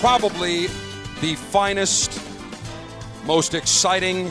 probably 0.00 0.66
the 1.22 1.34
finest, 1.50 2.20
most 3.24 3.54
exciting, 3.54 4.30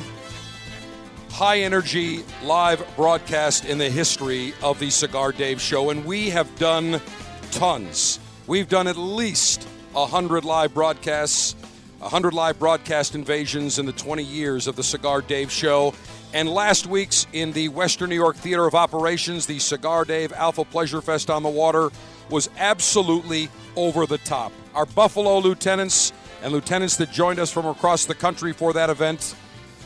high 1.32 1.60
energy 1.62 2.24
live 2.44 2.86
broadcast 2.96 3.66
in 3.66 3.80
the 3.80 3.90
history 3.90 4.54
of 4.62 4.80
the 4.80 4.92
Cigar 4.92 5.32
Dave 5.32 5.60
Show, 5.60 5.90
and 5.90 6.06
we 6.06 6.30
have 6.30 6.56
done 6.60 7.02
tons. 7.50 8.20
We've 8.46 8.70
done 8.70 8.86
at 8.86 8.96
least 8.96 9.64
100 9.94 10.46
live 10.46 10.72
broadcasts, 10.72 11.56
100 11.98 12.34
live 12.34 12.60
broadcast 12.60 13.16
invasions 13.16 13.80
in 13.80 13.88
the 13.88 13.92
20 13.92 14.24
years 14.24 14.68
of 14.68 14.76
the 14.76 14.84
Cigar 14.84 15.22
Dave 15.22 15.52
Show. 15.52 15.96
And 16.32 16.48
last 16.48 16.86
week's 16.86 17.26
in 17.34 17.54
the 17.54 17.70
Western 17.70 18.10
New 18.10 18.16
York 18.16 18.36
Theater 18.36 18.68
of 18.68 18.76
Operations, 18.76 19.48
the 19.48 19.58
Cigar 19.58 20.06
Dave 20.06 20.32
Alpha 20.34 20.64
Pleasure 20.64 21.02
Fest 21.02 21.32
on 21.32 21.42
the 21.42 21.50
Water 21.50 21.90
was 22.30 22.52
absolutely 22.60 23.50
over 23.76 24.06
the 24.06 24.20
top. 24.20 24.52
Our 24.76 24.86
Buffalo 24.86 25.40
lieutenants 25.40 26.12
and 26.44 26.52
lieutenants 26.52 26.98
that 26.98 27.10
joined 27.10 27.40
us 27.40 27.50
from 27.50 27.66
across 27.66 28.04
the 28.04 28.14
country 28.14 28.52
for 28.52 28.74
that 28.74 28.90
event 28.90 29.34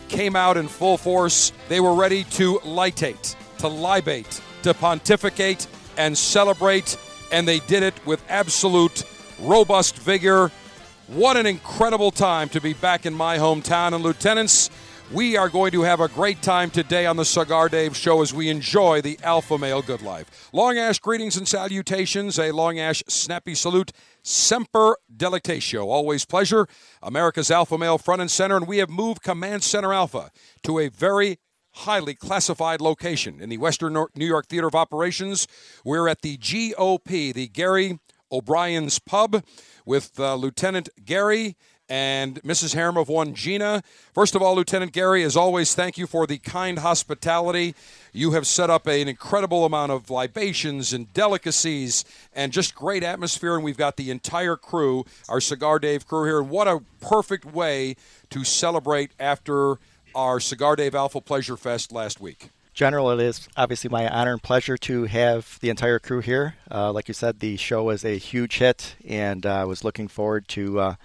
came 0.07 0.35
out 0.35 0.57
in 0.57 0.67
full 0.67 0.97
force. 0.97 1.53
They 1.67 1.79
were 1.79 1.93
ready 1.93 2.23
to 2.23 2.57
litate, 2.63 3.35
to 3.59 3.67
libate, 3.67 4.41
to 4.63 4.73
pontificate, 4.73 5.67
and 5.95 6.17
celebrate, 6.17 6.97
and 7.31 7.47
they 7.47 7.59
did 7.59 7.83
it 7.83 7.93
with 8.07 8.23
absolute 8.29 9.03
robust 9.39 9.95
vigor. 9.99 10.51
What 11.05 11.37
an 11.37 11.45
incredible 11.45 12.09
time 12.09 12.49
to 12.49 12.59
be 12.59 12.73
back 12.73 13.05
in 13.05 13.13
my 13.13 13.37
hometown. 13.37 13.93
And, 13.93 14.03
lieutenants, 14.03 14.71
we 15.11 15.35
are 15.35 15.49
going 15.49 15.71
to 15.71 15.81
have 15.81 16.01
a 16.01 16.07
great 16.07 16.41
time 16.41 16.69
today 16.69 17.05
on 17.05 17.17
the 17.17 17.25
Cigar 17.25 17.67
Dave 17.67 17.95
Show 17.95 18.21
as 18.21 18.33
we 18.33 18.49
enjoy 18.49 19.01
the 19.01 19.19
Alpha 19.23 19.57
Male 19.57 19.81
Good 19.81 20.03
Life. 20.03 20.49
Long 20.53 20.77
Ash 20.77 20.99
greetings 20.99 21.35
and 21.35 21.47
salutations. 21.47 22.37
A 22.37 22.51
Long 22.51 22.79
Ash 22.79 23.01
snappy 23.07 23.55
salute. 23.55 23.91
Semper 24.21 24.97
Delectatio. 25.15 25.85
Always 25.85 26.25
pleasure. 26.25 26.67
America's 27.01 27.49
Alpha 27.49 27.77
Male 27.77 27.97
front 27.97 28.21
and 28.21 28.29
center. 28.29 28.57
And 28.57 28.67
we 28.67 28.77
have 28.77 28.89
moved 28.89 29.23
Command 29.23 29.63
Center 29.63 29.93
Alpha 29.93 30.29
to 30.63 30.77
a 30.77 30.89
very 30.89 31.39
highly 31.71 32.13
classified 32.13 32.79
location 32.79 33.41
in 33.41 33.49
the 33.49 33.57
Western 33.57 33.93
New 33.93 34.25
York 34.27 34.47
Theater 34.47 34.67
of 34.67 34.75
Operations. 34.75 35.47
We're 35.83 36.07
at 36.07 36.21
the 36.21 36.37
GOP, 36.37 37.33
the 37.33 37.47
Gary 37.47 37.99
O'Brien's 38.31 38.99
Pub, 38.99 39.43
with 39.85 40.19
uh, 40.19 40.35
Lieutenant 40.35 40.89
Gary 41.03 41.55
and 41.89 42.41
Mrs. 42.43 42.75
Harem 42.75 42.97
of 42.97 43.09
One 43.09 43.33
Gina. 43.33 43.81
First 44.13 44.35
of 44.35 44.41
all, 44.41 44.55
Lieutenant 44.55 44.93
Gary, 44.93 45.23
as 45.23 45.35
always, 45.35 45.73
thank 45.73 45.97
you 45.97 46.05
for 46.05 46.27
the 46.27 46.37
kind 46.37 46.79
hospitality. 46.79 47.73
You 48.13 48.31
have 48.31 48.45
set 48.45 48.69
up 48.69 48.85
an 48.85 49.07
incredible 49.07 49.65
amount 49.65 49.91
of 49.91 50.09
libations 50.09 50.93
and 50.93 51.11
delicacies 51.13 52.05
and 52.33 52.53
just 52.53 52.75
great 52.75 53.03
atmosphere. 53.03 53.55
And 53.55 53.63
we've 53.63 53.77
got 53.77 53.97
the 53.97 54.11
entire 54.11 54.55
crew, 54.55 55.05
our 55.27 55.41
Cigar 55.41 55.79
Dave 55.79 56.07
crew 56.07 56.25
here. 56.25 56.39
And 56.39 56.49
what 56.49 56.67
a 56.67 56.81
perfect 57.01 57.45
way 57.45 57.95
to 58.29 58.43
celebrate 58.43 59.11
after 59.19 59.77
our 60.13 60.39
Cigar 60.39 60.75
Dave 60.75 60.93
Alpha 60.93 61.21
Pleasure 61.21 61.57
Fest 61.57 61.91
last 61.91 62.21
week. 62.21 62.49
General, 62.73 63.11
it 63.11 63.19
is 63.19 63.49
obviously 63.57 63.89
my 63.89 64.07
honor 64.07 64.31
and 64.31 64.41
pleasure 64.41 64.77
to 64.77 65.03
have 65.05 65.59
the 65.59 65.69
entire 65.69 65.99
crew 65.99 66.21
here. 66.21 66.55
Uh, 66.71 66.93
like 66.93 67.07
you 67.07 67.13
said, 67.13 67.39
the 67.41 67.57
show 67.57 67.83
was 67.83 68.05
a 68.05 68.17
huge 68.17 68.59
hit, 68.59 68.95
and 69.05 69.45
I 69.45 69.61
uh, 69.61 69.65
was 69.65 69.83
looking 69.83 70.07
forward 70.07 70.47
to 70.49 70.79
uh, 70.79 70.95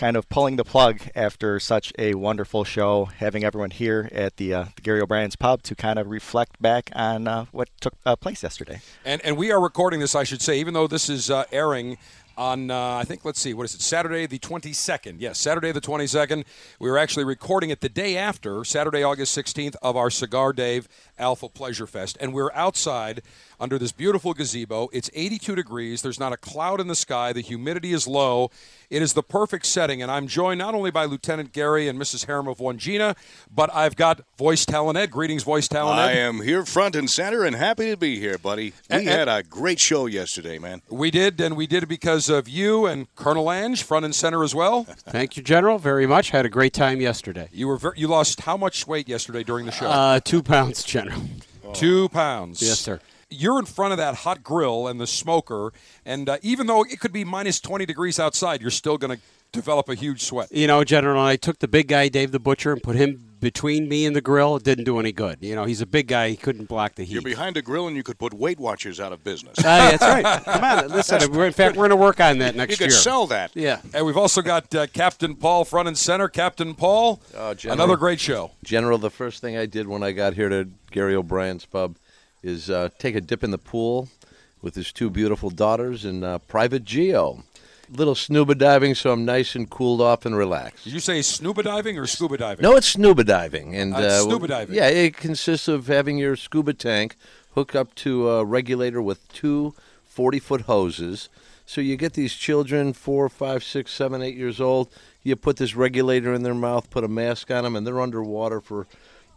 kind 0.00 0.16
of 0.16 0.26
pulling 0.30 0.56
the 0.56 0.64
plug 0.64 0.98
after 1.14 1.60
such 1.60 1.92
a 1.98 2.14
wonderful 2.14 2.64
show, 2.64 3.04
having 3.04 3.44
everyone 3.44 3.70
here 3.70 4.08
at 4.12 4.38
the, 4.38 4.54
uh, 4.54 4.64
the 4.74 4.80
Gary 4.80 5.02
O'Brien's 5.02 5.36
Pub 5.36 5.62
to 5.64 5.74
kind 5.74 5.98
of 5.98 6.08
reflect 6.08 6.60
back 6.60 6.90
on 6.94 7.28
uh, 7.28 7.44
what 7.52 7.68
took 7.82 7.92
uh, 8.06 8.16
place 8.16 8.42
yesterday. 8.42 8.80
And 9.04 9.20
and 9.22 9.36
we 9.36 9.52
are 9.52 9.60
recording 9.60 10.00
this, 10.00 10.14
I 10.14 10.24
should 10.24 10.40
say, 10.40 10.58
even 10.58 10.72
though 10.72 10.86
this 10.86 11.10
is 11.10 11.30
uh, 11.30 11.44
airing 11.52 11.98
on 12.38 12.70
uh, 12.70 12.94
I 12.94 13.04
think 13.04 13.26
let's 13.26 13.38
see 13.38 13.52
what 13.52 13.64
is 13.64 13.74
it 13.74 13.82
Saturday 13.82 14.24
the 14.24 14.38
22nd 14.38 15.16
yes 15.18 15.38
Saturday 15.38 15.72
the 15.72 15.80
22nd 15.80 16.44
we 16.78 16.88
were 16.88 16.96
actually 16.96 17.24
recording 17.24 17.68
it 17.68 17.82
the 17.82 17.88
day 17.90 18.16
after 18.16 18.64
Saturday 18.64 19.02
August 19.02 19.36
16th 19.36 19.76
of 19.82 19.96
our 19.96 20.08
Cigar 20.08 20.54
Dave 20.54 20.88
Alpha 21.20 21.48
Pleasure 21.48 21.86
Fest 21.86 22.16
and 22.20 22.32
we're 22.32 22.52
outside 22.52 23.22
under 23.60 23.78
this 23.78 23.92
beautiful 23.92 24.34
gazebo 24.34 24.88
it's 24.92 25.10
82 25.14 25.54
degrees 25.54 26.02
there's 26.02 26.18
not 26.18 26.32
a 26.32 26.36
cloud 26.36 26.80
in 26.80 26.88
the 26.88 26.96
sky 26.96 27.32
the 27.32 27.40
humidity 27.40 27.92
is 27.92 28.08
low 28.08 28.50
it 28.90 29.02
is 29.02 29.12
the 29.12 29.22
perfect 29.22 29.66
setting, 29.66 30.02
and 30.02 30.10
I'm 30.10 30.26
joined 30.26 30.58
not 30.58 30.74
only 30.74 30.90
by 30.90 31.04
Lieutenant 31.04 31.52
Gary 31.52 31.86
and 31.86 31.96
Mrs. 31.96 32.26
Harem 32.26 32.48
of 32.48 32.58
One 32.58 32.76
Gina, 32.76 33.14
but 33.48 33.72
I've 33.72 33.94
got 33.94 34.22
Voice 34.36 34.66
Talent 34.66 34.98
Ed. 34.98 35.12
Greetings, 35.12 35.44
Voice 35.44 35.68
Talent 35.68 36.00
Ed. 36.00 36.02
I 36.02 36.12
am 36.14 36.40
here 36.40 36.64
front 36.64 36.96
and 36.96 37.08
center 37.08 37.44
and 37.44 37.54
happy 37.54 37.90
to 37.90 37.96
be 37.96 38.18
here, 38.18 38.36
buddy. 38.36 38.72
We 38.90 38.96
and, 38.96 39.06
had 39.06 39.28
a 39.28 39.44
great 39.44 39.78
show 39.78 40.06
yesterday, 40.06 40.58
man. 40.58 40.82
We 40.90 41.12
did, 41.12 41.40
and 41.40 41.56
we 41.56 41.68
did 41.68 41.84
it 41.84 41.88
because 41.88 42.28
of 42.28 42.48
you 42.48 42.86
and 42.86 43.14
Colonel 43.14 43.52
Ange, 43.52 43.80
front 43.84 44.04
and 44.04 44.14
center 44.14 44.42
as 44.42 44.56
well. 44.56 44.82
Thank 44.88 45.36
you, 45.36 45.44
General, 45.44 45.78
very 45.78 46.08
much. 46.08 46.30
Had 46.30 46.44
a 46.44 46.50
great 46.50 46.72
time 46.72 47.00
yesterday. 47.00 47.48
You 47.52 47.68
were 47.68 47.76
ver- 47.76 47.94
you 47.96 48.08
lost 48.08 48.40
how 48.40 48.56
much 48.56 48.88
weight 48.88 49.08
yesterday 49.08 49.44
during 49.44 49.66
the 49.66 49.72
show? 49.72 49.86
Uh, 49.86 50.18
two 50.18 50.42
pounds, 50.42 50.82
General. 50.82 51.09
Oh. 51.64 51.72
Two 51.72 52.08
pounds. 52.08 52.62
Yes, 52.62 52.80
sir 52.80 53.00
you're 53.30 53.58
in 53.58 53.64
front 53.64 53.92
of 53.92 53.98
that 53.98 54.16
hot 54.16 54.42
grill 54.42 54.88
and 54.88 55.00
the 55.00 55.06
smoker, 55.06 55.72
and 56.04 56.28
uh, 56.28 56.38
even 56.42 56.66
though 56.66 56.82
it 56.82 57.00
could 57.00 57.12
be 57.12 57.24
minus 57.24 57.60
20 57.60 57.86
degrees 57.86 58.18
outside, 58.18 58.60
you're 58.60 58.70
still 58.70 58.98
going 58.98 59.16
to 59.16 59.22
develop 59.52 59.88
a 59.88 59.94
huge 59.94 60.24
sweat. 60.24 60.50
You 60.50 60.66
know, 60.66 60.84
General, 60.84 61.22
I 61.22 61.36
took 61.36 61.60
the 61.60 61.68
big 61.68 61.88
guy, 61.88 62.08
Dave 62.08 62.32
the 62.32 62.40
Butcher, 62.40 62.72
and 62.72 62.82
put 62.82 62.96
him 62.96 63.29
between 63.40 63.88
me 63.88 64.06
and 64.06 64.14
the 64.14 64.20
grill. 64.20 64.56
It 64.56 64.62
didn't 64.62 64.84
do 64.84 64.98
any 64.98 65.12
good. 65.12 65.38
You 65.40 65.54
know, 65.54 65.64
he's 65.64 65.80
a 65.80 65.86
big 65.86 66.06
guy. 66.08 66.28
He 66.28 66.36
couldn't 66.36 66.66
block 66.66 66.94
the 66.94 67.04
heat. 67.04 67.14
You're 67.14 67.22
behind 67.22 67.56
a 67.56 67.62
grill, 67.62 67.88
and 67.88 67.96
you 67.96 68.02
could 68.02 68.18
put 68.18 68.34
Weight 68.34 68.60
Watchers 68.60 69.00
out 69.00 69.12
of 69.12 69.24
business. 69.24 69.58
uh, 69.58 69.62
that's 69.62 70.02
right. 70.02 70.44
Come 70.44 70.64
on, 70.64 70.88
listen. 70.88 71.32
We're, 71.32 71.46
in 71.46 71.52
fact, 71.52 71.76
we're 71.76 71.88
going 71.88 71.90
to 71.90 71.96
work 71.96 72.20
on 72.20 72.38
that 72.38 72.54
next 72.54 72.78
you 72.78 72.84
year. 72.84 72.90
You 72.90 72.96
could 72.96 73.02
sell 73.02 73.26
that. 73.28 73.50
Yeah. 73.54 73.80
And 73.94 74.04
we've 74.06 74.16
also 74.16 74.42
got 74.42 74.74
uh, 74.74 74.86
Captain 74.88 75.34
Paul 75.34 75.64
front 75.64 75.88
and 75.88 75.96
center. 75.96 76.28
Captain 76.28 76.74
Paul, 76.74 77.20
uh, 77.34 77.54
another 77.64 77.96
great 77.96 78.20
show. 78.20 78.52
General, 78.62 78.98
the 78.98 79.10
first 79.10 79.40
thing 79.40 79.56
I 79.56 79.66
did 79.66 79.88
when 79.88 80.02
I 80.02 80.12
got 80.12 80.34
here 80.34 80.48
to 80.48 80.68
Gary 80.90 81.14
O'Brien's 81.14 81.64
pub 81.64 81.96
is 82.42 82.70
uh, 82.70 82.88
take 82.98 83.14
a 83.14 83.20
dip 83.20 83.42
in 83.44 83.50
the 83.50 83.58
pool 83.58 84.08
with 84.62 84.74
his 84.74 84.92
two 84.92 85.10
beautiful 85.10 85.50
daughters 85.50 86.04
in 86.04 86.22
uh, 86.22 86.38
Private 86.38 86.84
Geo 86.84 87.44
little 87.90 88.14
snuba 88.14 88.56
diving, 88.56 88.94
so 88.94 89.12
I'm 89.12 89.24
nice 89.24 89.54
and 89.54 89.68
cooled 89.68 90.00
off 90.00 90.24
and 90.24 90.36
relaxed. 90.36 90.84
Did 90.84 90.92
you 90.92 91.00
say 91.00 91.20
snuba 91.20 91.64
diving 91.64 91.98
or 91.98 92.06
scuba 92.06 92.38
diving? 92.38 92.62
No, 92.62 92.76
it's 92.76 92.88
scuba 92.88 93.24
diving, 93.24 93.74
and 93.76 93.94
uh, 93.94 93.98
uh, 93.98 94.20
scuba 94.20 94.46
diving. 94.46 94.76
Yeah, 94.76 94.88
it 94.88 95.16
consists 95.16 95.68
of 95.68 95.86
having 95.86 96.18
your 96.18 96.36
scuba 96.36 96.74
tank 96.74 97.16
hooked 97.54 97.74
up 97.74 97.94
to 97.96 98.28
a 98.30 98.44
regulator 98.44 99.02
with 99.02 99.26
two 99.32 99.74
40 100.04 100.38
foot 100.38 100.60
hoses. 100.62 101.28
So 101.66 101.80
you 101.80 101.96
get 101.96 102.14
these 102.14 102.34
children, 102.34 102.92
four, 102.92 103.28
five, 103.28 103.62
six, 103.62 103.92
seven, 103.92 104.22
eight 104.22 104.36
years 104.36 104.60
old. 104.60 104.88
You 105.22 105.36
put 105.36 105.56
this 105.56 105.76
regulator 105.76 106.34
in 106.34 106.42
their 106.42 106.54
mouth, 106.54 106.90
put 106.90 107.04
a 107.04 107.08
mask 107.08 107.50
on 107.50 107.64
them, 107.64 107.76
and 107.76 107.86
they're 107.86 108.00
underwater 108.00 108.60
for 108.60 108.86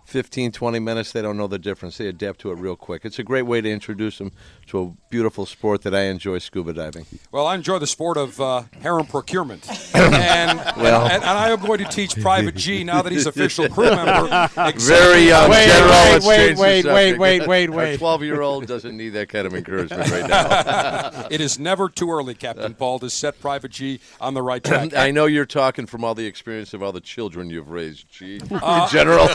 15, 0.06 0.52
20 0.52 0.80
minutes, 0.80 1.12
they 1.12 1.22
don't 1.22 1.38
know 1.38 1.48
the 1.48 1.60
difference. 1.60 1.98
They 1.98 2.08
adapt 2.08 2.42
to 2.42 2.52
it 2.52 2.56
real 2.56 2.76
quick. 2.76 3.06
It's 3.06 3.20
a 3.20 3.24
great 3.24 3.44
way 3.44 3.62
to 3.62 3.70
introduce 3.70 4.18
them 4.18 4.32
to 4.68 4.82
a 4.82 5.10
beautiful 5.10 5.46
sport 5.46 5.82
that 5.84 5.96
I 5.96 6.04
enjoy 6.04 6.40
scuba 6.40 6.74
diving. 6.74 7.06
Well, 7.32 7.48
I 7.48 7.56
enjoy 7.56 7.80
the 7.80 7.88
sport 7.88 8.18
of 8.18 8.40
uh, 8.40 8.64
harem 8.82 9.06
procurement. 9.06 9.68
and, 9.96 10.60
well. 10.78 11.06
and, 11.06 11.24
and, 11.24 11.26
I 11.26 11.50
am 11.50 11.60
going 11.60 11.80
to 11.80 11.86
teach 11.86 12.20
Private 12.22 12.56
G 12.56 12.84
now 12.84 13.02
that 13.02 13.12
he's 13.12 13.26
official 13.26 13.70
crew 13.70 13.86
member. 13.90 14.50
Very 14.78 15.28
young 15.28 15.50
wait, 15.50 15.68
general. 15.68 16.28
Wait, 16.28 16.58
wait, 16.58 16.86
wait, 16.86 17.18
wait, 17.18 17.48
wait, 17.48 17.70
wait. 17.70 17.94
A 17.96 17.98
12 17.98 18.24
year 18.24 18.42
old 18.42 18.68
doesn't 18.68 18.96
need 18.96 19.10
that 19.10 19.30
kind 19.30 19.48
of 19.48 19.54
encouragement 19.54 20.10
right 20.12 20.30
now. 20.30 21.28
it 21.32 21.42
is 21.42 21.60
never 21.60 21.90
too 21.90 22.12
early, 22.12 22.36
Captain 22.36 22.74
Paul, 22.74 23.00
to 23.00 23.10
set 23.10 23.40
Private 23.40 23.72
G 23.72 24.00
on 24.20 24.34
the 24.34 24.42
right 24.42 24.64
track. 24.64 24.94
I 24.96 25.12
know 25.12 25.26
you're 25.26 25.46
talking 25.46 25.86
from 25.86 26.04
all 26.04 26.16
the 26.16 26.26
experience 26.26 26.74
of 26.74 26.84
all 26.84 26.92
the 26.92 27.02
children 27.02 27.50
you've 27.50 27.70
raised, 27.70 28.10
G. 28.10 28.40
Uh, 28.52 28.90
general. 28.90 29.28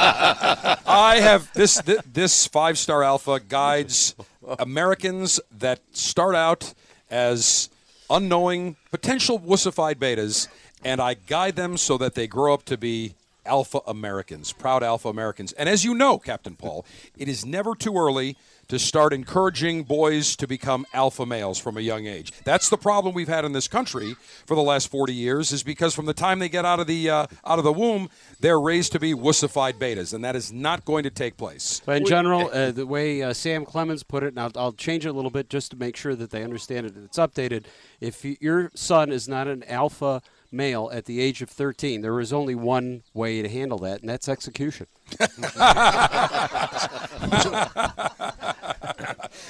I 0.00 1.18
have 1.20 1.52
this 1.54 1.82
this, 2.10 2.46
five 2.46 2.78
star 2.78 3.02
alpha 3.02 3.40
guides 3.40 4.14
Americans 4.58 5.40
that 5.50 5.80
start 5.92 6.34
out 6.34 6.74
as 7.10 7.68
unknowing 8.08 8.76
potential 8.90 9.40
wussified 9.40 9.96
betas, 9.96 10.48
and 10.84 11.00
I 11.00 11.14
guide 11.14 11.56
them 11.56 11.76
so 11.76 11.98
that 11.98 12.14
they 12.14 12.26
grow 12.26 12.54
up 12.54 12.64
to 12.66 12.76
be 12.76 13.14
alpha 13.44 13.80
Americans, 13.86 14.52
proud 14.52 14.82
alpha 14.82 15.08
Americans. 15.08 15.52
And 15.52 15.68
as 15.68 15.84
you 15.84 15.94
know, 15.94 16.18
Captain 16.18 16.54
Paul, 16.54 16.86
it 17.16 17.28
is 17.28 17.44
never 17.44 17.74
too 17.74 17.96
early 17.96 18.36
to 18.68 18.78
start 18.78 19.12
encouraging 19.12 19.82
boys 19.82 20.36
to 20.36 20.46
become 20.46 20.86
alpha 20.92 21.24
males 21.24 21.58
from 21.58 21.76
a 21.76 21.80
young 21.80 22.06
age. 22.06 22.32
That's 22.44 22.68
the 22.68 22.76
problem 22.76 23.14
we've 23.14 23.28
had 23.28 23.44
in 23.44 23.52
this 23.52 23.66
country 23.66 24.14
for 24.46 24.54
the 24.54 24.62
last 24.62 24.90
40 24.90 25.14
years 25.14 25.52
is 25.52 25.62
because 25.62 25.94
from 25.94 26.06
the 26.06 26.14
time 26.14 26.38
they 26.38 26.48
get 26.48 26.64
out 26.64 26.78
of 26.78 26.86
the 26.86 27.08
uh, 27.08 27.26
out 27.46 27.58
of 27.58 27.64
the 27.64 27.72
womb, 27.72 28.10
they're 28.40 28.60
raised 28.60 28.92
to 28.92 29.00
be 29.00 29.14
wussified 29.14 29.74
betas, 29.74 30.12
and 30.12 30.22
that 30.24 30.36
is 30.36 30.52
not 30.52 30.84
going 30.84 31.02
to 31.04 31.10
take 31.10 31.36
place. 31.36 31.80
But 31.84 31.98
in 31.98 32.06
general, 32.06 32.50
uh, 32.52 32.70
the 32.70 32.86
way 32.86 33.22
uh, 33.22 33.32
Sam 33.32 33.64
Clemens 33.64 34.02
put 34.02 34.22
it, 34.22 34.28
and 34.28 34.40
I'll, 34.40 34.52
I'll, 34.56 34.72
change 34.72 35.06
it 35.06 35.08
a 35.08 35.12
little 35.12 35.30
bit 35.30 35.48
just 35.48 35.70
to 35.72 35.76
make 35.76 35.96
sure 35.96 36.14
that 36.14 36.30
they 36.30 36.44
understand 36.44 36.86
it, 36.86 36.94
it's 36.96 37.18
updated. 37.18 37.64
If 38.00 38.24
your 38.40 38.70
son 38.74 39.10
is 39.10 39.28
not 39.28 39.48
an 39.48 39.64
alpha 39.64 40.22
male 40.50 40.90
at 40.92 41.04
the 41.04 41.20
age 41.20 41.42
of 41.42 41.50
13, 41.50 42.00
there 42.00 42.18
is 42.20 42.32
only 42.32 42.54
one 42.54 43.02
way 43.14 43.42
to 43.42 43.48
handle 43.48 43.78
that, 43.78 44.00
and 44.00 44.08
that's 44.08 44.28
execution. 44.28 44.86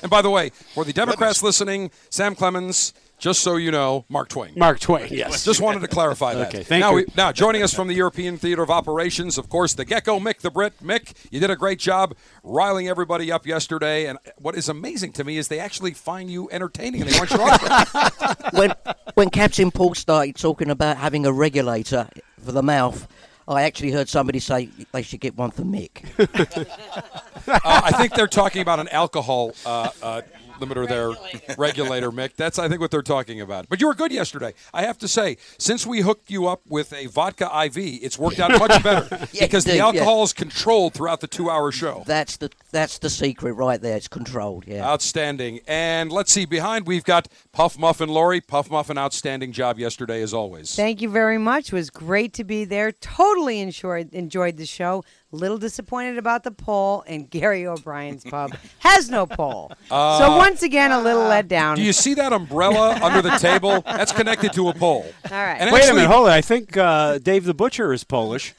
and 0.02 0.10
by 0.10 0.22
the 0.22 0.30
way, 0.30 0.50
for 0.74 0.84
the 0.84 0.92
Democrats 0.92 1.42
listening, 1.42 1.90
Sam 2.10 2.34
Clemens, 2.34 2.92
just 3.18 3.40
so 3.40 3.56
you 3.56 3.70
know, 3.70 4.04
Mark 4.08 4.28
Twain. 4.28 4.52
Mark 4.56 4.78
Twain, 4.78 5.08
yes. 5.10 5.44
Just 5.44 5.60
wanted 5.60 5.80
to 5.80 5.88
clarify 5.88 6.34
that. 6.34 6.48
okay, 6.48 6.62
thank 6.62 6.80
now, 6.80 6.90
you. 6.90 6.96
We, 6.96 7.06
now, 7.16 7.32
joining 7.32 7.62
us 7.62 7.74
from 7.74 7.88
the 7.88 7.94
European 7.94 8.38
Theater 8.38 8.62
of 8.62 8.70
Operations, 8.70 9.38
of 9.38 9.48
course, 9.48 9.74
the 9.74 9.84
Gecko, 9.84 10.20
Mick 10.20 10.38
the 10.38 10.50
Brit. 10.50 10.74
Mick, 10.82 11.14
you 11.30 11.40
did 11.40 11.50
a 11.50 11.56
great 11.56 11.80
job 11.80 12.14
riling 12.44 12.88
everybody 12.88 13.32
up 13.32 13.46
yesterday. 13.46 14.06
And 14.06 14.18
what 14.36 14.54
is 14.54 14.68
amazing 14.68 15.12
to 15.14 15.24
me 15.24 15.36
is 15.36 15.48
they 15.48 15.58
actually 15.58 15.92
find 15.94 16.30
you 16.30 16.48
entertaining 16.50 17.02
and 17.02 17.10
they 17.10 17.18
want 17.18 17.30
you 17.30 17.40
on. 17.40 18.36
when, 18.52 18.72
when 19.19 19.31
Captain 19.31 19.73
Paul 19.73 19.97
started 19.97 20.37
talking 20.37 20.70
about 20.70 20.97
having 20.97 21.26
a 21.26 21.32
regulator 21.32 22.09
for 22.41 22.53
the 22.53 22.62
mouth, 22.62 23.09
I 23.49 23.62
actually 23.62 23.91
heard 23.91 24.09
somebody 24.09 24.38
say 24.38 24.69
they 24.93 25.03
should 25.03 25.19
get 25.19 25.37
one 25.37 25.50
for 25.50 25.62
Mick. 25.62 26.05
uh, 27.49 27.59
I 27.65 27.91
think 27.99 28.15
they're 28.15 28.29
talking 28.29 28.62
about 28.62 28.79
an 28.79 28.87
alcohol 28.91 29.56
uh, 29.67 29.91
uh, 30.00 30.23
limiter 30.60 30.88
there, 30.88 31.12
regulator, 31.58 32.10
Mick. 32.10 32.34
That's, 32.37 32.58
I 32.58 32.69
think, 32.69 32.81
what 32.81 32.90
they're 32.90 33.02
talking 33.02 33.40
about. 33.40 33.69
But 33.69 33.81
you 33.81 33.87
were 33.87 33.94
good 33.94 34.12
yesterday. 34.12 34.55
I 34.72 34.82
have 34.82 34.99
to 34.99 35.08
say, 35.08 35.37
since 35.58 35.87
we 35.87 36.00
hooked 36.00 36.31
you 36.31 36.46
up 36.46 36.62
with 36.69 36.93
a 36.93 37.06
vodka 37.06 37.50
IV, 37.64 37.76
it's 37.76 38.19
worked 38.19 38.40
out 38.40 38.50
much 38.58 38.82
better 38.82 39.08
Yeah, 39.32 39.44
because 39.44 39.64
the 39.64 39.72
dude, 39.72 39.81
alcohol 39.81 40.19
yeah. 40.19 40.25
is 40.25 40.32
controlled 40.32 40.94
throughout 40.94 41.20
the 41.20 41.26
two-hour 41.26 41.72
show. 41.72 42.02
That's 42.06 42.37
the 42.37 42.50
that's 42.70 42.99
the 42.99 43.10
secret 43.10 43.52
right 43.55 43.81
there. 43.81 43.96
It's 43.96 44.08
controlled. 44.08 44.64
Yeah. 44.66 44.87
Outstanding. 44.87 45.60
And 45.66 46.12
let's 46.12 46.32
see, 46.32 46.44
behind 46.44 46.87
we've 46.87 47.05
got 47.05 47.28
Puff 47.52 47.78
Muffin 47.78 48.08
Lori. 48.08 48.40
Puff 48.40 48.70
Muffin, 48.70 48.99
outstanding 48.99 49.52
job 49.52 49.78
yesterday 49.78 50.22
as 50.22 50.34
always. 50.34 50.75
Thank 50.75 51.00
you 51.00 51.08
very 51.08 51.38
much. 51.38 51.72
It 51.72 51.75
was 51.75 51.90
great 51.90 52.32
to 52.34 52.44
be 52.44 52.64
there. 52.64 52.93
Totally 52.93 53.60
enjoyed 53.60 54.12
enjoyed 54.14 54.56
the 54.56 54.66
show. 54.66 55.05
Little 55.30 55.58
disappointed 55.58 56.16
about 56.16 56.42
the 56.42 56.50
poll, 56.50 57.04
and 57.06 57.28
Gary 57.28 57.66
O'Brien's 57.66 58.25
pub 58.25 58.56
has 58.78 59.10
no 59.10 59.26
poll. 59.26 59.70
so 59.90 60.36
once 60.38 60.62
again, 60.62 60.90
a 60.90 61.02
little 61.02 61.25
let 61.25 61.48
down. 61.48 61.72
Uh, 61.72 61.76
Do 61.76 61.82
you 61.82 61.92
see 61.92 62.14
that 62.14 62.32
umbrella 62.32 62.98
under 63.02 63.20
the 63.20 63.36
table? 63.36 63.82
That's 63.82 64.10
connected 64.10 64.54
to 64.54 64.69
a 64.70 64.72
pole. 64.72 65.04
All 65.30 65.36
right. 65.36 65.58
And 65.60 65.70
Wait 65.70 65.86
a 65.86 65.92
minute, 65.92 66.08
hold 66.10 66.28
on. 66.28 66.32
I 66.32 66.40
think 66.40 66.78
uh, 66.78 67.19
Dave 67.19 67.44
the 67.44 67.52
Butcher 67.52 67.92
is 67.92 68.04
Polish. 68.04 68.54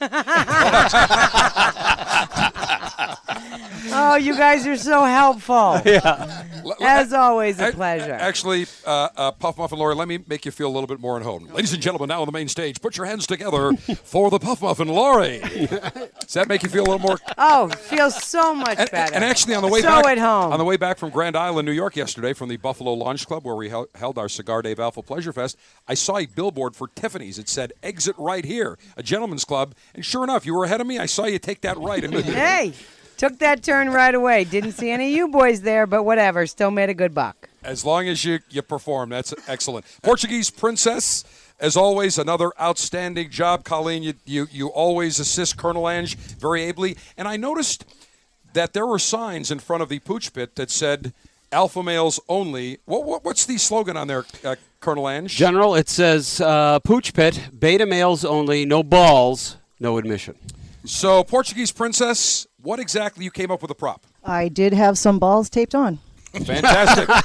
Oh, 3.92 4.16
you 4.16 4.36
guys 4.36 4.66
are 4.66 4.76
so 4.76 5.04
helpful. 5.04 5.54
L- 5.84 6.76
As 6.80 7.12
always, 7.12 7.58
a 7.58 7.72
pleasure. 7.72 8.12
Actually, 8.12 8.66
uh, 8.86 9.08
uh, 9.16 9.32
Puff 9.32 9.58
Muffin 9.58 9.78
Lori, 9.78 9.94
let 9.94 10.08
me 10.08 10.18
make 10.28 10.44
you 10.44 10.50
feel 10.50 10.68
a 10.68 10.74
little 10.74 10.86
bit 10.86 11.00
more 11.00 11.16
at 11.16 11.22
home. 11.22 11.46
Ladies 11.52 11.72
and 11.72 11.82
gentlemen, 11.82 12.08
now 12.08 12.20
on 12.20 12.26
the 12.26 12.32
main 12.32 12.48
stage, 12.48 12.80
put 12.80 12.96
your 12.96 13.06
hands 13.06 13.26
together 13.26 13.72
for 14.04 14.30
the 14.30 14.38
Puff 14.38 14.62
Muffin 14.62 14.88
Lori. 14.88 15.38
Does 15.40 16.34
that 16.34 16.46
make 16.48 16.62
you 16.62 16.68
feel 16.68 16.82
a 16.82 16.88
little 16.90 16.98
more? 17.00 17.18
oh, 17.38 17.68
feels 17.68 18.22
so 18.22 18.54
much 18.54 18.78
And, 18.78 18.90
better. 18.90 19.14
and 19.14 19.24
actually, 19.24 19.54
on 19.54 19.62
the 19.62 19.68
way 19.68 19.80
so 19.80 19.88
back, 19.88 20.06
at 20.06 20.18
home. 20.18 20.52
on 20.52 20.58
the 20.58 20.64
way 20.64 20.76
back 20.76 20.98
from 20.98 21.10
Grand 21.10 21.36
Island, 21.36 21.66
New 21.66 21.72
York, 21.72 21.96
yesterday, 21.96 22.32
from 22.32 22.48
the 22.48 22.56
Buffalo 22.58 22.92
Launch 22.94 23.26
Club, 23.26 23.44
where 23.44 23.56
we 23.56 23.68
hel- 23.70 23.88
held 23.94 24.18
our 24.18 24.28
Cigar 24.28 24.62
Dave 24.62 24.78
Alpha 24.78 25.02
Pleasure 25.02 25.32
Fest, 25.32 25.56
I 25.88 25.94
saw 25.94 26.18
a 26.18 26.26
billboard 26.26 26.76
for 26.76 26.88
Tiffany's. 26.88 27.38
It 27.38 27.48
said 27.48 27.72
"Exit 27.82 28.14
right 28.18 28.44
here," 28.44 28.78
a 28.96 29.02
gentleman's 29.02 29.44
club. 29.44 29.74
And 29.94 30.04
sure 30.04 30.22
enough, 30.24 30.44
you 30.46 30.54
were 30.54 30.64
ahead 30.64 30.80
of 30.80 30.86
me. 30.86 30.98
I 30.98 31.06
saw 31.06 31.24
you 31.24 31.38
take 31.38 31.62
that 31.62 31.76
right 31.78 32.02
immediately. 32.04 32.34
hey, 32.34 32.72
took 33.20 33.38
that 33.38 33.62
turn 33.62 33.90
right 33.90 34.14
away. 34.14 34.44
Didn't 34.44 34.72
see 34.72 34.90
any 34.90 35.10
of 35.10 35.14
you 35.14 35.28
boys 35.28 35.60
there, 35.60 35.86
but 35.86 36.04
whatever. 36.04 36.46
Still 36.46 36.70
made 36.70 36.88
a 36.88 36.94
good 36.94 37.14
buck. 37.14 37.50
As 37.62 37.84
long 37.84 38.08
as 38.08 38.24
you, 38.24 38.38
you 38.48 38.62
perform, 38.62 39.10
that's 39.10 39.34
excellent. 39.46 39.84
Portuguese 40.02 40.48
Princess, 40.48 41.22
as 41.60 41.76
always, 41.76 42.16
another 42.16 42.50
outstanding 42.58 43.28
job. 43.28 43.62
Colleen, 43.62 44.02
you, 44.02 44.14
you, 44.24 44.48
you 44.50 44.68
always 44.68 45.20
assist 45.20 45.58
Colonel 45.58 45.86
Ange 45.86 46.16
very 46.16 46.62
ably. 46.62 46.96
And 47.18 47.28
I 47.28 47.36
noticed 47.36 47.84
that 48.54 48.72
there 48.72 48.86
were 48.86 48.98
signs 48.98 49.50
in 49.50 49.58
front 49.58 49.82
of 49.82 49.90
the 49.90 49.98
pooch 49.98 50.32
pit 50.32 50.56
that 50.56 50.70
said 50.70 51.12
alpha 51.52 51.82
males 51.82 52.20
only. 52.26 52.78
What, 52.86 53.04
what, 53.04 53.22
what's 53.22 53.44
the 53.44 53.58
slogan 53.58 53.98
on 53.98 54.08
there, 54.08 54.24
uh, 54.42 54.56
Colonel 54.80 55.06
Ange? 55.06 55.30
General, 55.30 55.74
it 55.74 55.90
says 55.90 56.40
uh, 56.40 56.78
Pooch 56.78 57.12
Pit, 57.12 57.50
beta 57.58 57.84
males 57.84 58.24
only, 58.24 58.64
no 58.64 58.82
balls, 58.82 59.58
no 59.78 59.98
admission. 59.98 60.36
So, 60.86 61.22
Portuguese 61.22 61.72
Princess, 61.72 62.46
what 62.62 62.80
exactly 62.80 63.24
you 63.24 63.30
came 63.30 63.50
up 63.50 63.62
with 63.62 63.70
a 63.70 63.74
prop? 63.74 64.06
I 64.24 64.48
did 64.48 64.72
have 64.72 64.98
some 64.98 65.18
balls 65.18 65.48
taped 65.50 65.74
on. 65.74 65.98
Fantastic. 66.32 67.08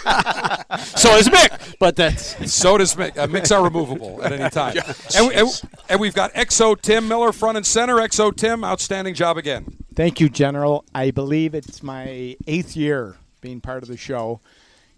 So 0.97 1.15
is 1.15 1.29
Mick, 1.29 1.75
but 1.79 1.95
that's 1.95 2.51
So 2.51 2.77
does 2.77 2.95
Mick. 2.95 3.17
Uh, 3.17 3.27
Micks 3.27 3.51
are 3.51 3.63
removable 3.63 4.21
at 4.23 4.33
any 4.33 4.49
time. 4.49 4.75
And, 5.15 5.27
we, 5.27 5.35
and, 5.35 5.61
and 5.87 5.99
we've 6.01 6.13
got 6.15 6.33
XO 6.33 6.79
Tim 6.81 7.07
Miller 7.07 7.31
front 7.31 7.55
and 7.55 7.65
center. 7.65 7.95
XO 7.95 8.35
Tim, 8.35 8.63
outstanding 8.63 9.13
job 9.13 9.37
again. 9.37 9.77
Thank 9.93 10.19
you, 10.19 10.27
General. 10.27 10.83
I 10.93 11.11
believe 11.11 11.53
it's 11.53 11.81
my 11.83 12.35
eighth 12.47 12.75
year 12.75 13.15
being 13.41 13.61
part 13.61 13.83
of 13.83 13.89
the 13.89 13.95
show, 13.97 14.41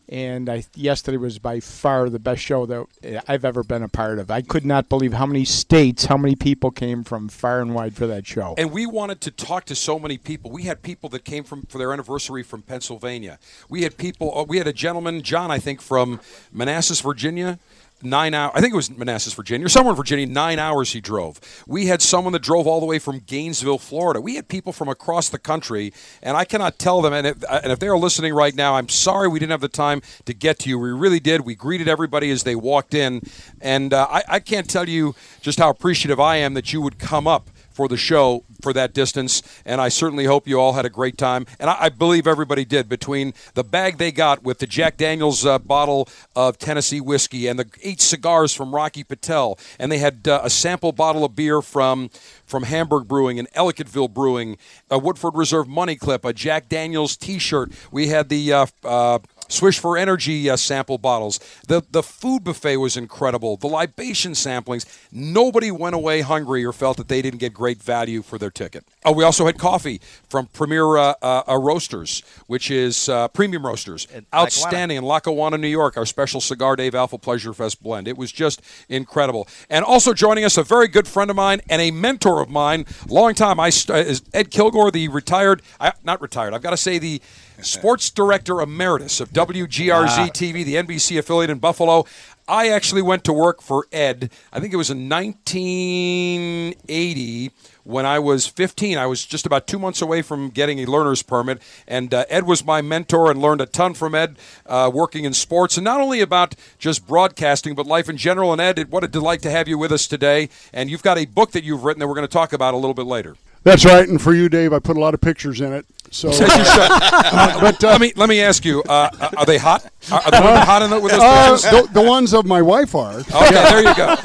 and 0.09 0.49
I, 0.49 0.63
yesterday 0.75 1.17
was 1.17 1.39
by 1.39 1.59
far 1.59 2.09
the 2.09 2.19
best 2.19 2.41
show 2.41 2.65
that 2.65 2.85
uh, 3.03 3.21
I've 3.27 3.43
ever 3.43 3.63
been 3.63 3.83
a 3.83 3.89
part 3.89 4.19
of. 4.19 4.31
I 4.31 4.41
could 4.41 4.65
not 4.65 4.89
believe 4.89 5.13
how 5.13 5.25
many 5.25 5.45
states, 5.45 6.05
how 6.05 6.17
many 6.17 6.35
people 6.35 6.71
came 6.71 7.03
from 7.03 7.27
far 7.27 7.61
and 7.61 7.75
wide 7.75 7.95
for 7.95 8.07
that 8.07 8.25
show. 8.25 8.55
And 8.57 8.71
we 8.71 8.85
wanted 8.85 9.21
to 9.21 9.31
talk 9.31 9.65
to 9.65 9.75
so 9.75 9.99
many 9.99 10.17
people. 10.17 10.51
We 10.51 10.63
had 10.63 10.81
people 10.81 11.09
that 11.09 11.25
came 11.25 11.43
from 11.43 11.63
for 11.63 11.77
their 11.77 11.91
anniversary 11.91 12.43
from 12.43 12.61
Pennsylvania. 12.61 13.39
We 13.69 13.83
had 13.83 13.97
people. 13.97 14.37
uh, 14.37 14.43
We 14.43 14.57
had 14.57 14.67
a 14.67 14.73
gentleman, 14.73 15.21
John, 15.21 15.51
I 15.51 15.59
think, 15.59 15.81
from 15.81 16.19
Manassas, 16.51 17.01
Virginia. 17.01 17.59
Nine 18.03 18.35
hours. 18.35 18.51
I 18.53 18.61
think 18.61 18.73
it 18.73 18.75
was 18.75 18.95
Manassas, 18.95 19.33
Virginia, 19.33 19.65
or 19.65 19.69
somewhere 19.69 19.91
in 19.91 19.95
Virginia. 19.97 20.27
Nine 20.27 20.59
hours 20.59 20.93
he 20.93 21.01
drove. 21.01 21.39
We 21.65 21.87
had 21.87 21.99
someone 21.99 22.31
that 22.33 22.43
drove 22.43 22.67
all 22.67 22.79
the 22.79 22.85
way 22.85 22.99
from 22.99 23.19
Gainesville, 23.19 23.79
Florida. 23.79 24.21
We 24.21 24.35
had 24.35 24.47
people 24.47 24.71
from 24.71 24.87
across 24.87 25.29
the 25.29 25.39
country, 25.39 25.91
and 26.21 26.37
I 26.37 26.45
cannot 26.45 26.77
tell 26.77 27.01
them. 27.01 27.11
And 27.11 27.25
if, 27.25 27.43
and 27.49 27.71
if 27.71 27.79
they 27.79 27.87
are 27.87 27.97
listening 27.97 28.35
right 28.35 28.53
now, 28.53 28.75
I'm 28.75 28.87
sorry 28.87 29.27
we 29.27 29.39
didn't 29.39 29.49
have 29.49 29.61
the 29.61 29.67
time 29.67 30.03
to 30.25 30.33
get 30.35 30.59
to 30.59 30.69
you. 30.69 30.77
We 30.77 30.91
really 30.91 31.19
did. 31.19 31.41
We 31.41 31.55
greeted 31.55 31.87
everybody 31.87 32.29
as 32.29 32.43
they 32.43 32.55
walked 32.55 32.93
in, 32.93 33.23
and 33.61 33.91
uh, 33.91 34.05
I, 34.07 34.23
I 34.27 34.39
can't 34.41 34.69
tell 34.69 34.87
you 34.87 35.15
just 35.41 35.57
how 35.57 35.71
appreciative 35.71 36.19
I 36.19 36.35
am 36.35 36.53
that 36.53 36.71
you 36.71 36.81
would 36.81 36.99
come 36.99 37.25
up 37.25 37.49
for 37.77 37.87
the 37.87 37.95
show 37.95 38.43
for 38.59 38.73
that 38.73 38.91
distance, 38.91 39.43
and 39.63 39.79
I 39.79 39.89
certainly 39.89 40.25
hope 40.25 40.47
you 40.47 40.59
all 40.59 40.73
had 40.73 40.83
a 40.83 40.89
great 40.89 41.15
time. 41.15 41.45
And 41.59 41.69
I, 41.69 41.77
I 41.81 41.89
believe 41.89 42.25
everybody 42.25 42.65
did 42.65 42.89
between 42.89 43.35
the 43.53 43.63
bag 43.63 43.99
they 43.99 44.11
got 44.11 44.41
with 44.41 44.57
the 44.57 44.65
Jack 44.65 44.97
Daniels 44.97 45.45
uh, 45.45 45.59
bottle 45.59 46.09
of 46.35 46.57
Tennessee 46.57 46.99
whiskey 46.99 47.45
and 47.45 47.59
the 47.59 47.69
eight 47.83 48.01
cigars 48.01 48.51
from 48.51 48.73
Rocky 48.73 49.03
Patel, 49.03 49.59
and 49.77 49.91
they 49.91 49.99
had 49.99 50.27
uh, 50.27 50.41
a 50.43 50.49
sample 50.49 50.91
bottle 50.91 51.23
of 51.23 51.35
beer 51.35 51.61
from 51.61 52.09
from 52.47 52.63
Hamburg 52.63 53.07
Brewing 53.07 53.37
and 53.37 53.47
Ellicottville 53.51 54.11
Brewing, 54.11 54.57
a 54.89 54.97
Woodford 54.97 55.35
Reserve 55.35 55.67
Money 55.67 55.97
Clip, 55.97 56.25
a 56.25 56.33
Jack 56.33 56.69
Daniels 56.69 57.15
T-shirt. 57.15 57.71
We 57.91 58.07
had 58.07 58.29
the 58.29 58.53
uh, 58.53 58.65
uh, 58.83 59.19
Swish 59.47 59.79
for 59.79 59.97
Energy 59.97 60.49
uh, 60.49 60.55
sample 60.55 60.97
bottles. 60.97 61.39
The 61.67 61.83
the 61.91 62.03
food 62.03 62.43
buffet 62.43 62.77
was 62.77 62.97
incredible. 62.97 63.57
The 63.57 63.67
libation 63.67 64.33
samplings. 64.33 64.85
Nobody 65.11 65.71
went 65.71 65.95
away 65.95 66.21
hungry 66.21 66.65
or 66.65 66.73
felt 66.73 66.97
that 66.97 67.07
they 67.07 67.21
didn't 67.21 67.39
get 67.39 67.53
great 67.53 67.81
value 67.81 68.21
for 68.21 68.37
their 68.37 68.51
ticket. 68.51 68.83
Oh, 69.05 69.11
we 69.11 69.23
also 69.23 69.45
had 69.45 69.57
coffee 69.57 70.01
from 70.29 70.47
Premier 70.47 70.97
uh, 70.97 71.13
uh, 71.21 71.43
uh, 71.47 71.57
Roasters, 71.57 72.23
which 72.47 72.69
is 72.71 73.09
uh, 73.09 73.27
Premium 73.29 73.65
Roasters, 73.65 74.07
outstanding 74.33 74.97
in 74.97 75.03
Lackawanna, 75.03 75.57
New 75.57 75.67
York. 75.67 75.97
Our 75.97 76.05
special 76.05 76.41
Cigar 76.41 76.75
Dave 76.75 76.95
Alpha 76.95 77.17
Pleasure 77.17 77.53
Fest 77.53 77.81
blend. 77.81 78.07
It 78.07 78.17
was 78.17 78.31
just 78.31 78.61
incredible. 78.89 79.47
And 79.69 79.85
also 79.85 80.13
joining 80.13 80.43
us, 80.43 80.57
a 80.57 80.63
very 80.63 80.87
good 80.87 81.07
friend 81.07 81.29
of 81.29 81.35
mine 81.35 81.61
and 81.69 81.81
a 81.81 81.91
mentor 81.91 82.41
of 82.41 82.49
mine, 82.49 82.85
long 83.07 83.33
time. 83.33 83.59
I 83.59 83.69
st- 83.69 84.07
is 84.07 84.21
Ed 84.33 84.51
Kilgore, 84.51 84.91
the 84.91 85.07
retired, 85.07 85.61
I, 85.79 85.93
not 86.03 86.21
retired. 86.21 86.53
I've 86.53 86.61
got 86.61 86.71
to 86.71 86.77
say 86.77 86.97
the 86.99 87.21
sports 87.61 88.09
director 88.09 88.61
emeritus 88.61 89.19
of 89.19 89.31
WGRZ 89.31 90.17
Ah. 90.17 90.29
TV, 90.33 90.63
the 90.63 90.75
NBC 90.75 91.17
affiliate 91.17 91.49
in 91.49 91.59
Buffalo. 91.59 92.05
I 92.49 92.69
actually 92.69 93.01
went 93.01 93.25
to 93.25 93.33
work 93.33 93.61
for 93.61 93.87
Ed. 93.91 94.29
I 94.53 94.61
think 94.61 94.73
it 94.73 94.77
was 94.77 94.89
in 94.89 95.09
1980 95.09 97.51
when 97.83 98.05
I 98.05 98.19
was 98.19 98.47
15. 98.47 98.97
I 98.97 99.05
was 99.05 99.25
just 99.25 99.45
about 99.45 99.67
two 99.67 99.77
months 99.79 100.01
away 100.01 100.21
from 100.21 100.49
getting 100.49 100.79
a 100.79 100.85
learner's 100.85 101.21
permit, 101.23 101.61
and 101.87 102.13
uh, 102.13 102.23
Ed 102.29 102.45
was 102.45 102.63
my 102.65 102.81
mentor 102.81 103.29
and 103.29 103.41
learned 103.41 103.59
a 103.61 103.65
ton 103.65 103.93
from 103.93 104.15
Ed 104.15 104.37
uh, 104.65 104.89
working 104.93 105.25
in 105.25 105.33
sports, 105.33 105.75
and 105.77 105.83
not 105.83 105.99
only 105.99 106.21
about 106.21 106.55
just 106.79 107.05
broadcasting, 107.05 107.75
but 107.75 107.85
life 107.85 108.07
in 108.07 108.15
general. 108.15 108.53
And 108.53 108.61
Ed, 108.61 108.91
what 108.91 109.03
a 109.03 109.09
delight 109.09 109.41
to 109.41 109.51
have 109.51 109.67
you 109.67 109.77
with 109.77 109.91
us 109.91 110.07
today. 110.07 110.47
And 110.73 110.89
you've 110.89 111.03
got 111.03 111.17
a 111.17 111.25
book 111.25 111.51
that 111.51 111.65
you've 111.65 111.83
written 111.83 111.99
that 111.99 112.07
we're 112.07 112.15
going 112.15 112.27
to 112.27 112.31
talk 112.31 112.53
about 112.53 112.73
a 112.73 112.77
little 112.77 112.93
bit 112.93 113.07
later. 113.07 113.35
That's 113.63 113.83
right, 113.83 114.07
and 114.07 114.21
for 114.21 114.33
you, 114.33 114.47
Dave, 114.47 114.71
I 114.71 114.79
put 114.79 114.95
a 114.95 114.99
lot 115.01 115.13
of 115.13 115.19
pictures 115.19 115.59
in 115.59 115.73
it. 115.73 115.85
So, 116.11 116.31
Said 116.31 116.47
you 116.47 116.65
should. 116.65 116.89
Uh, 116.91 117.59
but 117.61 117.83
uh, 117.83 117.87
let 117.89 118.01
me 118.01 118.13
let 118.15 118.29
me 118.29 118.41
ask 118.41 118.63
you: 118.65 118.81
uh, 118.83 119.09
Are 119.37 119.45
they 119.45 119.57
hot? 119.57 119.85
Are, 120.11 120.21
are 120.23 120.31
the 120.31 120.41
women 120.41 120.61
hot 120.61 120.81
in 120.81 120.89
the, 120.89 120.99
with 120.99 121.11
those 121.11 121.21
uh, 121.21 121.51
pictures? 121.71 121.87
the, 121.93 122.01
the 122.01 122.07
ones 122.07 122.33
of 122.33 122.45
my 122.45 122.61
wife 122.61 122.95
are. 122.95 123.19
Okay, 123.19 123.51
there 123.51 123.83
you 123.83 123.95
go. 123.95 124.15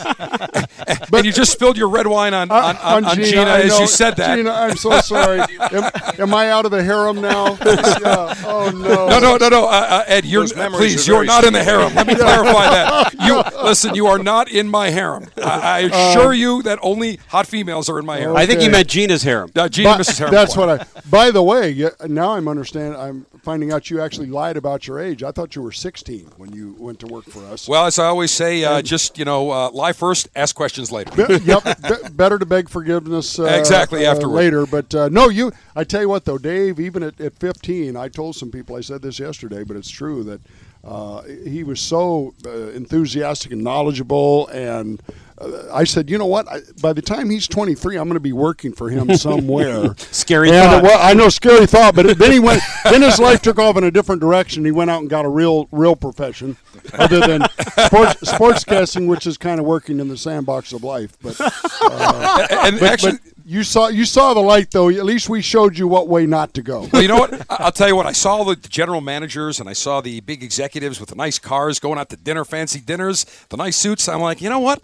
and 1.16 1.26
you 1.26 1.32
just 1.32 1.52
spilled 1.52 1.76
your 1.76 1.88
red 1.88 2.06
wine 2.06 2.34
on, 2.34 2.50
on, 2.50 2.76
on, 2.76 3.04
on 3.04 3.16
Gina, 3.16 3.42
I 3.42 3.60
as 3.62 3.70
know. 3.70 3.80
you 3.80 3.86
said 3.86 4.16
that. 4.16 4.36
Gina, 4.36 4.50
I'm 4.50 4.76
so 4.76 5.00
sorry. 5.00 5.40
am, 5.40 5.90
am 6.18 6.34
I 6.34 6.50
out 6.50 6.64
of 6.64 6.70
the 6.70 6.82
harem 6.82 7.20
now? 7.20 7.58
Yeah. 8.02 8.34
Oh 8.46 8.70
no. 8.74 9.08
No, 9.08 9.18
no, 9.20 9.36
no, 9.36 9.48
no, 9.48 9.64
uh, 9.66 9.70
uh, 9.70 10.04
Ed. 10.06 10.24
You're 10.24 10.46
Those 10.46 10.76
please. 10.76 11.06
You're 11.06 11.24
not 11.24 11.44
in 11.44 11.52
the 11.52 11.62
harem. 11.62 11.94
Let 11.94 12.06
me 12.06 12.14
clarify 12.14 12.66
that. 12.70 13.14
You 13.20 13.42
listen. 13.64 13.94
You 13.94 14.06
are 14.06 14.18
not 14.18 14.50
in 14.50 14.68
my 14.68 14.90
harem. 14.90 15.26
I, 15.36 15.42
I 15.42 15.84
Uh, 15.84 15.88
assure 16.10 16.32
you 16.32 16.62
that 16.62 16.78
only 16.82 17.16
hot 17.28 17.46
females 17.46 17.88
are 17.88 17.98
in 17.98 18.06
my 18.06 18.18
harem. 18.18 18.36
I 18.36 18.46
think 18.46 18.60
he 18.60 18.66
Okay. 18.66 18.72
meant 18.72 18.88
Gina's 18.88 19.22
harem. 19.22 19.50
Uh, 19.54 19.68
Gina, 19.68 19.90
But 19.90 20.00
Mrs. 20.00 20.18
Harem. 20.18 20.32
That's 20.32 20.56
what 20.56 20.68
I. 20.68 20.86
By 21.10 21.30
the 21.30 21.42
way, 21.42 21.70
yeah, 21.72 21.88
now 22.06 22.34
I'm 22.34 22.48
understand. 22.48 22.96
I'm 22.96 23.26
finding 23.42 23.72
out 23.72 23.90
you 23.90 24.00
actually 24.00 24.28
lied 24.28 24.56
about 24.56 24.86
your 24.86 24.98
age. 25.00 25.22
I 25.22 25.30
thought 25.30 25.56
you 25.56 25.62
were 25.62 25.72
16 25.72 26.32
when 26.36 26.52
you 26.52 26.74
went 26.78 27.00
to 27.00 27.06
work 27.06 27.24
for 27.24 27.44
us. 27.46 27.68
Well, 27.68 27.86
as 27.86 27.98
I 27.98 28.06
always 28.06 28.30
say, 28.30 28.64
uh, 28.64 28.82
just 28.82 29.18
you 29.18 29.24
know, 29.24 29.50
uh, 29.50 29.70
lie 29.70 29.92
first, 29.92 30.28
ask 30.36 30.54
questions 30.54 30.90
later. 30.92 31.10
Be- 31.26 31.34
yep. 31.44 31.62
Be- 31.64 32.08
better 32.10 32.38
to 32.38 32.46
beg 32.46 32.68
forgiveness 32.68 33.38
uh, 33.38 33.44
Exactly, 33.44 34.06
uh, 34.06 34.12
afterward. 34.12 34.36
later. 34.36 34.66
But 34.66 34.94
uh, 34.94 35.08
no, 35.08 35.28
you. 35.28 35.52
I 35.74 35.84
tell 35.84 36.00
you 36.02 36.08
what, 36.08 36.24
though, 36.24 36.38
Dave. 36.38 36.78
Even 36.78 37.02
at, 37.02 37.20
at 37.20 37.34
15, 37.38 37.96
I 37.96 38.08
told 38.08 38.36
some 38.36 38.50
people. 38.50 38.76
I 38.76 38.80
said 38.80 39.02
this 39.02 39.18
yesterday, 39.18 39.64
but 39.64 39.76
it's 39.76 39.90
true 39.90 40.22
that 40.24 40.40
uh, 40.84 41.22
he 41.22 41.62
was 41.62 41.80
so 41.80 42.34
uh, 42.44 42.50
enthusiastic 42.70 43.52
and 43.52 43.62
knowledgeable. 43.62 44.48
And 44.48 45.00
uh, 45.38 45.72
I 45.72 45.84
said, 45.84 46.10
you 46.10 46.18
know 46.18 46.26
what? 46.26 46.48
I, 46.48 46.60
by 46.80 46.92
the 46.92 47.02
time 47.02 47.30
he's 47.30 47.46
23, 47.46 47.96
I'm 47.96 48.04
going 48.04 48.14
to 48.14 48.20
be 48.20 48.32
working 48.32 48.72
for 48.72 48.90
him 48.90 49.14
somewhere. 49.14 49.94
Scary 49.96 50.48
and, 50.48 50.56
uh, 50.56 50.70
thought. 50.70 50.82
well, 50.82 50.98
I 51.00 51.14
know, 51.14 51.28
scary 51.28 51.66
thought. 51.66 51.94
But 51.94 52.18
then 52.18 52.32
he 52.32 52.40
went. 52.40 52.62
then 52.84 53.02
his 53.02 53.20
life 53.20 53.42
took 53.42 53.58
off 53.58 53.76
in 53.76 53.84
a 53.84 53.90
different 53.90 54.20
direction. 54.20 54.64
He 54.64 54.72
went 54.72 54.90
out 54.90 55.00
and 55.00 55.10
got 55.10 55.24
a 55.24 55.28
real, 55.28 55.68
real 55.70 55.94
profession, 55.94 56.56
other 56.94 57.20
than 57.20 57.42
sports, 57.86 58.20
sportscasting, 58.22 59.06
which 59.06 59.26
is 59.26 59.38
kind 59.38 59.60
of 59.60 59.66
working 59.66 60.00
in 60.00 60.08
the 60.08 60.16
sandbox 60.16 60.72
of 60.72 60.82
life. 60.82 61.16
But 61.22 61.36
uh, 61.40 62.46
and 62.50 62.80
but, 62.80 62.92
actually, 62.92 63.12
but 63.12 63.31
you 63.52 63.64
saw 63.64 63.88
you 63.88 64.06
saw 64.06 64.32
the 64.32 64.40
light 64.40 64.70
though. 64.70 64.88
At 64.88 65.04
least 65.04 65.28
we 65.28 65.42
showed 65.42 65.76
you 65.76 65.86
what 65.86 66.08
way 66.08 66.24
not 66.24 66.54
to 66.54 66.62
go. 66.62 66.88
Well, 66.90 67.02
you 67.02 67.08
know 67.08 67.18
what? 67.18 67.44
I'll 67.50 67.70
tell 67.70 67.86
you 67.86 67.94
what. 67.94 68.06
I 68.06 68.12
saw 68.12 68.44
the 68.44 68.56
general 68.56 69.02
managers 69.02 69.60
and 69.60 69.68
I 69.68 69.74
saw 69.74 70.00
the 70.00 70.20
big 70.20 70.42
executives 70.42 70.98
with 70.98 71.10
the 71.10 71.16
nice 71.16 71.38
cars 71.38 71.78
going 71.78 71.98
out 71.98 72.08
to 72.10 72.16
dinner, 72.16 72.46
fancy 72.46 72.80
dinners, 72.80 73.26
the 73.50 73.58
nice 73.58 73.76
suits. 73.76 74.08
I'm 74.08 74.22
like, 74.22 74.40
you 74.40 74.48
know 74.48 74.60
what? 74.60 74.82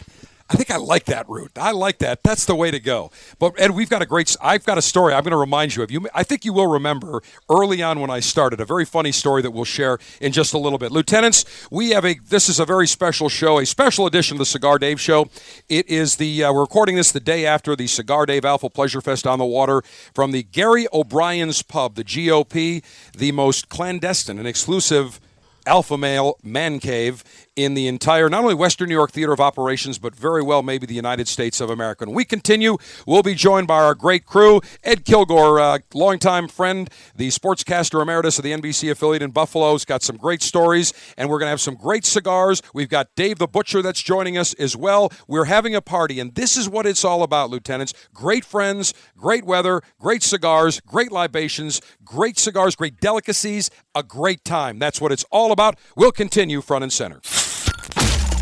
I 0.51 0.55
think 0.55 0.71
I 0.71 0.77
like 0.77 1.05
that 1.05 1.29
route. 1.29 1.51
I 1.57 1.71
like 1.71 1.99
that. 1.99 2.23
That's 2.23 2.45
the 2.45 2.55
way 2.55 2.71
to 2.71 2.79
go. 2.79 3.11
But 3.37 3.53
Ed, 3.59 3.71
we've 3.71 3.89
got 3.89 4.01
a 4.01 4.05
great. 4.07 4.35
I've 4.41 4.65
got 4.65 4.79
a 4.79 4.81
story. 4.81 5.13
I'm 5.13 5.23
going 5.23 5.31
to 5.31 5.37
remind 5.37 5.75
you 5.75 5.83
of. 5.83 5.91
You, 5.91 6.07
I 6.13 6.23
think 6.23 6.43
you 6.43 6.53
will 6.53 6.65
remember 6.65 7.21
early 7.51 7.83
on 7.83 7.99
when 7.99 8.09
I 8.09 8.19
started 8.19 8.59
a 8.59 8.65
very 8.65 8.83
funny 8.83 9.11
story 9.11 9.43
that 9.43 9.51
we'll 9.51 9.63
share 9.63 9.99
in 10.19 10.31
just 10.31 10.53
a 10.55 10.57
little 10.57 10.79
bit. 10.79 10.91
Lieutenants, 10.91 11.45
we 11.69 11.91
have 11.91 12.03
a. 12.03 12.15
This 12.15 12.49
is 12.49 12.59
a 12.59 12.65
very 12.65 12.87
special 12.87 13.29
show, 13.29 13.59
a 13.59 13.65
special 13.65 14.07
edition 14.07 14.35
of 14.35 14.39
the 14.39 14.45
Cigar 14.45 14.79
Dave 14.79 14.99
Show. 14.99 15.29
It 15.69 15.87
is 15.87 16.15
the. 16.15 16.43
Uh, 16.43 16.51
we're 16.51 16.61
recording 16.61 16.95
this 16.95 17.11
the 17.11 17.19
day 17.19 17.45
after 17.45 17.75
the 17.75 17.85
Cigar 17.85 18.25
Dave 18.25 18.43
Alpha 18.43 18.71
Pleasure 18.71 19.01
Fest 19.01 19.27
on 19.27 19.37
the 19.37 19.45
water 19.45 19.83
from 20.15 20.31
the 20.31 20.41
Gary 20.41 20.87
O'Brien's 20.91 21.61
Pub, 21.61 21.93
the 21.93 22.03
GOP, 22.03 22.83
the 23.15 23.31
most 23.31 23.69
clandestine 23.69 24.39
and 24.39 24.47
exclusive 24.47 25.19
alpha 25.65 25.97
male 25.97 26.37
man 26.41 26.79
cave 26.79 27.23
in 27.63 27.73
the 27.73 27.87
entire, 27.87 28.29
not 28.29 28.43
only 28.43 28.55
Western 28.55 28.89
New 28.89 28.95
York 28.95 29.11
theater 29.11 29.33
of 29.33 29.39
operations, 29.39 29.97
but 29.97 30.15
very 30.15 30.41
well 30.41 30.63
maybe 30.63 30.85
the 30.85 30.93
United 30.93 31.27
States 31.27 31.59
of 31.61 31.69
America. 31.69 32.05
When 32.05 32.15
we 32.15 32.25
continue, 32.25 32.77
we'll 33.05 33.23
be 33.23 33.35
joined 33.35 33.67
by 33.67 33.83
our 33.83 33.95
great 33.95 34.25
crew. 34.25 34.61
Ed 34.83 35.05
Kilgore, 35.05 35.59
uh, 35.59 35.79
longtime 35.93 36.47
friend, 36.47 36.89
the 37.15 37.29
sportscaster 37.29 38.01
emeritus 38.01 38.37
of 38.37 38.43
the 38.43 38.51
NBC 38.51 38.91
affiliate 38.91 39.21
in 39.21 39.31
Buffalo, 39.31 39.73
He's 39.73 39.85
got 39.85 40.03
some 40.03 40.17
great 40.17 40.41
stories, 40.41 40.93
and 41.17 41.29
we're 41.29 41.39
going 41.39 41.47
to 41.47 41.51
have 41.51 41.61
some 41.61 41.75
great 41.75 42.05
cigars. 42.05 42.61
We've 42.73 42.89
got 42.89 43.07
Dave 43.15 43.39
the 43.39 43.47
Butcher 43.47 43.81
that's 43.81 44.01
joining 44.01 44.37
us 44.37 44.53
as 44.55 44.75
well. 44.75 45.11
We're 45.27 45.45
having 45.45 45.75
a 45.75 45.81
party, 45.81 46.19
and 46.19 46.35
this 46.35 46.57
is 46.57 46.69
what 46.69 46.85
it's 46.85 47.05
all 47.05 47.23
about, 47.23 47.49
lieutenants. 47.49 47.93
Great 48.13 48.45
friends, 48.45 48.93
great 49.17 49.45
weather, 49.45 49.81
great 49.99 50.23
cigars, 50.23 50.79
great 50.81 51.11
libations, 51.11 51.81
great 52.03 52.37
cigars, 52.37 52.75
great 52.75 52.99
delicacies, 52.99 53.69
a 53.95 54.03
great 54.03 54.43
time. 54.43 54.79
That's 54.79 54.99
what 55.01 55.11
it's 55.11 55.25
all 55.31 55.51
about. 55.51 55.77
We'll 55.95 56.11
continue 56.11 56.61
front 56.61 56.83
and 56.83 56.93
center. 56.93 57.19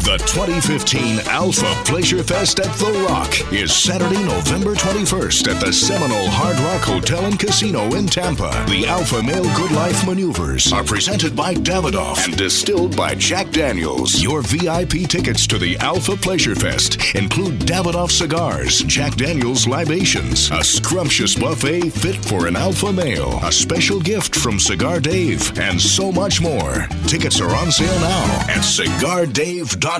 The 0.07 0.19
2015 0.19 1.19
Alpha 1.27 1.65
Pleasure 1.83 2.23
Fest 2.23 2.61
at 2.61 2.73
The 2.77 3.05
Rock 3.09 3.51
is 3.51 3.75
Saturday, 3.75 4.23
November 4.23 4.73
21st 4.73 5.53
at 5.53 5.59
the 5.59 5.73
Seminole 5.73 6.29
Hard 6.29 6.57
Rock 6.59 6.83
Hotel 6.83 7.25
and 7.25 7.37
Casino 7.37 7.93
in 7.93 8.07
Tampa. 8.07 8.51
The 8.69 8.87
Alpha 8.87 9.21
Male 9.21 9.53
Good 9.57 9.71
Life 9.71 10.07
Maneuvers 10.07 10.71
are 10.71 10.85
presented 10.85 11.35
by 11.35 11.55
Davidoff 11.55 12.23
and 12.25 12.37
distilled 12.37 12.95
by 12.95 13.15
Jack 13.15 13.51
Daniels. 13.51 14.23
Your 14.23 14.41
VIP 14.43 15.09
tickets 15.09 15.45
to 15.47 15.57
the 15.57 15.75
Alpha 15.79 16.15
Pleasure 16.15 16.55
Fest 16.55 17.13
include 17.13 17.59
Davidoff 17.59 18.11
cigars, 18.11 18.83
Jack 18.83 19.15
Daniels 19.15 19.67
libations, 19.67 20.49
a 20.51 20.63
scrumptious 20.63 21.35
buffet 21.35 21.89
fit 21.89 22.23
for 22.23 22.47
an 22.47 22.55
alpha 22.55 22.93
male, 22.93 23.41
a 23.43 23.51
special 23.51 23.99
gift 23.99 24.37
from 24.37 24.57
Cigar 24.57 25.01
Dave, 25.01 25.59
and 25.59 25.81
so 25.81 26.13
much 26.13 26.39
more. 26.39 26.87
Tickets 27.07 27.41
are 27.41 27.53
on 27.53 27.73
sale 27.73 27.99
now 27.99 28.45
at 28.47 28.63
cigardave.com. 28.63 29.96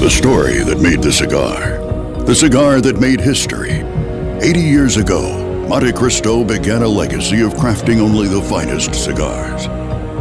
The 0.00 0.10
story 0.10 0.64
that 0.64 0.80
made 0.80 1.02
the 1.02 1.12
cigar. 1.12 1.78
The 2.24 2.34
cigar 2.34 2.80
that 2.80 3.00
made 3.00 3.20
history. 3.20 3.84
80 4.42 4.60
years 4.60 4.96
ago, 4.96 5.20
Montecristo 5.68 6.44
began 6.44 6.82
a 6.82 6.88
legacy 6.88 7.42
of 7.42 7.54
crafting 7.54 8.00
only 8.00 8.26
the 8.26 8.42
finest 8.42 8.92
cigars. 8.92 9.68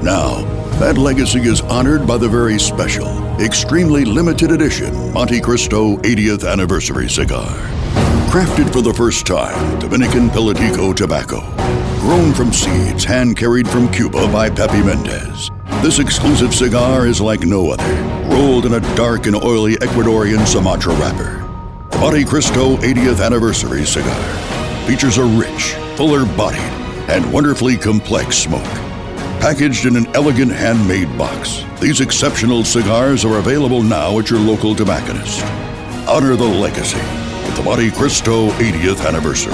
Now, 0.03 0.56
that 0.79 0.95
legacy 0.95 1.39
is 1.39 1.61
honored 1.61 2.05
by 2.05 2.17
the 2.17 2.29
very 2.29 2.59
special, 2.59 3.07
extremely 3.41 4.05
limited 4.05 4.51
edition 4.51 4.93
Montecristo 5.11 5.97
80th 6.03 6.47
Anniversary 6.47 7.09
Cigar. 7.09 7.49
Crafted 8.29 8.71
for 8.71 8.81
the 8.83 8.93
first 8.93 9.25
time, 9.25 9.79
Dominican 9.79 10.29
Pelatico 10.29 10.95
tobacco. 10.95 11.41
Grown 12.01 12.31
from 12.31 12.53
seeds 12.53 13.03
hand 13.03 13.35
carried 13.35 13.67
from 13.67 13.91
Cuba 13.91 14.31
by 14.31 14.51
Pepe 14.51 14.83
Mendez. 14.83 15.49
This 15.81 15.97
exclusive 15.97 16.53
cigar 16.53 17.07
is 17.07 17.19
like 17.19 17.41
no 17.41 17.71
other, 17.71 18.35
rolled 18.35 18.67
in 18.67 18.75
a 18.75 18.95
dark 18.95 19.25
and 19.25 19.35
oily 19.35 19.77
Ecuadorian 19.77 20.45
Sumatra 20.45 20.93
wrapper. 20.95 21.43
The 21.89 21.97
Montecristo 21.97 22.77
80th 22.77 23.25
Anniversary 23.25 23.83
Cigar 23.83 24.85
features 24.85 25.17
a 25.17 25.25
rich, 25.25 25.73
fuller 25.95 26.25
bodied, 26.37 26.59
and 27.09 27.33
wonderfully 27.33 27.77
complex 27.77 28.37
smoke. 28.37 28.86
Packaged 29.39 29.85
in 29.85 29.95
an 29.95 30.07
elegant 30.15 30.51
handmade 30.51 31.15
box, 31.15 31.63
these 31.79 32.01
exceptional 32.01 32.63
cigars 32.63 33.23
are 33.23 33.37
available 33.37 33.83
now 33.83 34.17
at 34.17 34.31
your 34.31 34.39
local 34.39 34.73
tobacconist. 34.73 35.45
Honor 36.09 36.35
the 36.35 36.43
legacy 36.43 36.97
with 37.45 37.55
the 37.55 37.61
Montecristo 37.61 38.49
80th 38.49 39.05
Anniversary. 39.05 39.53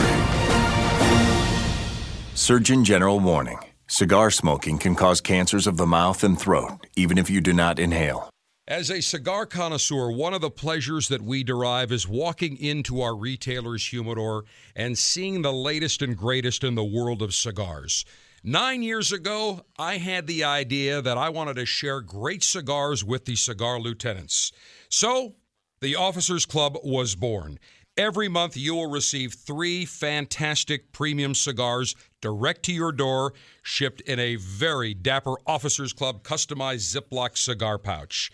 Surgeon 2.33 2.85
General 2.85 3.19
warning 3.19 3.59
cigar 3.87 4.31
smoking 4.31 4.77
can 4.77 4.95
cause 4.95 5.19
cancers 5.19 5.67
of 5.67 5.75
the 5.75 5.85
mouth 5.85 6.23
and 6.23 6.39
throat, 6.39 6.87
even 6.95 7.17
if 7.17 7.29
you 7.29 7.41
do 7.41 7.51
not 7.51 7.77
inhale. 7.77 8.29
As 8.65 8.89
a 8.89 9.01
cigar 9.01 9.45
connoisseur, 9.45 10.09
one 10.09 10.33
of 10.33 10.39
the 10.39 10.49
pleasures 10.49 11.09
that 11.09 11.21
we 11.21 11.43
derive 11.43 11.91
is 11.91 12.07
walking 12.07 12.55
into 12.55 13.01
our 13.01 13.13
retailer's 13.13 13.85
humidor 13.85 14.45
and 14.73 14.97
seeing 14.97 15.41
the 15.41 15.51
latest 15.51 16.01
and 16.01 16.15
greatest 16.15 16.63
in 16.63 16.75
the 16.75 16.83
world 16.83 17.21
of 17.21 17.33
cigars. 17.33 18.05
Nine 18.45 18.83
years 18.83 19.13
ago, 19.13 19.65
I 19.79 19.99
had 19.99 20.27
the 20.27 20.43
idea 20.43 21.01
that 21.01 21.17
I 21.17 21.29
wanted 21.29 21.55
to 21.55 21.65
share 21.65 22.01
great 22.01 22.43
cigars 22.43 23.01
with 23.01 23.23
the 23.23 23.37
cigar 23.37 23.79
lieutenants. 23.79 24.51
So, 24.89 25.35
the 25.79 25.95
Officers 25.95 26.45
Club 26.45 26.75
was 26.83 27.15
born. 27.15 27.57
Every 27.95 28.27
month, 28.27 28.57
you 28.57 28.75
will 28.75 28.91
receive 28.91 29.33
three 29.33 29.85
fantastic 29.85 30.91
premium 30.91 31.35
cigars 31.35 31.95
direct 32.19 32.63
to 32.63 32.73
your 32.73 32.91
door, 32.91 33.33
shipped 33.61 34.01
in 34.01 34.19
a 34.19 34.35
very 34.35 34.93
dapper 34.93 35.35
Officers 35.47 35.93
Club 35.93 36.21
customized 36.21 36.93
Ziploc 36.93 37.37
cigar 37.37 37.77
pouch. 37.77 38.29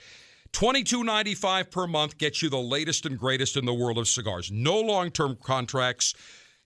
$22.95 0.53 1.69
per 1.69 1.85
month 1.85 2.17
gets 2.17 2.41
you 2.41 2.49
the 2.49 2.57
latest 2.57 3.05
and 3.05 3.19
greatest 3.19 3.55
in 3.55 3.65
the 3.65 3.73
world 3.75 3.99
of 3.99 4.07
cigars. 4.07 4.51
No 4.51 4.79
long 4.79 5.11
term 5.11 5.37
contracts. 5.43 6.15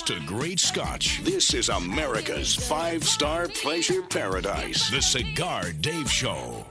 To 0.00 0.18
great 0.20 0.58
scotch. 0.58 1.20
This 1.22 1.52
is 1.52 1.68
America's 1.68 2.54
five 2.54 3.04
star 3.04 3.46
pleasure 3.48 4.00
paradise. 4.02 4.90
The 4.90 5.02
Cigar 5.02 5.72
Dave 5.72 6.10
Show. 6.10 6.64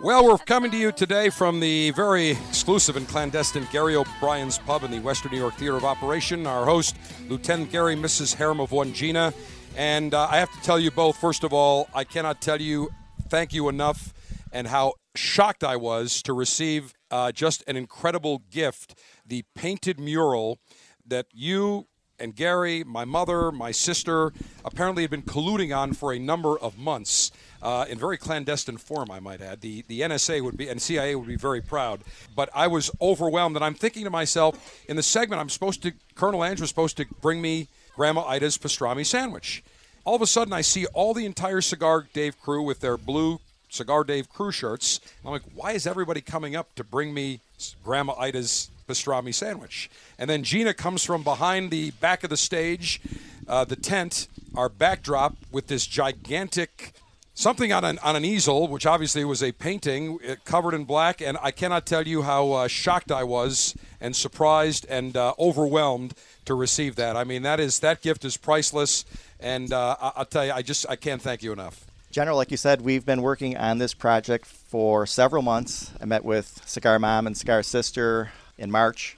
Well, 0.00 0.24
we're 0.24 0.38
coming 0.38 0.70
to 0.70 0.76
you 0.76 0.92
today 0.92 1.30
from 1.30 1.58
the 1.58 1.90
very 1.90 2.30
exclusive 2.30 2.96
and 2.96 3.08
clandestine 3.08 3.66
Gary 3.72 3.96
O'Brien's 3.96 4.58
Pub 4.58 4.84
in 4.84 4.92
the 4.92 5.00
Western 5.00 5.32
New 5.32 5.38
York 5.38 5.54
Theater 5.54 5.76
of 5.76 5.84
Operation. 5.84 6.46
Our 6.46 6.64
host, 6.64 6.96
Lieutenant 7.28 7.72
Gary, 7.72 7.96
Mrs. 7.96 8.34
Harem 8.34 8.60
of 8.60 8.70
One 8.70 8.92
Gina. 8.92 9.34
And 9.76 10.14
uh, 10.14 10.28
I 10.30 10.38
have 10.38 10.52
to 10.52 10.60
tell 10.60 10.78
you 10.78 10.92
both, 10.92 11.16
first 11.16 11.42
of 11.42 11.52
all, 11.52 11.88
I 11.92 12.04
cannot 12.04 12.40
tell 12.40 12.60
you 12.60 12.90
thank 13.28 13.52
you 13.52 13.68
enough 13.68 14.12
and 14.52 14.68
how 14.68 14.94
shocked 15.16 15.64
I 15.64 15.76
was 15.76 16.22
to 16.22 16.32
receive 16.32 16.94
uh, 17.10 17.32
just 17.32 17.64
an 17.66 17.76
incredible 17.76 18.42
gift 18.48 18.96
the 19.26 19.44
painted 19.56 19.98
mural 19.98 20.60
that 21.04 21.26
you 21.32 21.88
and 22.20 22.36
Gary, 22.36 22.84
my 22.84 23.04
mother, 23.04 23.50
my 23.50 23.70
sister, 23.70 24.32
apparently 24.64 25.02
had 25.02 25.10
been 25.10 25.22
colluding 25.22 25.76
on 25.76 25.92
for 25.92 26.12
a 26.12 26.18
number 26.18 26.58
of 26.58 26.78
months 26.78 27.32
uh, 27.62 27.84
in 27.88 27.98
very 27.98 28.16
clandestine 28.16 28.78
form, 28.78 29.10
I 29.10 29.20
might 29.20 29.40
add. 29.40 29.60
The, 29.60 29.84
the 29.88 30.00
NSA 30.00 30.42
would 30.42 30.56
be, 30.56 30.68
and 30.68 30.80
CIA 30.80 31.14
would 31.14 31.28
be 31.28 31.36
very 31.36 31.60
proud. 31.60 32.00
But 32.34 32.48
I 32.54 32.66
was 32.66 32.90
overwhelmed, 33.00 33.56
and 33.56 33.64
I'm 33.64 33.74
thinking 33.74 34.04
to 34.04 34.10
myself, 34.10 34.82
in 34.88 34.96
the 34.96 35.02
segment, 35.02 35.40
I'm 35.40 35.50
supposed 35.50 35.82
to, 35.82 35.92
Colonel 36.14 36.42
Andrew 36.42 36.62
was 36.62 36.70
supposed 36.70 36.96
to 36.98 37.06
bring 37.20 37.42
me 37.42 37.68
Grandma 37.96 38.24
Ida's 38.24 38.56
pastrami 38.56 39.04
sandwich. 39.04 39.62
All 40.04 40.14
of 40.14 40.22
a 40.22 40.26
sudden, 40.26 40.52
I 40.52 40.62
see 40.62 40.86
all 40.86 41.12
the 41.12 41.26
entire 41.26 41.60
Cigar 41.60 42.06
Dave 42.12 42.40
crew 42.40 42.62
with 42.62 42.80
their 42.80 42.96
blue 42.96 43.40
Cigar 43.68 44.04
Dave 44.04 44.28
crew 44.28 44.50
shirts. 44.50 45.00
I'm 45.24 45.30
like, 45.30 45.42
why 45.54 45.72
is 45.72 45.86
everybody 45.86 46.20
coming 46.20 46.56
up 46.56 46.74
to 46.76 46.84
bring 46.84 47.12
me 47.14 47.40
Grandma 47.84 48.14
Ida's 48.18 48.70
pastrami 48.90 49.34
sandwich? 49.34 49.90
And 50.18 50.28
then 50.28 50.42
Gina 50.42 50.74
comes 50.74 51.04
from 51.04 51.22
behind 51.22 51.70
the 51.70 51.92
back 51.92 52.24
of 52.24 52.30
the 52.30 52.36
stage, 52.36 53.00
uh, 53.48 53.64
the 53.64 53.76
tent, 53.76 54.28
our 54.54 54.68
backdrop 54.68 55.36
with 55.52 55.68
this 55.68 55.86
gigantic 55.86 56.92
something 57.40 57.72
on 57.72 57.84
an, 57.84 57.98
on 58.00 58.16
an 58.16 58.24
easel, 58.24 58.68
which 58.68 58.84
obviously 58.86 59.24
was 59.24 59.42
a 59.42 59.52
painting 59.52 60.18
uh, 60.28 60.34
covered 60.44 60.74
in 60.74 60.84
black. 60.84 61.20
And 61.20 61.38
I 61.42 61.50
cannot 61.50 61.86
tell 61.86 62.06
you 62.06 62.22
how 62.22 62.52
uh, 62.52 62.68
shocked 62.68 63.10
I 63.10 63.24
was 63.24 63.74
and 64.00 64.14
surprised 64.14 64.86
and 64.88 65.16
uh, 65.16 65.34
overwhelmed 65.38 66.14
to 66.44 66.54
receive 66.54 66.96
that. 66.96 67.16
I 67.16 67.24
mean, 67.24 67.42
that 67.42 67.58
is 67.60 67.80
that 67.80 68.02
gift 68.02 68.24
is 68.24 68.36
priceless, 68.36 69.04
and 69.38 69.72
uh, 69.72 69.96
I'll 70.00 70.24
tell 70.24 70.44
you, 70.44 70.52
I 70.52 70.62
just 70.62 70.86
I 70.88 70.96
can't 70.96 71.22
thank 71.22 71.42
you 71.42 71.52
enough. 71.52 71.84
General, 72.10 72.36
like 72.36 72.50
you 72.50 72.56
said, 72.56 72.80
we've 72.80 73.06
been 73.06 73.22
working 73.22 73.56
on 73.56 73.78
this 73.78 73.94
project 73.94 74.44
for 74.44 75.06
several 75.06 75.42
months. 75.42 75.92
I 76.00 76.06
met 76.06 76.24
with 76.24 76.60
Cigar 76.66 76.98
Mom 76.98 77.26
and 77.26 77.36
Cigar 77.36 77.62
Sister 77.62 78.32
in 78.60 78.70
March. 78.70 79.16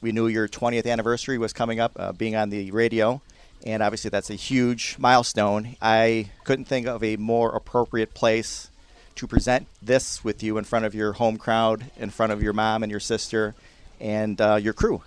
We 0.00 0.12
knew 0.12 0.26
your 0.26 0.48
20th 0.48 0.86
anniversary 0.86 1.38
was 1.38 1.52
coming 1.52 1.80
up, 1.80 1.92
uh, 1.96 2.12
being 2.12 2.36
on 2.36 2.50
the 2.50 2.70
radio, 2.70 3.20
and 3.66 3.82
obviously 3.82 4.10
that's 4.10 4.30
a 4.30 4.34
huge 4.34 4.96
milestone. 4.98 5.76
I 5.82 6.30
couldn't 6.44 6.66
think 6.66 6.86
of 6.86 7.02
a 7.02 7.16
more 7.16 7.54
appropriate 7.54 8.14
place 8.14 8.70
to 9.16 9.26
present 9.26 9.66
this 9.80 10.24
with 10.24 10.42
you 10.42 10.58
in 10.58 10.64
front 10.64 10.84
of 10.84 10.94
your 10.94 11.14
home 11.14 11.36
crowd, 11.36 11.90
in 11.96 12.10
front 12.10 12.32
of 12.32 12.42
your 12.42 12.52
mom 12.52 12.82
and 12.82 12.90
your 12.90 13.00
sister, 13.00 13.54
and 14.00 14.40
uh, 14.40 14.56
your 14.56 14.72
crew. 14.72 15.02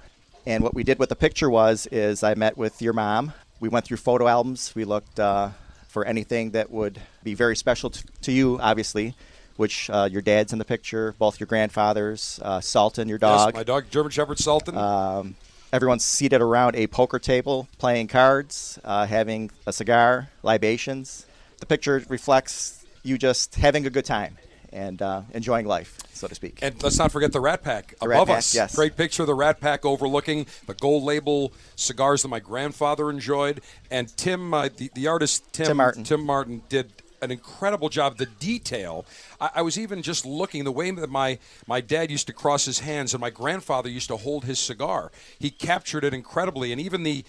And 0.46 0.64
what 0.64 0.74
we 0.74 0.84
did 0.84 0.98
with 0.98 1.10
the 1.10 1.16
picture 1.16 1.50
was, 1.50 1.88
is 1.92 2.24
I 2.24 2.34
met 2.36 2.58
with 2.58 2.82
your 2.82 2.94
mom. 2.94 3.34
We 3.60 3.70
went 3.70 3.86
through 3.86 3.98
photo 3.98 4.28
albums. 4.28 4.74
We 4.76 4.86
looked 4.86 5.20
uh, 5.20 5.50
for 5.88 6.06
anything 6.06 6.52
that 6.52 6.72
would 6.72 7.02
be 7.24 7.34
very 7.34 7.56
special 7.56 7.90
to, 7.90 8.04
to 8.22 8.32
you, 8.32 8.60
obviously, 8.62 9.16
which 9.58 9.90
uh, 9.90 10.08
your 10.12 10.22
dad's 10.22 10.54
in 10.54 10.60
the 10.60 10.66
picture, 10.66 11.14
both 11.20 11.40
your 11.40 11.48
grandfathers, 11.48 12.40
uh, 12.44 12.62
Sultan, 12.62 13.10
your 13.10 13.18
dog. 13.18 13.50
Yes, 13.50 13.56
my 13.56 13.64
dog, 13.64 13.86
German 13.90 14.12
Shepherd 14.12 14.40
Sultan. 14.40 14.78
Um, 14.78 15.36
everyone's 15.74 16.06
seated 16.06 16.42
around 16.42 16.76
a 16.76 16.88
poker 16.88 17.20
table, 17.20 17.68
playing 17.78 18.08
cards, 18.08 18.80
uh, 18.84 19.06
having 19.06 19.52
a 19.66 19.74
cigar, 19.74 20.30
libations. 20.44 21.26
The 21.60 21.66
picture 21.66 22.04
reflects 22.08 22.86
you 23.04 23.18
just 23.18 23.56
having 23.56 23.86
a 23.86 23.90
good 23.90 24.06
time 24.06 24.38
and 24.74 25.02
uh, 25.02 25.22
enjoying 25.34 25.66
life, 25.66 25.98
so 26.14 26.28
to 26.28 26.36
speak. 26.36 26.60
And 26.62 26.82
let's 26.84 27.00
not 27.00 27.12
forget 27.12 27.32
the 27.32 27.40
Rat 27.40 27.64
Pack 27.64 27.96
The 28.00 28.06
above 28.06 28.10
Rat 28.10 28.28
Pack, 28.28 28.38
us. 28.40 28.54
yes. 28.54 28.76
Great 28.76 28.98
picture 28.98 29.24
of 29.24 29.28
the 29.28 29.34
Rat 29.34 29.60
Pack 29.62 29.86
overlooking 29.86 30.46
the 30.68 30.74
gold 30.74 31.04
label 31.04 31.54
cigars 31.78 32.22
that 32.24 32.28
my 32.28 32.40
grandfather 32.42 33.10
enjoyed. 33.10 33.62
And 33.90 34.16
Tim, 34.18 34.54
uh, 34.54 34.70
the, 34.76 34.92
the 34.94 35.08
artist 35.08 35.52
Tim, 35.54 35.68
Tim 35.68 35.78
Martin. 35.78 36.04
Tim 36.04 36.22
Martin 36.24 36.62
did 36.70 36.92
an 37.22 37.32
incredible 37.32 37.90
job. 37.90 38.18
The 38.18 38.26
detail. 38.26 39.06
I, 39.40 39.50
I 39.56 39.62
was 39.62 39.78
even 39.78 40.02
just 40.02 40.26
looking 40.26 40.64
the 40.64 40.72
way 40.72 40.92
that 40.92 41.10
my 41.10 41.40
my 41.68 41.82
dad 41.82 42.12
used 42.12 42.28
to 42.28 42.34
cross 42.34 42.66
his 42.66 42.80
hands 42.80 43.14
and 43.14 43.22
my 43.22 43.30
grandfather 43.30 43.90
used 43.90 44.08
to 44.10 44.18
hold 44.18 44.46
his 44.46 44.60
cigar. 44.60 45.12
He 45.40 45.50
captured 45.50 46.04
it 46.04 46.14
incredibly, 46.14 46.72
and 46.72 46.82
even 46.82 47.04
the 47.04 47.24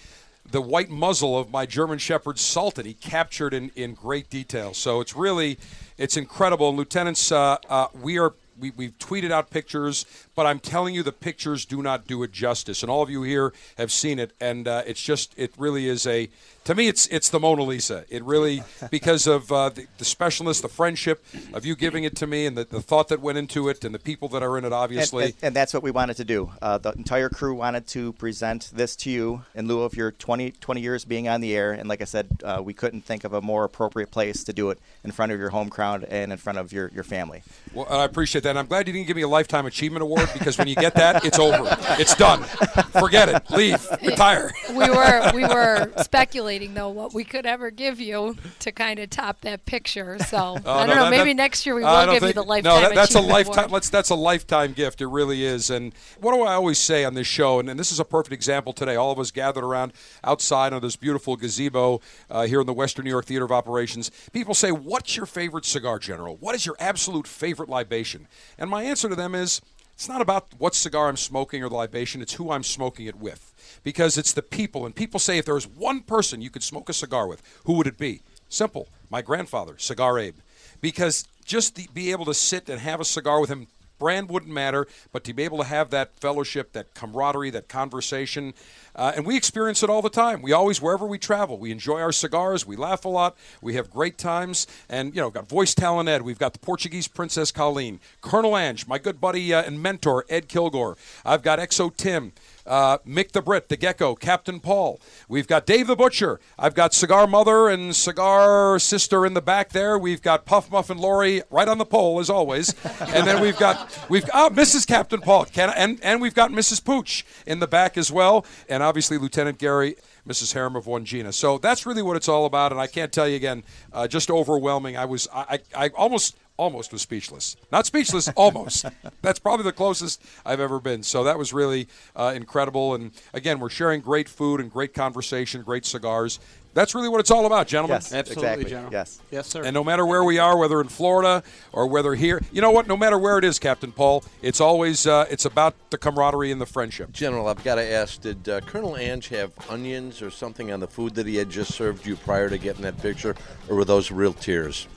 the 0.51 0.61
white 0.61 0.89
muzzle 0.89 1.37
of 1.37 1.51
my 1.51 1.65
German 1.65 1.99
Shepherd 1.99 2.39
Sultan, 2.39 2.85
he 2.85 2.93
captured 2.93 3.53
in, 3.53 3.71
in 3.75 3.93
great 3.93 4.29
detail. 4.29 4.73
So 4.73 4.99
it's 4.99 5.15
really, 5.15 5.59
it's 5.97 6.17
incredible. 6.17 6.69
And 6.69 6.77
lieutenants, 6.77 7.31
uh, 7.31 7.57
uh, 7.69 7.87
we 8.01 8.17
are 8.17 8.33
we, 8.59 8.71
we've 8.71 8.97
tweeted 8.99 9.31
out 9.31 9.49
pictures, 9.49 10.05
but 10.35 10.45
I'm 10.45 10.59
telling 10.59 10.93
you, 10.93 11.03
the 11.03 11.11
pictures 11.11 11.65
do 11.65 11.81
not 11.81 12.07
do 12.07 12.23
it 12.23 12.31
justice. 12.31 12.83
And 12.83 12.91
all 12.91 13.01
of 13.01 13.09
you 13.09 13.23
here 13.23 13.53
have 13.77 13.91
seen 13.91 14.19
it, 14.19 14.33
and 14.41 14.67
uh, 14.67 14.83
it's 14.85 15.01
just, 15.01 15.33
it 15.37 15.53
really 15.57 15.87
is 15.87 16.05
a, 16.05 16.29
to 16.69 16.75
me, 16.75 16.87
it's 16.87 17.07
it's 17.07 17.29
the 17.29 17.39
Mona 17.39 17.63
Lisa. 17.63 18.05
It 18.09 18.23
really, 18.23 18.61
because 18.91 19.25
of 19.25 19.51
uh, 19.51 19.69
the, 19.69 19.87
the 19.97 20.05
specialness, 20.05 20.61
the 20.61 20.69
friendship 20.69 21.25
of 21.51 21.65
you 21.65 21.75
giving 21.75 22.03
it 22.03 22.15
to 22.17 22.27
me, 22.27 22.45
and 22.45 22.55
the, 22.55 22.63
the 22.63 22.79
thought 22.79 23.07
that 23.07 23.21
went 23.21 23.39
into 23.39 23.69
it, 23.69 23.83
and 23.83 23.95
the 23.95 23.97
people 23.97 24.27
that 24.27 24.43
are 24.43 24.55
in 24.55 24.63
it, 24.63 24.71
obviously. 24.71 25.23
And, 25.23 25.33
and, 25.33 25.43
and 25.45 25.55
that's 25.55 25.73
what 25.73 25.81
we 25.81 25.89
wanted 25.89 26.17
to 26.17 26.25
do. 26.25 26.51
Uh, 26.61 26.77
the 26.77 26.91
entire 26.91 27.27
crew 27.27 27.55
wanted 27.55 27.87
to 27.87 28.13
present 28.13 28.69
this 28.71 28.95
to 28.97 29.09
you 29.09 29.45
in 29.55 29.67
lieu 29.67 29.81
of 29.81 29.95
your 29.95 30.11
20, 30.11 30.51
20 30.51 30.79
years 30.79 31.05
being 31.05 31.27
on 31.27 31.41
the 31.41 31.55
air. 31.55 31.71
And 31.71 31.89
like 31.89 32.01
I 32.01 32.05
said, 32.05 32.27
uh, 32.43 32.61
we 32.63 32.75
couldn't 32.75 33.01
think 33.01 33.23
of 33.23 33.33
a 33.33 33.41
more 33.41 33.63
appropriate 33.63 34.11
place 34.11 34.43
to 34.43 34.53
do 34.53 34.69
it 34.69 34.77
in 35.03 35.09
front 35.09 35.31
of 35.31 35.39
your 35.39 35.49
home 35.49 35.71
crowd 35.71 36.03
and 36.03 36.31
in 36.31 36.37
front 36.37 36.59
of 36.59 36.71
your, 36.71 36.91
your 36.93 37.03
family. 37.03 37.41
Well, 37.73 37.87
I 37.89 38.05
appreciate 38.05 38.43
that. 38.43 38.51
And 38.51 38.59
I'm 38.59 38.67
glad 38.67 38.85
you 38.85 38.93
didn't 38.93 39.07
give 39.07 39.15
me 39.15 39.23
a 39.23 39.27
Lifetime 39.27 39.65
Achievement 39.65 40.03
Award 40.03 40.29
because 40.33 40.59
when 40.59 40.67
you 40.67 40.75
get 40.75 40.93
that, 40.93 41.25
it's 41.25 41.39
over. 41.39 41.75
It's 41.99 42.13
done. 42.13 42.43
Forget 42.43 43.27
it. 43.29 43.49
Leave. 43.49 43.83
Retire. 44.03 44.51
We 44.69 44.87
were 44.87 45.31
we 45.33 45.45
were 45.45 45.91
speculating 46.03 46.58
though 46.67 46.89
what 46.89 47.13
we 47.13 47.23
could 47.23 47.45
ever 47.45 47.71
give 47.71 47.99
you 47.99 48.35
to 48.59 48.71
kind 48.71 48.99
of 48.99 49.09
top 49.09 49.41
that 49.41 49.65
picture. 49.65 50.17
So 50.19 50.37
Oh, 50.37 50.71
I 50.73 50.85
don't 50.85 50.87
no, 50.87 50.95
know. 50.95 51.03
that- 51.03 51.09
maybe 51.11 51.31
that- 51.31 51.35
next 51.37 51.65
year 51.65 51.75
we 51.75 51.83
will 51.83 52.11
give 52.11 52.23
you 52.23 52.33
the 52.33 52.43
lifetime. 52.43 52.81
No, 52.81 52.81
that, 52.89 52.95
that's 52.95 53.15
a 53.15 53.21
lifetime. 53.21 53.69
Let's 53.69 53.89
that's 53.89 54.09
a 54.09 54.15
lifetime 54.15 54.73
gift. 54.73 55.01
It 55.01 55.07
really 55.07 55.43
is. 55.43 55.69
And 55.69 55.93
what 56.19 56.33
do 56.33 56.41
I 56.43 56.53
always 56.53 56.77
say 56.79 57.05
on 57.05 57.13
this 57.13 57.27
show? 57.27 57.59
And, 57.59 57.69
and 57.69 57.79
this 57.79 57.91
is 57.91 57.99
a 57.99 58.05
perfect 58.05 58.33
example 58.33 58.73
today. 58.73 58.95
All 58.95 59.11
of 59.11 59.19
us 59.19 59.31
gathered 59.31 59.63
around 59.63 59.93
outside 60.23 60.73
on 60.73 60.81
this 60.81 60.95
beautiful 60.95 61.35
gazebo 61.35 62.01
uh, 62.29 62.45
here 62.45 62.61
in 62.61 62.67
the 62.67 62.73
Western 62.73 63.05
New 63.05 63.11
York 63.11 63.25
Theater 63.25 63.45
of 63.45 63.51
Operations. 63.51 64.11
People 64.33 64.53
say, 64.53 64.71
"What's 64.71 65.15
your 65.17 65.25
favorite 65.25 65.65
cigar, 65.65 65.99
General? 65.99 66.35
What 66.37 66.55
is 66.55 66.65
your 66.65 66.75
absolute 66.79 67.27
favorite 67.27 67.69
libation?" 67.69 68.27
And 68.57 68.69
my 68.69 68.83
answer 68.83 69.09
to 69.09 69.15
them 69.15 69.35
is. 69.35 69.61
It's 69.95 70.07
not 70.07 70.21
about 70.21 70.47
what 70.57 70.75
cigar 70.75 71.09
I'm 71.09 71.17
smoking 71.17 71.61
or 71.61 71.67
the 71.67 71.75
libation, 71.75 72.21
it's 72.21 72.35
who 72.35 72.51
I'm 72.51 72.63
smoking 72.63 73.05
it 73.07 73.17
with. 73.17 73.53
Because 73.83 74.17
it's 74.17 74.33
the 74.33 74.41
people. 74.41 74.85
And 74.85 74.95
people 74.95 75.19
say 75.19 75.37
if 75.37 75.45
there 75.45 75.55
was 75.55 75.67
one 75.67 76.01
person 76.01 76.41
you 76.41 76.49
could 76.49 76.63
smoke 76.63 76.89
a 76.89 76.93
cigar 76.93 77.27
with, 77.27 77.41
who 77.65 77.73
would 77.73 77.87
it 77.87 77.97
be? 77.97 78.21
Simple. 78.49 78.87
My 79.09 79.21
grandfather, 79.21 79.77
Cigar 79.77 80.19
Abe. 80.19 80.35
Because 80.81 81.27
just 81.45 81.75
the, 81.75 81.87
be 81.93 82.11
able 82.11 82.25
to 82.25 82.33
sit 82.33 82.69
and 82.69 82.79
have 82.79 82.99
a 82.99 83.05
cigar 83.05 83.39
with 83.39 83.49
him, 83.49 83.67
brand 83.99 84.29
wouldn't 84.29 84.51
matter, 84.51 84.87
but 85.11 85.23
to 85.25 85.33
be 85.33 85.43
able 85.43 85.57
to 85.59 85.65
have 85.65 85.91
that 85.91 86.17
fellowship, 86.19 86.71
that 86.71 86.93
camaraderie, 86.95 87.49
that 87.51 87.67
conversation. 87.67 88.53
Uh, 88.95 89.11
and 89.15 89.25
we 89.25 89.35
experience 89.35 89.83
it 89.83 89.89
all 89.89 90.01
the 90.01 90.09
time. 90.09 90.41
We 90.41 90.53
always, 90.53 90.81
wherever 90.81 91.05
we 91.05 91.19
travel, 91.19 91.57
we 91.57 91.71
enjoy 91.71 91.99
our 91.99 92.11
cigars, 92.11 92.65
we 92.65 92.75
laugh 92.75 93.05
a 93.05 93.09
lot, 93.09 93.37
we 93.61 93.75
have 93.75 93.91
great 93.91 94.17
times. 94.17 94.65
And, 94.89 95.13
you 95.13 95.21
know, 95.21 95.29
got 95.29 95.47
Voice 95.47 95.75
Talent 95.75 96.09
Ed, 96.09 96.23
we've 96.23 96.39
got 96.39 96.53
the 96.53 96.59
Portuguese 96.59 97.07
Princess 97.07 97.51
Colleen, 97.51 97.99
Colonel 98.21 98.57
Ange, 98.57 98.87
my 98.87 98.97
good 98.97 99.21
buddy 99.21 99.53
uh, 99.53 99.61
and 99.61 99.83
mentor, 99.83 100.25
Ed 100.29 100.47
Kilgore. 100.47 100.97
I've 101.25 101.43
got 101.43 101.59
XO 101.59 101.95
Tim. 101.95 102.31
Uh, 102.69 102.99
Mick 102.99 103.31
the 103.31 103.41
Brit, 103.41 103.67
the 103.67 103.75
Gecko, 103.75 104.13
Captain 104.13 104.59
Paul. 104.59 105.01
We've 105.27 105.47
got 105.47 105.65
Dave 105.65 105.87
the 105.87 105.95
Butcher. 105.95 106.39
I've 106.57 106.75
got 106.75 106.93
Cigar 106.93 107.25
Mother 107.25 107.67
and 107.67 107.95
Cigar 107.95 108.77
Sister 108.77 109.25
in 109.25 109.33
the 109.33 109.41
back 109.41 109.69
there. 109.71 109.97
We've 109.97 110.21
got 110.21 110.45
Puff 110.45 110.71
Muffin 110.71 110.99
Lori 110.99 111.41
right 111.49 111.67
on 111.67 111.79
the 111.79 111.85
pole 111.85 112.19
as 112.19 112.29
always, 112.29 112.75
and 113.01 113.27
then 113.27 113.41
we've 113.41 113.57
got 113.57 114.05
we've 114.07 114.29
oh, 114.35 114.51
Mrs. 114.53 114.85
Captain 114.87 115.19
Paul, 115.19 115.45
Can, 115.45 115.73
and 115.75 115.99
and 116.03 116.21
we've 116.21 116.35
got 116.35 116.51
Mrs. 116.51 116.85
Pooch 116.85 117.25
in 117.47 117.59
the 117.59 117.67
back 117.67 117.97
as 117.97 118.11
well, 118.11 118.45
and 118.69 118.83
obviously 118.83 119.17
Lieutenant 119.17 119.57
Gary. 119.57 119.95
Mrs. 120.27 120.53
Harem 120.53 120.75
of 120.75 120.85
One 120.85 121.05
Gina. 121.05 121.33
So 121.33 121.57
that's 121.57 121.87
really 121.87 122.03
what 122.03 122.15
it's 122.15 122.29
all 122.29 122.45
about, 122.45 122.71
and 122.71 122.79
I 122.79 122.85
can't 122.85 123.11
tell 123.11 123.27
you 123.27 123.35
again, 123.35 123.63
uh, 123.91 124.07
just 124.07 124.29
overwhelming. 124.29 124.95
I 124.95 125.05
was, 125.05 125.27
I, 125.33 125.59
I, 125.75 125.85
I 125.85 125.89
almost, 125.89 126.37
almost 126.59 126.91
was 126.91 127.01
speechless. 127.01 127.55
Not 127.71 127.85
speechless, 127.85 128.27
almost. 128.35 128.85
That's 129.21 129.39
probably 129.39 129.63
the 129.63 129.71
closest 129.71 130.21
I've 130.45 130.59
ever 130.59 130.79
been. 130.79 131.03
So 131.03 131.23
that 131.23 131.37
was 131.37 131.53
really 131.53 131.87
uh, 132.15 132.33
incredible. 132.35 132.93
And 132.93 133.11
again, 133.33 133.59
we're 133.59 133.69
sharing 133.69 134.01
great 134.01 134.27
food 134.27 134.59
and 134.59 134.69
great 134.69 134.93
conversation, 134.93 135.61
great 135.63 135.85
cigars. 135.85 136.39
That's 136.75 136.93
really 136.93 137.09
what 137.09 137.19
it's 137.19 137.31
all 137.31 137.47
about, 137.47 137.67
gentlemen. 137.67 137.95
Yes, 137.95 138.13
Absolutely, 138.13 138.43
exactly. 138.43 138.69
General. 138.69 138.91
Yes. 138.91 139.21
Yes, 139.31 139.47
sir. 139.47 139.63
And 139.63 139.73
no 139.73 139.83
matter 139.83 140.05
where 140.05 140.23
we 140.23 140.37
are, 140.37 140.55
whether 140.55 140.79
in 140.81 140.87
Florida 140.87 141.41
or 141.71 141.87
whether 141.87 142.13
here, 142.13 142.41
you 142.51 142.61
know 142.61 142.69
what? 142.69 142.87
No 142.87 142.95
matter 142.95 143.17
where 143.17 143.39
it 143.39 143.43
is, 143.43 143.57
Captain 143.57 143.91
Paul, 143.91 144.23
it's 144.43 144.61
always 144.61 145.07
uh, 145.07 145.25
it's 145.31 145.45
about 145.45 145.73
the 145.89 145.97
camaraderie 145.97 146.51
and 146.51 146.61
the 146.61 146.67
friendship. 146.67 147.11
General, 147.11 147.47
I've 147.47 147.63
got 147.63 147.75
to 147.75 147.91
ask: 147.91 148.21
Did 148.21 148.47
uh, 148.47 148.61
Colonel 148.61 148.97
Ange 148.97 149.29
have 149.29 149.51
onions 149.67 150.21
or 150.21 150.29
something 150.29 150.71
on 150.71 150.79
the 150.79 150.87
food 150.87 151.15
that 151.15 151.25
he 151.25 151.37
had 151.37 151.49
just 151.49 151.73
served 151.73 152.05
you 152.05 152.15
prior 152.17 152.49
to 152.49 152.57
getting 152.59 152.83
that 152.83 153.01
picture, 153.01 153.35
or 153.67 153.77
were 153.77 153.85
those 153.85 154.11
real 154.11 154.33
tears? 154.33 154.87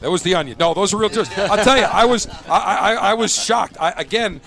That 0.00 0.10
was 0.10 0.22
the 0.22 0.34
onion. 0.34 0.56
No, 0.58 0.74
those 0.74 0.92
are 0.92 0.98
real 0.98 1.08
tears. 1.08 1.30
I'll 1.36 1.64
tell 1.64 1.76
you, 1.76 1.84
I 1.84 2.04
was 2.04 2.26
I, 2.48 2.76
I, 2.76 2.94
I 2.94 3.14
was 3.14 3.34
shocked. 3.34 3.76
I, 3.80 3.92
again, 3.92 4.40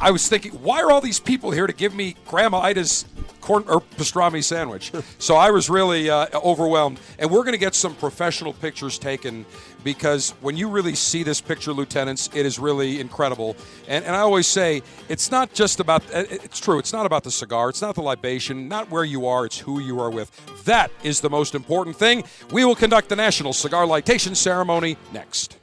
I 0.00 0.10
was 0.10 0.28
thinking, 0.28 0.52
why 0.52 0.82
are 0.82 0.90
all 0.90 1.00
these 1.00 1.18
people 1.20 1.50
here 1.50 1.66
to 1.66 1.72
give 1.72 1.94
me 1.94 2.16
Grandma 2.26 2.58
Ida's 2.58 3.06
corn 3.40 3.64
or 3.66 3.80
pastrami 3.80 4.44
sandwich? 4.44 4.92
so 5.18 5.36
I 5.36 5.50
was 5.50 5.70
really 5.70 6.10
uh, 6.10 6.26
overwhelmed. 6.34 7.00
And 7.18 7.30
we're 7.30 7.42
going 7.42 7.52
to 7.52 7.58
get 7.58 7.74
some 7.74 7.94
professional 7.94 8.52
pictures 8.52 8.98
taken 8.98 9.46
because 9.86 10.32
when 10.40 10.56
you 10.56 10.68
really 10.68 10.96
see 10.96 11.22
this 11.22 11.40
picture, 11.40 11.72
lieutenants, 11.72 12.28
it 12.34 12.44
is 12.44 12.58
really 12.58 13.00
incredible. 13.00 13.56
And, 13.86 14.04
and 14.04 14.16
I 14.16 14.18
always 14.18 14.48
say, 14.48 14.82
it's 15.08 15.30
not 15.30 15.54
just 15.54 15.78
about. 15.78 16.02
uh, 16.12 16.24
It's 16.28 16.58
true. 16.58 16.80
It's 16.80 16.92
not 16.92 17.06
about 17.06 17.22
the 17.22 17.30
cigar. 17.30 17.68
It's 17.68 17.80
not 17.80 17.94
the 17.94 18.02
libation. 18.02 18.68
Not 18.68 18.90
where 18.90 19.04
you 19.04 19.26
are. 19.26 19.46
It's 19.46 19.60
who 19.60 19.78
you 19.78 20.00
are 20.00 20.10
with. 20.10 20.28
That 20.64 20.90
is 21.04 21.20
the 21.20 21.30
most 21.30 21.54
important 21.54 21.96
thing. 21.96 22.24
We 22.50 22.64
will 22.64 22.74
conduct 22.74 23.08
the 23.08 23.16
National 23.16 23.52
Cigar 23.52 23.86
Lightation 23.86 24.34
Ceremony 24.34 24.96
next. 25.12 25.56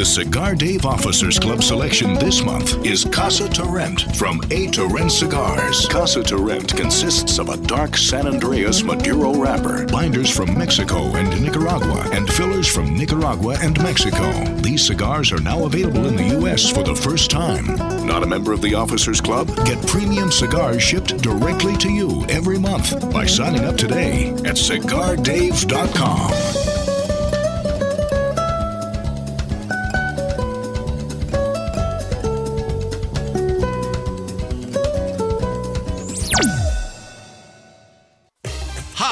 The 0.00 0.06
Cigar 0.06 0.54
Dave 0.54 0.86
Officers 0.86 1.38
Club 1.38 1.62
selection 1.62 2.14
this 2.14 2.42
month 2.42 2.86
is 2.86 3.04
Casa 3.04 3.50
Turrent 3.50 4.16
from 4.16 4.40
A 4.50 4.66
Turrent 4.68 5.12
Cigars. 5.12 5.86
Casa 5.88 6.22
Turrent 6.22 6.74
consists 6.74 7.38
of 7.38 7.50
a 7.50 7.58
dark 7.58 7.98
San 7.98 8.24
Andrés 8.24 8.82
Maduro 8.82 9.34
wrapper, 9.34 9.84
binders 9.88 10.34
from 10.34 10.56
Mexico 10.56 11.02
and 11.16 11.42
Nicaragua, 11.42 12.08
and 12.14 12.32
fillers 12.32 12.66
from 12.66 12.96
Nicaragua 12.96 13.58
and 13.60 13.78
Mexico. 13.82 14.32
These 14.62 14.86
cigars 14.86 15.32
are 15.32 15.42
now 15.42 15.66
available 15.66 16.06
in 16.06 16.16
the 16.16 16.28
U.S. 16.38 16.70
for 16.70 16.82
the 16.82 16.96
first 16.96 17.30
time. 17.30 17.66
Not 18.06 18.22
a 18.22 18.26
member 18.26 18.54
of 18.54 18.62
the 18.62 18.74
Officers 18.74 19.20
Club? 19.20 19.48
Get 19.66 19.86
premium 19.86 20.32
cigars 20.32 20.82
shipped 20.82 21.18
directly 21.18 21.76
to 21.76 21.90
you 21.90 22.24
every 22.30 22.58
month 22.58 23.12
by 23.12 23.26
signing 23.26 23.64
up 23.64 23.76
today 23.76 24.30
at 24.30 24.56
cigardave.com. 24.56 26.59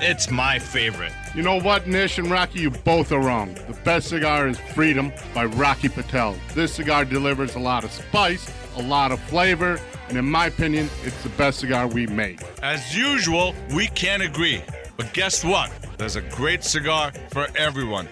it's 0.00 0.30
my 0.30 0.58
favorite. 0.58 1.12
You 1.34 1.42
know 1.42 1.60
what, 1.60 1.86
Nish 1.86 2.18
and 2.18 2.30
Rocky, 2.30 2.60
you 2.60 2.70
both 2.70 3.12
are 3.12 3.20
wrong. 3.20 3.54
The 3.54 3.78
best 3.84 4.08
cigar 4.08 4.48
is 4.48 4.58
Freedom 4.58 5.12
by 5.34 5.46
Rocky 5.46 5.88
Patel. 5.88 6.36
This 6.54 6.74
cigar 6.74 7.04
delivers 7.04 7.54
a 7.54 7.58
lot 7.60 7.84
of 7.84 7.90
spice, 7.92 8.50
a 8.76 8.82
lot 8.82 9.12
of 9.12 9.20
flavor, 9.20 9.80
and 10.08 10.18
in 10.18 10.24
my 10.24 10.46
opinion, 10.46 10.88
it's 11.02 11.22
the 11.22 11.28
best 11.30 11.60
cigar 11.60 11.86
we 11.86 12.06
make. 12.06 12.40
As 12.62 12.96
usual, 12.96 13.54
we 13.74 13.88
can't 13.88 14.22
agree. 14.22 14.62
But 14.96 15.12
guess 15.12 15.44
what? 15.44 15.72
There's 15.98 16.16
a 16.16 16.22
great 16.22 16.62
cigar 16.62 17.12
for 17.30 17.48
everyone. 17.56 18.08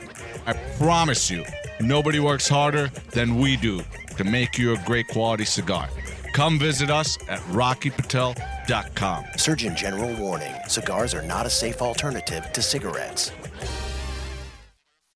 I 0.46 0.54
promise 0.78 1.30
you, 1.30 1.44
nobody 1.80 2.18
works 2.18 2.48
harder 2.48 2.88
than 3.10 3.38
we 3.38 3.56
do 3.56 3.82
to 4.16 4.24
make 4.24 4.58
you 4.58 4.74
a 4.74 4.78
great 4.84 5.08
quality 5.08 5.44
cigar. 5.44 5.88
Come 6.32 6.58
visit 6.58 6.90
us 6.90 7.18
at 7.28 7.40
rockypatel.com. 7.40 9.24
Surgeon 9.36 9.76
General 9.76 10.14
warning 10.16 10.54
cigars 10.66 11.12
are 11.12 11.22
not 11.22 11.44
a 11.44 11.50
safe 11.50 11.82
alternative 11.82 12.50
to 12.52 12.62
cigarettes. 12.62 13.32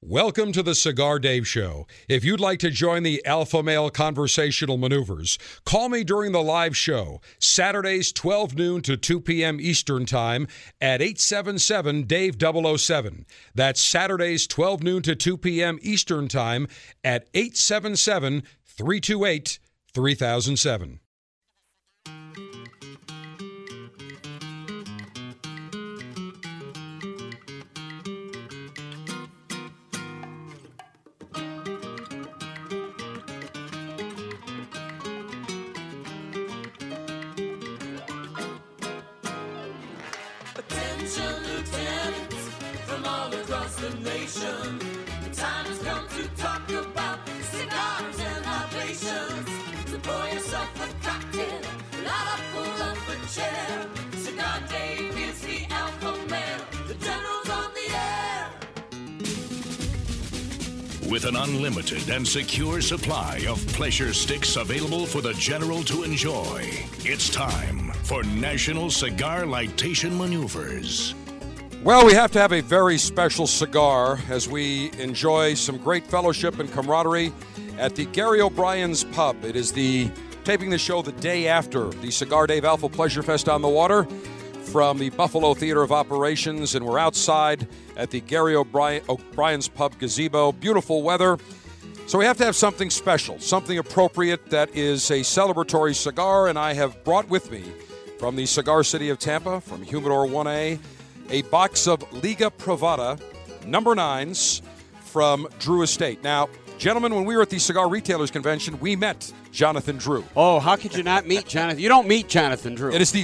Welcome 0.02 0.52
to 0.52 0.62
the 0.62 0.74
Cigar 0.74 1.18
Dave 1.18 1.48
Show. 1.48 1.86
If 2.06 2.22
you'd 2.22 2.38
like 2.38 2.58
to 2.60 2.70
join 2.70 3.02
the 3.02 3.24
Alpha 3.24 3.62
Male 3.62 3.90
Conversational 3.90 4.76
Maneuvers, 4.76 5.38
call 5.64 5.88
me 5.88 6.04
during 6.04 6.32
the 6.32 6.42
live 6.42 6.76
show, 6.76 7.20
Saturdays 7.40 8.12
12 8.12 8.54
noon 8.54 8.82
to 8.82 8.96
2 8.96 9.20
p.m. 9.22 9.58
Eastern 9.58 10.04
Time 10.04 10.46
at 10.82 11.00
877 11.00 12.04
Dave 12.04 12.36
007. 12.38 13.26
That's 13.54 13.80
Saturdays 13.80 14.46
12 14.46 14.82
noon 14.82 15.02
to 15.02 15.16
2 15.16 15.38
p.m. 15.38 15.78
Eastern 15.80 16.28
Time 16.28 16.68
at 17.02 17.26
877 17.34 18.42
328 18.64 19.58
3007. 19.92 21.00
With 61.16 61.24
an 61.24 61.36
unlimited 61.36 62.10
and 62.10 62.28
secure 62.28 62.82
supply 62.82 63.42
of 63.48 63.66
pleasure 63.68 64.12
sticks 64.12 64.56
available 64.56 65.06
for 65.06 65.22
the 65.22 65.32
general 65.32 65.82
to 65.84 66.02
enjoy, 66.02 66.68
it's 67.06 67.30
time 67.30 67.90
for 68.02 68.22
National 68.22 68.90
Cigar 68.90 69.44
Lightation 69.44 70.18
Maneuvers. 70.18 71.14
Well, 71.82 72.04
we 72.04 72.12
have 72.12 72.32
to 72.32 72.38
have 72.38 72.52
a 72.52 72.60
very 72.60 72.98
special 72.98 73.46
cigar 73.46 74.20
as 74.28 74.46
we 74.46 74.90
enjoy 74.98 75.54
some 75.54 75.78
great 75.78 76.06
fellowship 76.06 76.58
and 76.58 76.70
camaraderie 76.70 77.32
at 77.78 77.96
the 77.96 78.04
Gary 78.04 78.42
O'Brien's 78.42 79.04
Pub. 79.04 79.42
It 79.42 79.56
is 79.56 79.72
the 79.72 80.10
taping 80.44 80.68
the 80.68 80.76
show 80.76 81.00
the 81.00 81.12
day 81.12 81.48
after 81.48 81.88
the 81.88 82.10
Cigar 82.10 82.46
Dave 82.46 82.66
Alpha 82.66 82.90
Pleasure 82.90 83.22
Fest 83.22 83.48
on 83.48 83.62
the 83.62 83.68
water 83.68 84.06
from 84.76 84.98
the 84.98 85.08
Buffalo 85.08 85.54
Theater 85.54 85.82
of 85.82 85.90
Operations, 85.90 86.74
and 86.74 86.84
we're 86.84 86.98
outside 86.98 87.66
at 87.96 88.10
the 88.10 88.20
Gary 88.20 88.54
O'Brien, 88.54 89.02
O'Brien's 89.08 89.68
Pub 89.68 89.98
gazebo. 89.98 90.52
Beautiful 90.52 91.02
weather. 91.02 91.38
So 92.06 92.18
we 92.18 92.26
have 92.26 92.36
to 92.36 92.44
have 92.44 92.54
something 92.54 92.90
special, 92.90 93.38
something 93.38 93.78
appropriate 93.78 94.50
that 94.50 94.68
is 94.76 95.10
a 95.10 95.20
celebratory 95.20 95.94
cigar, 95.94 96.48
and 96.48 96.58
I 96.58 96.74
have 96.74 97.02
brought 97.04 97.26
with 97.30 97.50
me 97.50 97.64
from 98.18 98.36
the 98.36 98.44
Cigar 98.44 98.84
City 98.84 99.08
of 99.08 99.18
Tampa, 99.18 99.62
from 99.62 99.82
Humidor 99.82 100.26
1A, 100.26 100.78
a 101.30 101.42
box 101.44 101.88
of 101.88 102.04
Liga 102.12 102.50
Privada 102.50 103.18
number 103.64 103.94
nines 103.94 104.60
from 105.00 105.48
Drew 105.58 105.80
Estate. 105.80 106.22
Now, 106.22 106.50
gentlemen, 106.78 107.14
when 107.14 107.24
we 107.24 107.36
were 107.36 107.42
at 107.42 107.50
the 107.50 107.58
Cigar 107.58 107.88
Retailers 107.88 108.30
Convention, 108.30 108.78
we 108.80 108.96
met 108.96 109.32
Jonathan 109.52 109.96
Drew. 109.96 110.24
Oh, 110.36 110.60
how 110.60 110.76
could 110.76 110.94
you 110.94 111.02
not 111.02 111.26
meet 111.26 111.46
Jonathan? 111.46 111.80
You 111.80 111.88
don't 111.88 112.08
meet 112.08 112.28
Jonathan 112.28 112.74
Drew. 112.74 112.92
It 112.92 113.00
is 113.00 113.12
the 113.12 113.22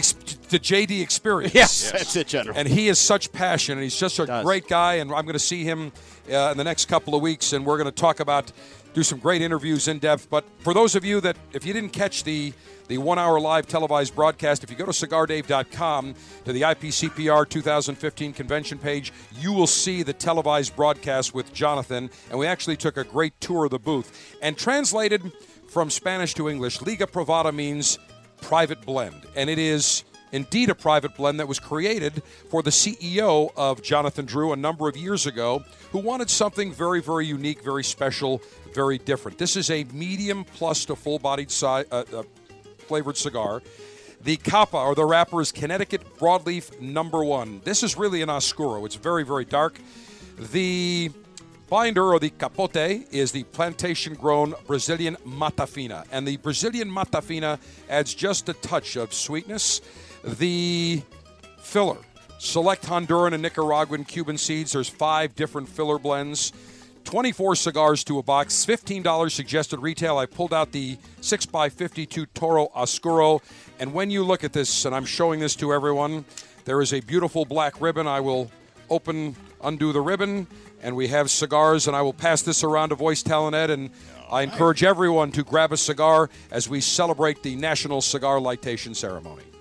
the 0.53 0.59
JD 0.59 1.03
experience. 1.03 1.55
Yes, 1.55 1.91
that's 1.91 2.15
it, 2.15 2.29
General. 2.29 2.57
And 2.57 2.69
he 2.69 2.89
is 2.89 2.99
such 2.99 3.33
passion, 3.33 3.79
and 3.79 3.83
he's 3.83 3.99
just 3.99 4.19
a 4.19 4.27
Does. 4.27 4.45
great 4.45 4.69
guy. 4.69 4.95
And 4.95 5.11
I'm 5.11 5.25
going 5.25 5.33
to 5.33 5.39
see 5.39 5.65
him 5.65 5.93
uh, 6.31 6.51
in 6.53 6.59
the 6.59 6.65
next 6.65 6.87
couple 6.87 7.15
of 7.15 7.23
weeks, 7.23 7.53
and 7.53 7.65
we're 7.65 7.79
going 7.79 7.87
to 7.87 7.93
talk 7.93 8.21
about, 8.21 8.53
do 8.95 9.03
some 9.03 9.19
great 9.19 9.43
interviews 9.43 9.89
in 9.89 9.99
depth. 9.99 10.29
But 10.29 10.45
for 10.59 10.75
those 10.75 10.95
of 10.95 11.05
you 11.05 11.21
that, 11.21 11.37
if 11.53 11.65
you 11.65 11.73
didn't 11.73 11.91
catch 11.91 12.25
the 12.25 12.53
the 12.89 12.99
one-hour 12.99 13.41
live 13.41 13.67
televised 13.67 14.15
broadcast, 14.15 14.65
if 14.65 14.71
you 14.71 14.77
go 14.77 14.85
to 14.85 14.91
cigardave.com 14.91 16.15
to 16.45 16.53
the 16.53 16.63
IPCPR 16.63 17.49
2015 17.49 18.33
convention 18.35 18.77
page, 18.77 19.13
you 19.39 19.53
will 19.53 19.67
see 19.67 20.03
the 20.03 20.13
televised 20.13 20.77
broadcast 20.77 21.33
with 21.33 21.55
Jonathan, 21.55 22.11
and 22.29 22.39
we 22.39 22.47
actually 22.47 22.77
took 22.77 22.99
a 22.99 23.05
great 23.05 23.41
tour 23.41 23.65
of 23.65 23.71
the 23.71 23.79
booth. 23.79 24.37
And 24.43 24.59
translated 24.59 25.33
from 25.69 25.89
Spanish 25.89 26.35
to 26.35 26.51
English, 26.51 26.83
Liga 26.83 27.07
Privada 27.07 27.55
means 27.55 27.99
private 28.43 28.85
blend, 28.85 29.27
and 29.37 29.49
it 29.49 29.59
is 29.59 30.05
indeed 30.33 30.71
a 30.71 30.75
private 30.75 31.15
blend 31.15 31.39
that 31.39 31.47
was 31.47 31.61
created 31.61 32.23
for 32.51 32.63
the 32.63 32.71
CEO 32.71 33.51
of 33.57 33.83
Jonathan 33.83 34.25
Drew 34.25 34.53
a 34.53 34.57
number 34.57 34.89
of 34.89 34.97
years 34.97 35.27
ago, 35.27 35.63
who 35.93 35.99
wanted 35.99 36.31
something 36.31 36.73
very, 36.73 37.01
very 37.01 37.27
unique, 37.27 37.63
very 37.63 37.85
special, 37.85 38.43
very 38.75 38.99
different. 38.99 39.39
This 39.39 39.57
is 39.57 39.71
a 39.71 39.85
medium 39.93 40.45
plus 40.45 40.85
to 40.87 40.97
full-bodied 40.97 41.51
si- 41.51 41.67
uh, 41.67 41.85
uh, 41.91 42.23
flavored 42.79 43.17
cigar. 43.17 43.63
The 44.23 44.37
capa 44.37 44.77
or 44.77 44.95
the 44.95 45.05
wrapper 45.05 45.41
is 45.41 45.51
Connecticut 45.51 46.17
Broadleaf 46.19 46.81
Number 46.81 47.25
One. 47.25 47.61
This 47.65 47.83
is 47.83 47.97
really 47.97 48.23
an 48.23 48.31
oscuro. 48.31 48.85
It's 48.85 48.95
very, 48.95 49.25
very 49.25 49.45
dark. 49.45 49.79
The 50.53 51.11
binder 51.69 52.13
or 52.13 52.21
the 52.21 52.31
capote 52.31 52.77
is 52.77 53.33
the 53.33 53.45
plantation 53.45 54.15
grown 54.15 54.55
Brazilian 54.67 55.17
Matafina. 55.27 56.05
And 56.13 56.29
the 56.29 56.37
Brazilian 56.37 56.91
Matafina 56.91 57.59
adds 57.89 58.15
just 58.15 58.49
a 58.49 58.53
touch 58.53 58.97
of 58.97 59.13
sweetness. 59.13 59.81
The 60.25 61.03
filler, 61.59 61.99
select 62.39 62.85
Honduran 62.85 63.33
and 63.33 63.43
Nicaraguan 63.43 64.05
Cuban 64.05 64.39
seeds. 64.39 64.73
There's 64.73 64.89
five 64.89 65.35
different 65.35 65.69
filler 65.69 65.99
blends. 65.99 66.53
24 67.05 67.57
cigars 67.57 68.05
to 68.05 68.19
a 68.19 68.23
box, 68.23 68.65
$15 68.65 69.31
suggested 69.31 69.81
retail. 69.81 70.19
I 70.19 70.27
pulled 70.27 70.53
out 70.53 70.73
the 70.73 70.97
6x52 71.21 72.27
Toro 72.35 72.71
Oscuro. 72.75 73.43
And 73.81 73.93
when 73.93 74.11
you 74.11 74.23
look 74.23 74.45
at 74.45 74.53
this, 74.53 74.85
and 74.85 74.95
I'm 74.95 75.05
showing 75.05 75.41
this 75.41 75.57
to 75.57 75.73
everyone, 75.73 76.25
there 76.65 76.81
is 76.81 76.93
a 76.93 77.01
beautiful 77.01 77.45
black 77.45 77.81
ribbon. 77.81 78.07
I 78.07 78.21
will 78.21 78.51
open, 78.89 79.35
undo 79.63 79.93
the 79.93 80.01
ribbon, 80.01 80.47
and 80.83 80.95
we 80.95 81.09
have 81.09 81.31
cigars. 81.31 81.89
And 81.89 81.97
I 81.97 82.03
will 82.03 82.13
pass 82.13 82.43
this 82.43 82.63
around 82.63 82.91
to 82.91 82.95
Voice 82.95 83.23
Talent 83.23 83.57
Ed. 83.57 83.71
And 83.71 83.91
I 84.31 84.43
encourage 84.43 84.85
everyone 84.85 85.33
to 85.33 85.43
grab 85.43 85.73
a 85.73 85.77
cigar 85.77 86.31
as 86.51 86.69
we 86.69 86.81
celebrate 86.81 87.43
the 87.43 87.57
National 87.57 88.01
Cigar 88.01 88.39
Lightation 88.39 88.95
Ceremony. 88.95 89.52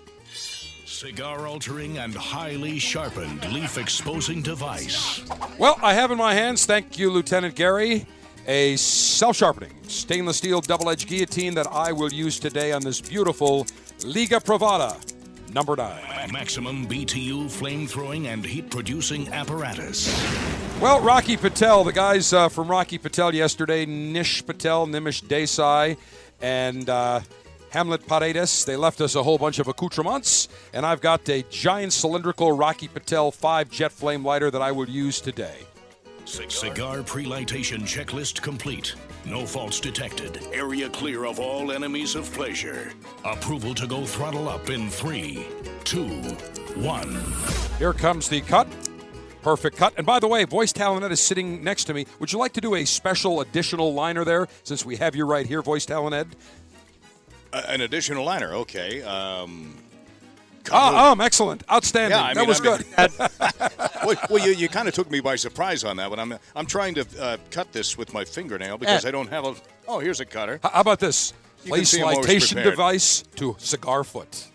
Cigar 1.01 1.47
altering 1.47 1.97
and 1.97 2.13
highly 2.13 2.77
sharpened 2.77 3.51
leaf 3.51 3.79
exposing 3.79 4.43
device. 4.43 5.23
Well, 5.57 5.75
I 5.81 5.95
have 5.95 6.11
in 6.11 6.19
my 6.19 6.35
hands, 6.35 6.67
thank 6.67 6.99
you, 6.99 7.09
Lieutenant 7.09 7.55
Gary, 7.55 8.05
a 8.45 8.75
self 8.75 9.35
sharpening 9.35 9.73
stainless 9.87 10.37
steel 10.37 10.61
double 10.61 10.91
edged 10.91 11.07
guillotine 11.07 11.55
that 11.55 11.65
I 11.65 11.91
will 11.91 12.13
use 12.13 12.39
today 12.39 12.71
on 12.71 12.83
this 12.83 13.01
beautiful 13.01 13.65
Liga 14.05 14.39
Privada 14.39 14.95
number 15.51 15.75
nine. 15.75 16.31
Maximum 16.31 16.85
BTU 16.85 17.49
flame 17.49 17.87
throwing 17.87 18.27
and 18.27 18.45
heat 18.45 18.69
producing 18.69 19.27
apparatus. 19.29 20.07
Well, 20.79 21.01
Rocky 21.01 21.35
Patel, 21.35 21.83
the 21.83 21.93
guys 21.93 22.31
uh, 22.31 22.47
from 22.47 22.67
Rocky 22.67 22.99
Patel 22.99 23.33
yesterday, 23.33 23.87
Nish 23.87 24.45
Patel, 24.45 24.85
Nimish 24.85 25.23
Desai, 25.23 25.97
and 26.41 26.87
uh, 26.87 27.21
Hamlet 27.71 28.05
Paredes, 28.05 28.65
they 28.65 28.75
left 28.75 28.99
us 28.99 29.15
a 29.15 29.23
whole 29.23 29.37
bunch 29.37 29.57
of 29.57 29.69
accoutrements, 29.69 30.49
and 30.73 30.85
I've 30.85 30.99
got 30.99 31.27
a 31.29 31.41
giant 31.43 31.93
cylindrical 31.93 32.51
Rocky 32.51 32.89
Patel 32.89 33.31
5 33.31 33.69
jet 33.69 33.93
flame 33.93 34.25
lighter 34.25 34.51
that 34.51 34.61
I 34.61 34.73
will 34.73 34.89
use 34.89 35.21
today. 35.21 35.55
Cigar 36.25 37.01
pre-lightation 37.01 37.81
checklist 37.83 38.41
complete. 38.41 38.95
No 39.25 39.45
faults 39.45 39.79
detected. 39.79 40.45
Area 40.51 40.89
clear 40.89 41.25
of 41.25 41.39
all 41.39 41.71
enemies 41.71 42.13
of 42.15 42.31
pleasure. 42.33 42.91
Approval 43.23 43.73
to 43.75 43.87
go 43.87 44.05
throttle 44.05 44.49
up 44.49 44.69
in 44.69 44.89
three, 44.89 45.45
two, 45.85 46.09
one. 46.75 47.23
Here 47.79 47.93
comes 47.93 48.27
the 48.27 48.41
cut. 48.41 48.67
Perfect 49.43 49.77
cut. 49.77 49.93
And 49.97 50.05
by 50.05 50.19
the 50.19 50.27
way, 50.27 50.43
Voice 50.43 50.73
Talent 50.73 51.03
Ed 51.03 51.11
is 51.11 51.21
sitting 51.21 51.63
next 51.63 51.85
to 51.85 51.93
me. 51.93 52.05
Would 52.19 52.31
you 52.33 52.37
like 52.37 52.53
to 52.53 52.61
do 52.61 52.75
a 52.75 52.85
special 52.85 53.41
additional 53.41 53.93
liner 53.93 54.23
there 54.23 54.47
since 54.63 54.85
we 54.85 54.97
have 54.97 55.15
you 55.15 55.25
right 55.25 55.47
here, 55.47 55.61
Voice 55.61 55.85
Talent 55.85 56.13
Ed? 56.13 56.35
Uh, 57.53 57.61
an 57.67 57.81
additional 57.81 58.23
liner, 58.25 58.53
okay. 58.55 59.01
Um, 59.03 59.75
Oh, 60.71 61.11
um, 61.11 61.21
excellent. 61.21 61.63
Outstanding. 61.71 62.17
Yeah, 62.19 62.23
I 62.23 62.33
that 62.35 62.47
was 62.47 62.61
I 62.63 62.77
mean- 62.77 62.77
good. 63.17 64.19
well, 64.29 64.45
you, 64.45 64.53
you 64.53 64.69
kind 64.69 64.87
of 64.87 64.93
took 64.93 65.09
me 65.09 65.19
by 65.19 65.35
surprise 65.35 65.83
on 65.83 65.97
that 65.97 66.07
one. 66.09 66.19
I'm 66.19 66.35
I'm 66.55 66.67
trying 66.67 66.93
to 66.95 67.05
uh, 67.19 67.37
cut 67.49 67.71
this 67.71 67.97
with 67.97 68.13
my 68.13 68.23
fingernail 68.23 68.77
because 68.77 69.03
Eh. 69.03 69.07
I 69.07 69.11
don't 69.11 69.27
have 69.29 69.43
a. 69.45 69.55
Oh, 69.87 69.97
here's 69.99 70.19
a 70.19 70.25
cutter. 70.25 70.59
How 70.63 70.81
about 70.81 70.99
this? 70.99 71.33
You 71.63 71.69
Place 71.71 71.89
see 71.89 72.01
lightation 72.01 72.63
device 72.63 73.23
to 73.37 73.55
cigar 73.59 74.03
foot. 74.03 74.47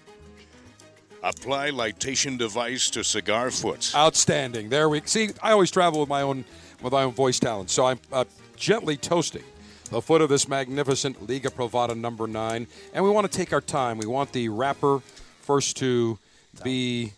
Apply 1.23 1.71
lightation 1.71 2.39
device 2.39 2.89
to 2.91 3.03
cigar 3.03 3.51
foot. 3.51 3.93
Outstanding. 3.95 4.69
There 4.69 4.89
we 4.89 5.03
see. 5.07 5.31
I 5.43 5.51
always 5.53 5.73
travel 5.73 5.99
with 6.01 6.09
my 6.09 6.23
own 6.23 6.45
with 6.83 6.93
my 6.93 7.03
own 7.03 7.13
voice 7.15 7.41
talent, 7.41 7.71
so 7.71 7.87
I'm 7.87 7.99
uh, 8.13 8.25
gently 8.57 8.97
toasting 8.97 9.43
the 9.90 10.03
foot 10.03 10.20
of 10.20 10.29
this 10.29 10.49
magnificent 10.49 11.29
Liga 11.29 11.51
Privada 11.51 11.96
number 11.96 12.27
nine, 12.27 12.66
and 12.92 13.05
we 13.05 13.11
want 13.11 13.31
to 13.31 13.37
take 13.37 13.53
our 13.53 13.61
time. 13.61 13.99
We 13.99 14.07
want 14.07 14.33
the 14.33 14.49
wrapper 14.49 15.01
first 15.42 15.77
to 15.79 16.18
be 16.62 17.12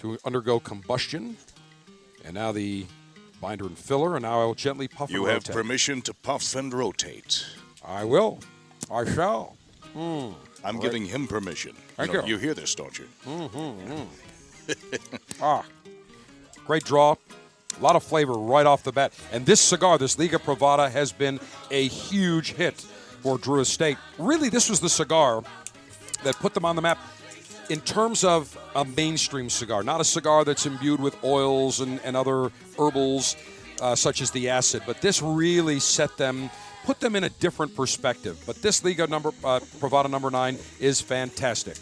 to 0.00 0.18
undergo 0.24 0.60
combustion, 0.60 1.36
and 2.24 2.34
now 2.34 2.52
the 2.52 2.86
binder 3.40 3.66
and 3.66 3.78
filler, 3.78 4.16
and 4.16 4.22
now 4.22 4.42
I 4.42 4.44
will 4.44 4.54
gently 4.54 4.88
puff. 4.88 5.10
You 5.10 5.24
have 5.26 5.36
rotate. 5.36 5.54
permission 5.54 6.02
to 6.02 6.14
puff 6.14 6.54
and 6.54 6.72
rotate. 6.72 7.44
I 7.84 8.04
will. 8.04 8.40
I 8.90 9.04
shall. 9.04 9.56
Mm. 9.96 10.34
I'm 10.64 10.76
All 10.76 10.82
giving 10.82 11.04
him 11.04 11.26
permission. 11.26 11.74
Thank 11.96 12.12
know, 12.12 12.22
you. 12.24 12.34
You 12.34 12.38
hear 12.38 12.54
this, 12.54 12.74
don't 12.74 12.98
you? 12.98 13.06
Mm-hmm. 13.26 14.04
ah, 15.42 15.64
great 16.66 16.84
draw. 16.84 17.16
A 17.76 17.82
lot 17.82 17.96
of 17.96 18.02
flavor 18.02 18.32
right 18.32 18.66
off 18.66 18.82
the 18.82 18.92
bat. 18.92 19.12
And 19.32 19.46
this 19.46 19.60
cigar, 19.60 19.98
this 19.98 20.18
Liga 20.18 20.38
Privada, 20.38 20.90
has 20.90 21.12
been 21.12 21.38
a 21.70 21.86
huge 21.86 22.54
hit 22.54 22.74
for 23.22 23.38
Drew 23.38 23.60
Estate. 23.60 23.98
Really, 24.18 24.48
this 24.48 24.68
was 24.68 24.80
the 24.80 24.88
cigar 24.88 25.42
that 26.24 26.34
put 26.36 26.54
them 26.54 26.64
on 26.64 26.76
the 26.76 26.82
map 26.82 26.98
in 27.68 27.80
terms 27.80 28.24
of 28.24 28.56
a 28.74 28.84
mainstream 28.84 29.50
cigar, 29.50 29.82
not 29.82 30.00
a 30.00 30.04
cigar 30.04 30.44
that's 30.44 30.66
imbued 30.66 31.00
with 31.00 31.22
oils 31.22 31.80
and, 31.80 32.00
and 32.02 32.16
other 32.16 32.50
herbals 32.78 33.36
uh, 33.80 33.94
such 33.94 34.20
as 34.20 34.30
the 34.30 34.48
acid, 34.48 34.82
but 34.86 35.00
this 35.00 35.22
really 35.22 35.78
set 35.78 36.16
them, 36.16 36.50
put 36.84 36.98
them 37.00 37.14
in 37.14 37.24
a 37.24 37.28
different 37.28 37.76
perspective. 37.76 38.42
But 38.46 38.60
this 38.62 38.82
Liga 38.84 39.06
number, 39.06 39.28
uh, 39.44 39.60
Privada 39.78 40.10
number 40.10 40.30
nine 40.30 40.58
is 40.80 41.00
fantastic. 41.00 41.76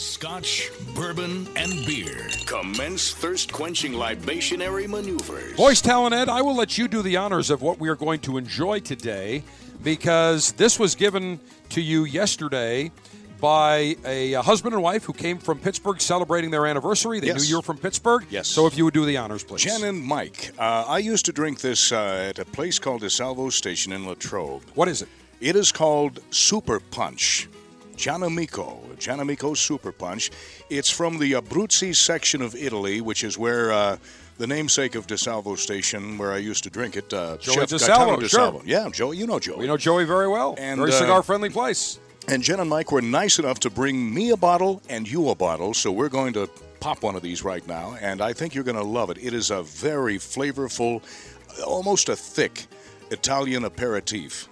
Scotch, 0.00 0.70
bourbon, 0.94 1.48
and 1.56 1.72
beer. 1.86 2.28
Commence 2.44 3.14
thirst 3.14 3.50
quenching 3.50 3.92
libationary 3.92 4.86
maneuvers. 4.86 5.56
Voice 5.56 5.80
talent 5.80 6.14
Ed, 6.14 6.28
I 6.28 6.42
will 6.42 6.54
let 6.54 6.76
you 6.76 6.86
do 6.86 7.00
the 7.00 7.16
honors 7.16 7.48
of 7.48 7.62
what 7.62 7.80
we 7.80 7.88
are 7.88 7.96
going 7.96 8.20
to 8.20 8.36
enjoy 8.36 8.80
today 8.80 9.42
because 9.82 10.52
this 10.52 10.78
was 10.78 10.94
given 10.94 11.40
to 11.70 11.80
you 11.80 12.04
yesterday 12.04 12.92
by 13.40 13.96
a, 14.04 14.32
husband 14.34 14.74
and 14.74 14.82
wife 14.82 15.04
who 15.04 15.14
came 15.14 15.38
from 15.38 15.58
Pittsburgh 15.60 15.98
celebrating 15.98 16.50
their 16.50 16.66
anniversary. 16.66 17.18
They 17.18 17.28
Yes. 17.28 17.44
knew 17.44 17.48
you 17.48 17.56
were 17.56 17.62
from 17.62 17.78
Pittsburgh. 17.78 18.26
Yes. 18.28 18.48
So 18.48 18.66
if 18.66 18.76
you 18.76 18.84
would 18.84 18.92
do 18.92 19.06
the 19.06 19.16
honors, 19.16 19.44
please. 19.44 19.62
Jen 19.62 19.82
and 19.82 20.02
Mike, 20.02 20.52
uh, 20.58 20.84
I 20.86 20.98
used 20.98 21.24
to 21.24 21.32
drink 21.32 21.62
this 21.62 21.90
uh, 21.90 22.26
at 22.28 22.38
a 22.38 22.44
place 22.44 22.78
called 22.78 23.00
DeSalvo 23.00 23.50
Station 23.50 23.94
in 23.94 24.06
Latrobe. 24.06 24.62
What 24.74 24.88
is 24.88 25.00
it? 25.00 25.08
It 25.40 25.56
is 25.56 25.72
called 25.72 26.20
Super 26.28 26.80
Punch. 26.80 27.48
Gianamico, 27.96 28.78
Gianamico 28.96 29.56
Super 29.56 29.92
Punch. 29.92 30.30
It's 30.70 30.90
from 30.90 31.18
the 31.18 31.32
Abruzzi 31.32 31.94
section 31.94 32.42
of 32.42 32.54
Italy, 32.54 33.00
which 33.00 33.24
is 33.24 33.38
where 33.38 33.72
uh, 33.72 33.96
the 34.38 34.46
namesake 34.46 34.94
of 34.94 35.06
DeSalvo 35.06 35.56
Station, 35.56 36.18
where 36.18 36.32
I 36.32 36.38
used 36.38 36.64
to 36.64 36.70
drink 36.70 36.96
it, 36.96 37.12
uh, 37.12 37.38
Joey 37.38 37.54
Chef 37.54 37.70
DeSalvo, 37.70 38.20
Gaetano 38.20 38.28
sure. 38.28 38.62
Yeah, 38.64 38.88
Joey, 38.92 39.16
you 39.16 39.26
know 39.26 39.38
Joey. 39.38 39.58
We 39.58 39.66
know 39.66 39.76
Joey 39.76 40.04
very 40.04 40.28
well. 40.28 40.54
And, 40.58 40.78
very 40.78 40.92
uh, 40.92 40.98
cigar 40.98 41.22
friendly 41.22 41.50
place. 41.50 41.98
And 42.28 42.42
Jen 42.42 42.60
and 42.60 42.68
Mike 42.68 42.90
were 42.90 43.02
nice 43.02 43.38
enough 43.38 43.60
to 43.60 43.70
bring 43.70 44.12
me 44.12 44.30
a 44.30 44.36
bottle 44.36 44.82
and 44.88 45.08
you 45.08 45.28
a 45.30 45.34
bottle, 45.34 45.72
so 45.74 45.92
we're 45.92 46.08
going 46.08 46.32
to 46.34 46.50
pop 46.80 47.02
one 47.02 47.16
of 47.16 47.22
these 47.22 47.42
right 47.42 47.66
now, 47.66 47.96
and 48.00 48.20
I 48.20 48.32
think 48.32 48.54
you're 48.54 48.64
going 48.64 48.76
to 48.76 48.82
love 48.82 49.10
it. 49.10 49.18
It 49.18 49.32
is 49.32 49.50
a 49.50 49.62
very 49.62 50.18
flavorful, 50.18 51.02
almost 51.64 52.08
a 52.08 52.16
thick 52.16 52.66
Italian 53.10 53.64
aperitif, 53.64 54.48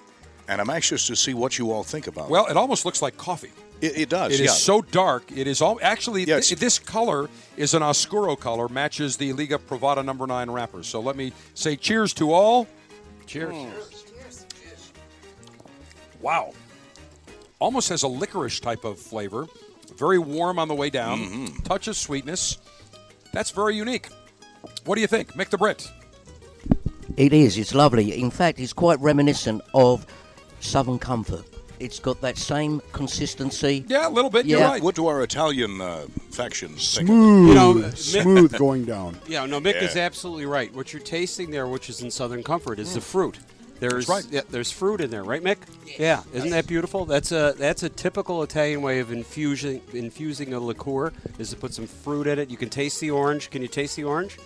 and 0.48 0.60
I'm 0.60 0.70
anxious 0.70 1.06
to 1.06 1.16
see 1.16 1.34
what 1.34 1.58
you 1.58 1.70
all 1.72 1.82
think 1.84 2.06
about 2.06 2.28
Well, 2.30 2.46
it 2.46 2.56
almost 2.56 2.84
looks 2.84 3.00
like 3.02 3.16
coffee. 3.16 3.52
it. 3.80 3.92
It, 3.92 3.98
it 4.02 4.08
does. 4.08 4.32
It 4.32 4.40
is 4.40 4.46
yeah. 4.46 4.52
so 4.52 4.82
dark. 4.82 5.24
It 5.36 5.46
is 5.46 5.60
all 5.60 5.78
actually 5.82 6.24
Yes. 6.24 6.48
th- 6.48 6.60
this 6.60 6.78
color 6.78 7.28
is 7.56 7.74
an 7.74 7.82
Oscuro 7.82 8.36
color, 8.36 8.68
matches 8.68 9.16
the 9.16 9.32
Liga 9.32 9.58
Privada 9.58 10.04
number 10.04 10.26
nine 10.26 10.50
wrapper. 10.50 10.82
So 10.82 11.00
let 11.00 11.16
me 11.16 11.32
say 11.54 11.76
cheers 11.76 12.12
to 12.14 12.32
all. 12.32 12.66
Cheers. 13.26 13.52
Cheers. 13.52 14.92
Wow. 16.20 16.52
Almost 17.58 17.88
has 17.90 18.02
a 18.02 18.08
licorice 18.08 18.60
type 18.60 18.84
of 18.84 18.98
flavor. 18.98 19.46
Very 19.96 20.18
warm 20.18 20.58
on 20.58 20.68
the 20.68 20.74
way 20.74 20.90
down. 20.90 21.20
Mm-hmm. 21.20 21.62
Touch 21.62 21.88
of 21.88 21.96
sweetness. 21.96 22.58
That's 23.32 23.50
very 23.50 23.76
unique. 23.76 24.08
What 24.84 24.94
do 24.96 25.00
you 25.00 25.06
think, 25.06 25.34
Mick 25.34 25.50
the 25.50 25.58
Brit? 25.58 25.90
It 27.16 27.32
is. 27.32 27.58
It's 27.58 27.74
lovely. 27.74 28.18
In 28.18 28.30
fact, 28.30 28.58
it's 28.58 28.72
quite 28.72 28.98
reminiscent 29.00 29.62
of 29.74 30.06
Southern 30.64 30.98
Comfort. 30.98 31.44
It's 31.80 31.98
got 31.98 32.20
that 32.20 32.38
same 32.38 32.80
consistency. 32.92 33.84
Yeah, 33.88 34.08
a 34.08 34.10
little 34.10 34.30
bit. 34.30 34.46
Yeah. 34.46 34.78
What 34.78 34.94
do 34.94 35.06
our 35.08 35.22
Italian 35.22 35.80
uh, 35.80 36.06
factions 36.30 36.94
think? 36.94 37.08
Smooth, 37.08 37.48
You 37.48 37.54
know, 37.54 37.90
smooth 37.90 38.56
going 38.56 38.84
down. 38.84 39.18
Yeah, 39.26 39.44
no, 39.46 39.60
Mick 39.60 39.82
is 39.82 39.94
Yeah. 39.96 40.02
absolutely 40.02 40.46
right. 40.46 40.72
What 40.74 40.92
you're 40.92 41.02
tasting 41.02 41.50
there, 41.50 41.66
which 41.66 41.90
is 41.90 42.00
in 42.00 42.10
Southern 42.10 42.42
Comfort, 42.42 42.78
is 42.78 42.94
the 42.94 43.00
fruit. 43.00 43.38
There's 43.80 44.08
right. 44.08 44.24
yeah, 44.30 44.42
there's 44.50 44.70
fruit 44.70 45.00
in 45.00 45.10
there, 45.10 45.24
right, 45.24 45.42
Mick? 45.42 45.58
Yeah, 45.98 46.22
isn't 46.32 46.50
that 46.50 46.66
beautiful? 46.68 47.04
That's 47.06 47.32
a 47.32 47.54
that's 47.58 47.82
a 47.82 47.88
typical 47.88 48.42
Italian 48.44 48.80
way 48.82 49.00
of 49.00 49.10
infusing 49.12 49.82
infusing 49.92 50.54
a 50.54 50.60
liqueur 50.60 51.12
is 51.38 51.50
to 51.50 51.56
put 51.56 51.74
some 51.74 51.86
fruit 51.88 52.28
in 52.28 52.38
it. 52.38 52.50
You 52.50 52.56
can 52.56 52.70
taste 52.70 53.00
the 53.00 53.10
orange. 53.10 53.50
Can 53.50 53.62
you 53.62 53.68
taste 53.68 53.96
the 53.96 54.04
orange? 54.04 54.38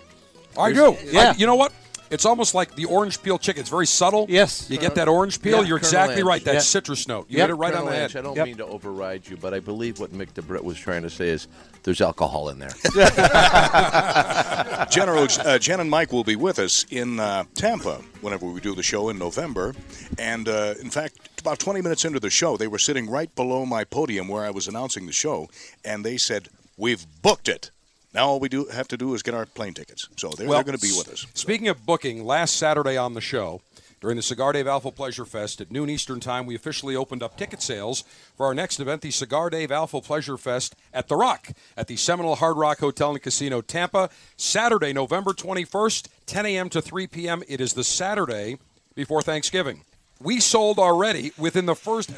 I 0.58 0.72
do. 0.72 0.92
There's- 0.92 1.12
Yeah. 1.12 1.30
I- 1.30 1.34
you 1.34 1.46
know 1.46 1.56
what? 1.56 1.72
It's 2.10 2.24
almost 2.24 2.54
like 2.54 2.74
the 2.74 2.86
orange 2.86 3.22
peel 3.22 3.38
chicken. 3.38 3.60
It's 3.60 3.70
very 3.70 3.86
subtle. 3.86 4.26
Yes. 4.28 4.68
You 4.70 4.78
get 4.78 4.94
that 4.94 5.08
orange 5.08 5.40
peel. 5.42 5.58
Yeah, 5.62 5.68
You're 5.68 5.78
Colonel 5.78 5.88
exactly 5.88 6.16
Ange. 6.16 6.24
right. 6.26 6.44
That 6.44 6.54
Yeah. 6.54 6.60
citrus 6.60 7.06
note. 7.08 7.26
You 7.28 7.38
Yep. 7.38 7.44
hit 7.48 7.50
it 7.50 7.54
right 7.56 7.72
Colonel 7.72 7.86
on 7.88 7.92
the 7.92 8.00
Ange, 8.00 8.12
head. 8.12 8.18
I 8.18 8.22
don't 8.22 8.36
Yep. 8.36 8.46
mean 8.46 8.56
to 8.58 8.66
override 8.66 9.28
you, 9.28 9.36
but 9.36 9.52
I 9.54 9.60
believe 9.60 9.98
what 10.00 10.12
Mick 10.12 10.34
the 10.34 10.42
Brit 10.42 10.64
was 10.64 10.78
trying 10.78 11.02
to 11.02 11.10
say 11.10 11.28
is 11.28 11.46
there's 11.82 12.00
alcohol 12.00 12.48
in 12.48 12.58
there. 12.58 12.70
General, 14.90 15.26
uh, 15.44 15.58
Jen 15.58 15.80
and 15.80 15.90
Mike 15.90 16.12
will 16.12 16.24
be 16.24 16.36
with 16.36 16.58
us 16.58 16.84
in 16.90 17.20
uh, 17.20 17.44
Tampa 17.54 18.00
whenever 18.20 18.46
we 18.46 18.60
do 18.60 18.74
the 18.74 18.82
show 18.82 19.08
in 19.08 19.18
November. 19.18 19.74
And 20.18 20.48
uh, 20.48 20.74
in 20.80 20.90
fact, 20.90 21.40
about 21.40 21.58
20 21.58 21.80
minutes 21.82 22.04
into 22.04 22.20
the 22.20 22.30
show, 22.30 22.56
they 22.56 22.66
were 22.68 22.78
sitting 22.78 23.08
right 23.08 23.34
below 23.34 23.64
my 23.66 23.84
podium 23.84 24.28
where 24.28 24.44
I 24.44 24.50
was 24.50 24.66
announcing 24.68 25.06
the 25.06 25.12
show, 25.12 25.48
and 25.84 26.04
they 26.04 26.16
said, 26.16 26.48
We've 26.76 27.04
booked 27.22 27.48
it. 27.48 27.70
Now 28.18 28.30
all 28.30 28.40
we 28.40 28.48
do 28.48 28.64
have 28.64 28.88
to 28.88 28.96
do 28.96 29.14
is 29.14 29.22
get 29.22 29.34
our 29.34 29.46
plane 29.46 29.74
tickets. 29.74 30.08
So 30.16 30.30
they're, 30.30 30.48
they're 30.48 30.64
going 30.64 30.76
to 30.76 30.82
be 30.82 30.92
with 30.98 31.08
us. 31.08 31.24
Speaking 31.34 31.68
of 31.68 31.86
booking, 31.86 32.24
last 32.24 32.56
Saturday 32.56 32.96
on 32.96 33.14
the 33.14 33.20
show, 33.20 33.60
during 34.00 34.16
the 34.16 34.24
Cigar 34.24 34.52
Dave 34.52 34.66
Alpha 34.66 34.90
Pleasure 34.90 35.24
Fest 35.24 35.60
at 35.60 35.70
noon 35.70 35.88
Eastern 35.88 36.18
Time, 36.18 36.44
we 36.44 36.56
officially 36.56 36.96
opened 36.96 37.22
up 37.22 37.36
ticket 37.36 37.62
sales 37.62 38.02
for 38.36 38.46
our 38.46 38.54
next 38.54 38.80
event, 38.80 39.02
the 39.02 39.12
Cigar 39.12 39.50
Dave 39.50 39.70
Alpha 39.70 40.00
Pleasure 40.00 40.36
Fest 40.36 40.74
at 40.92 41.06
The 41.06 41.14
Rock 41.14 41.50
at 41.76 41.86
the 41.86 41.94
Seminole 41.94 42.34
Hard 42.34 42.56
Rock 42.56 42.80
Hotel 42.80 43.12
and 43.12 43.22
Casino, 43.22 43.60
Tampa. 43.60 44.10
Saturday, 44.36 44.92
November 44.92 45.32
21st, 45.32 46.08
10 46.26 46.46
a.m. 46.46 46.68
to 46.70 46.82
3 46.82 47.06
p.m. 47.06 47.44
It 47.46 47.60
is 47.60 47.74
the 47.74 47.84
Saturday 47.84 48.58
before 48.96 49.22
Thanksgiving. 49.22 49.84
We 50.20 50.40
sold 50.40 50.78
already 50.80 51.32
within 51.38 51.66
the 51.66 51.76
first. 51.76 52.10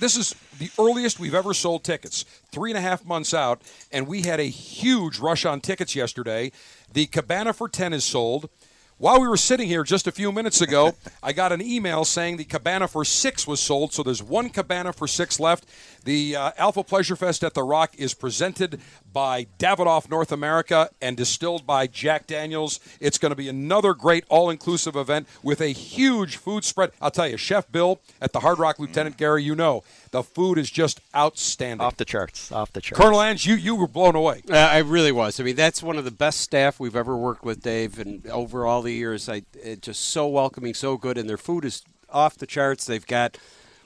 This 0.00 0.16
is 0.16 0.34
the 0.58 0.70
earliest 0.78 1.20
we've 1.20 1.34
ever 1.34 1.52
sold 1.52 1.84
tickets, 1.84 2.24
three 2.50 2.70
and 2.70 2.78
a 2.78 2.80
half 2.80 3.04
months 3.04 3.34
out, 3.34 3.60
and 3.92 4.06
we 4.06 4.22
had 4.22 4.40
a 4.40 4.44
huge 4.44 5.18
rush 5.18 5.44
on 5.44 5.60
tickets 5.60 5.94
yesterday. 5.94 6.52
The 6.92 7.06
Cabana 7.06 7.52
for 7.52 7.68
10 7.68 7.92
is 7.92 8.04
sold. 8.04 8.48
While 8.96 9.20
we 9.20 9.28
were 9.28 9.36
sitting 9.36 9.66
here 9.66 9.82
just 9.82 10.06
a 10.06 10.12
few 10.12 10.30
minutes 10.32 10.60
ago, 10.60 10.94
I 11.22 11.32
got 11.32 11.52
an 11.52 11.60
email 11.60 12.04
saying 12.04 12.36
the 12.36 12.44
Cabana 12.44 12.88
for 12.88 13.04
six 13.04 13.46
was 13.46 13.60
sold, 13.60 13.92
so 13.92 14.02
there's 14.02 14.22
one 14.22 14.48
Cabana 14.48 14.92
for 14.92 15.06
six 15.06 15.38
left. 15.38 15.66
The 16.04 16.36
uh, 16.36 16.50
Alpha 16.58 16.84
Pleasure 16.84 17.16
Fest 17.16 17.42
at 17.42 17.54
The 17.54 17.62
Rock 17.62 17.94
is 17.96 18.12
presented 18.12 18.80
by 19.10 19.46
Davidoff 19.58 20.10
North 20.10 20.32
America 20.32 20.90
and 21.00 21.16
distilled 21.16 21.66
by 21.66 21.86
Jack 21.86 22.26
Daniels. 22.26 22.78
It's 23.00 23.16
going 23.16 23.30
to 23.30 23.36
be 23.36 23.48
another 23.48 23.94
great 23.94 24.24
all 24.28 24.50
inclusive 24.50 24.96
event 24.96 25.26
with 25.42 25.62
a 25.62 25.68
huge 25.68 26.36
food 26.36 26.64
spread. 26.64 26.90
I'll 27.00 27.10
tell 27.10 27.28
you, 27.28 27.38
Chef 27.38 27.70
Bill 27.72 28.00
at 28.20 28.32
the 28.32 28.40
Hard 28.40 28.58
Rock 28.58 28.78
Lieutenant 28.78 29.16
Gary, 29.16 29.42
you 29.42 29.54
know, 29.54 29.82
the 30.10 30.22
food 30.22 30.58
is 30.58 30.70
just 30.70 31.00
outstanding. 31.16 31.80
Off 31.80 31.96
the 31.96 32.04
charts. 32.04 32.52
Off 32.52 32.72
the 32.72 32.82
charts. 32.82 33.02
Colonel 33.02 33.22
Ange, 33.22 33.46
you, 33.46 33.54
you 33.54 33.74
were 33.74 33.88
blown 33.88 34.14
away. 34.14 34.42
Uh, 34.50 34.56
I 34.56 34.78
really 34.78 35.12
was. 35.12 35.40
I 35.40 35.42
mean, 35.42 35.56
that's 35.56 35.82
one 35.82 35.96
of 35.96 36.04
the 36.04 36.10
best 36.10 36.40
staff 36.40 36.78
we've 36.78 36.96
ever 36.96 37.16
worked 37.16 37.44
with, 37.44 37.62
Dave. 37.62 37.98
And 37.98 38.26
over 38.26 38.66
all 38.66 38.82
the 38.82 38.92
years, 38.92 39.28
I 39.28 39.42
it 39.54 39.80
just 39.80 40.02
so 40.02 40.28
welcoming, 40.28 40.74
so 40.74 40.96
good, 40.98 41.16
and 41.16 41.28
their 41.28 41.38
food 41.38 41.64
is 41.64 41.82
off 42.10 42.36
the 42.36 42.46
charts. 42.46 42.84
They've 42.84 43.06
got 43.06 43.38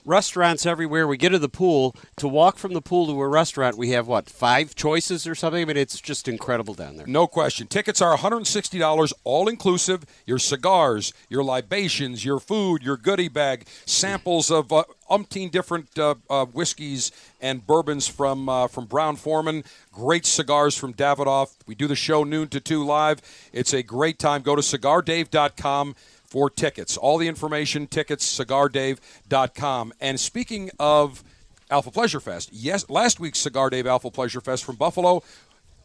restaurants 0.08 0.64
everywhere. 0.64 1.06
We 1.06 1.16
get 1.16 1.28
to 1.30 1.38
the 1.38 1.48
pool 1.48 1.94
to 2.16 2.26
walk 2.26 2.56
from 2.56 2.72
the 2.72 2.80
pool 2.80 3.06
to 3.06 3.20
a 3.20 3.28
restaurant. 3.28 3.76
We 3.76 3.90
have 3.90 4.08
what 4.08 4.28
five 4.30 4.74
choices 4.74 5.26
or 5.26 5.34
something. 5.34 5.62
I 5.62 5.64
mean, 5.66 5.76
it's 5.76 6.00
just 6.00 6.26
incredible 6.26 6.74
down 6.74 6.96
there. 6.96 7.06
No 7.06 7.26
question. 7.26 7.66
Tickets 7.66 8.00
are 8.00 8.16
$160 8.16 9.12
all 9.24 9.48
inclusive. 9.48 10.04
Your 10.26 10.38
cigars, 10.38 11.12
your 11.28 11.44
libations, 11.44 12.24
your 12.24 12.40
food, 12.40 12.82
your 12.82 12.96
goodie 12.96 13.28
bag, 13.28 13.66
samples 13.84 14.50
of 14.50 14.72
uh, 14.72 14.84
umpteen 15.10 15.50
different 15.50 15.98
uh, 15.98 16.14
uh, 16.30 16.46
whiskeys 16.46 17.12
and 17.40 17.66
bourbons 17.66 18.08
from 18.08 18.48
uh, 18.48 18.66
from 18.68 18.86
Brown-Forman. 18.86 19.64
Great 19.92 20.26
cigars 20.26 20.76
from 20.76 20.94
Davidoff. 20.94 21.54
We 21.66 21.74
do 21.74 21.86
the 21.86 21.96
show 21.96 22.24
noon 22.24 22.48
to 22.48 22.60
2 22.60 22.84
live. 22.84 23.20
It's 23.52 23.72
a 23.72 23.82
great 23.82 24.18
time. 24.18 24.42
Go 24.42 24.56
to 24.56 24.62
cigardave.com 24.62 25.94
for 26.28 26.50
tickets. 26.50 26.96
All 26.96 27.18
the 27.18 27.28
information, 27.28 27.86
tickets, 27.86 28.38
cigardave.com. 28.38 29.92
And 30.00 30.20
speaking 30.20 30.70
of 30.78 31.24
Alpha 31.70 31.90
Pleasure 31.90 32.20
Fest, 32.20 32.50
yes, 32.52 32.88
last 32.88 33.18
week's 33.18 33.38
Cigar 33.38 33.70
Dave 33.70 33.86
Alpha 33.86 34.10
Pleasure 34.10 34.40
Fest 34.40 34.64
from 34.64 34.76
Buffalo, 34.76 35.22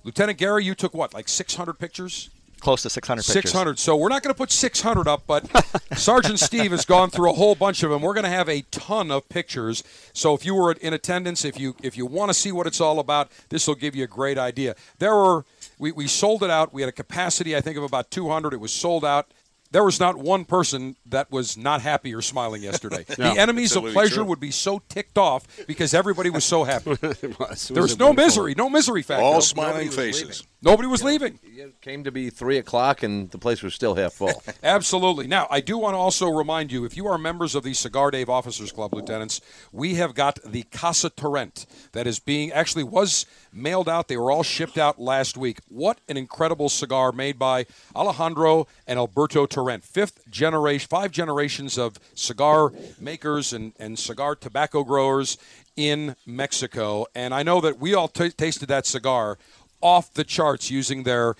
Lieutenant 0.03 0.37
Gary, 0.37 0.65
you 0.65 0.75
took 0.75 0.93
what, 0.93 1.13
like 1.13 1.29
600 1.29 1.73
pictures? 1.79 2.29
Close 2.59 2.81
to 2.83 2.89
600 2.89 3.21
pictures. 3.21 3.33
600. 3.33 3.77
So 3.77 3.97
we're 3.97 4.07
not 4.07 4.23
going 4.23 4.33
to 4.33 4.37
put 4.37 4.49
600 4.49 5.05
up, 5.05 5.23
but 5.27 5.45
Sergeant 5.97 6.39
Steve 6.39 6.71
has 6.71 6.85
gone 6.85 7.09
through 7.09 7.29
a 7.29 7.33
whole 7.33 7.55
bunch 7.55 7.83
of 7.83 7.89
them. 7.89 8.01
We're 8.01 8.13
going 8.13 8.23
to 8.23 8.29
have 8.29 8.47
a 8.47 8.61
ton 8.71 9.11
of 9.11 9.27
pictures. 9.27 9.83
So 10.13 10.33
if 10.33 10.45
you 10.45 10.55
were 10.55 10.71
in 10.71 10.93
attendance, 10.93 11.43
if 11.43 11.59
you 11.59 11.75
if 11.83 11.97
you 11.97 12.05
want 12.05 12.29
to 12.29 12.33
see 12.33 12.53
what 12.53 12.65
it's 12.65 12.79
all 12.79 12.99
about, 12.99 13.29
this 13.49 13.67
will 13.67 13.75
give 13.75 13.97
you 13.97 14.05
a 14.05 14.07
great 14.07 14.37
idea. 14.37 14.77
There 14.99 15.13
were 15.13 15.43
we, 15.77 15.91
we 15.91 16.07
sold 16.07 16.41
it 16.41 16.49
out. 16.49 16.73
We 16.73 16.81
had 16.81 16.87
a 16.87 16.93
capacity, 16.93 17.53
I 17.53 17.59
think, 17.59 17.75
of 17.75 17.83
about 17.83 18.09
200. 18.11 18.53
It 18.53 18.61
was 18.61 18.71
sold 18.71 19.03
out. 19.03 19.27
There 19.73 19.83
was 19.83 19.99
not 19.99 20.15
one 20.17 20.45
person 20.45 20.95
that 21.07 21.29
was 21.31 21.57
not 21.57 21.81
happy 21.81 22.13
or 22.15 22.21
smiling 22.21 22.63
yesterday. 22.63 23.05
No. 23.17 23.33
the 23.33 23.39
enemies 23.39 23.75
of 23.75 23.83
pleasure 23.85 24.15
true. 24.17 24.23
would 24.25 24.39
be 24.39 24.51
so 24.51 24.81
ticked 24.89 25.17
off 25.17 25.45
because 25.67 25.93
everybody 25.93 26.29
was 26.29 26.45
so 26.45 26.63
happy. 26.63 26.91
It 27.01 27.37
was. 27.39 27.69
It 27.69 27.73
there 27.73 27.83
was 27.83 27.91
was 27.93 27.99
no 27.99 28.07
wonderful- 28.07 28.25
misery, 28.25 28.55
no 28.55 28.69
misery 28.69 29.01
factor. 29.03 29.23
All 29.23 29.41
smiling 29.41 29.87
was 29.87 29.95
faces. 29.95 30.21
leaving. 30.21 30.47
Nobody 30.61 30.87
was 30.87 31.03
leaving. 31.03 31.39
It 31.43 31.81
came 31.81 32.03
to 32.05 32.11
be 32.11 32.29
three 32.29 32.57
o'clock, 32.57 33.03
and 33.03 33.29
the 33.31 33.37
place 33.37 33.61
was 33.61 33.73
still 33.73 33.95
half 33.95 34.13
full. 34.13 34.41
Absolutely. 34.63 35.27
Now, 35.27 35.47
I 35.49 35.59
do 35.59 35.77
want 35.77 35.93
to 35.93 35.97
also 35.97 36.29
remind 36.29 36.71
you 36.71 36.85
if 36.85 36.95
you 36.95 37.05
are 37.07 37.17
members 37.17 37.53
of 37.53 37.63
the 37.63 37.73
Cigar 37.73 38.11
Dave 38.11 38.29
Officers 38.29 38.71
Club, 38.71 38.93
Lieutenants, 38.93 39.41
we 39.73 39.95
have 39.95 40.13
got 40.15 40.39
the 40.45 40.63
Casa 40.71 41.09
Turrent 41.09 41.65
that 41.91 42.07
is 42.07 42.19
being 42.19 42.51
actually 42.53 42.85
was 42.85 43.25
mailed 43.53 43.87
out. 43.87 44.07
They 44.07 44.17
were 44.17 44.31
all 44.31 44.43
shipped 44.43 44.77
out 44.77 44.99
last 44.99 45.37
week. 45.37 45.59
What 45.67 45.99
an 46.09 46.17
incredible 46.17 46.69
cigar 46.69 47.11
made 47.11 47.37
by 47.37 47.65
Alejandro 47.95 48.67
and 48.87 48.97
Alberto 48.97 49.45
Turrent. 49.45 49.83
Fifth 49.83 50.29
generation, 50.29 50.87
five 50.89 51.11
generations 51.11 51.77
of 51.77 51.99
cigar 52.15 52.71
makers 52.99 53.53
and, 53.53 53.73
and 53.79 53.97
cigar 53.97 54.35
tobacco 54.35 54.83
growers 54.83 55.37
in 55.75 56.15
Mexico. 56.25 57.05
And 57.15 57.33
I 57.33 57.43
know 57.43 57.61
that 57.61 57.79
we 57.79 57.93
all 57.93 58.07
t- 58.07 58.29
tasted 58.29 58.67
that 58.69 58.85
cigar 58.85 59.37
off 59.81 60.13
the 60.13 60.23
charts 60.23 60.71
using 60.71 61.03
their 61.03 61.35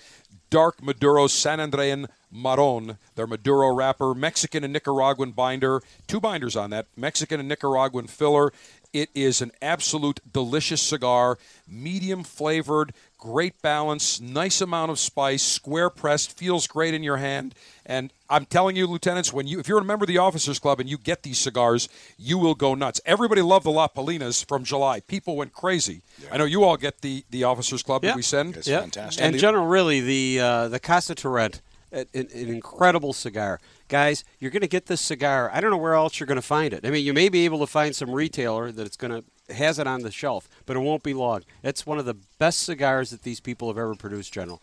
dark 0.50 0.82
Maduro 0.82 1.26
San 1.26 1.58
Andrés 1.58 2.06
Marron, 2.30 2.98
their 3.14 3.26
Maduro 3.26 3.72
wrapper, 3.72 4.12
Mexican 4.14 4.64
and 4.64 4.72
Nicaraguan 4.72 5.30
binder, 5.30 5.82
two 6.08 6.20
binders 6.20 6.56
on 6.56 6.70
that, 6.70 6.86
Mexican 6.96 7.38
and 7.40 7.48
Nicaraguan 7.48 8.08
filler. 8.08 8.52
It 8.94 9.10
is 9.12 9.42
an 9.42 9.50
absolute 9.60 10.20
delicious 10.32 10.80
cigar, 10.80 11.36
medium 11.68 12.22
flavored, 12.22 12.94
great 13.18 13.60
balance, 13.60 14.20
nice 14.20 14.60
amount 14.60 14.92
of 14.92 15.00
spice, 15.00 15.42
square 15.42 15.90
pressed, 15.90 16.38
feels 16.38 16.68
great 16.68 16.94
in 16.94 17.02
your 17.02 17.16
hand. 17.16 17.56
And 17.84 18.12
I'm 18.30 18.46
telling 18.46 18.76
you, 18.76 18.86
lieutenants, 18.86 19.32
when 19.32 19.48
you 19.48 19.58
if 19.58 19.66
you're 19.66 19.80
a 19.80 19.84
member 19.84 20.04
of 20.04 20.08
the 20.08 20.18
officers 20.18 20.60
club 20.60 20.78
and 20.78 20.88
you 20.88 20.96
get 20.96 21.24
these 21.24 21.38
cigars, 21.38 21.88
you 22.16 22.38
will 22.38 22.54
go 22.54 22.76
nuts. 22.76 23.00
Everybody 23.04 23.42
loved 23.42 23.66
the 23.66 23.72
La 23.72 23.88
Palinas 23.88 24.46
from 24.46 24.62
July. 24.62 25.00
People 25.00 25.34
went 25.36 25.52
crazy. 25.52 26.02
I 26.30 26.36
know 26.36 26.44
you 26.44 26.62
all 26.62 26.76
get 26.76 27.00
the 27.00 27.24
the 27.30 27.42
officers 27.42 27.82
club 27.82 28.02
that 28.02 28.14
we 28.14 28.22
send. 28.22 28.64
Yeah. 28.64 28.80
Fantastic. 28.80 29.24
And 29.24 29.34
the- 29.34 29.38
General, 29.40 29.66
really, 29.66 30.00
the 30.02 30.40
uh, 30.40 30.68
the 30.68 30.78
Casa 30.78 31.16
Turrent, 31.16 31.60
an, 31.90 32.06
an 32.14 32.28
an 32.32 32.48
incredible 32.48 33.12
cigar. 33.12 33.58
Guys, 33.88 34.24
you're 34.38 34.50
going 34.50 34.62
to 34.62 34.68
get 34.68 34.86
this 34.86 35.00
cigar. 35.00 35.50
I 35.52 35.60
don't 35.60 35.70
know 35.70 35.76
where 35.76 35.94
else 35.94 36.18
you're 36.18 36.26
going 36.26 36.36
to 36.36 36.42
find 36.42 36.72
it. 36.72 36.86
I 36.86 36.90
mean, 36.90 37.04
you 37.04 37.12
may 37.12 37.28
be 37.28 37.44
able 37.44 37.58
to 37.60 37.66
find 37.66 37.94
some 37.94 38.10
retailer 38.10 38.72
that 38.72 38.86
it's 38.86 38.96
going 38.96 39.12
to 39.12 39.24
has 39.54 39.78
it 39.78 39.86
on 39.86 40.00
the 40.00 40.10
shelf, 40.10 40.48
but 40.64 40.76
it 40.76 40.80
won't 40.80 41.02
be 41.02 41.12
long. 41.12 41.42
It's 41.62 41.84
one 41.84 41.98
of 41.98 42.06
the 42.06 42.16
best 42.38 42.60
cigars 42.60 43.10
that 43.10 43.22
these 43.22 43.40
people 43.40 43.68
have 43.68 43.76
ever 43.76 43.94
produced, 43.94 44.32
General. 44.32 44.62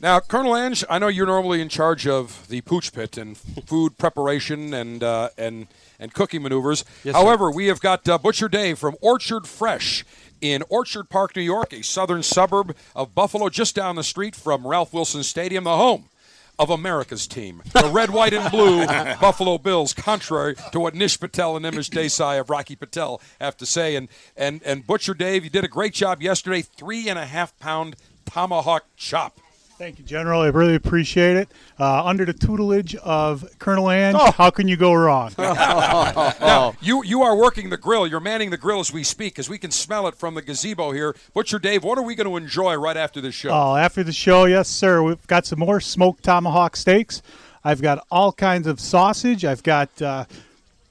Now, 0.00 0.20
Colonel 0.20 0.54
Ange, 0.54 0.84
I 0.88 0.98
know 0.98 1.08
you're 1.08 1.26
normally 1.26 1.60
in 1.60 1.68
charge 1.68 2.06
of 2.06 2.46
the 2.48 2.60
pooch 2.60 2.92
pit 2.92 3.16
and 3.16 3.36
food 3.66 3.98
preparation 3.98 4.72
and 4.72 5.02
uh, 5.02 5.30
and 5.36 5.66
and 5.98 6.12
cooking 6.14 6.42
maneuvers. 6.42 6.84
Yes, 7.02 7.16
sir. 7.16 7.20
However, 7.20 7.50
we 7.50 7.66
have 7.66 7.80
got 7.80 8.08
uh, 8.08 8.18
Butcher 8.18 8.48
Dave 8.48 8.78
from 8.78 8.96
Orchard 9.00 9.48
Fresh 9.48 10.04
in 10.40 10.62
Orchard 10.68 11.08
Park, 11.08 11.34
New 11.34 11.42
York, 11.42 11.72
a 11.72 11.82
southern 11.82 12.22
suburb 12.22 12.76
of 12.94 13.14
Buffalo, 13.14 13.48
just 13.48 13.74
down 13.74 13.96
the 13.96 14.04
street 14.04 14.36
from 14.36 14.66
Ralph 14.66 14.92
Wilson 14.92 15.24
Stadium, 15.24 15.64
the 15.64 15.76
home 15.76 16.10
of 16.58 16.70
America's 16.70 17.26
team, 17.26 17.62
the 17.72 17.90
red, 17.92 18.10
white, 18.10 18.32
and 18.32 18.50
blue 18.50 18.86
Buffalo 19.20 19.58
Bills. 19.58 19.94
Contrary 19.94 20.56
to 20.72 20.80
what 20.80 20.94
Nish 20.94 21.18
Patel 21.18 21.56
and 21.56 21.64
Nimish 21.64 21.90
Desai 21.90 22.40
of 22.40 22.50
Rocky 22.50 22.76
Patel 22.76 23.20
have 23.40 23.56
to 23.58 23.66
say, 23.66 23.96
and 23.96 24.08
and 24.36 24.60
and 24.64 24.86
Butcher 24.86 25.14
Dave, 25.14 25.44
you 25.44 25.50
did 25.50 25.64
a 25.64 25.68
great 25.68 25.94
job 25.94 26.22
yesterday. 26.22 26.62
Three 26.62 27.08
and 27.08 27.18
a 27.18 27.26
half 27.26 27.58
pound 27.58 27.96
tomahawk 28.24 28.84
chop. 28.96 29.38
Thank 29.78 30.00
you, 30.00 30.04
General. 30.04 30.40
I 30.42 30.48
really 30.48 30.74
appreciate 30.74 31.36
it. 31.36 31.48
Uh, 31.78 32.04
under 32.04 32.24
the 32.24 32.32
tutelage 32.32 32.96
of 32.96 33.48
Colonel 33.60 33.88
Ange, 33.92 34.16
Oh. 34.18 34.32
how 34.32 34.50
can 34.50 34.66
you 34.66 34.76
go 34.76 34.92
wrong? 34.92 35.30
now, 35.38 36.74
you 36.80 37.04
you 37.04 37.22
are 37.22 37.36
working 37.36 37.70
the 37.70 37.76
grill. 37.76 38.04
You're 38.04 38.18
manning 38.18 38.50
the 38.50 38.56
grill 38.56 38.80
as 38.80 38.92
we 38.92 39.04
speak, 39.04 39.34
because 39.34 39.48
we 39.48 39.56
can 39.56 39.70
smell 39.70 40.08
it 40.08 40.16
from 40.16 40.34
the 40.34 40.42
gazebo 40.42 40.90
here. 40.90 41.14
Butcher 41.32 41.60
Dave, 41.60 41.84
what 41.84 41.96
are 41.96 42.02
we 42.02 42.16
going 42.16 42.26
to 42.28 42.36
enjoy 42.36 42.74
right 42.74 42.96
after 42.96 43.20
the 43.20 43.30
show? 43.30 43.50
Oh, 43.50 43.76
after 43.76 44.02
the 44.02 44.12
show, 44.12 44.46
yes, 44.46 44.68
sir. 44.68 45.00
We've 45.00 45.24
got 45.28 45.46
some 45.46 45.60
more 45.60 45.80
smoked 45.80 46.24
tomahawk 46.24 46.74
steaks. 46.74 47.22
I've 47.62 47.80
got 47.80 48.04
all 48.10 48.32
kinds 48.32 48.66
of 48.66 48.80
sausage. 48.80 49.44
I've 49.44 49.62
got 49.62 50.02
uh, 50.02 50.24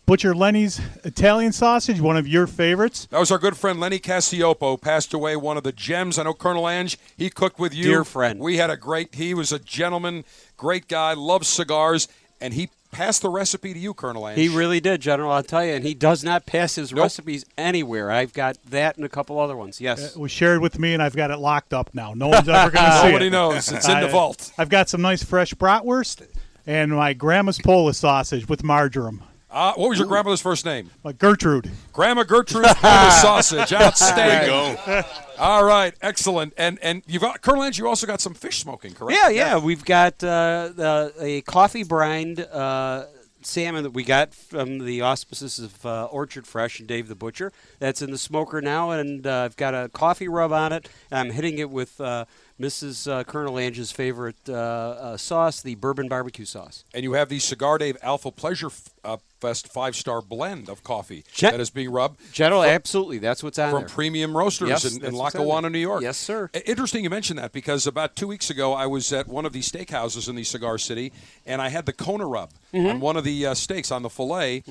Butcher 0.07 0.33
Lenny's 0.33 0.79
Italian 1.03 1.51
sausage, 1.51 1.99
one 1.99 2.15
of 2.15 2.25
your 2.25 2.47
favorites. 2.47 3.07
That 3.11 3.19
was 3.19 3.29
our 3.29 3.37
good 3.37 3.57
friend 3.57 3.77
Lenny 3.77 3.99
Cassiopo, 3.99 4.77
passed 4.77 5.13
away. 5.13 5.35
One 5.35 5.57
of 5.57 5.63
the 5.63 5.73
gems. 5.73 6.17
I 6.17 6.23
know 6.23 6.33
Colonel 6.33 6.69
Ange. 6.69 6.97
He 7.17 7.29
cooked 7.29 7.59
with 7.59 7.73
you, 7.73 7.83
Dear 7.83 8.03
friend. 8.05 8.39
We 8.39 8.55
had 8.55 8.69
a 8.69 8.77
great. 8.77 9.15
He 9.15 9.33
was 9.33 9.51
a 9.51 9.59
gentleman, 9.59 10.23
great 10.55 10.87
guy, 10.87 11.13
loves 11.13 11.49
cigars, 11.49 12.07
and 12.39 12.53
he 12.53 12.69
passed 12.89 13.21
the 13.21 13.29
recipe 13.29 13.73
to 13.73 13.79
you, 13.79 13.93
Colonel 13.93 14.29
Ange. 14.29 14.37
He 14.39 14.47
really 14.47 14.79
did, 14.79 15.01
General. 15.01 15.29
I'll 15.29 15.43
tell 15.43 15.65
you, 15.65 15.73
and 15.73 15.83
he 15.83 15.93
does 15.93 16.23
not 16.23 16.45
pass 16.45 16.75
his 16.75 16.93
Nope. 16.93 17.03
recipes 17.03 17.43
anywhere. 17.57 18.09
I've 18.09 18.31
got 18.31 18.55
that 18.69 18.95
and 18.95 19.03
a 19.05 19.09
couple 19.09 19.37
other 19.41 19.57
ones. 19.57 19.81
Yes. 19.81 20.01
Uh, 20.15 20.17
it 20.17 20.21
was 20.21 20.31
shared 20.31 20.61
with 20.61 20.79
me, 20.79 20.93
and 20.93 21.03
I've 21.03 21.17
got 21.17 21.31
it 21.31 21.37
locked 21.39 21.73
up 21.73 21.93
now. 21.93 22.13
No 22.13 22.29
one's 22.29 22.47
ever 22.47 22.71
going 22.71 22.85
to 22.91 22.91
see 23.01 23.07
it. 23.07 23.11
Nobody 23.11 23.29
knows. 23.29 23.69
It's 23.69 23.89
in 23.89 23.99
the 23.99 24.07
uh, 24.07 24.11
vault. 24.11 24.53
I've 24.57 24.69
got 24.69 24.87
some 24.87 25.01
nice 25.01 25.21
fresh 25.21 25.53
bratwurst 25.53 26.25
and 26.65 26.93
my 26.93 27.11
grandma's 27.11 27.59
Polish 27.59 27.97
sausage 27.97 28.47
with 28.47 28.63
marjoram. 28.63 29.21
Uh, 29.49 29.73
what 29.75 29.89
was 29.89 29.97
your 29.97 30.07
grandmother's 30.07 30.41
first 30.41 30.65
name? 30.65 30.89
Uh, 31.05 31.13
Gertrude. 31.13 31.71
Grandma 31.93 32.23
Gertrude's 32.23 32.73
Polish 32.75 33.13
sausage. 33.15 33.71
Outstanding. 33.71 34.49
There 34.49 34.97
you 34.97 35.03
go. 35.03 35.03
All 35.39 35.63
right, 35.63 35.93
excellent. 36.01 36.53
And 36.57 36.77
and 36.81 37.01
you've 37.07 37.21
got, 37.21 37.41
Colonel 37.41 37.63
Ange. 37.63 37.79
You 37.79 37.87
also 37.87 38.05
got 38.05 38.19
some 38.19 38.33
fish 38.33 38.59
smoking, 38.59 38.93
correct? 38.93 39.17
Yeah, 39.17 39.29
yeah. 39.29 39.57
We've 39.57 39.85
got 39.85 40.21
uh, 40.23 40.71
the, 40.75 41.13
a 41.19 41.41
coffee 41.41 41.83
brined 41.83 42.41
uh, 42.41 43.05
salmon 43.41 43.83
that 43.83 43.91
we 43.91 44.03
got 44.03 44.33
from 44.33 44.79
the 44.79 45.01
auspices 45.01 45.59
of 45.59 45.85
uh, 45.85 46.05
Orchard 46.05 46.45
Fresh 46.45 46.79
and 46.79 46.87
Dave 46.87 47.07
the 47.07 47.15
Butcher. 47.15 47.53
That's 47.79 48.01
in 48.01 48.11
the 48.11 48.17
smoker 48.17 48.61
now, 48.61 48.91
and 48.91 49.25
uh, 49.25 49.43
I've 49.45 49.55
got 49.55 49.73
a 49.73 49.89
coffee 49.89 50.27
rub 50.27 50.51
on 50.51 50.73
it. 50.73 50.89
I'm 51.11 51.31
hitting 51.31 51.57
it 51.59 51.69
with 51.69 52.01
uh, 52.01 52.25
Mrs. 52.59 53.09
Uh, 53.11 53.23
Colonel 53.23 53.59
Ange's 53.59 53.91
favorite 53.91 54.35
uh, 54.49 54.53
uh, 54.53 55.17
sauce, 55.17 55.61
the 55.61 55.75
bourbon 55.75 56.07
barbecue 56.07 56.45
sauce. 56.45 56.83
And 56.93 57.03
you 57.03 57.13
have 57.13 57.29
the 57.29 57.37
Cigar 57.39 57.77
Dave 57.77 57.97
Alpha 58.01 58.31
Pleasure 58.31 58.69
uh, 59.03 59.17
Fest 59.39 59.67
five 59.71 59.95
star 59.95 60.19
blend 60.23 60.67
of 60.67 60.83
coffee 60.83 61.23
Gen- 61.31 61.51
that 61.51 61.59
is 61.59 61.69
being 61.69 61.91
rubbed. 61.91 62.19
General, 62.33 62.63
from, 62.63 62.71
absolutely. 62.71 63.19
That's 63.19 63.43
what's 63.43 63.59
on 63.59 63.65
there. 63.65 63.71
from 63.71 63.81
there. 63.81 63.89
Premium 63.89 64.35
Roasters 64.35 64.69
Yes, 64.69 64.85
in, 64.85 64.93
in 64.95 65.01
that's 65.01 65.13
what's 65.13 65.35
on 65.35 65.41
Lackawanna. 65.41 65.69
New 65.69 65.77
York. 65.77 66.01
Yes, 66.01 66.17
sir. 66.17 66.49
Interesting 66.65 67.03
you 67.03 67.11
mentioned 67.11 67.37
that 67.37 67.51
because 67.51 67.85
about 67.85 68.15
two 68.15 68.27
weeks 68.27 68.49
ago 68.49 68.73
I 68.73 68.87
was 68.87 69.13
at 69.13 69.27
one 69.27 69.45
of 69.45 69.53
the 69.53 69.59
steakhouses 69.59 70.27
in 70.27 70.33
the 70.35 70.43
Cigar 70.43 70.79
City 70.79 71.13
and 71.45 71.61
I 71.61 71.69
had 71.69 71.85
the 71.85 71.93
Kona 71.93 72.25
rub 72.25 72.49
Mhm. 72.73 72.89
on 72.89 72.99
one 72.99 73.15
of 73.15 73.23
the 73.23 73.45
uh, 73.45 73.53
steaks 73.53 73.91
on 73.91 74.01
the 74.01 74.09
fillet. 74.09 74.63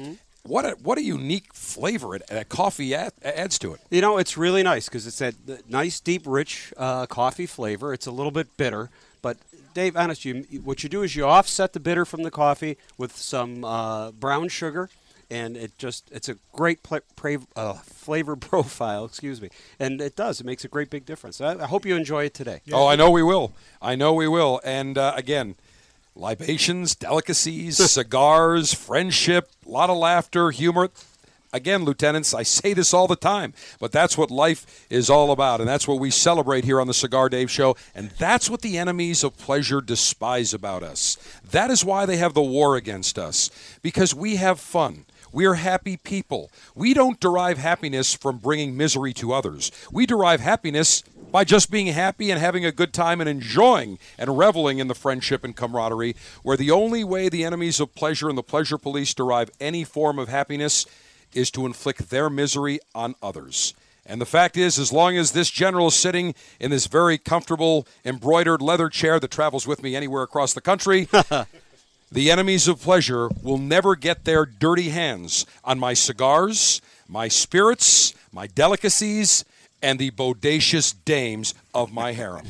What 0.47 0.65
a 0.65 0.71
what 0.83 0.99
a 0.99 1.03
unique 1.03 1.53
flavor 1.55 2.15
it, 2.15 2.27
that 2.29 2.49
coffee 2.49 2.95
add, 2.95 3.13
adds 3.23 3.59
to 3.61 3.75
it. 3.75 3.81
You 3.91 4.01
know, 4.01 4.19
it's 4.19 4.37
really 4.37 4.63
nice 4.63 4.89
because 4.89 5.07
it's 5.07 5.19
that 5.19 5.35
that 5.47 5.69
nice, 5.71 6.01
deep, 6.01 6.23
rich 6.27 6.73
uh, 6.77 7.07
coffee 7.07 7.47
flavor. 7.47 7.93
It's 7.93 8.07
a 8.07 8.11
little 8.13 8.31
bit 8.33 8.57
bitter, 8.57 8.91
but 9.23 9.39
Dave, 9.75 9.97
honest, 9.97 10.25
you 10.25 10.45
what 10.65 10.83
you 10.83 10.89
do 10.89 11.03
is 11.03 11.17
you 11.17 11.27
offset 11.27 11.73
the 11.73 11.81
bitter 11.81 12.05
from 12.05 12.23
the 12.23 12.31
coffee 12.31 12.79
with 12.97 13.17
some 13.17 13.65
uh, 13.65 14.11
brown 14.13 14.49
sugar, 14.49 14.89
and 15.31 15.57
it 15.57 15.77
just 15.79 16.09
it's 16.11 16.29
a 16.29 16.37
great 16.53 16.83
pla 16.83 17.01
pra- 17.15 17.47
uh, 17.55 17.75
flavor 17.75 18.37
profile. 18.51 19.05
Excuse 19.05 19.43
me, 19.43 19.51
and 19.79 20.01
it 20.01 20.17
does. 20.17 20.41
It 20.41 20.47
makes 20.47 20.65
a 20.65 20.69
great 20.69 20.89
big 20.89 21.05
difference. 21.05 21.41
I, 21.41 21.63
I 21.63 21.67
hope 21.67 21.85
you 21.85 21.95
enjoy 21.97 22.25
it 22.25 22.35
today. 22.35 22.61
Oh, 22.73 22.87
I 22.87 22.97
know 22.97 23.11
we 23.11 23.23
will. 23.23 23.53
I 23.83 23.97
know 23.97 24.15
we 24.15 24.29
will. 24.29 24.61
And 24.65 24.97
uh, 24.97 25.13
again, 25.17 25.57
libations, 26.17 26.95
delicacies, 26.95 27.77
cigars, 27.91 28.73
friendship, 28.75 29.51
a 29.65 29.69
lot 29.69 29.91
of 29.91 29.99
laughter, 29.99 30.51
humor. 30.51 30.91
Again, 31.53 31.85
lieutenants, 31.85 32.35
I 32.35 32.43
say 32.43 32.75
this 32.75 32.93
all 32.93 33.07
the 33.07 33.17
time, 33.17 33.55
but 33.79 33.93
that's 33.93 34.19
what 34.19 34.31
life 34.31 34.87
is 34.91 35.09
all 35.09 35.31
about, 35.31 35.61
and 35.61 35.69
that's 35.69 35.87
what 35.87 36.01
we 36.01 36.11
celebrate 36.11 36.65
here 36.65 36.81
on 36.81 36.87
the 36.87 36.93
Cigar 36.93 37.29
Dave 37.29 37.51
Show, 37.51 37.77
and 37.95 38.11
that's 38.19 38.51
what 38.51 38.63
the 38.63 38.77
enemies 38.77 39.23
of 39.23 39.39
pleasure 39.39 39.81
despise 39.81 40.53
about 40.53 40.83
us. 40.83 41.17
That 41.51 41.71
is 41.71 41.85
why 41.85 42.05
they 42.05 42.17
have 42.17 42.35
the 42.35 42.43
war 42.43 42.77
against 42.77 43.19
us, 43.19 43.51
because 43.81 44.15
we 44.15 44.37
have 44.37 44.61
fun. 44.61 45.07
We 45.33 45.45
are 45.47 45.55
happy 45.55 45.97
people. 45.97 46.51
We 46.75 46.95
don't 46.95 47.21
derive 47.21 47.59
happiness 47.59 48.15
from 48.15 48.39
bringing 48.39 48.77
misery 48.77 49.13
to 49.15 49.33
others. 49.33 49.71
We 49.93 50.07
derive 50.07 50.41
happiness 50.41 51.03
by 51.37 51.45
just 51.45 51.71
being 51.71 51.89
happy 51.89 52.31
and 52.31 52.41
having 52.41 52.65
a 52.65 52.73
good 52.73 52.95
time 52.95 53.21
and 53.21 53.29
enjoying 53.29 53.99
and 54.19 54.39
reveling 54.39 54.79
in 54.79 54.89
the 54.89 54.95
friendship 54.95 55.45
and 55.45 55.55
camaraderie, 55.55 56.17
where 56.43 56.57
the 56.57 56.71
only 56.71 57.05
way 57.05 57.29
the 57.29 57.45
enemies 57.45 57.79
of 57.79 57.95
pleasure 57.95 58.31
and 58.31 58.39
the 58.39 58.43
pleasure 58.43 58.79
police 58.79 59.13
derive 59.13 59.51
any 59.61 59.85
form 59.85 60.19
of 60.19 60.31
happiness 60.31 60.87
is 61.35 61.51
to 61.51 61.67
inflict 61.67 62.09
their 62.09 62.31
misery 62.31 62.81
on 62.95 63.15
others. 63.23 63.75
And 64.07 64.19
the 64.19 64.25
fact 64.25 64.57
is, 64.57 64.79
as 64.79 64.95
long 64.95 65.19
as 65.19 65.33
this 65.33 65.51
general 65.51 65.89
is 65.89 65.95
sitting 65.95 66.35
in 66.59 66.71
this 66.71 66.87
very 66.87 67.19
comfortable 67.19 67.87
embroidered 68.03 68.63
leather 68.63 68.89
chair 68.89 69.21
that 69.21 69.31
travels 69.31 69.67
with 69.67 69.83
me 69.83 69.95
anywhere 69.95 70.23
across 70.23 70.55
the 70.55 70.63
country, 70.63 71.07
the 72.11 72.31
enemies 72.31 72.67
of 72.67 72.81
pleasure 72.81 73.29
will 73.43 73.59
never 73.59 73.95
get 73.95 74.25
their 74.25 74.47
dirty 74.47 74.89
hands 74.89 75.45
on 75.63 75.79
my 75.79 75.93
cigars, 75.93 76.81
my 77.07 77.29
spirits, 77.29 78.15
my 78.33 78.47
delicacies, 78.47 79.45
and 79.83 79.99
the 79.99 80.11
bodacious 80.11 80.95
dames 81.05 81.55
of 81.75 81.93
my 81.93 82.13
harem. 82.13 82.47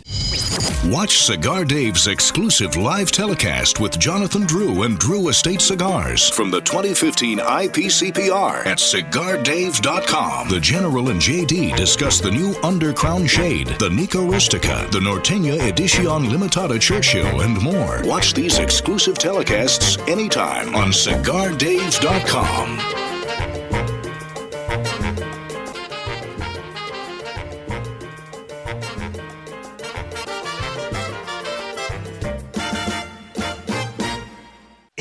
Watch 0.87 1.19
Cigar 1.19 1.65
Dave's 1.65 2.07
exclusive 2.07 2.77
live 2.77 3.11
telecast 3.11 3.81
with 3.81 3.99
Jonathan 3.99 4.47
Drew 4.47 4.85
and 4.85 4.97
Drew 4.99 5.29
Estate 5.31 5.61
Cigars 5.61 6.31
from 6.31 6.49
the 6.51 6.61
2015 6.61 7.39
IPCPR 7.39 8.65
at 8.67 8.79
cigardave.com. 8.79 10.49
The 10.49 10.61
General 10.61 11.11
and 11.11 11.21
JD 11.21 11.77
discuss 11.77 12.21
the 12.21 12.31
new 12.31 12.53
Undercrown 12.63 13.29
Shade, 13.29 13.67
the 13.81 13.91
Nica 13.91 14.21
Rustica, 14.21 14.87
the 14.93 15.01
Norteña 15.01 15.59
Edición 15.59 16.31
Limitada 16.31 16.81
Churchill, 16.81 17.41
and 17.41 17.61
more. 17.61 18.03
Watch 18.05 18.35
these 18.35 18.59
exclusive 18.59 19.17
telecasts 19.17 19.99
anytime 20.09 20.77
on 20.77 20.91
cigardave.com. 20.91 23.06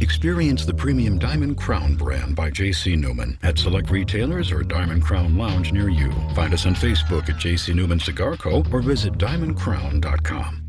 Experience 0.00 0.64
the 0.64 0.74
premium 0.74 1.18
Diamond 1.18 1.56
Crown 1.56 1.94
brand 1.94 2.36
by 2.36 2.50
J.C. 2.50 2.94
Newman 2.94 3.38
at 3.42 3.58
select 3.58 3.90
retailers 3.90 4.52
or 4.52 4.62
Diamond 4.62 5.02
Crown 5.02 5.36
Lounge 5.36 5.72
near 5.72 5.88
you. 5.88 6.12
Find 6.34 6.54
us 6.54 6.66
on 6.66 6.74
Facebook 6.74 7.28
at 7.28 7.38
J.C. 7.38 7.74
Newman 7.74 7.98
Cigar 7.98 8.36
Co. 8.36 8.62
or 8.72 8.80
visit 8.80 9.14
diamondcrown.com. 9.14 10.62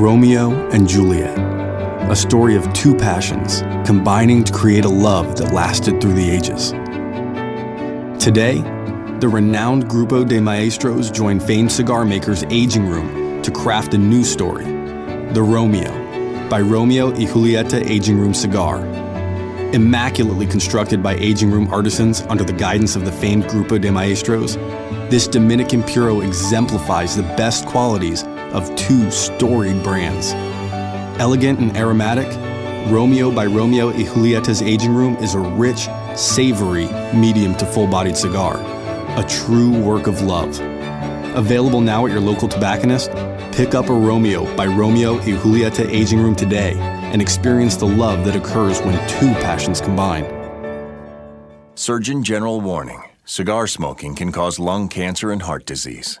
Romeo 0.00 0.68
and 0.70 0.88
Juliet, 0.88 1.38
a 2.10 2.16
story 2.16 2.56
of 2.56 2.70
two 2.72 2.94
passions 2.94 3.62
combining 3.86 4.42
to 4.44 4.52
create 4.52 4.84
a 4.84 4.88
love 4.88 5.36
that 5.36 5.52
lasted 5.52 6.00
through 6.00 6.14
the 6.14 6.28
ages. 6.28 6.72
Today, 8.22 8.60
the 9.20 9.28
renowned 9.28 9.84
Grupo 9.84 10.26
de 10.28 10.40
Maestros 10.40 11.10
join 11.10 11.40
famed 11.40 11.70
cigar 11.70 12.04
makers' 12.04 12.44
aging 12.50 12.86
room 12.86 13.40
to 13.42 13.50
craft 13.50 13.94
a 13.94 13.98
new 13.98 14.24
story, 14.24 14.64
The 15.32 15.42
Romeo, 15.42 16.05
by 16.48 16.60
Romeo 16.60 17.10
y 17.10 17.26
Julieta 17.26 17.84
Aging 17.88 18.18
Room 18.18 18.32
Cigar. 18.32 18.78
Immaculately 19.72 20.46
constructed 20.46 21.02
by 21.02 21.14
aging 21.16 21.50
room 21.50 21.72
artisans 21.72 22.22
under 22.28 22.44
the 22.44 22.52
guidance 22.52 22.94
of 22.94 23.04
the 23.04 23.10
famed 23.10 23.44
Grupo 23.44 23.80
de 23.80 23.90
Maestros, 23.90 24.54
this 25.10 25.26
Dominican 25.26 25.82
Puro 25.82 26.20
exemplifies 26.20 27.16
the 27.16 27.22
best 27.36 27.66
qualities 27.66 28.22
of 28.52 28.74
two 28.76 29.10
storied 29.10 29.82
brands. 29.82 30.32
Elegant 31.20 31.58
and 31.58 31.76
aromatic, 31.76 32.28
Romeo 32.92 33.32
by 33.32 33.46
Romeo 33.46 33.88
y 33.88 34.04
Julieta's 34.04 34.62
Aging 34.62 34.94
Room 34.94 35.16
is 35.16 35.34
a 35.34 35.40
rich, 35.40 35.88
savory, 36.14 36.86
medium 37.12 37.56
to 37.56 37.66
full 37.66 37.88
bodied 37.88 38.16
cigar, 38.16 38.56
a 39.18 39.26
true 39.28 39.76
work 39.82 40.06
of 40.06 40.22
love. 40.22 40.60
Available 41.36 41.80
now 41.80 42.06
at 42.06 42.12
your 42.12 42.20
local 42.20 42.48
tobacconist, 42.48 43.10
pick 43.56 43.74
up 43.74 43.88
a 43.88 43.92
Romeo 43.92 44.44
by 44.54 44.66
Romeo 44.66 45.14
y 45.14 45.32
Julieta 45.32 45.88
Aging 45.88 46.20
Room 46.20 46.36
today 46.36 46.74
and 47.12 47.22
experience 47.22 47.74
the 47.76 47.86
love 47.86 48.22
that 48.26 48.36
occurs 48.36 48.80
when 48.82 48.92
two 49.08 49.32
passions 49.40 49.80
combine. 49.80 50.26
Surgeon 51.74 52.22
General 52.22 52.60
warning 52.60 53.02
cigar 53.24 53.66
smoking 53.66 54.14
can 54.14 54.30
cause 54.30 54.58
lung 54.58 54.88
cancer 54.88 55.32
and 55.32 55.40
heart 55.40 55.64
disease. 55.64 56.20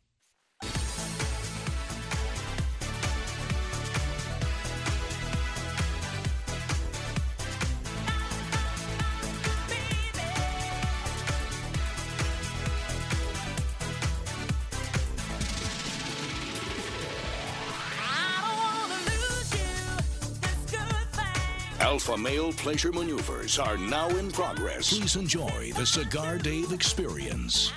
Alpha 21.81 22.15
male 22.15 22.53
pleasure 22.53 22.91
maneuvers 22.91 23.57
are 23.57 23.75
now 23.75 24.07
in 24.09 24.29
progress. 24.29 24.95
Please 24.95 25.15
enjoy 25.15 25.71
the 25.75 25.83
Cigar 25.83 26.37
Dave 26.37 26.71
experience. 26.73 27.71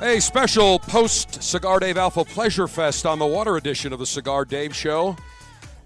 A 0.00 0.20
special 0.20 0.78
post 0.78 1.42
Cigar 1.42 1.80
Dave 1.80 1.96
Alpha 1.96 2.24
Pleasure 2.24 2.68
Fest 2.68 3.04
on 3.04 3.18
the 3.18 3.26
water 3.26 3.56
edition 3.56 3.92
of 3.92 3.98
the 3.98 4.06
Cigar 4.06 4.44
Dave 4.44 4.76
Show. 4.76 5.16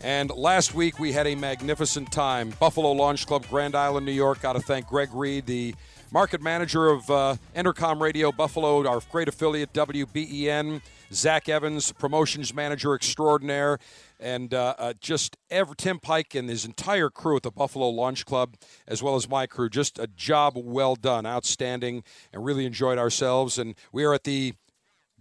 And 0.03 0.31
last 0.31 0.75
week 0.75 0.99
we 0.99 1.13
had 1.13 1.27
a 1.27 1.35
magnificent 1.35 2.13
time. 2.13 2.53
Buffalo 2.61 2.93
Launch 2.93 3.27
Club, 3.27 3.47
Grand 3.49 3.75
Island, 3.75 4.05
New 4.05 4.13
York. 4.13 4.43
Got 4.43 4.53
to 4.53 4.61
thank 4.61 4.87
Greg 4.87 5.09
Reed, 5.15 5.47
the 5.47 5.75
market 6.13 6.43
manager 6.43 6.91
of 6.91 7.11
uh, 7.11 7.37
Entercom 7.57 8.03
Radio 8.03 8.33
Buffalo, 8.33 8.87
our 8.87 9.01
great 9.11 9.29
affiliate 9.29 9.73
WBEN. 9.73 10.83
Zach 11.13 11.49
Evans, 11.49 11.91
promotions 11.93 12.55
manager 12.55 12.95
extraordinaire, 12.95 13.79
and 14.21 14.55
uh, 14.55 14.75
uh, 14.79 14.93
just 15.01 15.37
ever, 15.51 15.75
Tim 15.75 15.99
Pike 15.99 16.35
and 16.35 16.49
his 16.49 16.65
entire 16.65 17.11
crew 17.11 17.37
at 17.37 17.43
the 17.43 17.51
Buffalo 17.51 17.89
Launch 17.89 18.25
Club, 18.27 18.57
as 18.87 19.03
well 19.03 19.17
as 19.17 19.29
my 19.29 19.47
crew. 19.47 19.69
Just 19.69 19.99
a 19.99 20.07
job 20.07 20.55
well 20.57 20.95
done, 20.95 21.27
outstanding, 21.27 22.05
and 22.33 22.45
really 22.45 22.67
enjoyed 22.67 22.99
ourselves. 22.99 23.59
And 23.59 23.75
we 23.93 24.05
are 24.05 24.15
at 24.15 24.25
the 24.25 24.55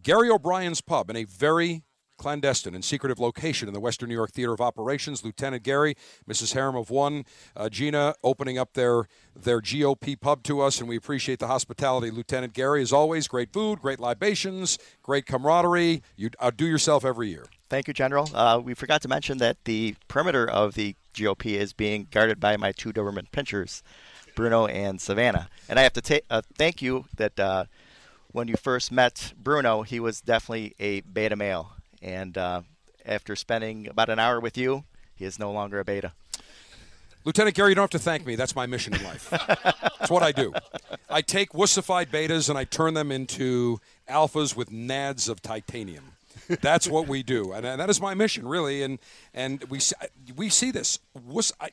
Gary 0.04 0.30
O'Brien's 0.30 0.82
Pub 0.82 1.10
in 1.10 1.16
a 1.16 1.24
very 1.24 1.84
clandestine 2.18 2.76
and 2.76 2.84
secretive 2.84 3.18
location 3.18 3.68
in 3.68 3.74
the 3.74 3.80
Western 3.80 4.10
New 4.10 4.16
York 4.16 4.32
Theater 4.32 4.54
of 4.54 4.62
Operations. 4.62 5.24
Lieutenant 5.24 5.64
Gary, 5.64 5.95
Mrs. 6.30 6.54
Harem 6.54 6.76
of 6.76 6.89
One, 6.89 7.24
uh, 7.56 7.70
Gina 7.70 8.14
opening 8.24 8.58
up 8.58 8.74
their 8.74 9.08
their 9.36 9.62
GOP 9.62 10.20
pub 10.20 10.43
to 10.43 10.62
us, 10.62 10.80
and 10.80 10.89
we 10.89 10.97
appreciate 10.97 11.39
the 11.39 11.47
hospitality. 11.47 12.12
Lieutenant 12.12 12.54
Gary, 12.54 12.82
as 12.82 12.93
always, 12.93 13.28
great 13.28 13.52
food, 13.52 13.80
great 13.80 14.00
libations, 14.00 14.78
great 15.02 15.26
camaraderie. 15.26 16.04
You 16.18 16.30
outdo 16.43 16.66
yourself 16.66 17.06
every 17.06 17.30
year. 17.30 17.45
Thank 17.70 17.88
you, 17.88 17.93
General. 17.93 18.28
Uh, 18.34 18.59
we 18.63 18.74
forgot 18.74 19.01
to 19.03 19.07
mention 19.07 19.38
that 19.38 19.63
the 19.65 19.95
perimeter 20.07 20.49
of 20.49 20.74
the 20.74 20.95
GOP 21.13 21.53
is 21.53 21.72
being 21.72 22.07
guarded 22.09 22.39
by 22.39 22.57
my 22.57 22.72
two 22.72 22.91
Doberman 22.91 23.30
pinschers, 23.30 23.84
Bruno 24.36 24.65
and 24.65 24.99
Savannah. 24.99 25.49
And 25.67 25.78
I 25.78 25.84
have 25.84 25.93
to 25.93 26.01
ta- 26.01 26.26
uh, 26.32 26.41
thank 26.57 26.82
you 26.82 27.05
that 27.17 27.39
uh, 27.39 27.65
when 28.32 28.47
you 28.47 28.55
first 28.55 28.91
met 28.91 29.34
Bruno, 29.38 29.84
he 29.84 29.99
was 29.99 30.20
definitely 30.20 30.76
a 30.80 31.01
beta 31.01 31.36
male. 31.36 31.74
And 32.01 32.38
uh, 32.39 32.61
after 33.05 33.36
spending 33.36 33.88
about 33.88 34.09
an 34.09 34.17
hour 34.17 34.39
with 34.39 34.57
you, 34.57 34.86
he 35.15 35.26
is 35.26 35.38
no 35.38 35.51
longer 35.51 35.80
a 35.80 35.86
beta. 35.86 36.13
Lieutenant 37.24 37.55
Gary, 37.55 37.70
you 37.70 37.76
don't 37.76 37.84
have 37.84 37.89
to 37.91 37.99
thank 37.99 38.26
me. 38.26 38.36
That's 38.36 38.55
my 38.55 38.65
mission 38.65 38.95
in 38.95 39.03
life. 39.03 39.30
That's 39.30 40.09
what 40.09 40.24
I 40.24 40.32
do. 40.32 40.53
I 41.07 41.22
take 41.22 41.51
wussified 41.51 42.07
betas 42.07 42.49
and 42.49 42.57
I 42.57 42.63
turn 42.63 42.95
them 42.95 43.11
into 43.11 43.80
alphas 44.09 44.55
with 44.55 44.72
nads 44.72 45.30
of 45.30 45.41
titanium. 45.41 46.13
That's 46.62 46.88
what 46.88 47.08
we 47.08 47.24
do, 47.24 47.52
and, 47.54 47.66
and 47.66 47.80
that 47.80 47.89
is 47.89 48.02
my 48.02 48.14
mission, 48.14 48.47
really. 48.47 48.82
And 48.82 49.00
and 49.34 49.64
we 49.66 49.80
we 50.36 50.50
see 50.50 50.72
this. 50.72 51.00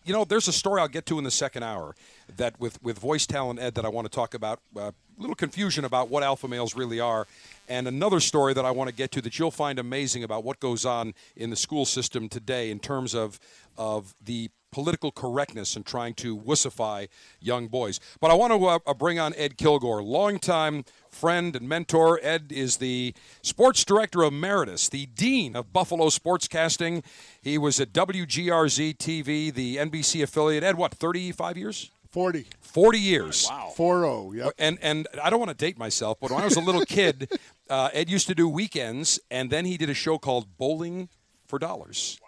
You 0.05 0.13
know, 0.13 0.25
there's 0.25 0.49
a 0.49 0.53
story 0.53 0.81
I'll 0.81 0.89
get 0.89 1.07
to 1.07 1.19
in 1.19 1.25
the 1.25 1.31
second 1.31 1.63
hour 1.63 1.95
that 2.37 2.61
with 2.61 2.83
with 2.83 2.99
voice 2.99 3.27
talent 3.27 3.59
Ed 3.59 3.75
that 3.75 3.85
I 3.85 3.89
want 3.89 4.07
to 4.07 4.15
talk 4.15 4.35
about. 4.35 4.61
Uh, 4.77 4.93
little 5.19 5.35
confusion 5.35 5.87
about 5.87 6.11
what 6.11 6.23
alpha 6.23 6.47
males 6.47 6.75
really 6.75 7.01
are, 7.01 7.27
and 7.69 7.89
another 7.89 8.21
story 8.21 8.53
that 8.53 8.67
I 8.67 8.71
want 8.71 8.89
to 8.91 8.95
get 8.95 9.11
to 9.13 9.23
that 9.23 9.39
you'll 9.39 9.51
find 9.51 9.79
amazing 9.79 10.23
about 10.23 10.45
what 10.45 10.61
goes 10.61 10.85
on 10.85 11.15
in 11.35 11.49
the 11.49 11.57
school 11.57 11.87
system 11.87 12.29
today 12.29 12.71
in 12.71 12.79
terms 12.79 13.15
of 13.15 13.41
of 13.79 14.15
the 14.23 14.51
political 14.77 15.11
correctness 15.11 15.75
and 15.75 15.87
trying 15.87 16.13
to 16.13 16.37
wussify 16.37 17.09
young 17.41 17.67
boys. 17.67 17.99
But 18.21 18.31
I 18.31 18.35
want 18.35 18.53
to 18.53 18.67
uh, 18.67 18.95
bring 18.95 19.19
on 19.19 19.33
Ed 19.35 19.57
Kilgore, 19.57 20.03
longtime 20.03 20.85
friend 21.09 21.57
and 21.57 21.67
mentor. 21.67 22.21
Ed 22.23 22.53
is 22.53 22.77
the 22.77 23.15
sports 23.41 23.87
director 23.87 24.23
emeritus, 24.23 24.91
the 24.91 25.07
dean 25.07 25.57
of 25.57 25.73
Buffalo 25.73 26.09
Sportscasting. 26.09 27.03
He 27.41 27.57
was 27.57 27.81
at 27.81 27.95
WGRZ 27.95 28.99
TV, 28.99 29.53
the 29.53 29.77
NBC 29.77 30.23
affiliate. 30.23 30.63
Ed, 30.63 30.77
what, 30.77 30.93
35 30.93 31.57
years? 31.57 31.91
40. 32.11 32.47
40 32.61 32.99
years. 32.99 33.47
Wow. 33.51 33.73
4 33.77 34.35
yep. 34.35 34.53
And 34.59 34.79
and 34.83 35.09
I 35.23 35.31
don't 35.31 35.39
want 35.39 35.51
to 35.51 35.57
date 35.57 35.79
myself, 35.79 36.19
but 36.21 36.31
when 36.31 36.43
I 36.43 36.45
was 36.45 36.57
a 36.57 36.61
little 36.61 36.85
kid, 36.87 37.31
uh, 37.71 37.89
Ed 37.95 38.11
used 38.11 38.27
to 38.27 38.35
do 38.35 38.47
weekends, 38.47 39.19
and 39.31 39.51
then 39.51 39.65
he 39.65 39.77
did 39.79 39.89
a 39.89 39.95
show 39.95 40.19
called 40.19 40.59
Bowling 40.59 41.09
for 41.47 41.59
Dollars. 41.59 42.21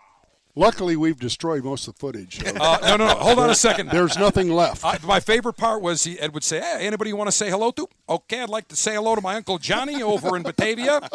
Luckily, 0.58 0.96
we've 0.96 1.20
destroyed 1.20 1.62
most 1.62 1.86
of 1.86 1.94
the 1.94 2.00
footage. 2.00 2.42
Uh, 2.58 2.78
no, 2.82 2.96
no, 2.96 3.06
no. 3.06 3.14
Hold 3.14 3.38
on 3.38 3.50
a 3.50 3.54
second. 3.54 3.90
There's 3.90 4.18
nothing 4.18 4.50
left. 4.50 4.84
I, 4.84 4.98
my 5.04 5.20
favorite 5.20 5.52
part 5.52 5.80
was 5.80 6.02
he, 6.02 6.18
Ed 6.18 6.34
would 6.34 6.42
say, 6.42 6.58
"Hey, 6.58 6.86
anybody 6.86 7.10
you 7.10 7.16
want 7.16 7.28
to 7.28 7.36
say 7.36 7.50
hello 7.50 7.70
to? 7.72 7.88
Okay, 8.08 8.42
I'd 8.42 8.48
like 8.48 8.66
to 8.68 8.76
say 8.76 8.94
hello 8.94 9.14
to 9.14 9.20
my 9.20 9.36
uncle 9.36 9.58
Johnny 9.58 10.02
over 10.02 10.36
in 10.36 10.42
Batavia, 10.42 11.08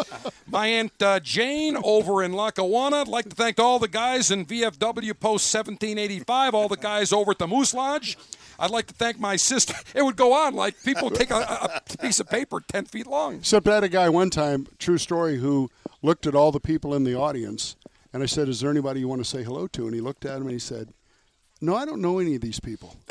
my 0.48 0.68
aunt 0.68 0.94
uh, 1.02 1.20
Jane 1.20 1.76
over 1.84 2.24
in 2.24 2.32
Lackawanna. 2.32 3.02
I'd 3.02 3.08
like 3.10 3.30
to 3.30 3.36
thank 3.36 3.60
all 3.60 3.78
the 3.78 3.90
guys 3.90 4.32
in 4.32 4.46
VFW 4.46 5.20
Post 5.20 5.54
1785, 5.54 6.54
all 6.54 6.70
the 6.70 6.78
guys 6.78 7.12
over 7.12 7.32
at 7.32 7.40
the 7.40 7.48
Moose 7.48 7.74
Lodge." 7.74 8.18
I'd 8.58 8.72
like 8.72 8.86
to 8.88 8.94
thank 8.94 9.20
my 9.20 9.36
sister. 9.36 9.74
It 9.96 10.04
would 10.04 10.16
go 10.16 10.34
on 10.34 10.54
like 10.54 10.82
people 10.84 11.10
take 11.10 11.32
a, 11.32 11.36
a 11.36 11.98
piece 11.98 12.20
of 12.20 12.30
paper 12.30 12.62
ten 12.62 12.86
feet 12.86 13.08
long. 13.08 13.36
Except 13.36 13.68
I 13.68 13.76
had 13.76 13.84
a 13.84 13.90
guy 13.90 14.08
one 14.10 14.30
time, 14.30 14.68
true 14.80 14.98
story, 14.98 15.40
who 15.40 15.70
looked 16.02 16.26
at 16.28 16.36
all 16.36 16.52
the 16.52 16.60
people 16.60 16.94
in 16.94 17.04
the 17.04 17.16
audience, 17.16 17.76
and 18.14 18.24
I 18.24 18.26
said, 18.28 18.48
"Is 18.50 18.60
there 18.62 18.70
anybody 18.72 19.00
you 19.02 19.08
want 19.08 19.22
to 19.24 19.30
say 19.30 19.44
hello 19.44 19.68
to?" 19.68 19.86
And 19.86 19.94
he 19.96 20.02
looked 20.02 20.26
at 20.26 20.36
him 20.38 20.44
and 20.44 20.52
he 20.52 20.60
said, 20.60 20.94
"No, 21.62 21.76
I 21.76 21.86
don't 21.86 22.02
know 22.02 22.20
any 22.20 22.36
of 22.36 22.42
these 22.42 22.60
people." 22.60 22.96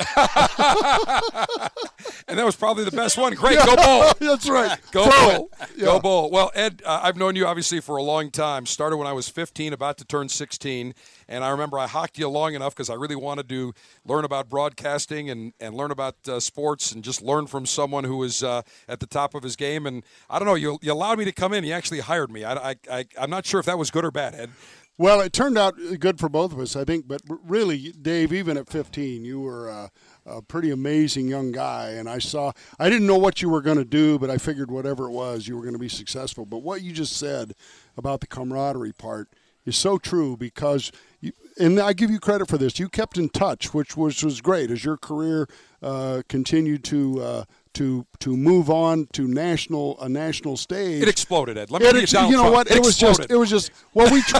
and 2.27 2.37
that 2.39 2.45
was 2.45 2.55
probably 2.55 2.83
the 2.83 2.91
best 2.91 3.17
one. 3.17 3.33
Great, 3.33 3.57
go 3.65 3.75
bowl. 3.75 4.11
That's 4.19 4.49
right. 4.49 4.79
Go 4.91 5.05
Throw 5.09 5.37
bowl. 5.37 5.49
it. 5.61 5.79
Go 5.79 5.93
Yeah. 5.95 5.99
bowl. 5.99 6.31
Well, 6.31 6.51
Ed, 6.55 6.81
uh, 6.85 7.01
I've 7.03 7.17
known 7.17 7.35
you 7.35 7.45
obviously 7.45 7.79
for 7.79 7.97
a 7.97 8.03
long 8.03 8.31
time. 8.31 8.65
Started 8.65 8.97
when 8.97 9.07
I 9.07 9.13
was 9.13 9.29
15, 9.29 9.73
about 9.73 9.97
to 9.97 10.05
turn 10.05 10.29
16, 10.29 10.93
and 11.27 11.43
I 11.43 11.49
remember 11.49 11.77
I 11.79 11.87
hocked 11.87 12.17
you 12.17 12.27
long 12.29 12.53
enough 12.53 12.73
because 12.75 12.89
I 12.89 12.95
really 12.95 13.15
wanted 13.15 13.49
to 13.49 13.73
learn 14.05 14.25
about 14.25 14.49
broadcasting 14.49 15.29
and, 15.29 15.53
and 15.59 15.75
learn 15.75 15.91
about 15.91 16.15
uh, 16.27 16.39
sports 16.39 16.91
and 16.91 17.03
just 17.03 17.21
learn 17.21 17.47
from 17.47 17.65
someone 17.65 18.03
who 18.03 18.17
was 18.17 18.43
uh, 18.43 18.61
at 18.87 18.99
the 18.99 19.07
top 19.07 19.35
of 19.35 19.43
his 19.43 19.55
game. 19.55 19.85
And 19.85 20.03
I 20.29 20.39
don't 20.39 20.47
know, 20.47 20.55
you, 20.55 20.79
you 20.81 20.91
allowed 20.93 21.17
me 21.19 21.25
to 21.25 21.31
come 21.31 21.53
in. 21.53 21.63
You 21.63 21.73
actually 21.73 21.99
hired 22.01 22.31
me. 22.31 22.43
I, 22.43 22.71
I, 22.71 22.75
I, 22.91 23.05
I'm 23.19 23.29
not 23.29 23.45
sure 23.45 23.59
if 23.59 23.65
that 23.65 23.77
was 23.77 23.91
good 23.91 24.05
or 24.05 24.11
bad, 24.11 24.35
Ed. 24.35 24.49
Well, 25.03 25.19
it 25.19 25.33
turned 25.33 25.57
out 25.57 25.75
good 25.99 26.17
for 26.17 26.29
both 26.29 26.53
of 26.53 26.59
us, 26.59 26.77
I 26.77 26.85
think. 26.85 27.09
But 27.09 27.21
really, 27.27 27.91
Dave, 27.91 28.31
even 28.31 28.55
at 28.55 28.69
15, 28.69 29.25
you 29.25 29.41
were 29.41 29.69
uh, 29.69 29.89
a 30.25 30.41
pretty 30.41 30.71
amazing 30.71 31.27
young 31.27 31.51
guy. 31.51 31.89
And 31.89 32.09
I 32.09 32.19
saw, 32.19 32.53
I 32.79 32.89
didn't 32.89 33.07
know 33.07 33.17
what 33.17 33.41
you 33.41 33.49
were 33.49 33.59
going 33.59 33.79
to 33.79 33.83
do, 33.83 34.17
but 34.17 34.29
I 34.29 34.37
figured 34.37 34.71
whatever 34.71 35.07
it 35.07 35.11
was, 35.11 35.45
you 35.45 35.57
were 35.57 35.61
going 35.61 35.73
to 35.73 35.77
be 35.77 35.89
successful. 35.89 36.45
But 36.45 36.59
what 36.59 36.83
you 36.83 36.93
just 36.93 37.17
said 37.17 37.53
about 37.97 38.21
the 38.21 38.27
camaraderie 38.27 38.93
part 38.93 39.27
is 39.65 39.75
so 39.75 39.97
true 39.97 40.37
because, 40.37 40.89
you, 41.19 41.33
and 41.59 41.81
I 41.81 41.91
give 41.91 42.09
you 42.09 42.21
credit 42.21 42.47
for 42.47 42.57
this, 42.57 42.79
you 42.79 42.87
kept 42.87 43.17
in 43.17 43.27
touch, 43.27 43.73
which 43.73 43.97
was, 43.97 44.23
was 44.23 44.39
great 44.39 44.71
as 44.71 44.85
your 44.85 44.95
career 44.95 45.49
uh, 45.81 46.21
continued 46.29 46.85
to. 46.85 47.21
Uh, 47.21 47.43
to, 47.73 48.05
to 48.19 48.35
move 48.37 48.69
on 48.69 49.07
to 49.13 49.27
national 49.27 49.99
a 49.99 50.07
national 50.09 50.57
stage, 50.57 51.01
It 51.01 51.07
exploded, 51.09 51.57
Ed. 51.57 51.71
Let 51.71 51.81
me 51.81 51.87
It 51.87 51.95
ex- 51.95 52.11
Donald 52.11 52.31
you 52.31 52.37
know 52.37 52.43
Trump. 52.43 52.55
what? 52.55 52.67
It 52.71 52.77
It, 52.77 52.85
was 52.85 52.97
just 52.97 53.19
exploded. 53.21 53.31
it 53.35 53.37
was 53.37 53.49
just 53.49 53.71
well 53.93 54.11
we 54.13 54.21
tr- 54.21 54.37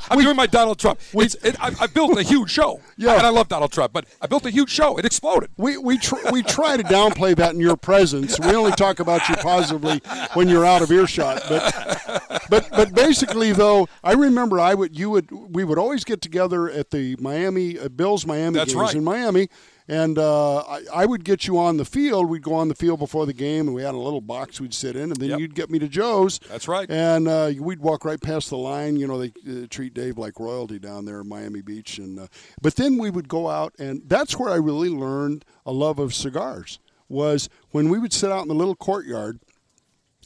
I'm 0.10 0.20
doing 0.20 0.36
my 0.36 0.46
Donald 0.46 0.78
Trump. 0.78 1.00
It's, 1.14 1.34
it, 1.36 1.56
I, 1.60 1.74
I 1.80 1.86
built 1.86 2.16
a 2.18 2.22
huge 2.22 2.50
show. 2.50 2.80
Yeah. 2.96 3.14
And 3.14 3.22
I 3.22 3.30
love 3.30 3.48
Donald 3.48 3.72
Trump, 3.72 3.92
but 3.92 4.06
I 4.20 4.26
built 4.26 4.44
a 4.46 4.50
huge 4.50 4.70
show. 4.70 4.96
It 4.98 5.04
exploded. 5.04 5.50
We 5.56 5.76
we 5.78 5.98
tr- 5.98 6.30
we 6.32 6.42
try 6.42 6.76
to 6.76 6.82
downplay 6.84 7.34
that 7.36 7.54
in 7.54 7.60
your 7.60 7.76
presence. 7.76 8.38
We 8.38 8.54
only 8.54 8.72
talk 8.72 9.00
about 9.00 9.28
you 9.28 9.36
positively 9.36 10.00
when 10.34 10.48
you're 10.48 10.64
out 10.66 10.82
of 10.82 10.90
earshot. 10.90 11.42
But 11.48 12.42
but 12.50 12.68
but 12.70 12.94
basically, 12.94 13.52
though, 13.52 13.88
I 14.04 14.12
remember 14.12 14.60
I 14.60 14.74
would 14.74 14.98
you 14.98 15.10
would 15.10 15.30
we 15.30 15.64
would 15.64 15.78
always 15.78 16.04
get 16.04 16.20
together 16.20 16.70
at 16.70 16.90
the 16.90 17.16
Miami 17.20 17.78
uh, 17.78 17.88
Bills 17.88 18.26
Miami 18.26 18.54
That's 18.58 18.72
games 18.74 18.82
right. 18.82 18.94
in 18.94 19.04
Miami. 19.04 19.48
And 19.88 20.18
uh, 20.18 20.58
I, 20.58 20.82
I 20.92 21.06
would 21.06 21.24
get 21.24 21.46
you 21.46 21.58
on 21.58 21.76
the 21.76 21.84
field. 21.84 22.28
We'd 22.28 22.42
go 22.42 22.54
on 22.54 22.68
the 22.68 22.74
field 22.74 22.98
before 22.98 23.24
the 23.24 23.32
game, 23.32 23.68
and 23.68 23.74
we 23.74 23.82
had 23.82 23.94
a 23.94 23.98
little 23.98 24.20
box 24.20 24.60
we'd 24.60 24.74
sit 24.74 24.96
in, 24.96 25.12
and 25.12 25.16
then 25.16 25.38
you'd 25.38 25.54
get 25.54 25.70
me 25.70 25.78
to 25.78 25.86
Joe's. 25.88 26.40
That's 26.40 26.66
right. 26.66 26.90
And 26.90 27.28
uh, 27.28 27.52
we'd 27.60 27.80
walk 27.80 28.04
right 28.04 28.20
past 28.20 28.50
the 28.50 28.56
line. 28.56 28.96
You 28.96 29.06
know, 29.06 29.18
they 29.18 29.32
uh, 29.48 29.66
treat 29.70 29.94
Dave 29.94 30.18
like 30.18 30.40
royalty 30.40 30.80
down 30.80 31.04
there 31.04 31.20
in 31.20 31.28
Miami 31.28 31.62
Beach. 31.62 31.98
And 31.98 32.18
uh, 32.18 32.26
but 32.60 32.74
then 32.74 32.98
we 32.98 33.10
would 33.10 33.28
go 33.28 33.48
out, 33.48 33.74
and 33.78 34.02
that's 34.06 34.36
where 34.38 34.50
I 34.50 34.56
really 34.56 34.90
learned 34.90 35.44
a 35.64 35.72
love 35.72 35.98
of 35.98 36.14
cigars. 36.14 36.80
Was 37.08 37.48
when 37.70 37.88
we 37.88 38.00
would 38.00 38.12
sit 38.12 38.32
out 38.32 38.42
in 38.42 38.48
the 38.48 38.54
little 38.54 38.76
courtyard. 38.76 39.38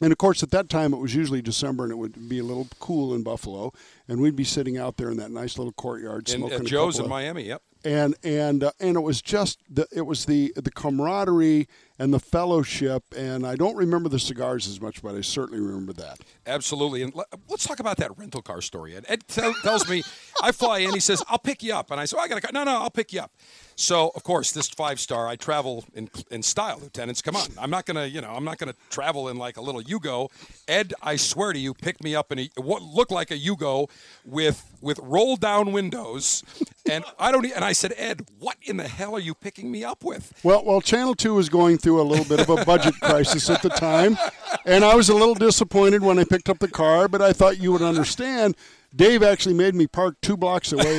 And 0.03 0.13
of 0.13 0.17
course, 0.17 0.43
at 0.43 0.51
that 0.53 0.71
time, 0.71 0.95
it 0.95 0.97
was 0.97 1.15
usually 1.15 1.43
December, 1.43 1.83
and 1.83 1.93
it 1.93 1.97
would 1.97 2.27
be 2.27 2.39
a 2.39 2.43
little 2.43 2.67
cool 2.79 3.15
in 3.15 3.23
Buffalo, 3.23 3.75
and 4.09 4.19
we'd 4.23 4.35
be 4.35 4.45
sitting 4.45 4.79
out 4.79 4.97
there 4.97 5.11
in 5.11 5.19
that 5.19 5.31
nice 5.31 5.59
little 5.59 5.75
courtyard, 5.75 6.27
In, 6.31 6.39
smoking 6.39 6.55
at 6.57 6.63
a 6.63 6.65
Joe's 6.65 6.99
in 6.99 7.07
Miami, 7.07 7.43
yep. 7.43 7.61
And 7.85 8.15
and 8.23 8.65
uh, 8.65 8.73
and 8.81 8.97
it 8.97 9.01
was 9.01 9.23
just 9.23 9.59
the 9.69 9.87
it 9.93 10.03
was 10.03 10.27
the 10.27 10.53
the 10.57 10.71
camaraderie 10.71 11.69
and 11.99 12.15
the 12.15 12.21
fellowship 12.21 13.05
and 13.17 13.47
I 13.47 13.57
don't 13.57 13.77
remember 13.77 14.09
the 14.09 14.19
cigars 14.19 14.67
as 14.69 14.81
much 14.81 15.03
but 15.03 15.15
I 15.15 15.21
certainly 15.21 15.61
remember 15.61 15.93
that. 15.95 16.21
Absolutely. 16.47 17.03
And 17.03 17.15
let's 17.49 17.67
talk 17.67 17.81
about 17.81 17.97
that 17.99 18.17
rental 18.19 18.43
car 18.43 18.61
story. 18.61 18.97
Ed, 18.97 19.27
tell, 19.29 19.53
tells 19.63 19.89
me, 19.89 20.03
I 20.43 20.53
fly 20.53 20.81
in, 20.81 20.93
he 20.93 21.01
says, 21.01 21.23
I'll 21.29 21.39
pick 21.39 21.63
you 21.63 21.75
up. 21.75 21.91
And 21.91 22.01
I 22.01 22.07
oh, 22.15 22.19
I 22.19 22.29
got 22.29 22.43
to 22.43 22.53
No, 22.53 22.65
no, 22.65 22.79
I'll 22.79 22.91
pick 22.91 23.13
you 23.13 23.21
up. 23.21 23.33
So, 23.81 24.13
of 24.15 24.23
course, 24.25 24.53
this 24.53 24.69
five 24.69 25.01
star, 25.01 25.27
I 25.27 25.37
travel 25.37 25.87
in, 25.95 26.11
in 26.31 26.43
style, 26.43 26.79
lieutenants. 26.83 27.23
Come 27.23 27.35
on. 27.35 27.49
I'm 27.59 27.71
not 27.71 27.87
going 27.87 27.97
to, 27.97 28.07
you 28.07 28.21
know, 28.21 28.31
I'm 28.31 28.45
not 28.45 28.59
going 28.59 28.71
to 28.71 28.77
travel 28.91 29.31
in 29.31 29.39
like 29.39 29.57
a 29.57 29.63
little 29.63 29.83
Yugo. 29.83 30.29
Ed, 30.69 30.93
I 31.03 31.17
swear 31.17 31.55
to 31.55 31.59
you, 31.59 31.73
picked 31.73 32.05
me 32.05 32.15
up 32.15 32.31
in 32.31 32.41
a, 32.41 32.51
what 32.57 32.83
looked 32.83 33.11
like 33.11 33.31
a 33.31 33.39
Yugo 33.39 33.89
with 34.27 34.67
with 34.83 35.01
roll 35.03 35.37
down 35.37 35.73
windows. 35.73 36.43
And 36.91 37.05
I 37.19 37.33
don't, 37.33 37.47
and 37.47 37.65
I 37.65 37.73
said, 37.73 37.95
Ed, 37.97 38.27
what 38.39 38.59
in 38.63 38.77
the 38.77 38.89
hell 38.89 39.15
are 39.15 39.21
you 39.21 39.35
picking 39.35 39.71
me 39.71 39.83
up 39.83 40.05
with? 40.05 40.39
Well, 40.43 40.63
well, 40.65 40.83
Channel 40.83 41.15
Two 41.15 41.35
was 41.35 41.49
going 41.49 41.79
through 41.79 42.03
a 42.03 42.05
little 42.05 42.27
bit 42.27 42.41
of 42.41 42.51
a 42.51 42.63
budget 42.67 42.95
crisis 43.03 43.49
at 43.49 43.63
the 43.63 43.71
time, 43.71 44.19
and 44.67 44.85
I 44.85 44.95
was 44.95 45.09
a 45.09 45.15
little 45.15 45.35
disappointed 45.35 46.03
when 46.03 46.19
I 46.19 46.25
picked 46.25 46.51
up 46.51 46.59
the 46.59 46.69
car. 46.69 47.09
But 47.09 47.23
I 47.23 47.33
thought 47.33 47.59
you 47.59 47.73
would 47.73 47.83
understand. 47.83 48.57
Dave 48.95 49.23
actually 49.23 49.55
made 49.55 49.75
me 49.75 49.87
park 49.87 50.17
two 50.21 50.37
blocks 50.37 50.73
away 50.73 50.99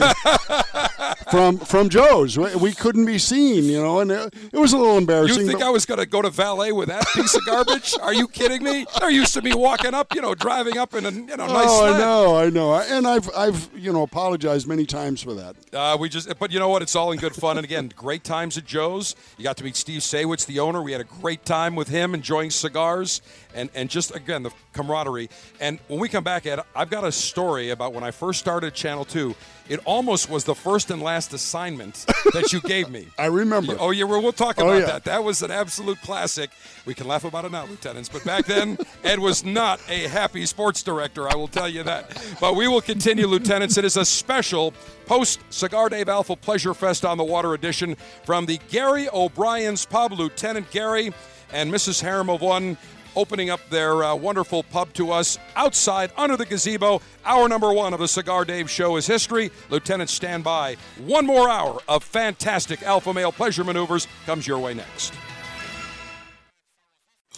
from 1.29 1.57
from 1.57 1.89
Joe's. 1.89 2.37
We 2.37 2.73
couldn't 2.73 3.05
be 3.05 3.17
seen, 3.17 3.65
you 3.65 3.81
know, 3.81 3.99
and 3.99 4.11
it, 4.11 4.33
it 4.53 4.57
was 4.57 4.73
a 4.73 4.77
little 4.77 4.97
embarrassing. 4.97 5.41
You 5.41 5.47
think 5.47 5.61
I 5.61 5.69
was 5.69 5.85
going 5.85 5.99
to 5.99 6.05
go 6.05 6.21
to 6.21 6.29
valet 6.29 6.71
with 6.71 6.89
that 6.89 7.05
piece 7.13 7.35
of 7.35 7.45
garbage? 7.45 7.93
Are 8.01 8.13
you 8.13 8.27
kidding 8.27 8.63
me? 8.63 8.85
They're 8.99 9.09
used 9.09 9.33
to 9.35 9.41
me 9.41 9.53
walking 9.53 9.93
up, 9.93 10.13
you 10.15 10.21
know, 10.21 10.35
driving 10.35 10.77
up 10.77 10.93
in 10.93 11.05
a 11.05 11.11
you 11.11 11.37
know 11.37 11.47
nice. 11.47 11.67
oh, 11.67 11.93
I 11.93 11.97
know, 11.97 12.37
I 12.37 12.49
know, 12.49 12.75
and 12.75 13.07
I've 13.07 13.29
I've 13.35 13.69
you 13.75 13.91
know 13.91 14.03
apologized 14.03 14.67
many 14.67 14.85
times 14.85 15.21
for 15.21 15.33
that. 15.33 15.55
Uh, 15.73 15.97
we 15.99 16.09
just, 16.09 16.37
but 16.39 16.51
you 16.51 16.59
know 16.59 16.69
what? 16.69 16.81
It's 16.81 16.95
all 16.95 17.11
in 17.11 17.19
good 17.19 17.35
fun. 17.35 17.57
And 17.57 17.65
again, 17.65 17.91
great 17.95 18.23
times 18.23 18.57
at 18.57 18.65
Joe's. 18.65 19.15
You 19.37 19.43
got 19.43 19.57
to 19.57 19.63
meet 19.63 19.75
Steve 19.75 20.01
Sawitz, 20.01 20.45
the 20.45 20.59
owner. 20.59 20.81
We 20.81 20.91
had 20.91 21.01
a 21.01 21.05
great 21.05 21.45
time 21.45 21.75
with 21.75 21.87
him, 21.87 22.13
enjoying 22.13 22.49
cigars 22.49 23.21
and 23.53 23.69
and 23.73 23.89
just 23.89 24.15
again 24.15 24.43
the 24.43 24.51
camaraderie. 24.73 25.29
And 25.59 25.79
when 25.87 25.99
we 25.99 26.09
come 26.09 26.23
back, 26.23 26.45
Ed, 26.45 26.59
I've 26.75 26.89
got 26.89 27.03
a 27.03 27.11
story 27.11 27.69
about 27.69 27.93
when 27.93 28.03
I 28.03 28.11
first 28.11 28.39
started 28.39 28.73
Channel 28.73 29.05
Two. 29.05 29.35
It 29.71 29.79
almost 29.85 30.29
was 30.29 30.43
the 30.43 30.53
first 30.53 30.91
and 30.91 31.01
last 31.01 31.31
assignment 31.31 32.05
that 32.33 32.51
you 32.51 32.59
gave 32.59 32.89
me. 32.89 33.07
I 33.17 33.27
remember. 33.27 33.77
Oh 33.79 33.91
yeah, 33.91 34.03
well, 34.03 34.21
we'll 34.21 34.33
talk 34.33 34.55
Oh, 34.59 34.67
about 34.67 34.79
yeah. 34.81 34.85
that. 34.87 35.05
That 35.05 35.23
was 35.23 35.41
an 35.41 35.49
absolute 35.49 36.01
classic. 36.01 36.49
We 36.85 36.93
can 36.93 37.07
laugh 37.07 37.23
about 37.23 37.45
it 37.45 37.53
now, 37.53 37.65
lieutenants, 37.65 38.09
but 38.09 38.21
back 38.25 38.45
then 38.45 38.77
Ed 39.05 39.19
was 39.19 39.45
not 39.45 39.79
a 39.87 40.09
happy 40.09 40.45
sports 40.45 40.83
director. 40.83 41.29
I 41.31 41.35
will 41.35 41.47
tell 41.47 41.69
you 41.69 41.83
that. 41.83 42.21
But 42.41 42.57
we 42.57 42.67
will 42.67 42.81
continue, 42.81 43.27
lieutenants. 43.27 43.77
It 43.77 43.85
is 43.85 43.95
a 43.95 44.03
special 44.03 44.73
post 45.05 45.39
Cigar 45.51 45.87
Dave 45.87 46.09
Alpha 46.09 46.35
Pleasure 46.35 46.73
Fest 46.73 47.05
on 47.05 47.17
the 47.17 47.23
Water 47.23 47.53
edition 47.53 47.95
from 48.25 48.45
the 48.47 48.59
Gary 48.69 49.07
O'Brien's 49.13 49.85
Pub. 49.85 50.11
Lieutenant 50.11 50.69
Gary 50.71 51.13
and 51.53 51.71
Mrs. 51.71 52.01
Harem 52.01 52.29
of 52.29 52.41
One 52.41 52.77
opening 53.15 53.49
up 53.49 53.59
their 53.69 54.03
uh, 54.03 54.15
wonderful 54.15 54.63
pub 54.63 54.93
to 54.93 55.11
us 55.11 55.37
outside 55.55 56.11
under 56.17 56.37
the 56.37 56.45
gazebo. 56.45 57.01
Hour 57.25 57.49
number 57.49 57.73
one 57.73 57.93
of 57.93 57.99
the 57.99 58.07
Cigar 58.07 58.45
Dave 58.45 58.69
Show 58.69 58.95
is 58.95 59.07
history. 59.07 59.51
Lieutenants, 59.69 60.13
stand 60.13 60.43
by. 60.43 60.77
One 61.05 61.25
more 61.25 61.49
hour 61.49 61.79
of 61.87 62.03
fantastic 62.03 62.83
alpha 62.83 63.13
male 63.13 63.31
pleasure 63.31 63.63
maneuvers 63.63 64.07
comes 64.25 64.47
your 64.47 64.59
way 64.59 64.73
next. 64.73 65.13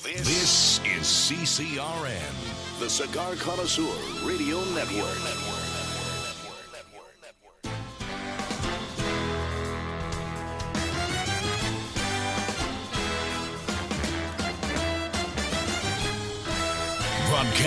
This 0.04 0.80
is 0.80 1.06
CCRN. 1.06 2.80
the 2.80 2.90
Cigar 2.90 3.36
Connoisseur 3.36 4.28
Radio 4.28 4.60
Network. 4.74 5.53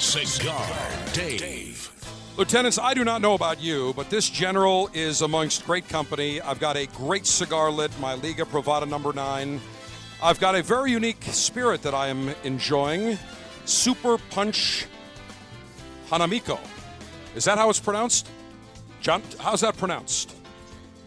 Cigar 0.00 0.66
Dave. 1.12 1.90
Lieutenants, 2.38 2.78
I 2.78 2.94
do 2.94 3.04
not 3.04 3.20
know 3.20 3.34
about 3.34 3.60
you, 3.60 3.92
but 3.94 4.08
this 4.08 4.30
general 4.30 4.88
is 4.94 5.20
amongst 5.20 5.66
great 5.66 5.88
company. 5.88 6.40
I've 6.40 6.58
got 6.58 6.76
a 6.78 6.86
great 6.86 7.26
cigar 7.26 7.70
lit, 7.70 7.90
my 8.00 8.14
Liga 8.14 8.44
Privada 8.46 8.88
number 8.88 9.12
nine. 9.12 9.60
I've 10.22 10.40
got 10.40 10.54
a 10.54 10.62
very 10.62 10.90
unique 10.90 11.22
spirit 11.24 11.82
that 11.82 11.92
I 11.94 12.08
am 12.08 12.34
enjoying. 12.44 13.18
Super 13.66 14.16
Punch 14.30 14.86
Hanamiko. 16.08 16.58
Is 17.34 17.44
that 17.44 17.58
how 17.58 17.68
it's 17.68 17.78
pronounced? 17.80 18.26
John, 19.02 19.22
how's 19.38 19.60
that 19.60 19.76
pronounced? 19.76 20.34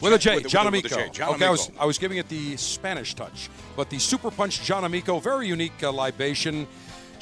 With 0.02 0.14
a 0.14 0.20
J, 0.20 0.36
With 0.36 0.48
John 0.50 0.66
with 0.66 0.74
a- 0.76 0.78
with 0.84 0.92
a 0.92 0.96
Amico. 0.96 1.08
J, 1.14 1.18
John 1.18 1.34
okay, 1.36 1.46
I 1.48 1.50
was, 1.50 1.72
I 1.80 1.86
was 1.86 1.98
giving 1.98 2.20
it 2.20 2.30
the 2.30 2.58
Spanish 2.58 3.16
touch. 3.16 3.50
But 3.76 3.90
the 3.90 3.98
Super 3.98 4.30
Punch 4.30 4.62
John 4.64 4.84
Amico, 4.84 5.20
very 5.20 5.48
unique 5.48 5.82
uh, 5.82 5.92
libation. 5.92 6.68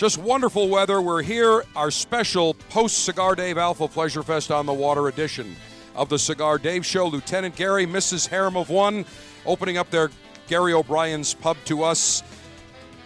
Just 0.02 0.18
wonderful 0.18 0.68
weather. 0.68 1.00
We're 1.00 1.22
here, 1.22 1.64
our 1.76 1.92
special 1.92 2.56
post 2.56 3.06
Cigar 3.06 3.36
Dave 3.36 3.60
Alpha 3.60 3.88
Pleasure 3.88 4.24
Fest 4.24 4.50
on 4.50 4.66
the 4.66 4.74
Water 4.74 5.10
edition 5.10 5.56
of 5.96 6.10
the 6.10 6.18
Cigar 6.18 6.58
Dave 6.58 6.84
Show. 6.84 7.06
Lieutenant 7.06 7.56
Gary, 7.56 7.86
Mrs. 7.86 8.28
Harem 8.28 8.58
of 8.58 8.72
One, 8.72 9.06
opening 9.46 9.78
up 9.78 9.92
their 9.92 10.10
Gary 10.48 10.74
O'Brien's 10.74 11.36
pub 11.36 11.56
to 11.66 11.84
us. 11.84 12.24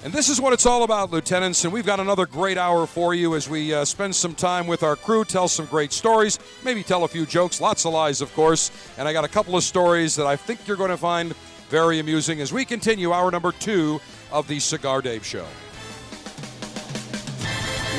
And 0.06 0.14
this 0.14 0.30
is 0.30 0.40
what 0.40 0.54
it's 0.54 0.66
all 0.66 0.84
about, 0.84 1.12
Lieutenants. 1.12 1.66
And 1.66 1.74
we've 1.74 1.86
got 1.86 2.00
another 2.00 2.26
great 2.26 2.58
hour 2.58 2.88
for 2.88 3.14
you 3.14 3.36
as 3.36 3.50
we 3.50 3.74
uh, 3.74 3.84
spend 3.84 4.16
some 4.16 4.34
time 4.34 4.66
with 4.66 4.82
our 4.82 4.96
crew, 4.96 5.26
tell 5.26 5.50
some 5.50 5.66
great 5.66 5.92
stories, 5.92 6.40
maybe 6.64 6.82
tell 6.82 7.04
a 7.04 7.10
few 7.10 7.26
jokes, 7.26 7.60
lots 7.60 7.84
of 7.84 7.92
lies, 7.92 8.22
of 8.22 8.34
course. 8.36 8.72
And 8.98 9.06
I 9.06 9.12
got 9.12 9.26
a 9.26 9.28
couple 9.28 9.58
of 9.58 9.66
stories 9.66 10.16
that 10.16 10.28
I 10.28 10.38
think 10.38 10.66
you're 10.66 10.78
going 10.78 10.92
to 10.92 10.96
find 10.96 11.36
very 11.68 12.00
amusing 12.00 12.40
as 12.40 12.54
we 12.54 12.64
continue 12.64 13.12
hour 13.12 13.32
number 13.32 13.52
two 13.52 14.00
of 14.32 14.48
the 14.48 14.62
Cigar 14.62 15.02
Dave 15.02 15.26
Show. 15.26 15.46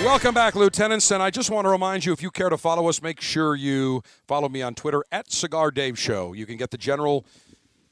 Welcome 0.05 0.35
back, 0.35 0.55
Lieutenants. 0.55 1.11
And 1.11 1.23
I 1.23 1.31
just 1.31 1.51
want 1.51 1.65
to 1.65 1.69
remind 1.69 2.05
you 2.05 2.13
if 2.13 2.23
you 2.23 2.31
care 2.31 2.49
to 2.49 2.57
follow 2.57 2.89
us, 2.89 3.03
make 3.03 3.21
sure 3.21 3.55
you 3.55 4.03
follow 4.29 4.49
me 4.49 4.63
on 4.63 4.75
Twitter 4.75 5.03
at 5.11 5.33
Cigar 5.33 5.71
Dave 5.71 5.99
Show. 5.99 6.33
You 6.33 6.47
can 6.47 6.57
get 6.57 6.71
the 6.71 6.79
general 6.79 7.27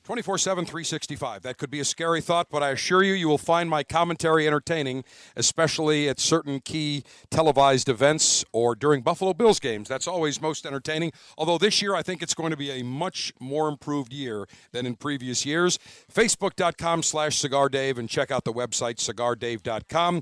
24 0.05 0.37
7, 0.37 0.65
365. 0.67 1.43
That 1.43 1.57
could 1.57 1.71
be 1.71 1.81
a 1.81 1.85
scary 1.85 2.21
thought, 2.21 2.49
but 2.51 2.63
I 2.63 2.71
assure 2.71 3.03
you, 3.03 3.15
you 3.15 3.27
will 3.27 3.39
find 3.39 3.71
my 3.71 3.83
commentary 3.83 4.47
entertaining, 4.47 5.03
especially 5.35 6.09
at 6.09 6.21
certain 6.21 6.61
key 6.61 7.05
televised 7.31 7.89
events 7.89 8.45
or 8.53 8.75
during 8.75 9.01
Buffalo 9.01 9.33
Bills 9.33 9.59
games. 9.59 9.89
That's 9.89 10.07
always 10.07 10.43
most 10.43 10.67
entertaining. 10.67 11.13
Although 11.39 11.59
this 11.59 11.81
year, 11.81 11.95
I 11.95 12.03
think 12.03 12.23
it's 12.23 12.35
going 12.35 12.51
to 12.51 12.57
be 12.57 12.71
a 12.71 12.85
much 12.85 13.33
more 13.41 13.67
improved 13.67 14.13
year 14.13 14.47
than 14.73 14.85
in 14.85 14.97
previous 14.97 15.47
years. 15.47 15.79
Facebook.com 16.13 17.03
slash 17.03 17.39
Cigar 17.39 17.71
Dave 17.71 17.99
and 17.99 18.09
check 18.09 18.31
out 18.31 18.45
the 18.45 18.53
website, 18.53 18.97
cigardave.com. 18.97 20.21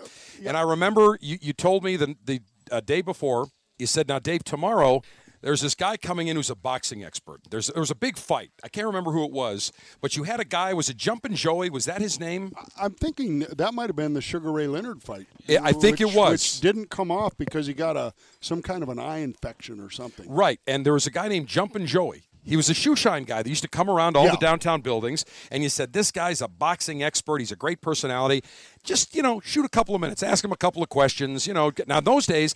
And 0.45 0.57
i 0.57 0.61
remember 0.61 1.17
you, 1.21 1.37
you 1.41 1.53
told 1.53 1.83
me 1.83 1.97
the, 1.97 2.15
the 2.23 2.41
uh, 2.71 2.79
day 2.79 3.01
before 3.01 3.47
you 3.77 3.85
said 3.85 4.07
now 4.07 4.17
dave 4.19 4.43
tomorrow 4.43 5.01
there's 5.41 5.61
this 5.61 5.75
guy 5.75 5.97
coming 5.97 6.27
in 6.27 6.35
who's 6.35 6.49
a 6.49 6.55
boxing 6.55 7.03
expert. 7.03 7.41
There's 7.49 7.67
there 7.67 7.79
was 7.81 7.91
a 7.91 7.95
big 7.95 8.17
fight. 8.17 8.51
I 8.63 8.69
can't 8.69 8.87
remember 8.87 9.11
who 9.11 9.23
it 9.23 9.31
was, 9.31 9.71
but 10.01 10.15
you 10.15 10.23
had 10.23 10.39
a 10.39 10.45
guy. 10.45 10.73
Was 10.73 10.89
it 10.89 10.97
Jumpin' 10.97 11.35
Joey? 11.35 11.69
Was 11.69 11.85
that 11.85 12.01
his 12.01 12.19
name? 12.19 12.53
I'm 12.79 12.93
thinking 12.93 13.39
that 13.39 13.73
might 13.73 13.87
have 13.89 13.95
been 13.95 14.13
the 14.13 14.21
Sugar 14.21 14.51
Ray 14.51 14.67
Leonard 14.67 15.03
fight. 15.03 15.27
Yeah, 15.45 15.59
I 15.63 15.71
think 15.73 15.99
which- 15.99 16.01
it 16.11 16.15
was. 16.17 16.31
Which 16.31 16.61
didn't 16.61 16.89
come 16.89 17.11
off 17.11 17.37
because 17.37 17.67
he 17.67 17.73
got 17.73 17.95
a 17.97 18.13
some 18.41 18.61
kind 18.61 18.83
of 18.83 18.89
an 18.89 18.99
eye 18.99 19.19
infection 19.19 19.79
or 19.79 19.89
something. 19.89 20.29
Right, 20.29 20.59
and 20.67 20.85
there 20.85 20.93
was 20.93 21.05
a 21.07 21.11
guy 21.11 21.27
named 21.27 21.47
Jumpin' 21.47 21.85
Joey. 21.85 22.23
He 22.43 22.55
was 22.55 22.69
a 22.69 22.73
shoe 22.73 22.95
shine 22.95 23.25
guy 23.25 23.43
that 23.43 23.49
used 23.49 23.63
to 23.63 23.67
come 23.67 23.89
around 23.89 24.15
all 24.15 24.23
Yeah. 24.23 24.31
the 24.31 24.37
downtown 24.37 24.79
buildings, 24.79 25.25
and 25.51 25.63
you 25.63 25.69
said, 25.69 25.91
This 25.91 26.11
guy's 26.11 26.41
a 26.41 26.47
boxing 26.47 27.03
expert. 27.03 27.39
He's 27.39 27.51
a 27.51 27.57
great 27.57 27.81
personality. 27.81 28.41
Just, 28.85 29.13
you 29.13 29.21
know, 29.21 29.41
shoot 29.41 29.65
a 29.65 29.69
couple 29.69 29.93
of 29.95 29.99
minutes, 29.99 30.23
ask 30.23 30.45
him 30.45 30.53
a 30.53 30.55
couple 30.55 30.81
of 30.81 30.87
questions. 30.87 31.45
You 31.45 31.53
know, 31.53 31.73
now, 31.87 31.99
those 31.99 32.25
days, 32.25 32.55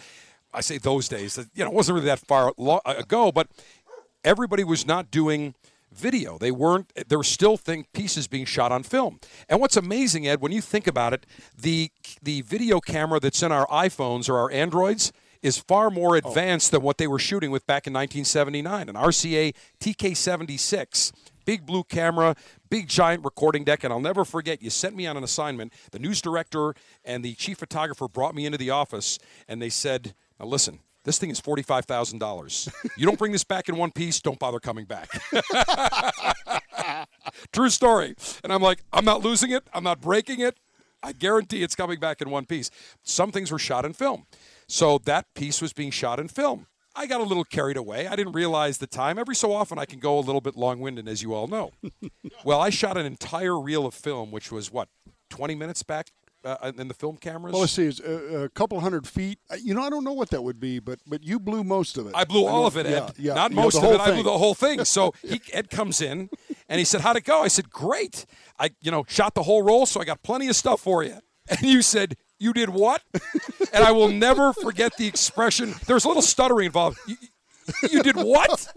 I 0.54 0.62
say 0.62 0.78
those 0.78 1.08
days, 1.08 1.38
you 1.54 1.64
know, 1.64 1.72
it 1.72 1.76
wasn't 1.76 1.96
really 1.96 2.08
that 2.08 2.20
far 2.20 2.54
uh, 2.58 2.80
ago, 2.86 3.32
but 3.32 3.48
everybody 4.24 4.64
was 4.64 4.86
not 4.86 5.12
doing 5.12 5.56
video. 5.92 6.38
They 6.38 6.52
weren't. 6.52 6.92
There 7.08 7.18
were 7.18 7.24
still 7.24 7.58
thing 7.58 7.86
pieces 7.94 8.28
being 8.28 8.46
shot 8.46 8.72
on 8.72 8.84
film. 8.84 9.20
And 9.50 9.60
what's 9.60 9.78
amazing, 9.78 10.28
Ed, 10.28 10.42
when 10.42 10.52
you 10.52 10.62
think 10.62 10.88
about 10.88 11.14
it, 11.14 11.26
the 11.58 11.92
the 12.22 12.42
video 12.42 12.80
camera 12.80 13.20
that's 13.20 13.44
in 13.44 13.52
our 13.52 13.68
iPhones 13.68 14.30
or 14.30 14.38
our 14.38 14.52
Androids 14.52 15.12
is 15.42 15.58
far 15.58 15.90
more 15.90 16.16
oh. 16.16 16.20
advanced 16.20 16.72
than 16.72 16.82
what 16.82 16.98
they 16.98 17.08
were 17.08 17.20
shooting 17.20 17.52
with 17.52 17.66
back 17.66 17.88
in 17.88 17.94
1979. 17.94 18.90
An 18.90 18.96
RCA 18.96 19.54
TK76. 19.80 21.12
Big 21.44 21.66
blue 21.66 21.84
camera, 21.84 22.36
big 22.70 22.88
giant 22.88 23.26
recording 23.26 23.64
deck, 23.64 23.84
and 23.84 23.92
I'll 23.92 24.00
never 24.00 24.24
forget. 24.24 24.62
You 24.62 24.70
sent 24.70 24.96
me 24.96 25.08
on 25.08 25.18
an 25.18 25.24
assignment. 25.24 25.74
The 25.92 25.98
news 25.98 26.22
director 26.22 26.76
and 27.04 27.26
the 27.26 27.34
chief 27.34 27.58
photographer 27.58 28.08
brought 28.08 28.36
me 28.36 28.46
into 28.46 28.60
the 28.60 28.70
office, 28.70 29.18
and 29.48 29.60
they 29.60 29.70
said, 29.70 30.14
"Now 30.42 30.48
listen, 30.48 30.80
this 31.04 31.20
thing 31.20 31.30
is 31.30 31.40
forty-five 31.40 31.86
thousand 31.86 32.20
dollars. 32.20 32.68
You 32.98 33.06
don't 33.06 33.20
bring 33.20 33.32
this 33.32 33.44
back 33.44 33.70
in 33.70 33.78
one 33.78 33.92
piece, 33.92 34.20
don't 34.20 34.40
bother 34.40 34.60
coming 34.60 34.86
back." 34.86 35.10
True 37.54 37.70
story. 37.70 38.16
And 38.44 38.52
I'm 38.52 38.62
like, 38.62 38.84
I'm 38.92 39.06
not 39.06 39.22
losing 39.22 39.52
it. 39.52 39.64
I'm 39.74 39.84
not 39.84 40.02
breaking 40.02 40.42
it. 40.42 40.58
I 41.04 41.14
guarantee 41.14 41.64
it's 41.64 41.76
coming 41.76 42.00
back 42.00 42.22
in 42.22 42.30
one 42.30 42.46
piece. 42.46 42.70
Some 43.04 43.32
things 43.32 43.52
were 43.52 43.60
shot 43.60 43.86
in 43.86 43.94
film. 43.94 44.26
So 44.68 44.98
that 45.00 45.26
piece 45.36 45.62
was 45.62 45.74
being 45.74 45.92
shot 45.92 46.20
in 46.20 46.28
film. 46.28 46.68
I 46.96 47.08
got 47.08 47.22
a 47.22 47.24
little 47.24 47.46
carried 47.46 47.78
away. 47.78 48.08
I 48.08 48.16
didn't 48.16 48.34
realize 48.34 48.78
the 48.78 48.88
time. 48.88 49.18
Every 49.18 49.36
so 49.36 49.54
often, 49.54 49.80
I 49.80 49.86
can 49.86 50.00
go 50.00 50.20
a 50.20 50.22
little 50.22 50.42
bit 50.42 50.56
long 50.58 50.80
winded, 50.80 51.08
as 51.08 51.24
you 51.24 51.34
all 51.34 51.48
know. 51.48 51.72
well, 52.44 52.60
I 52.60 52.70
shot 52.70 52.98
an 52.98 53.06
entire 53.06 53.58
reel 53.60 53.86
of 53.86 53.94
film, 53.94 54.32
which 54.32 54.52
was 54.52 54.72
what, 54.72 54.90
20 55.30 55.56
minutes 55.56 55.84
back 55.84 56.12
uh, 56.44 56.72
in 56.78 56.88
the 56.88 56.94
film 56.94 57.18
cameras? 57.18 57.52
Well, 57.54 57.62
let's 57.62 57.74
see, 57.74 57.86
it's 57.86 58.00
a, 58.00 58.44
a 58.44 58.50
couple 58.50 58.80
hundred 58.80 59.08
feet. 59.08 59.40
Uh, 59.50 59.56
You 59.62 59.74
know, 59.74 59.84
I 59.84 59.90
don't 59.90 60.04
know 60.04 60.14
what 60.14 60.30
that 60.32 60.42
would 60.44 60.60
be, 60.60 60.80
but 60.80 61.00
but 61.08 61.24
you 61.24 61.40
blew 61.40 61.64
most 61.64 61.98
of 61.98 62.08
it. 62.08 62.14
I 62.16 62.24
blew 62.26 62.46
all 62.46 62.62
know- 62.62 62.68
of 62.68 62.78
it, 62.78 62.86
Ed. 62.86 62.92
Yeah, 62.92 63.10
yeah. 63.18 63.34
Not 63.34 63.52
most 63.52 63.78
of 63.78 63.84
it. 63.84 64.00
I 64.00 64.12
blew 64.12 64.24
the 64.24 64.38
whole 64.38 64.56
thing. 64.56 64.84
So 64.86 65.14
he, 65.22 65.42
Ed 65.54 65.70
comes 65.70 66.02
in, 66.02 66.30
and 66.70 66.80
he 66.80 66.86
said, 66.86 67.02
"How'd 67.02 67.16
it 67.18 67.24
go?" 67.24 67.42
I 67.44 67.48
said, 67.50 67.70
"Great. 67.70 68.26
I, 68.60 68.72
you 68.82 68.92
know, 68.92 69.04
shot 69.08 69.36
the 69.36 69.44
whole 69.44 69.62
roll, 69.64 69.86
so 69.86 70.02
I 70.02 70.06
got 70.06 70.22
plenty 70.24 70.48
of 70.48 70.56
stuff 70.56 70.82
for 70.82 71.04
you." 71.04 71.18
And 71.50 71.62
you 71.62 71.82
said, 71.82 72.16
"You 72.40 72.54
did 72.54 72.70
what?" 72.70 73.02
and 73.74 73.84
I 73.84 73.92
will 73.92 74.08
never 74.10 74.54
forget 74.54 74.96
the 74.98 75.08
expression. 75.08 75.74
There's 75.88 76.06
a 76.06 76.08
little 76.08 76.22
stuttering 76.22 76.68
involved. 76.68 76.98
You, 77.08 77.16
you 77.90 78.04
did 78.04 78.16
what? 78.16 78.68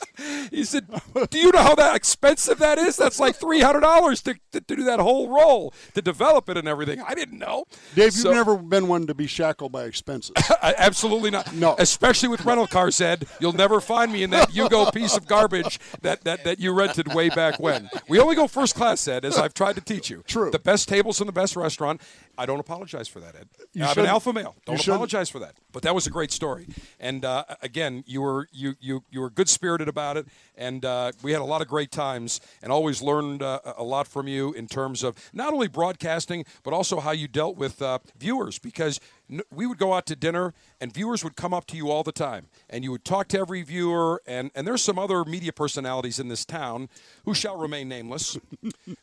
He 0.50 0.64
said, 0.64 0.86
"Do 1.30 1.38
you 1.38 1.50
know 1.50 1.62
how 1.62 1.74
that 1.76 1.96
expensive 1.96 2.58
that 2.58 2.76
is? 2.76 2.96
That's 2.96 3.18
like 3.18 3.36
three 3.36 3.60
hundred 3.60 3.80
dollars 3.80 4.20
to, 4.22 4.34
to 4.52 4.60
do 4.60 4.84
that 4.84 5.00
whole 5.00 5.28
roll 5.28 5.72
to 5.94 6.02
develop 6.02 6.48
it 6.50 6.56
and 6.58 6.68
everything." 6.68 7.00
I 7.00 7.14
didn't 7.14 7.38
know. 7.38 7.64
Dave, 7.94 8.12
So- 8.12 8.28
you've 8.28 8.36
never 8.36 8.56
been 8.56 8.86
one 8.88 9.06
to 9.06 9.14
be 9.14 9.26
shackled 9.26 9.72
by 9.72 9.84
expenses. 9.84 10.34
Absolutely 10.62 11.30
not. 11.30 11.52
No. 11.54 11.74
Especially 11.78 12.28
with 12.28 12.44
rental 12.44 12.66
cars, 12.66 13.00
Ed. 13.00 13.26
You'll 13.40 13.52
never 13.54 13.80
find 13.80 14.12
me 14.12 14.22
in 14.22 14.30
that 14.30 14.50
Yugo 14.50 14.92
piece 14.94 15.16
of 15.16 15.26
garbage 15.26 15.80
that, 16.02 16.24
that, 16.24 16.44
that 16.44 16.58
you 16.58 16.72
rented 16.72 17.14
way 17.14 17.28
back 17.30 17.58
when. 17.58 17.88
We 18.08 18.18
only 18.20 18.34
go 18.36 18.46
first 18.46 18.74
class, 18.74 19.06
Ed, 19.08 19.24
as 19.24 19.38
I've 19.38 19.54
tried 19.54 19.76
to 19.76 19.80
teach 19.80 20.10
you. 20.10 20.22
True. 20.26 20.50
The 20.50 20.58
best 20.58 20.88
tables 20.88 21.20
in 21.20 21.26
the 21.26 21.32
best 21.32 21.56
restaurant. 21.56 22.00
I 22.36 22.46
don't 22.46 22.60
apologize 22.60 23.08
for 23.08 23.20
that, 23.20 23.34
Ed. 23.36 23.48
You 23.72 23.84
I'm 23.84 23.98
an 23.98 24.06
alpha 24.06 24.32
male. 24.32 24.56
Don't 24.64 24.80
apologize 24.80 25.28
for 25.28 25.38
that. 25.40 25.54
But 25.72 25.82
that 25.82 25.94
was 25.94 26.06
a 26.06 26.10
great 26.10 26.32
story. 26.32 26.66
And 26.98 27.24
uh, 27.24 27.44
again, 27.62 28.02
you 28.06 28.22
were 28.22 28.48
you 28.52 28.74
you 28.80 29.04
you 29.10 29.20
were 29.20 29.30
good 29.30 29.48
spirited 29.48 29.88
about 29.90 30.16
it, 30.16 30.26
and 30.56 30.82
uh, 30.84 31.12
we 31.22 31.32
had 31.32 31.42
a 31.42 31.44
lot 31.44 31.60
of 31.60 31.68
great 31.68 31.90
times, 31.90 32.40
and 32.62 32.72
always 32.72 33.02
learned 33.02 33.42
uh, 33.42 33.60
a 33.76 33.84
lot 33.84 34.08
from 34.08 34.26
you 34.26 34.54
in 34.54 34.66
terms 34.66 35.02
of 35.02 35.14
not 35.34 35.52
only 35.52 35.68
broadcasting, 35.68 36.46
but 36.62 36.72
also 36.72 37.00
how 37.00 37.10
you 37.10 37.28
dealt 37.28 37.58
with 37.58 37.82
uh, 37.82 37.98
viewers. 38.18 38.58
Because 38.58 38.98
we 39.52 39.66
would 39.66 39.78
go 39.78 39.92
out 39.92 40.06
to 40.06 40.16
dinner, 40.16 40.54
and 40.80 40.92
viewers 40.92 41.22
would 41.24 41.36
come 41.36 41.54
up 41.54 41.66
to 41.68 41.76
you 41.76 41.90
all 41.90 42.02
the 42.02 42.12
time, 42.12 42.46
and 42.68 42.84
you 42.84 42.90
would 42.90 43.04
talk 43.04 43.28
to 43.28 43.38
every 43.38 43.62
viewer. 43.62 44.22
And 44.26 44.50
and 44.54 44.66
there's 44.66 44.82
some 44.82 44.98
other 44.98 45.24
media 45.24 45.52
personalities 45.52 46.18
in 46.18 46.28
this 46.28 46.44
town 46.44 46.88
who 47.24 47.34
shall 47.34 47.56
remain 47.56 47.88
nameless. 47.88 48.36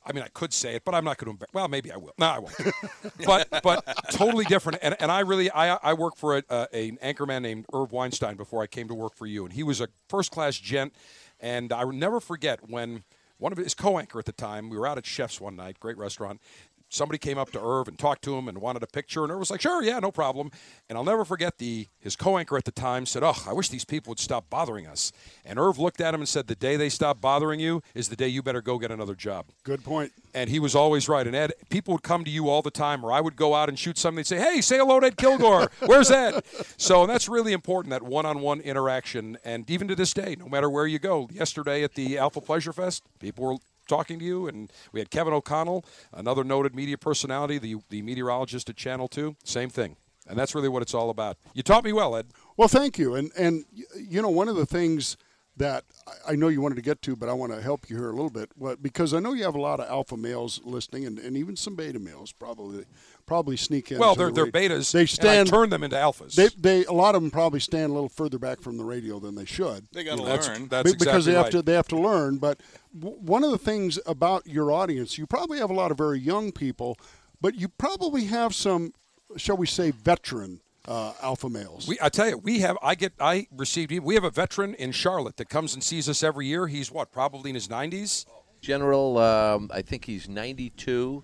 I 0.06 0.14
mean, 0.14 0.24
I 0.24 0.30
could 0.30 0.54
say 0.54 0.76
it, 0.76 0.84
but 0.86 0.96
I'm 0.96 1.06
not 1.06 1.18
going 1.18 1.38
to. 1.38 1.46
Well, 1.54 1.68
maybe 1.68 1.92
I 1.92 1.98
will. 1.98 2.14
No, 2.18 2.28
I 2.28 2.40
won't. 2.40 2.56
but 3.26 3.48
but 3.64 3.84
totally 4.12 4.46
different. 4.46 4.80
And, 4.82 4.96
and 5.00 5.12
I 5.12 5.22
really 5.22 5.50
I 5.52 5.76
I 5.76 5.94
work 5.94 6.16
for 6.16 6.38
a, 6.38 6.44
uh, 6.50 6.66
an 6.74 6.98
anchorman 7.04 7.42
named 7.42 7.66
Irv 7.74 7.92
Weinstein 7.92 8.36
before 8.36 8.62
I 8.62 8.68
came 8.68 8.88
to 8.88 8.94
work 8.94 9.16
for 9.16 9.26
you, 9.26 9.46
and 9.46 9.54
he 9.54 9.64
was 9.64 9.82
a 9.82 9.88
first 10.10 10.32
class 10.32 10.58
gent. 10.58 10.94
And 11.40 11.72
I 11.72 11.86
will 11.86 11.94
never 11.94 12.20
forget 12.20 12.68
when 12.68 13.04
one 13.38 13.52
of 13.52 13.58
his 13.58 13.74
co-anchor 13.74 14.20
at 14.20 14.26
the 14.26 14.32
time, 14.32 14.70
we 14.70 14.78
were 14.78 14.88
out 14.88 14.98
at 14.98 15.06
Chef's 15.06 15.40
one 15.40 15.56
night, 15.56 15.80
great 15.80 15.98
restaurant. 15.98 16.42
Somebody 16.90 17.18
came 17.18 17.38
up 17.38 17.52
to 17.52 17.62
Irv 17.62 17.88
and 17.88 18.00
talked 18.00 18.24
to 18.24 18.38
him 18.38 18.48
and 18.48 18.60
wanted 18.60 18.82
a 18.82 18.88
picture, 18.88 19.24
and 19.24 19.32
Irv 19.32 19.40
was 19.40 19.52
like, 19.52 19.62
"Sure, 19.62 19.84
yeah, 19.84 20.00
no 20.00 20.12
problem." 20.12 20.52
And 20.88 20.98
I'll 20.98 21.04
never 21.04 21.26
forget 21.26 21.58
the 21.58 21.88
his 22.00 22.16
co-anchor 22.16 22.58
at 22.58 22.64
the 22.64 22.72
time 22.72 23.06
said, 23.06 23.24
"Oh, 23.24 23.36
I 23.46 23.52
wish 23.52 23.68
these 23.68 23.84
people 23.84 24.12
would 24.12 24.20
stop 24.20 24.50
bothering 24.50 24.88
us." 24.88 25.12
And 25.44 25.60
Irv 25.60 25.80
looked 25.80 26.00
at 26.00 26.14
him 26.14 26.22
and 26.22 26.30
said, 26.30 26.48
"The 26.48 26.56
day 26.56 26.78
they 26.78 26.90
stop 26.90 27.20
bothering 27.20 27.60
you 27.60 27.84
is 27.94 28.08
the 28.08 28.16
day 28.16 28.30
you 28.30 28.42
better 28.42 28.62
go 28.62 28.80
get 28.80 28.90
another 28.90 29.16
job." 29.16 29.48
Good 29.64 29.84
point. 29.84 30.14
And 30.34 30.50
he 30.50 30.60
was 30.60 30.76
always 30.76 31.10
right. 31.10 31.28
And 31.28 31.36
Ed, 31.36 31.54
people 31.70 31.94
would 31.94 32.04
come 32.04 32.24
to 32.24 32.32
you 32.32 32.48
all 32.48 32.62
the 32.62 32.72
time, 32.72 33.04
or 33.04 33.12
I 33.12 33.20
would 33.20 33.36
go 33.36 33.54
out 33.54 33.68
and 33.68 33.78
shoot 33.78 33.98
something. 33.98 34.18
They'd 34.18 34.28
say, 34.28 34.40
"Hey, 34.40 34.62
say 34.62 34.78
hello 34.78 35.00
to 35.00 35.08
Ed 35.08 35.18
Kilgore. 35.18 35.70
Where's 35.86 36.10
Ed?" 36.10 36.42
So 36.78 37.06
that's 37.06 37.28
really 37.28 37.52
important 37.52 37.92
that 37.92 38.04
one-on-one 38.04 38.62
interaction. 38.62 39.38
And 39.44 39.70
even 39.70 39.90
to 39.90 39.96
this 39.96 40.14
day, 40.14 40.38
no 40.40 40.48
matter 40.48 40.70
where 40.70 40.88
you 40.88 41.00
go, 41.00 41.28
yesterday 41.34 41.84
at 41.84 41.96
the 41.96 42.18
Alpha 42.18 42.40
Pleasure 42.40 42.72
Fest, 42.72 43.04
people 43.20 43.46
were 43.46 43.58
talking 43.88 44.20
to 44.20 44.26
you, 44.26 44.48
and 44.48 44.72
we 44.92 45.00
had 45.00 45.10
Kevin 45.10 45.34
O'Connell, 45.34 45.86
another 46.14 46.44
noted 46.44 46.76
media 46.76 46.98
personality, 46.98 47.58
the 47.58 47.76
the 47.90 48.02
meteorologist 48.02 48.70
at 48.70 48.76
Channel 48.76 49.08
Two. 49.08 49.36
Same 49.44 49.70
thing. 49.70 49.98
And 50.30 50.38
that's 50.38 50.54
really 50.54 50.68
what 50.68 50.82
it's 50.82 50.94
all 50.94 51.10
about. 51.10 51.38
You 51.54 51.64
taught 51.64 51.86
me 51.86 51.94
well, 51.94 52.14
Ed. 52.16 52.28
Well, 52.58 52.68
thank 52.68 52.98
you. 52.98 53.16
And 53.16 53.32
and 53.38 53.64
you 53.96 54.22
know, 54.22 54.30
one 54.30 54.50
of 54.50 54.56
the 54.58 54.66
things 54.66 55.16
that 55.56 55.86
I- 56.28 56.36
know 56.36 56.50
you 56.50 56.62
wanted 56.62 56.76
to 56.76 56.82
get 56.82 57.02
to, 57.04 57.16
but 57.16 57.30
I 57.30 57.34
want 57.34 57.52
to 57.54 57.62
help 57.62 57.90
you 57.90 57.96
here 57.98 58.10
a 58.10 58.14
little 58.14 58.30
bit, 58.30 58.52
what, 58.56 58.84
because 58.84 59.14
I 59.14 59.20
know 59.20 59.34
you 59.34 59.44
have 59.44 59.56
a 59.56 59.62
lot 59.62 59.80
of 59.80 59.90
alpha 59.90 60.16
males 60.16 60.62
listening, 60.64 61.06
and, 61.06 61.18
and 61.18 61.36
even 61.36 61.56
some 61.56 61.76
beta 61.76 61.98
males 61.98 62.32
probably 62.32 62.86
probably 63.28 63.56
sneak 63.58 63.92
in. 63.92 64.00
Well, 64.00 64.16
they're- 64.16 64.32
the 64.32 64.50
they're 64.50 64.52
betas, 64.52 64.92
They 64.92 65.02
and 65.02 65.10
I 65.10 65.14
stand. 65.14 65.50
turn 65.50 65.70
them 65.70 65.84
into 65.84 65.96
alphas. 65.96 66.34
They, 66.34 66.48
they 66.58 66.86
a 66.86 66.92
lot 66.94 67.14
of 67.14 67.22
them 67.22 67.30
probably 67.30 67.60
stand 67.60 67.92
a 67.92 67.94
little 67.94 68.10
further 68.10 68.40
back 68.40 68.62
from 68.62 68.78
the 68.78 68.84
radio 68.86 69.20
than 69.20 69.36
they 69.36 69.46
should. 69.46 69.86
They 69.92 70.04
gotta 70.04 70.22
You 70.22 70.26
That's- 70.28 70.48
learn. 70.48 70.68
that's 70.70 70.92
Be- 70.92 70.98
because 70.98 71.28
exactly 71.28 71.32
they 71.32 71.36
have 71.36 71.46
right. 71.46 71.52
to 71.52 71.62
they 71.62 71.74
have 71.74 71.88
to 71.90 72.00
learn. 72.00 72.38
But 72.38 72.60
w- 73.00 73.18
one 73.20 73.44
of 73.44 73.52
the 73.52 73.58
things 73.60 74.00
about 74.08 74.48
your 74.48 74.72
audience, 74.72 75.18
you 75.18 75.28
probably 75.28 75.60
have 75.60 75.70
a 75.70 75.74
lot 75.76 75.92
of 75.92 75.98
very 75.98 76.20
young 76.20 76.52
people, 76.52 76.98
but 77.40 77.54
you 77.54 77.68
probably 77.68 78.26
have 78.26 78.56
some, 78.56 78.94
shall 79.36 79.58
we 79.58 79.68
say, 79.68 79.92
veteran 79.92 80.62
uh, 80.88 81.12
alpha 81.22 81.50
males. 81.50 81.86
We, 81.88 81.98
I 82.02 82.08
tell 82.08 82.30
you, 82.30 82.38
we 82.38 82.60
have. 82.60 82.78
I 82.82 82.96
get. 82.96 83.12
I 83.20 83.48
received. 83.56 83.92
We 84.00 84.16
have 84.16 84.24
a 84.24 84.30
veteran 84.32 84.74
in 84.76 84.94
Charlotte 84.94 85.36
that 85.36 85.50
comes 85.50 85.74
and 85.74 85.84
sees 85.84 86.08
us 86.08 86.24
every 86.24 86.48
year. 86.48 86.68
He's 86.68 86.90
what, 86.90 87.12
probably 87.12 87.50
in 87.50 87.56
his 87.56 87.70
nineties. 87.70 88.26
General, 88.62 89.18
um, 89.20 89.70
I 89.74 89.82
think 89.84 90.06
he's 90.06 90.28
92, 90.28 91.24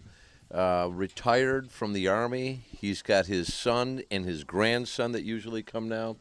uh, 0.54 0.88
retired 0.91 1.72
from 1.72 1.93
the 1.93 2.08
Army. 2.08 2.62
He's 2.80 3.01
got 3.01 3.26
his 3.26 3.54
son 3.54 4.04
and 4.12 4.26
his 4.26 4.43
grandson 4.43 5.12
that 5.14 5.24
usually 5.24 5.64
come 5.64 5.89
now, 5.89 6.18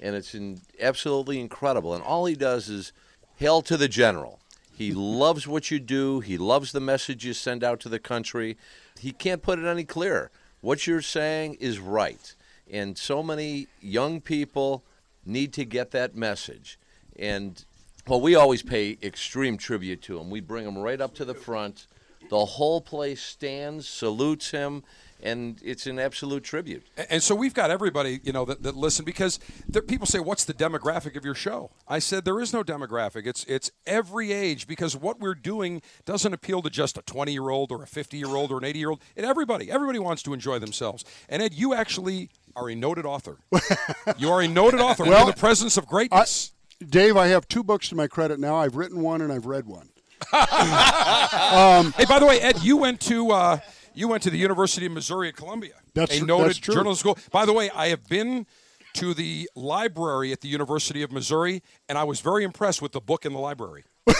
and 0.00 0.16
it's 0.16 0.34
in, 0.34 0.60
absolutely 0.80 1.40
incredible. 1.40 1.94
And 1.94 2.02
all 2.02 2.26
he 2.26 2.34
does 2.34 2.68
is 2.68 2.92
hail 3.36 3.62
to 3.62 3.76
the 3.76 3.88
general. 3.88 4.40
He 4.72 4.92
loves 4.94 5.46
what 5.46 5.70
you 5.70 5.78
do, 5.78 6.20
he 6.20 6.36
loves 6.36 6.72
the 6.72 6.80
message 6.80 7.24
you 7.24 7.32
send 7.32 7.62
out 7.62 7.80
to 7.80 7.88
the 7.88 7.98
country. 7.98 8.56
He 8.98 9.12
can't 9.12 9.42
put 9.42 9.58
it 9.58 9.66
any 9.66 9.84
clearer. 9.84 10.30
What 10.60 10.86
you're 10.86 11.02
saying 11.02 11.58
is 11.60 11.78
right. 11.78 12.34
And 12.70 12.98
so 12.98 13.22
many 13.22 13.68
young 13.80 14.20
people 14.20 14.82
need 15.24 15.52
to 15.52 15.64
get 15.64 15.92
that 15.92 16.16
message. 16.16 16.78
And 17.16 17.64
well, 18.08 18.20
we 18.20 18.34
always 18.34 18.62
pay 18.62 18.98
extreme 19.02 19.58
tribute 19.58 20.02
to 20.02 20.18
him. 20.18 20.30
We 20.30 20.40
bring 20.40 20.66
him 20.66 20.78
right 20.78 21.00
up 21.00 21.14
to 21.16 21.24
the 21.24 21.34
front. 21.34 21.86
The 22.28 22.44
whole 22.44 22.80
place 22.80 23.22
stands, 23.22 23.88
salutes 23.88 24.50
him, 24.50 24.82
and 25.22 25.58
it's 25.64 25.86
an 25.86 25.98
absolute 25.98 26.44
tribute. 26.44 26.84
And, 26.96 27.06
and 27.10 27.22
so 27.22 27.34
we've 27.34 27.54
got 27.54 27.70
everybody, 27.70 28.20
you 28.22 28.32
know, 28.32 28.44
that, 28.44 28.62
that 28.62 28.76
listen 28.76 29.04
because 29.04 29.38
there, 29.68 29.82
people 29.82 30.06
say, 30.06 30.18
"What's 30.18 30.44
the 30.44 30.54
demographic 30.54 31.16
of 31.16 31.24
your 31.24 31.34
show?" 31.34 31.70
I 31.88 31.98
said, 31.98 32.24
"There 32.24 32.40
is 32.40 32.52
no 32.52 32.62
demographic. 32.62 33.26
It's 33.26 33.44
it's 33.44 33.70
every 33.86 34.32
age 34.32 34.66
because 34.66 34.96
what 34.96 35.20
we're 35.20 35.34
doing 35.34 35.82
doesn't 36.04 36.32
appeal 36.32 36.62
to 36.62 36.70
just 36.70 36.98
a 36.98 37.02
20 37.02 37.32
year 37.32 37.48
old 37.48 37.72
or 37.72 37.82
a 37.82 37.86
50 37.86 38.16
year 38.16 38.28
old 38.28 38.52
or 38.52 38.58
an 38.58 38.64
80 38.64 38.78
year 38.78 38.90
old. 38.90 39.00
And 39.16 39.24
everybody, 39.24 39.70
everybody 39.70 39.98
wants 39.98 40.22
to 40.24 40.32
enjoy 40.32 40.58
themselves. 40.58 41.04
And 41.28 41.42
Ed, 41.42 41.54
you 41.54 41.74
actually 41.74 42.30
are 42.54 42.68
a 42.68 42.74
noted 42.74 43.06
author. 43.06 43.38
you 44.18 44.30
are 44.30 44.40
a 44.40 44.48
noted 44.48 44.80
author. 44.80 45.04
We're 45.04 45.20
in 45.20 45.26
the 45.26 45.32
presence 45.32 45.76
of 45.76 45.86
greatness. 45.86 46.52
Dave, 46.86 47.16
I 47.16 47.28
have 47.28 47.48
two 47.48 47.62
books 47.62 47.88
to 47.88 47.94
my 47.94 48.06
credit 48.06 48.38
now. 48.38 48.56
I've 48.56 48.76
written 48.76 49.00
one 49.00 49.22
and 49.22 49.32
I've 49.32 49.46
read 49.46 49.66
one. 49.66 49.88
Um, 50.32 51.92
hey, 51.92 52.04
by 52.06 52.18
the 52.18 52.26
way, 52.26 52.40
Ed, 52.40 52.62
you 52.62 52.76
went 52.76 53.00
to 53.02 53.30
uh, 53.30 53.58
you 53.94 54.08
went 54.08 54.22
to 54.24 54.30
the 54.30 54.38
University 54.38 54.86
of 54.86 54.92
Missouri 54.92 55.28
at 55.28 55.36
Columbia. 55.36 55.74
That's 55.94 56.18
a 56.18 56.24
noted 56.24 56.48
that's 56.48 56.58
true. 56.58 56.74
journalism 56.74 57.00
school. 57.00 57.18
By 57.32 57.46
the 57.46 57.52
way, 57.52 57.70
I 57.70 57.88
have 57.88 58.08
been 58.08 58.46
to 58.94 59.14
the 59.14 59.48
library 59.54 60.32
at 60.32 60.40
the 60.40 60.48
University 60.48 61.02
of 61.02 61.12
Missouri, 61.12 61.62
and 61.88 61.98
I 61.98 62.04
was 62.04 62.20
very 62.20 62.44
impressed 62.44 62.80
with 62.80 62.92
the 62.92 63.00
book 63.00 63.26
in 63.26 63.32
the 63.32 63.38
library. 63.38 63.84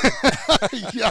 yeah. 0.92 1.10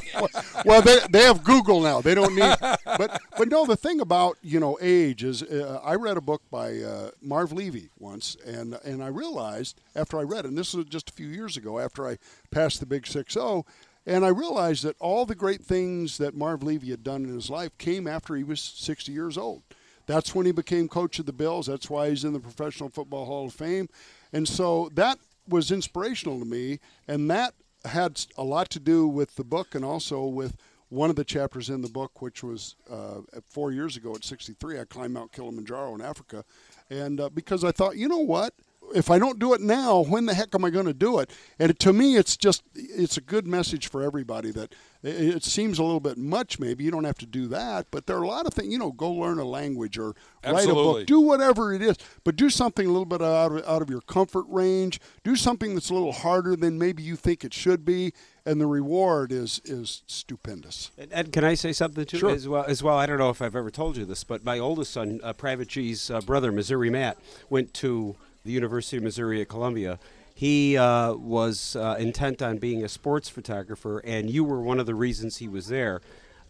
Well, 0.66 0.82
they, 0.82 1.00
they 1.10 1.24
have 1.24 1.44
Google 1.44 1.80
now. 1.80 2.02
They 2.02 2.14
don't 2.14 2.36
need. 2.36 2.56
But 2.60 3.22
but 3.38 3.48
no, 3.48 3.66
the 3.66 3.78
thing 3.78 4.02
about 4.02 4.38
you 4.42 4.60
know 4.60 4.78
age 4.82 5.24
is, 5.24 5.44
uh, 5.44 5.80
I 5.84 5.96
read 5.96 6.18
a 6.18 6.22
book 6.22 6.42
by 6.52 6.80
uh, 6.80 7.12
Marv 7.22 7.54
Levy 7.54 7.90
once, 7.98 8.36
and 8.46 8.78
and 8.84 9.04
I 9.04 9.08
realized 9.08 9.80
after 9.96 10.20
I 10.20 10.24
read 10.24 10.46
it, 10.46 10.50
and 10.50 10.58
this 10.58 10.74
was 10.74 10.86
just 10.86 11.10
a 11.10 11.14
few 11.14 11.28
years 11.28 11.56
ago 11.56 11.80
after 11.80 12.08
I 12.08 12.18
passed 12.52 12.80
the 12.80 12.86
Big 12.86 13.08
Six 13.08 13.34
Zero. 13.34 13.66
And 14.06 14.24
I 14.24 14.30
realized 14.30 14.84
that 14.84 14.95
all 14.99 15.26
the 15.26 15.36
great 15.36 15.64
things 15.64 16.18
that 16.20 16.36
Marv 16.36 16.62
Levy 16.62 16.91
had 16.91 17.03
done 17.03 17.24
in 17.24 17.34
his 17.34 17.49
life 17.49 17.76
came 17.78 18.08
after 18.08 18.36
he 18.36 18.43
was 18.43 18.62
60 18.62 19.12
years 19.12 19.38
old. 19.38 19.64
That's 20.06 20.36
when 20.36 20.45
he 20.45 20.51
became 20.51 20.88
coach 20.88 21.18
of 21.18 21.26
the 21.26 21.34
Bills. 21.34 21.66
That's 21.66 21.89
why 21.89 22.10
he's 22.10 22.24
in 22.24 22.34
the 22.34 22.39
Professional 22.39 22.89
Football 22.89 23.26
Hall 23.26 23.47
of 23.47 23.53
Fame. 23.53 23.89
And 24.32 24.47
so 24.47 24.89
that 24.93 25.18
was 25.47 25.72
inspirational 25.72 26.39
to 26.39 26.45
me. 26.45 26.80
And 27.08 27.30
that 27.32 27.56
had 27.86 28.24
a 28.38 28.43
lot 28.43 28.70
to 28.72 28.80
do 28.80 29.08
with 29.08 29.36
the 29.36 29.43
book 29.43 29.74
and 29.74 29.84
also 29.84 30.26
with 30.26 30.58
one 30.89 31.10
of 31.10 31.16
the 31.16 31.24
chapters 31.24 31.70
in 31.70 31.82
the 31.82 31.89
book, 31.89 32.22
which 32.22 32.43
was 32.43 32.76
uh, 32.91 33.22
four 33.49 33.72
years 33.72 33.97
ago 33.97 34.14
at 34.14 34.24
63. 34.24 34.80
I 34.80 34.86
climbed 34.86 35.14
Mount 35.14 35.32
Kilimanjaro 35.32 35.95
in 35.95 36.01
Africa. 36.01 36.43
And 36.89 37.20
uh, 37.20 37.30
because 37.30 37.64
I 37.64 37.72
thought, 37.72 37.97
you 37.97 38.08
know 38.08 38.20
what? 38.20 38.53
If 38.94 39.10
I 39.10 39.20
don't 39.20 39.40
do 39.40 39.54
it 39.54 39.62
now, 39.62 40.02
when 40.02 40.26
the 40.26 40.34
heck 40.34 40.54
am 40.54 40.64
I 40.64 40.70
going 40.70 40.86
to 40.86 40.94
do 40.94 41.20
it? 41.20 41.30
And 41.60 41.78
to 41.80 41.94
me, 41.94 42.16
it's 42.18 42.38
just 42.38 42.64
it's 42.76 43.18
a 43.18 43.22
good 43.22 43.48
message 43.48 43.90
for 43.90 44.02
everybody 44.02 44.52
that 44.52 44.74
it 45.04 45.36
it 45.36 45.44
seems 45.44 45.80
a 45.80 45.84
little 45.84 46.00
bit 46.00 46.18
much. 46.18 46.60
Maybe 46.60 46.84
you 46.84 46.92
don't 46.92 47.04
have 47.04 47.18
to 47.20 47.26
do 47.26 47.48
that, 47.48 47.88
but 47.92 48.06
there 48.08 48.18
are 48.18 48.24
a 48.24 48.28
lot 48.28 48.46
of 48.46 48.54
things. 48.54 48.72
You 48.72 48.80
know, 48.80 48.92
go 48.92 49.12
learn 49.12 49.40
a 49.40 49.46
language 49.46 49.98
or 49.98 50.16
write 50.46 50.70
a 50.70 50.74
book, 50.74 51.06
do 51.08 51.20
whatever 51.22 51.74
it 51.74 51.82
is, 51.82 51.98
but 52.24 52.36
do 52.36 52.50
something 52.50 52.86
a 52.86 52.90
little 52.90 53.06
bit 53.06 53.22
out 53.22 53.52
of, 53.52 53.68
out 53.68 53.82
of 53.82 53.90
your 53.90 54.02
comfort 54.02 54.46
range. 54.50 55.00
Do 55.24 55.36
something 55.36 55.74
that's 55.74 55.90
a 55.90 55.94
little 55.94 56.12
harder 56.14 56.56
than 56.56 56.78
maybe 56.78 57.04
you 57.04 57.16
think 57.16 57.44
it 57.44 57.54
should 57.54 57.86
be, 57.86 58.14
and 58.46 58.60
the 58.62 58.68
reward 58.68 59.32
is 59.32 59.62
is 59.66 60.04
stupendous. 60.08 60.92
Ed, 60.98 61.10
Ed, 61.12 61.32
can 61.32 61.44
I 61.44 61.56
say 61.56 61.74
something 61.74 62.06
too 62.06 62.18
Sure. 62.20 62.32
as 62.32 62.48
well? 62.48 62.64
As 62.66 62.82
well, 62.84 62.98
I 62.98 63.06
don't 63.06 63.18
know 63.18 63.30
if 63.30 63.42
I've 63.42 63.56
ever 63.56 63.72
told 63.72 63.98
you 63.98 64.06
this, 64.06 64.24
but 64.24 64.44
my 64.44 64.60
oldest 64.60 64.94
son, 64.94 65.20
uh, 65.24 65.34
Private 65.34 65.68
G's 65.68 66.10
uh, 66.10 66.22
brother, 66.22 66.52
Missouri 66.52 66.90
Matt, 66.90 67.18
went 67.50 67.74
to 67.76 68.16
the 68.46 68.52
University 68.52 68.98
of 68.98 69.04
Missouri 69.04 69.41
at 69.41 69.50
Columbia. 69.50 70.00
He 70.34 70.78
uh, 70.78 71.14
was 71.14 71.76
uh, 71.76 71.96
intent 72.00 72.41
on 72.41 72.58
being 72.58 72.84
a 72.84 72.89
sports 72.89 73.28
photographer, 73.28 74.00
and 74.00 74.30
you 74.30 74.43
were 74.43 74.62
one 74.62 74.80
of 74.80 74.86
the 74.86 74.96
reasons 74.96 75.38
he 75.38 75.48
was 75.48 75.68
there. 75.68 76.02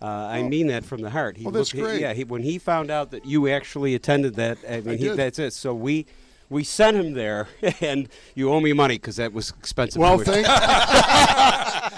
Uh, 0.02 0.06
I 0.08 0.44
mean 0.44 0.68
that 0.68 0.84
from 0.84 1.02
the 1.02 1.10
heart. 1.12 1.38
He 1.38 1.46
Oh, 1.48 1.52
that's 1.52 1.74
looked- 1.74 1.94
he- 1.96 2.02
yeah, 2.02 2.14
he, 2.14 2.26
when 2.26 2.44
he 2.44 2.58
found 2.60 2.92
out 2.92 3.12
that 3.12 3.26
you 3.26 3.48
actually 3.48 3.96
attended 3.96 4.36
that, 4.36 4.58
I 4.70 4.82
mean, 4.82 4.90
I 4.90 4.98
he, 4.98 5.08
that's 5.10 5.40
it. 5.40 5.54
So 5.54 5.74
we 5.74 6.06
we 6.50 6.64
sent 6.64 6.96
him 6.98 7.14
there, 7.14 7.48
and 7.82 8.08
you 8.36 8.52
owe 8.52 8.60
me 8.60 8.74
money 8.74 8.96
because 8.96 9.16
that 9.18 9.34
was 9.34 9.52
expensive. 9.60 10.00
Well, 10.02 10.18
tuition. 10.18 10.44
thank. 10.44 10.48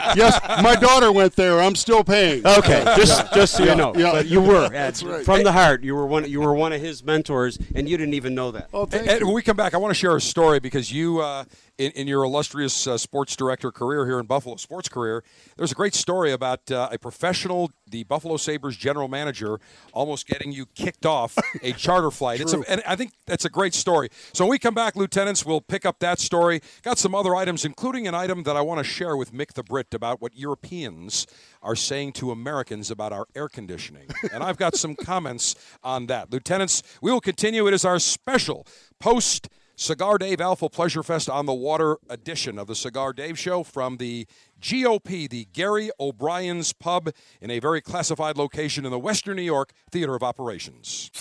yes, 0.15 0.39
my 0.63 0.75
daughter 0.75 1.11
went 1.11 1.35
there. 1.35 1.61
I'm 1.61 1.75
still 1.75 2.03
paying. 2.03 2.45
Okay, 2.45 2.83
just 2.95 3.23
Yeah. 3.23 3.29
just 3.35 3.53
so 3.57 3.63
Yeah, 3.63 3.71
you 3.71 3.77
know, 3.77 3.93
yeah. 3.95 4.11
but 4.11 4.27
you 4.27 4.41
were 4.41 4.69
That's 4.69 5.03
right. 5.03 5.23
from 5.25 5.43
the 5.43 5.51
heart. 5.51 5.83
You 5.83 5.95
were 5.95 6.05
one. 6.05 6.29
You 6.29 6.41
were 6.41 6.53
one 6.53 6.71
of 6.73 6.81
his 6.81 7.03
mentors, 7.03 7.57
and 7.75 7.87
you 7.89 7.97
didn't 7.97 8.13
even 8.13 8.35
know 8.35 8.51
that. 8.51 8.69
Oh, 8.73 8.87
And, 8.91 9.07
and 9.09 9.25
when 9.25 9.33
we 9.33 9.41
come 9.41 9.57
back, 9.57 9.73
I 9.73 9.77
want 9.77 9.91
to 9.91 9.95
share 9.99 10.15
a 10.15 10.21
story 10.21 10.59
because 10.59 10.91
you, 10.91 11.19
uh, 11.19 11.43
in, 11.77 11.91
in 11.91 12.07
your 12.07 12.23
illustrious 12.23 12.87
uh, 12.87 12.97
sports 12.97 13.35
director 13.35 13.71
career 13.71 14.05
here 14.05 14.19
in 14.19 14.25
Buffalo, 14.25 14.55
sports 14.55 14.89
career, 14.89 15.23
there's 15.57 15.71
a 15.71 15.75
great 15.75 15.93
story 15.93 16.31
about 16.31 16.69
uh, 16.71 16.89
a 16.91 16.97
professional, 16.97 17.71
the 17.87 18.03
Buffalo 18.03 18.37
Sabres 18.37 18.75
general 18.75 19.07
manager, 19.07 19.59
almost 19.93 20.27
getting 20.27 20.51
you 20.51 20.65
kicked 20.65 21.05
off 21.05 21.37
a 21.63 21.71
charter 21.73 22.11
flight. 22.11 22.41
It's 22.41 22.53
a, 22.53 22.61
and 22.69 22.81
I 22.87 22.95
think 22.95 23.13
that's 23.25 23.45
a 23.45 23.49
great 23.49 23.73
story. 23.73 24.09
So 24.33 24.45
when 24.45 24.51
we 24.51 24.59
come 24.59 24.73
back, 24.73 24.95
lieutenants, 24.95 25.45
we'll 25.45 25.61
pick 25.61 25.85
up 25.85 25.99
that 25.99 26.19
story. 26.19 26.61
Got 26.81 26.97
some 26.97 27.13
other 27.13 27.35
items, 27.35 27.65
including 27.65 28.07
an 28.07 28.15
item 28.15 28.43
that 28.43 28.55
I 28.55 28.61
want 28.61 28.79
to 28.79 28.83
share 28.83 29.15
with 29.15 29.33
Mick 29.33 29.53
the 29.53 29.63
Brit 29.63 29.93
about 29.93 30.21
what 30.21 30.35
Europeans 30.35 31.27
are 31.61 31.75
saying 31.75 32.13
to 32.13 32.31
Americans 32.31 32.89
about 32.89 33.11
our 33.11 33.27
air 33.35 33.49
conditioning. 33.49 34.07
and 34.33 34.43
I've 34.43 34.57
got 34.57 34.75
some 34.75 34.95
comments 34.95 35.55
on 35.83 36.07
that. 36.07 36.31
Lieutenants, 36.31 36.83
we 37.01 37.11
will 37.11 37.21
continue. 37.21 37.67
It 37.67 37.73
is 37.73 37.85
our 37.85 37.99
special 37.99 38.65
post 38.99 39.49
Cigar 39.79 40.17
Dave 40.17 40.41
Alpha 40.41 40.69
Pleasure 40.69 41.03
Fest 41.03 41.29
on 41.29 41.45
the 41.45 41.53
Water 41.53 41.97
edition 42.09 42.57
of 42.57 42.65
the 42.65 42.73
Cigar 42.73 43.13
Dave 43.13 43.37
Show 43.37 43.61
from 43.61 43.97
the 43.97 44.25
GOP, 44.59 45.29
the 45.29 45.45
Gary 45.53 45.91
O'Brien's 45.99 46.73
Pub, 46.73 47.11
in 47.39 47.51
a 47.51 47.59
very 47.59 47.79
classified 47.79 48.37
location 48.37 48.85
in 48.85 48.91
the 48.91 48.97
Western 48.97 49.35
New 49.35 49.43
York 49.43 49.73
Theater 49.91 50.15
of 50.15 50.23
Operations. 50.23 51.11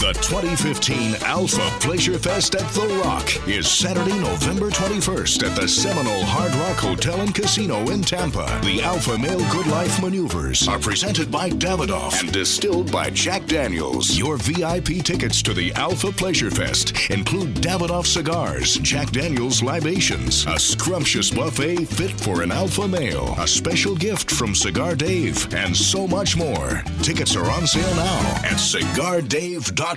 The 0.00 0.14
2015 0.14 1.16
Alpha 1.26 1.60
Pleasure 1.78 2.18
Fest 2.18 2.54
at 2.54 2.66
The 2.72 2.86
Rock 3.04 3.46
is 3.46 3.70
Saturday, 3.70 4.18
November 4.18 4.70
21st 4.70 5.46
at 5.46 5.54
the 5.54 5.68
Seminole 5.68 6.24
Hard 6.24 6.54
Rock 6.54 6.78
Hotel 6.78 7.20
and 7.20 7.34
Casino 7.34 7.86
in 7.90 8.00
Tampa. 8.00 8.46
The 8.64 8.80
Alpha 8.80 9.18
Male 9.18 9.46
Good 9.52 9.66
Life 9.66 10.00
Maneuvers 10.00 10.66
are 10.68 10.78
presented 10.78 11.30
by 11.30 11.50
Davidoff 11.50 12.18
and 12.18 12.32
distilled 12.32 12.90
by 12.90 13.10
Jack 13.10 13.44
Daniels. 13.44 14.16
Your 14.16 14.38
VIP 14.38 15.04
tickets 15.04 15.42
to 15.42 15.52
the 15.52 15.70
Alpha 15.74 16.10
Pleasure 16.10 16.50
Fest 16.50 17.10
include 17.10 17.56
Davidoff 17.56 18.06
cigars, 18.06 18.78
Jack 18.78 19.10
Daniels 19.10 19.62
libations, 19.62 20.46
a 20.46 20.58
scrumptious 20.58 21.30
buffet 21.30 21.84
fit 21.84 22.18
for 22.18 22.40
an 22.40 22.52
alpha 22.52 22.88
male, 22.88 23.34
a 23.38 23.46
special 23.46 23.94
gift 23.94 24.30
from 24.30 24.54
Cigar 24.54 24.96
Dave, 24.96 25.52
and 25.52 25.76
so 25.76 26.08
much 26.08 26.38
more. 26.38 26.82
Tickets 27.02 27.36
are 27.36 27.50
on 27.50 27.66
sale 27.66 27.94
now 27.96 28.20
at 28.46 28.56
cigardave.com. 28.56 29.89
Now, 29.90 29.96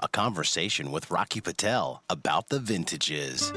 a 0.00 0.08
conversation 0.08 0.92
with 0.92 1.10
Rocky 1.10 1.40
Patel 1.40 2.02
about 2.08 2.50
the 2.50 2.60
vintages. 2.60 3.50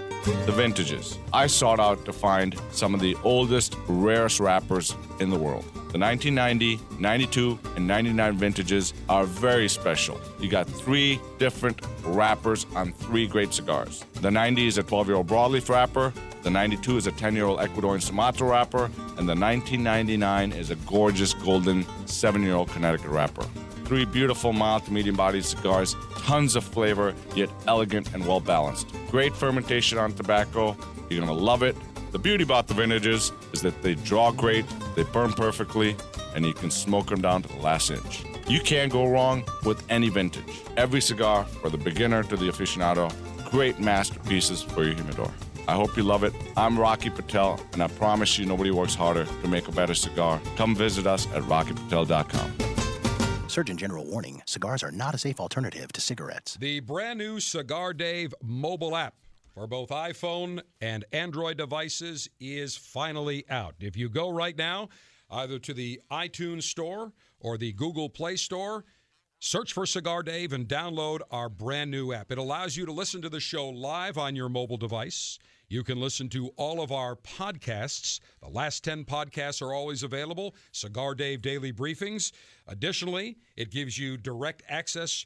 The 0.46 0.52
vintages. 0.52 1.20
I 1.32 1.46
sought 1.46 1.80
out 1.80 2.04
to 2.06 2.14
find 2.14 2.60
some 2.72 2.96
of 2.96 3.00
the 3.00 3.16
oldest, 3.24 3.76
rarest 3.88 4.40
wrappers 4.40 4.96
in 5.20 5.30
the 5.30 5.38
world. 5.38 5.64
The 5.92 6.00
1990, 6.00 6.80
92, 7.00 7.60
and 7.76 7.86
99 7.86 8.38
vintages 8.38 8.94
are 9.08 9.26
very 9.26 9.70
special. 9.70 10.20
You 10.40 10.50
got 10.50 10.68
three 10.68 11.20
different 11.38 11.80
wrappers 12.04 12.66
on 12.76 12.94
three 12.94 13.28
great 13.28 13.54
cigars. 13.54 14.04
The 14.16 14.32
90 14.32 14.66
is 14.66 14.78
a 14.80 14.84
12 14.84 15.08
year 15.08 15.18
old 15.18 15.28
broadleaf 15.28 15.70
wrapper, 15.70 16.12
the 16.42 16.50
92 16.50 16.98
is 16.98 17.06
a 17.06 17.12
10 17.12 17.36
year 17.36 17.46
old 17.46 17.60
Ecuadorian 17.60 18.02
Sumatra 18.02 18.48
wrapper, 18.48 18.86
and 19.18 19.30
the 19.30 19.36
1999 19.36 20.54
is 20.54 20.72
a 20.72 20.76
gorgeous 20.76 21.36
golden 21.36 21.86
7 22.08 22.42
year 22.42 22.56
old 22.56 22.70
Connecticut 22.70 23.12
wrapper. 23.12 23.46
Three 23.86 24.06
beautiful, 24.06 24.54
mild 24.54 24.86
to 24.86 24.94
medium 24.94 25.16
bodied 25.16 25.46
cigars, 25.46 25.96
tons 26.20 26.56
of 26.56 26.64
flavor, 26.64 27.14
yet 27.36 27.50
elegant 27.68 28.14
and 28.14 28.26
well 28.26 28.40
balanced. 28.40 28.88
Great 29.10 29.36
fermentation 29.36 29.98
on 29.98 30.14
tobacco. 30.14 30.78
You're 31.10 31.20
gonna 31.20 31.34
love 31.34 31.64
it. 31.64 31.76
The 32.12 32.20
beauty 32.20 32.44
about 32.44 32.68
the 32.68 32.74
vintages 32.74 33.32
is 33.54 33.62
that 33.62 33.82
they 33.82 33.96
draw 33.96 34.32
great, 34.32 34.66
they 34.96 35.04
burn 35.04 35.34
perfectly, 35.34 35.96
and 36.36 36.46
you 36.46 36.54
can 36.54 36.72
smoke 36.72 37.08
them 37.08 37.22
down 37.22 37.42
to 37.44 37.50
the 37.50 37.62
last 37.62 37.90
inch. 37.90 38.24
You 38.48 38.60
can't 38.60 38.92
go 38.92 39.08
wrong 39.08 39.44
with 39.66 39.84
any 39.90 40.10
vintage. 40.10 40.62
Every 40.78 41.02
cigar, 41.02 41.46
for 41.46 41.70
the 41.70 41.78
beginner 41.78 42.24
to 42.24 42.36
the 42.36 42.48
aficionado, 42.50 43.12
great 43.50 43.80
masterpieces 43.80 44.62
for 44.62 44.84
your 44.84 44.94
humidor. 44.94 45.32
I 45.68 45.76
hope 45.76 45.96
you 45.96 46.04
love 46.04 46.24
it. 46.24 46.34
I'm 46.58 46.78
Rocky 46.80 47.10
Patel, 47.10 47.60
and 47.74 47.84
I 47.84 47.88
promise 47.88 48.38
you 48.38 48.46
nobody 48.46 48.72
works 48.72 48.96
harder 48.96 49.26
to 49.26 49.48
make 49.48 49.68
a 49.68 49.72
better 49.72 49.94
cigar. 49.94 50.42
Come 50.58 50.76
visit 50.76 51.08
us 51.08 51.28
at 51.28 51.44
rockypatel.com. 51.44 52.61
Surgeon 53.52 53.76
General 53.76 54.06
warning 54.06 54.42
cigars 54.46 54.82
are 54.82 54.92
not 54.92 55.14
a 55.14 55.18
safe 55.18 55.38
alternative 55.42 55.92
to 55.92 56.00
cigarettes. 56.00 56.56
The 56.62 56.80
brand 56.80 57.20
new 57.20 57.42
Cigar 57.42 57.94
Dave 57.94 58.34
mobile 58.42 58.96
app 58.96 59.16
for 59.54 59.68
both 59.68 59.90
iPhone 59.90 60.62
and 60.80 61.04
Android 61.12 61.58
devices 61.58 62.30
is 62.40 62.78
finally 62.78 63.44
out. 63.50 63.76
If 63.82 63.98
you 63.98 64.08
go 64.08 64.30
right 64.30 64.58
now, 64.58 64.88
either 65.30 65.60
to 65.60 65.74
the 65.74 66.00
iTunes 66.10 66.64
Store 66.64 67.12
or 67.42 67.58
the 67.58 67.74
Google 67.74 68.08
Play 68.08 68.38
Store, 68.38 68.86
search 69.40 69.74
for 69.74 69.86
Cigar 69.86 70.24
Dave 70.24 70.54
and 70.54 70.66
download 70.66 71.20
our 71.30 71.50
brand 71.50 71.92
new 71.92 72.14
app. 72.14 72.32
It 72.32 72.38
allows 72.38 72.78
you 72.78 72.86
to 72.86 72.94
listen 72.94 73.22
to 73.22 73.30
the 73.30 73.42
show 73.42 73.68
live 73.68 74.18
on 74.18 74.34
your 74.34 74.48
mobile 74.48 74.78
device. 74.78 75.38
You 75.72 75.86
can 75.86 76.02
listen 76.02 76.28
to 76.32 76.50
all 76.58 76.82
of 76.82 76.92
our 76.92 77.16
podcasts. 77.16 78.20
The 78.42 78.50
last 78.50 78.84
10 78.84 79.06
podcasts 79.06 79.62
are 79.62 79.74
always 79.74 80.04
available. 80.04 80.54
Cigar 80.74 81.16
Dave 81.16 81.42
Daily 81.42 81.72
Briefings. 81.72 82.34
Additionally, 82.68 83.38
it 83.56 83.72
gives 83.72 83.98
you 83.98 84.18
direct 84.18 84.64
access 84.68 85.26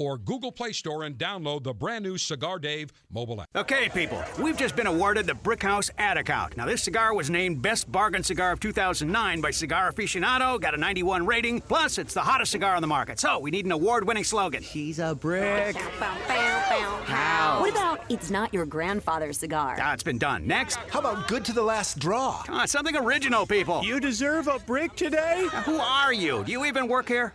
or 0.00 0.16
Google 0.16 0.50
Play 0.50 0.72
Store 0.72 1.02
and 1.04 1.18
download 1.18 1.62
the 1.62 1.74
brand 1.74 2.04
new 2.04 2.16
Cigar 2.16 2.58
Dave 2.58 2.90
mobile 3.12 3.42
app. 3.42 3.48
Okay, 3.54 3.90
people, 3.90 4.24
we've 4.40 4.56
just 4.56 4.74
been 4.74 4.86
awarded 4.86 5.26
the 5.26 5.34
Brickhouse 5.34 5.90
Ad 5.98 6.16
Account. 6.16 6.56
Now, 6.56 6.64
this 6.64 6.82
cigar 6.82 7.14
was 7.14 7.28
named 7.28 7.60
Best 7.60 7.92
Bargain 7.92 8.22
Cigar 8.22 8.50
of 8.50 8.60
2009 8.60 9.42
by 9.42 9.50
Cigar 9.50 9.92
Aficionado, 9.92 10.58
got 10.58 10.72
a 10.72 10.78
91 10.78 11.26
rating, 11.26 11.60
plus 11.60 11.98
it's 11.98 12.14
the 12.14 12.22
hottest 12.22 12.52
cigar 12.52 12.74
on 12.74 12.80
the 12.80 12.88
market. 12.88 13.20
So, 13.20 13.38
we 13.38 13.50
need 13.50 13.66
an 13.66 13.72
award 13.72 14.06
winning 14.06 14.24
slogan. 14.24 14.62
She's 14.62 14.98
a 14.98 15.14
brick. 15.14 15.76
How? 15.76 17.60
What 17.60 17.70
about 17.70 18.00
it's 18.08 18.30
not 18.30 18.54
your 18.54 18.64
grandfather's 18.64 19.36
cigar? 19.36 19.76
Ah, 19.78 19.92
it's 19.92 20.02
been 20.02 20.18
done. 20.18 20.46
Next. 20.46 20.76
How 20.88 21.00
about 21.00 21.28
good 21.28 21.44
to 21.44 21.52
the 21.52 21.62
last 21.62 21.98
draw? 21.98 22.42
Come 22.44 22.54
on, 22.54 22.68
something 22.68 22.96
original, 22.96 23.46
people. 23.46 23.82
You 23.84 24.00
deserve 24.00 24.48
a 24.48 24.58
brick 24.60 24.96
today? 24.96 25.46
who 25.64 25.76
are 25.76 26.14
you? 26.14 26.42
Do 26.44 26.52
you 26.52 26.64
even 26.64 26.88
work 26.88 27.06
here? 27.06 27.34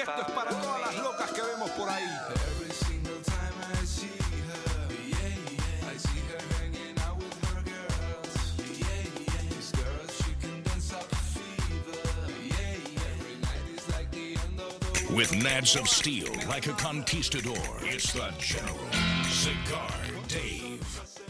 Esto 0.00 0.22
es 0.26 0.32
para 0.32 0.50
todas 0.50 0.80
las 0.80 0.96
locas 1.02 1.30
que 1.30 1.42
vemos 1.42 1.70
por 1.72 1.90
ahí. 1.90 2.08
With 15.12 15.34
nads 15.34 15.76
of 15.76 15.86
steel 15.86 16.32
like 16.48 16.66
a 16.66 16.72
conquistador, 16.72 17.58
it's 17.82 18.12
the 18.14 18.32
General 18.38 18.78
Cigar 19.28 19.92
Dave. 20.28 21.29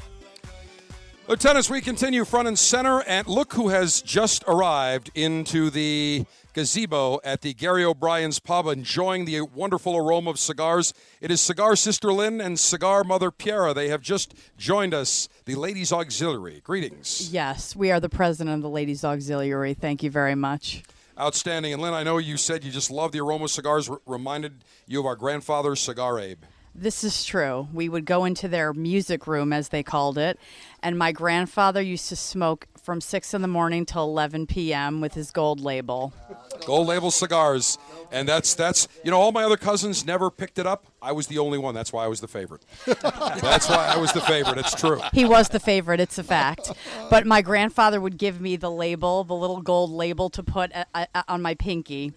Lieutenants, 1.31 1.71
we 1.71 1.81
continue 1.81 2.25
front 2.25 2.49
and 2.49 2.59
center, 2.59 3.05
and 3.07 3.25
look 3.29 3.53
who 3.53 3.69
has 3.69 4.03
just 4.03 4.43
arrived 4.49 5.13
into 5.15 5.71
the 5.71 6.27
gazebo 6.55 7.21
at 7.23 7.43
the 7.43 7.55
Gary 7.55 7.85
O'Brien's 7.85 8.41
Pub, 8.41 8.67
enjoying 8.67 9.27
the 9.27 9.43
wonderful 9.43 9.97
aroma 9.97 10.31
of 10.31 10.41
cigars. 10.41 10.93
It 11.21 11.31
is 11.31 11.41
Cigar 11.41 11.77
Sister 11.77 12.13
Lynn 12.13 12.41
and 12.41 12.59
Cigar 12.59 13.05
Mother 13.05 13.31
Piera. 13.31 13.73
They 13.73 13.91
have 13.91 14.03
just 14.03 14.35
joined 14.59 14.93
us, 14.93 15.29
the 15.45 15.55
Ladies 15.55 15.93
Auxiliary. 15.93 16.63
Greetings. 16.65 17.33
Yes, 17.33 17.77
we 17.77 17.93
are 17.93 18.01
the 18.01 18.09
president 18.09 18.57
of 18.57 18.63
the 18.63 18.69
Ladies 18.69 19.05
Auxiliary. 19.05 19.73
Thank 19.73 20.03
you 20.03 20.11
very 20.11 20.35
much. 20.35 20.83
Outstanding. 21.17 21.73
And 21.73 21.81
Lynn, 21.81 21.95
I 21.95 22.03
know 22.03 22.19
you 22.19 22.39
said 22.39 22.65
you 22.65 22.73
just 22.73 22.91
love 22.91 23.13
the 23.13 23.21
aroma 23.21 23.45
of 23.45 23.53
cigars, 23.53 23.89
r- 23.89 24.01
reminded 24.05 24.65
you 24.89 24.99
of 24.99 25.07
our 25.07 25.15
grandfather, 25.15 25.77
Cigar 25.77 26.19
Abe. 26.19 26.43
This 26.75 27.03
is 27.05 27.25
true. 27.25 27.69
We 27.73 27.89
would 27.89 28.05
go 28.05 28.25
into 28.25 28.49
their 28.49 28.73
music 28.73 29.27
room, 29.27 29.53
as 29.53 29.69
they 29.69 29.83
called 29.83 30.17
it, 30.17 30.39
and 30.83 30.97
my 30.97 31.13
grandfather 31.13 31.83
used 31.83 32.09
to 32.11 32.17
smoke 32.17 32.67
from 32.81 33.01
6 33.01 33.35
in 33.35 33.43
the 33.43 33.49
morning 33.49 33.85
till 33.85 34.05
11 34.05 34.47
p.m. 34.47 35.01
with 35.01 35.15
his 35.15 35.31
gold 35.31 35.61
label. 35.61 36.13
Gold 36.65 36.87
label 36.89 37.11
cigars. 37.11 37.79
And 38.13 38.29
that's, 38.29 38.55
that's 38.55 38.89
you 39.05 39.11
know, 39.11 39.21
all 39.21 39.33
my 39.33 39.45
other 39.45 39.57
cousins 39.57 40.05
never 40.05 40.31
picked 40.31 40.59
it 40.59 40.67
up. 40.67 40.87
I 41.03 41.13
was 41.13 41.27
the 41.27 41.39
only 41.39 41.59
one. 41.59 41.75
That's 41.75 41.93
why 41.93 42.05
I 42.05 42.09
was 42.09 42.21
the 42.21 42.29
favorite. 42.29 42.65
that's 42.87 43.69
why 43.69 43.93
I 43.95 43.99
was 43.99 44.13
the 44.13 44.21
favorite. 44.21 44.59
It's 44.59 44.75
true. 44.75 45.01
He 45.13 45.25
was 45.25 45.49
the 45.51 45.61
favorite, 45.61 46.01
it's 46.01 46.19
a 46.19 46.25
fact. 46.25 46.73
But 47.11 47.27
my 47.27 47.43
grandfather 47.43 48.01
would 48.01 48.17
give 48.17 48.41
me 48.41 48.57
the 48.57 48.71
label, 48.71 49.25
the 49.25 49.35
little 49.35 49.61
gold 49.61 49.91
label 49.91 50.31
to 50.31 50.43
put 50.43 50.75
uh, 50.75 50.85
uh, 50.95 51.23
on 51.29 51.43
my 51.43 51.55
pinky 51.55 52.13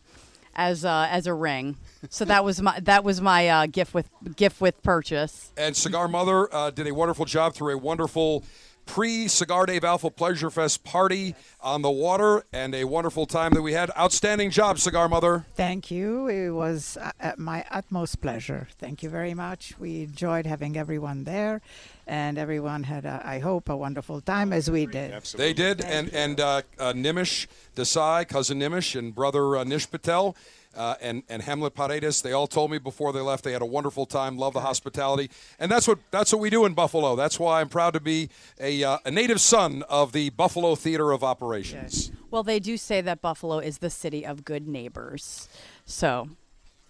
as 0.55 0.85
uh, 0.85 1.07
as 1.09 1.27
a 1.27 1.33
ring. 1.33 1.77
So 2.09 2.25
that 2.25 2.43
was 2.43 2.61
my 2.61 2.79
that 2.81 3.03
was 3.03 3.21
my 3.21 3.47
uh, 3.47 3.65
gift 3.67 3.93
with 3.93 4.09
gift 4.35 4.61
with 4.61 4.81
purchase. 4.83 5.51
And 5.57 5.75
Cigar 5.75 6.07
Mother 6.07 6.53
uh, 6.53 6.71
did 6.71 6.87
a 6.87 6.93
wonderful 6.93 7.25
job 7.25 7.53
through 7.53 7.73
a 7.73 7.77
wonderful 7.77 8.43
pre 8.85 9.27
Cigar 9.27 9.65
Dave 9.65 9.83
Alpha 9.83 10.09
Pleasure 10.09 10.49
Fest 10.49 10.83
party 10.83 11.35
on 11.61 11.81
the 11.81 11.91
water 11.91 12.43
and 12.51 12.75
a 12.75 12.83
wonderful 12.85 13.25
time 13.25 13.53
that 13.53 13.61
we 13.61 13.73
had. 13.73 13.91
Outstanding 13.97 14.51
job, 14.51 14.79
Cigar 14.79 15.07
Mother. 15.07 15.45
Thank 15.55 15.91
you. 15.91 16.27
It 16.27 16.51
was 16.51 16.97
uh, 16.97 17.11
uh, 17.19 17.31
my 17.37 17.65
utmost 17.71 18.21
pleasure. 18.21 18.67
Thank 18.77 19.03
you 19.03 19.09
very 19.09 19.33
much. 19.33 19.75
We 19.79 20.03
enjoyed 20.03 20.45
having 20.45 20.77
everyone 20.77 21.23
there, 21.23 21.61
and 22.07 22.37
everyone 22.37 22.83
had, 22.83 23.05
uh, 23.05 23.19
I 23.23 23.39
hope, 23.39 23.69
a 23.69 23.77
wonderful 23.77 24.21
time 24.21 24.51
as 24.53 24.69
we 24.69 24.85
did. 24.85 25.13
They 25.35 25.53
did, 25.53 25.81
and 25.81 26.13
and 26.13 26.39
uh, 26.39 26.61
uh, 26.79 26.93
Nimish 26.93 27.47
Desai, 27.75 28.27
cousin 28.27 28.59
Nimish, 28.59 28.97
and 28.97 29.13
brother 29.13 29.57
uh, 29.57 29.63
Nish 29.63 29.89
Patel. 29.89 30.35
Uh, 30.75 30.95
and 31.01 31.21
and 31.29 31.43
Hamlet 31.43 31.75
Paredes, 31.75 32.23
they 32.23 32.31
all 32.31 32.47
told 32.47 32.71
me 32.71 32.79
before 32.79 33.13
they 33.13 33.19
left 33.19 33.43
they 33.43 33.51
had 33.51 33.61
a 33.61 33.65
wonderful 33.65 34.07
time, 34.07 34.39
love 34.39 34.53
the 34.53 34.61
hospitality, 34.61 35.29
and 35.59 35.71
that's 35.71 35.87
what 35.87 35.99
that's 36.09 36.33
what 36.33 36.41
we 36.41 36.49
do 36.49 36.65
in 36.65 36.73
Buffalo. 36.73 37.15
That's 37.15 37.39
why 37.39 37.61
I'm 37.61 37.69
proud 37.69 37.93
to 37.93 37.99
be 37.99 38.29
a, 38.59 38.83
uh, 38.83 38.97
a 39.05 39.11
native 39.11 39.39
son 39.39 39.83
of 39.87 40.13
the 40.13 40.31
Buffalo 40.31 40.73
Theater 40.73 41.11
of 41.11 41.23
Operations. 41.23 42.11
Well, 42.31 42.41
they 42.41 42.59
do 42.59 42.77
say 42.77 43.01
that 43.01 43.21
Buffalo 43.21 43.59
is 43.59 43.77
the 43.77 43.91
city 43.91 44.25
of 44.25 44.43
good 44.45 44.67
neighbors. 44.67 45.47
So 45.85 46.29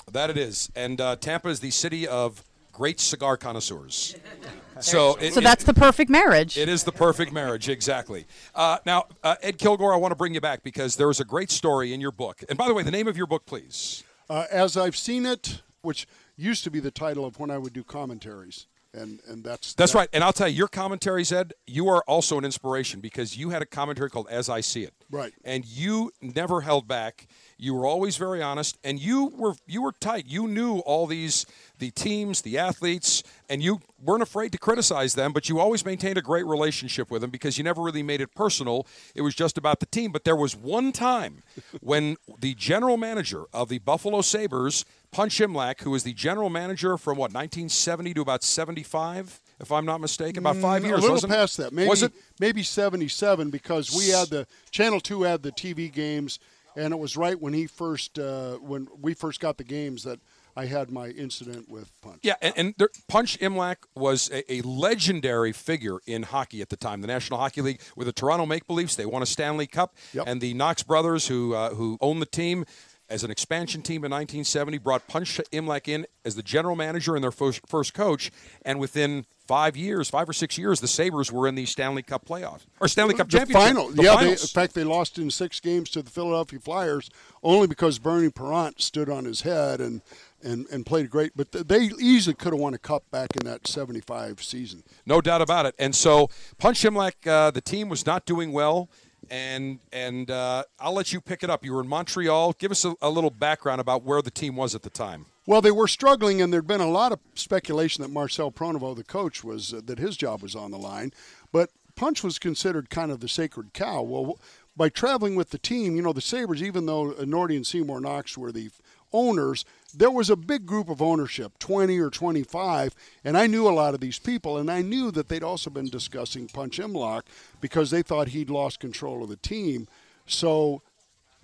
That 0.09 0.29
it 0.29 0.37
is, 0.37 0.71
and 0.77 1.01
uh, 1.01 1.17
Tampa 1.17 1.49
is 1.49 1.59
the 1.59 1.71
city 1.71 2.07
of 2.07 2.41
great 2.73 2.99
cigar 2.99 3.37
connoisseurs. 3.37 4.15
So, 4.81 5.15
it- 5.17 5.33
so 5.33 5.39
it- 5.39 5.43
that's 5.43 5.63
the 5.63 5.73
perfect 5.73 6.09
marriage. 6.09 6.57
It 6.57 6.67
is 6.67 6.83
the 6.83 6.91
perfect 6.91 7.31
marriage, 7.31 7.69
exactly. 7.69 8.25
Uh, 8.55 8.79
now, 8.87 9.05
uh, 9.23 9.35
Ed 9.43 9.59
Kilgore, 9.59 9.93
I 9.93 9.97
want 9.97 10.11
to 10.11 10.15
bring 10.15 10.33
you 10.33 10.41
back 10.41 10.63
because 10.63 10.95
there 10.95 11.11
is 11.11 11.19
a 11.19 11.23
great 11.25 11.51
story 11.51 11.93
in 11.93 12.01
your 12.01 12.11
book. 12.11 12.43
And 12.49 12.57
by 12.57 12.67
the 12.67 12.73
way, 12.73 12.81
the 12.81 12.89
name 12.91 13.07
of 13.07 13.15
your 13.15 13.27
book, 13.27 13.45
please. 13.45 14.03
Uh, 14.27 14.45
as 14.51 14.75
I've 14.75 14.97
seen 14.97 15.27
it, 15.27 15.61
which 15.83 16.07
used 16.35 16.63
to 16.63 16.71
be 16.71 16.79
the 16.79 16.89
title 16.89 17.23
of 17.23 17.37
when 17.39 17.51
I 17.51 17.59
would 17.59 17.71
do 17.71 17.83
commentaries, 17.83 18.65
and 18.93 19.19
and 19.27 19.43
that's 19.43 19.73
That's 19.73 19.95
right. 19.95 20.09
And 20.13 20.23
I'll 20.23 20.33
tell 20.33 20.47
you, 20.47 20.55
your 20.55 20.67
commentaries, 20.67 21.31
Ed, 21.31 21.53
you 21.65 21.87
are 21.89 22.03
also 22.07 22.37
an 22.37 22.45
inspiration 22.45 22.99
because 22.99 23.37
you 23.37 23.49
had 23.49 23.61
a 23.61 23.65
commentary 23.65 24.09
called 24.09 24.27
As 24.29 24.49
I 24.49 24.61
See 24.61 24.83
It. 24.83 24.93
Right. 25.09 25.33
And 25.43 25.65
you 25.65 26.11
never 26.21 26.61
held 26.61 26.87
back. 26.87 27.27
You 27.57 27.73
were 27.73 27.85
always 27.85 28.17
very 28.17 28.41
honest, 28.41 28.77
and 28.83 28.99
you 28.99 29.27
were 29.35 29.53
you 29.67 29.81
were 29.81 29.93
tight. 29.93 30.25
You 30.27 30.47
knew 30.47 30.79
all 30.79 31.07
these 31.07 31.45
the 31.79 31.91
teams, 31.91 32.41
the 32.41 32.57
athletes, 32.57 33.23
and 33.49 33.63
you 33.63 33.79
weren't 34.01 34.23
afraid 34.23 34.51
to 34.51 34.57
criticize 34.57 35.15
them. 35.15 35.33
But 35.33 35.49
you 35.49 35.59
always 35.59 35.85
maintained 35.85 36.17
a 36.17 36.21
great 36.21 36.45
relationship 36.45 37.09
with 37.09 37.21
them 37.21 37.29
because 37.29 37.57
you 37.57 37.63
never 37.63 37.81
really 37.81 38.03
made 38.03 38.21
it 38.21 38.35
personal. 38.35 38.85
It 39.15 39.21
was 39.21 39.35
just 39.35 39.57
about 39.57 39.79
the 39.79 39.85
team. 39.85 40.11
But 40.11 40.23
there 40.23 40.35
was 40.35 40.55
one 40.55 40.91
time 40.91 41.43
when 41.81 42.17
the 42.39 42.53
general 42.55 42.97
manager 42.97 43.45
of 43.53 43.69
the 43.69 43.79
Buffalo 43.79 44.21
Sabres, 44.21 44.85
Punch 45.13 45.39
Imlach, 45.39 45.81
who 45.81 45.91
was 45.91 46.03
the 46.03 46.13
general 46.13 46.49
manager 46.49 46.97
from 46.97 47.17
what 47.17 47.31
1970 47.31 48.13
to 48.15 48.21
about 48.21 48.43
75, 48.43 49.39
if 49.61 49.71
I'm 49.71 49.85
not 49.85 50.01
mistaken, 50.01 50.39
about 50.39 50.57
five 50.57 50.81
Mm, 50.83 50.87
years. 50.87 50.99
A 50.99 51.01
little 51.03 51.17
it? 51.17 51.27
past 51.29 51.57
that. 51.57 51.71
Maybe, 51.71 51.87
was 51.89 52.03
it? 52.03 52.11
maybe 52.39 52.63
77 52.63 53.49
because 53.49 53.95
we 53.95 54.09
had 54.09 54.29
the 54.29 54.47
Channel 54.71 54.99
2 54.99 55.23
had 55.23 55.43
the 55.43 55.51
TV 55.51 55.91
games, 55.91 56.39
and 56.75 56.93
it 56.93 56.97
was 56.97 57.15
right 57.15 57.39
when 57.39 57.53
he 57.53 57.67
first 57.67 58.17
uh, 58.19 58.53
when 58.55 58.87
we 58.99 59.13
first 59.13 59.39
got 59.39 59.57
the 59.57 59.63
games 59.63 60.03
that 60.03 60.19
I 60.55 60.65
had 60.65 60.91
my 60.91 61.07
incident 61.09 61.67
with 61.69 61.89
Punch. 62.01 62.19
Yeah, 62.21 62.35
and, 62.41 62.53
and 62.57 62.73
there, 62.77 62.89
Punch 63.07 63.39
Imlach 63.39 63.77
was 63.95 64.29
a, 64.31 64.51
a 64.53 64.61
legendary 64.61 65.51
figure 65.51 65.97
in 66.05 66.23
hockey 66.23 66.61
at 66.61 66.69
the 66.69 66.75
time. 66.77 67.01
The 67.01 67.07
National 67.07 67.39
Hockey 67.39 67.61
League 67.61 67.81
with 67.95 68.05
the 68.07 68.13
Toronto 68.13 68.45
Maple 68.45 68.75
Leafs, 68.75 68.95
they 68.95 69.05
won 69.05 69.21
a 69.23 69.25
Stanley 69.25 69.65
Cup, 69.67 69.95
and 70.27 70.41
the 70.41 70.53
Knox 70.53 70.83
brothers, 70.83 71.27
who 71.27 71.53
uh, 71.55 71.69
who 71.71 71.97
owned 72.01 72.21
the 72.21 72.27
team 72.27 72.65
as 73.13 73.23
an 73.23 73.29
expansion 73.29 73.83
team 73.83 74.03
in 74.03 74.11
1970, 74.11 74.79
brought 74.79 75.07
Punch 75.07 75.39
Imlach 75.51 75.87
in 75.87 76.07
as 76.25 76.35
the 76.35 76.41
general 76.41 76.75
manager 76.75 77.13
and 77.13 77.23
their 77.23 77.31
first, 77.31 77.61
first 77.67 77.93
coach, 77.93 78.31
and 78.65 78.79
within 78.79 79.25
five 79.45 79.77
years, 79.77 80.09
five 80.09 80.27
or 80.27 80.33
six 80.33 80.57
years, 80.57 80.79
the 80.79 80.87
Sabres 80.87 81.31
were 81.31 81.47
in 81.47 81.53
the 81.53 81.65
Stanley 81.65 82.01
Cup 82.01 82.25
playoffs 82.25 82.65
or 82.79 82.87
Stanley 82.87 83.13
Cup 83.13 83.29
the 83.29 83.37
championship. 83.37 83.67
final. 83.67 83.89
The 83.89 84.03
yeah, 84.03 84.15
they, 84.15 84.31
in 84.31 84.37
fact, 84.37 84.73
they 84.73 84.83
lost 84.83 85.19
in 85.19 85.29
six 85.29 85.59
games 85.59 85.91
to 85.91 86.01
the 86.01 86.09
Philadelphia 86.09 86.59
Flyers 86.59 87.09
only 87.43 87.67
because 87.67 87.99
Bernie 87.99 88.31
Parent 88.31 88.81
stood 88.81 89.09
on 89.09 89.25
his 89.25 89.41
head 89.41 89.79
and 89.79 90.01
and, 90.43 90.67
and 90.71 90.85
played 90.85 91.09
great. 91.09 91.31
But 91.35 91.51
they 91.51 91.89
easily 91.99 92.33
could 92.33 92.53
have 92.53 92.59
won 92.59 92.73
a 92.73 92.77
cup 92.77 93.09
back 93.11 93.29
in 93.35 93.45
that 93.45 93.65
75 93.67 94.43
season. 94.43 94.83
No 95.05 95.21
doubt 95.21 95.41
about 95.41 95.65
it. 95.65 95.75
And 95.79 95.95
so 95.95 96.29
Punch 96.57 96.81
Imlach, 96.83 97.25
uh, 97.25 97.51
the 97.51 97.61
team 97.61 97.89
was 97.89 98.05
not 98.05 98.25
doing 98.25 98.51
well. 98.51 98.89
And 99.33 99.79
and 99.91 100.29
uh, 100.29 100.63
I'll 100.79 100.93
let 100.93 101.11
you 101.11 101.19
pick 101.19 101.41
it 101.41 101.49
up. 101.49 101.65
You 101.65 101.73
were 101.73 101.81
in 101.81 101.87
Montreal. 101.87 102.53
Give 102.59 102.69
us 102.69 102.85
a, 102.85 102.93
a 103.01 103.09
little 103.09 103.31
background 103.31 103.81
about 103.81 104.03
where 104.03 104.21
the 104.21 104.29
team 104.29 104.55
was 104.55 104.75
at 104.75 104.83
the 104.83 104.91
time. 104.91 105.25
Well, 105.47 105.59
they 105.59 105.71
were 105.71 105.87
struggling, 105.87 106.39
and 106.39 106.53
there'd 106.53 106.67
been 106.67 106.81
a 106.81 106.87
lot 106.87 107.11
of 107.11 107.19
speculation 107.33 108.03
that 108.03 108.09
Marcel 108.09 108.51
Pronovost, 108.51 108.97
the 108.97 109.03
coach, 109.03 109.43
was 109.43 109.73
uh, 109.73 109.81
that 109.85 109.97
his 109.97 110.17
job 110.17 110.43
was 110.43 110.55
on 110.55 110.69
the 110.69 110.77
line. 110.77 111.13
But 111.51 111.71
Punch 111.95 112.23
was 112.23 112.37
considered 112.37 112.91
kind 112.91 113.11
of 113.11 113.21
the 113.21 113.27
sacred 113.27 113.73
cow. 113.73 114.03
Well, 114.03 114.37
by 114.77 114.89
traveling 114.89 115.35
with 115.35 115.49
the 115.49 115.57
team, 115.57 115.95
you 115.95 116.03
know, 116.03 116.13
the 116.13 116.21
Sabres, 116.21 116.61
even 116.61 116.85
though 116.85 117.13
Nordy 117.13 117.55
and 117.55 117.65
Seymour 117.65 118.01
Knox 118.01 118.37
were 118.37 118.51
the 118.51 118.69
owners, 119.11 119.65
there 119.93 120.11
was 120.11 120.29
a 120.29 120.35
big 120.35 120.65
group 120.65 120.89
of 120.89 121.01
ownership, 121.01 121.59
20 121.59 121.99
or 121.99 122.09
25, 122.09 122.95
and 123.23 123.37
I 123.37 123.47
knew 123.47 123.67
a 123.67 123.71
lot 123.71 123.93
of 123.93 123.99
these 123.99 124.19
people, 124.19 124.57
and 124.57 124.71
I 124.71 124.81
knew 124.81 125.11
that 125.11 125.29
they'd 125.29 125.43
also 125.43 125.69
been 125.69 125.89
discussing 125.89 126.47
Punch 126.47 126.79
Imlach 126.79 127.23
because 127.61 127.91
they 127.91 128.01
thought 128.01 128.29
he'd 128.29 128.49
lost 128.49 128.79
control 128.79 129.23
of 129.23 129.29
the 129.29 129.35
team. 129.35 129.87
So 130.25 130.81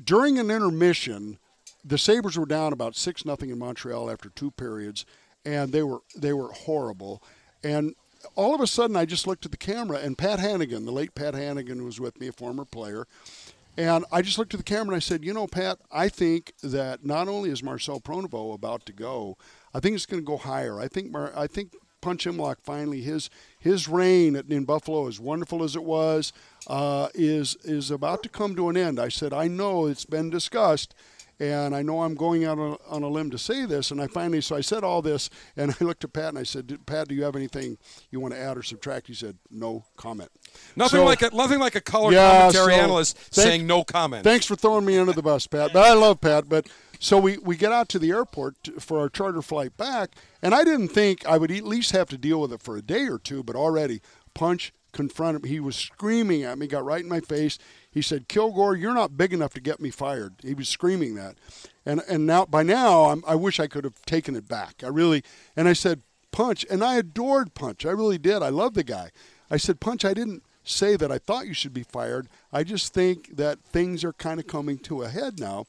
during 0.04 0.40
an 0.40 0.50
intermission, 0.50 1.38
the 1.84 1.98
Sabres 1.98 2.38
were 2.38 2.46
down 2.46 2.74
about 2.74 2.96
six 2.96 3.26
nothing 3.26 3.50
in 3.50 3.60
Montreal 3.60 4.10
after 4.10 4.30
two 4.30 4.52
periods, 4.52 5.06
and 5.46 5.72
they 5.72 5.84
were 5.84 6.00
they 6.16 6.34
were 6.34 6.52
horrible. 6.52 7.22
And 7.64 7.96
all 8.36 8.54
of 8.54 8.62
a 8.62 8.68
sudden, 8.68 8.96
I 8.96 9.06
just 9.06 9.28
looked 9.28 9.46
at 9.46 9.52
the 9.52 9.58
camera, 9.58 10.00
and 10.00 10.18
Pat 10.18 10.40
Hannigan, 10.40 10.86
the 10.86 10.92
late 10.92 11.16
Pat 11.16 11.34
Hannigan, 11.34 11.86
was 11.86 12.00
with 12.00 12.20
me, 12.20 12.28
a 12.28 12.32
former 12.34 12.66
player. 12.66 13.08
And 13.78 14.06
I 14.12 14.22
just 14.22 14.38
looked 14.38 14.54
at 14.54 14.60
the 14.60 14.64
camera 14.64 14.94
and 14.94 14.96
I 14.96 15.00
said, 15.00 15.24
you 15.24 15.34
know, 15.34 15.48
Pat, 15.48 15.80
I 15.92 16.10
think 16.10 16.54
that 16.62 17.06
not 17.06 17.28
only 17.28 17.50
is 17.50 17.64
Marcel 17.64 18.00
Pronovost 18.00 18.56
about 18.56 18.86
to 18.88 18.94
go, 18.94 19.38
I 19.74 19.80
think 19.80 19.96
it's 19.96 20.06
going 20.06 20.22
to 20.22 20.28
go 20.28 20.38
higher. 20.38 20.80
I 20.80 20.88
think 20.88 21.12
Mar- 21.12 21.34
I 21.36 21.48
think 21.48 21.74
Punch 22.02 22.26
Imlach 22.26 22.58
finally 22.64 23.02
his 23.02 23.30
his 23.60 23.88
reign 23.88 24.36
in 24.36 24.66
Buffalo, 24.66 25.08
as 25.08 25.20
wonderful 25.20 25.64
as 25.64 25.76
it 25.76 25.84
was, 25.84 26.34
uh, 26.68 27.10
is 27.14 27.56
is 27.64 27.92
about 27.92 28.24
to 28.24 28.30
come 28.30 28.56
to 28.56 28.70
an 28.70 28.78
end. 28.78 29.00
I 29.00 29.10
said, 29.10 29.34
I 29.34 29.48
know 29.48 29.86
it's 29.86 30.06
been 30.06 30.30
discussed, 30.30 30.96
and 31.40 31.76
I 31.76 31.82
know 31.82 32.04
I'm 32.04 32.16
going 32.16 32.46
out 32.46 32.60
on, 32.60 32.78
on 32.88 33.04
a 33.04 33.08
limb 33.08 33.32
to 33.32 33.38
say 33.38 33.66
this. 33.66 33.92
And 33.92 34.02
I 34.02 34.08
finally, 34.08 34.42
so 34.42 34.56
I 34.56 34.62
said 34.62 34.84
all 34.84 35.02
this, 35.02 35.30
and 35.56 35.76
I 35.82 35.84
looked 35.84 36.04
at 36.04 36.14
Pat 36.14 36.30
and 36.30 36.38
I 36.38 36.44
said, 36.44 36.80
Pat, 36.86 37.08
do 37.08 37.16
you 37.16 37.24
have 37.24 37.36
anything 37.36 37.78
you 38.12 38.20
want 38.20 38.34
to 38.34 38.40
add 38.40 38.58
or 38.58 38.64
subtract? 38.64 39.08
He 39.08 39.14
said, 39.14 39.38
no 39.50 39.86
comment. 39.96 40.30
Nothing 40.76 41.00
So- 41.02 41.06
like 41.06 41.22
a 41.22 41.30
nothing 41.34 41.60
like 41.60 41.76
a 41.76 41.82
color 41.82 42.12
Yeah, 42.12 42.40
commentary 42.52 42.74
so 42.76 42.80
analyst 42.82 43.18
thank- 43.18 43.48
saying 43.48 43.68
no 43.68 43.84
comment. 43.84 44.24
Thanks 44.24 44.46
for 44.46 44.56
throwing 44.56 44.86
me 44.86 44.98
under 44.98 45.14
the 45.14 45.22
bus, 45.22 45.48
Pat. 45.48 45.72
But 45.74 45.86
I 45.86 45.94
love 45.94 46.22
Pat. 46.22 46.48
But 46.50 46.68
so 47.00 47.18
we, 47.18 47.38
we 47.38 47.56
get 47.56 47.72
out 47.72 47.88
to 47.90 48.00
the 48.00 48.10
airport 48.12 48.56
for 48.80 49.00
our 49.00 49.10
charter 49.10 49.42
flight 49.42 49.78
back, 49.78 50.12
and 50.42 50.54
I 50.54 50.64
didn't 50.64 50.90
think 50.90 51.26
I 51.26 51.38
would 51.38 51.52
at 51.52 51.64
least 51.64 51.92
have 51.92 52.10
to 52.10 52.18
deal 52.18 52.42
with 52.42 52.52
it 52.54 52.62
for 52.62 52.76
a 52.78 52.82
day 52.82 53.08
or 53.08 53.18
two, 53.20 53.42
but 53.44 53.56
already 53.56 54.02
Punch 54.34 54.74
confronted 54.92 55.44
me. 55.44 55.50
He 55.50 55.60
was 55.60 55.76
screaming 55.76 56.44
at 56.44 56.58
me, 56.58 56.68
got 56.68 56.84
right 56.84 57.02
in 57.04 57.10
my 57.10 57.20
face. 57.20 57.58
He 57.92 58.02
said, 58.02 58.28
"Kilgore, 58.28 58.76
you're 58.76 58.94
not 58.94 59.18
big 59.18 59.34
enough 59.34 59.54
to 59.54 59.62
get 59.62 59.80
me 59.80 59.90
fired." 59.92 60.34
He 60.44 60.54
was 60.54 60.68
screaming 60.70 61.16
that, 61.16 61.36
and 61.86 62.02
and 62.08 62.26
now 62.26 62.46
by 62.46 62.64
now 62.64 63.06
I'm, 63.06 63.24
I 63.28 63.36
wish 63.36 63.60
I 63.60 63.68
could 63.68 63.84
have 63.84 64.04
taken 64.06 64.36
it 64.36 64.48
back. 64.48 64.84
I 64.84 64.88
really 64.88 65.24
and 65.56 65.68
I 65.68 65.74
said, 65.74 66.02
"Punch," 66.32 66.66
and 66.70 66.84
I 66.84 66.96
adored 66.98 67.54
Punch. 67.54 67.86
I 67.86 67.92
really 67.92 68.18
did. 68.18 68.42
I 68.44 68.50
love 68.50 68.74
the 68.74 68.84
guy. 68.84 69.12
I 69.50 69.58
said, 69.58 69.80
"Punch, 69.80 70.04
I 70.06 70.14
didn't." 70.14 70.44
Say 70.64 70.96
that 70.98 71.12
I 71.12 71.18
thought 71.18 71.48
you 71.48 71.54
should 71.54 71.74
be 71.74 71.84
fired. 71.84 72.28
I 72.54 72.64
just 72.64 72.94
think 72.94 73.36
that 73.38 73.60
things 73.60 74.04
are 74.04 74.14
kind 74.14 74.40
of 74.40 74.48
coming 74.48 74.78
to 74.80 75.02
a 75.02 75.10
head 75.10 75.40
now. 75.40 75.66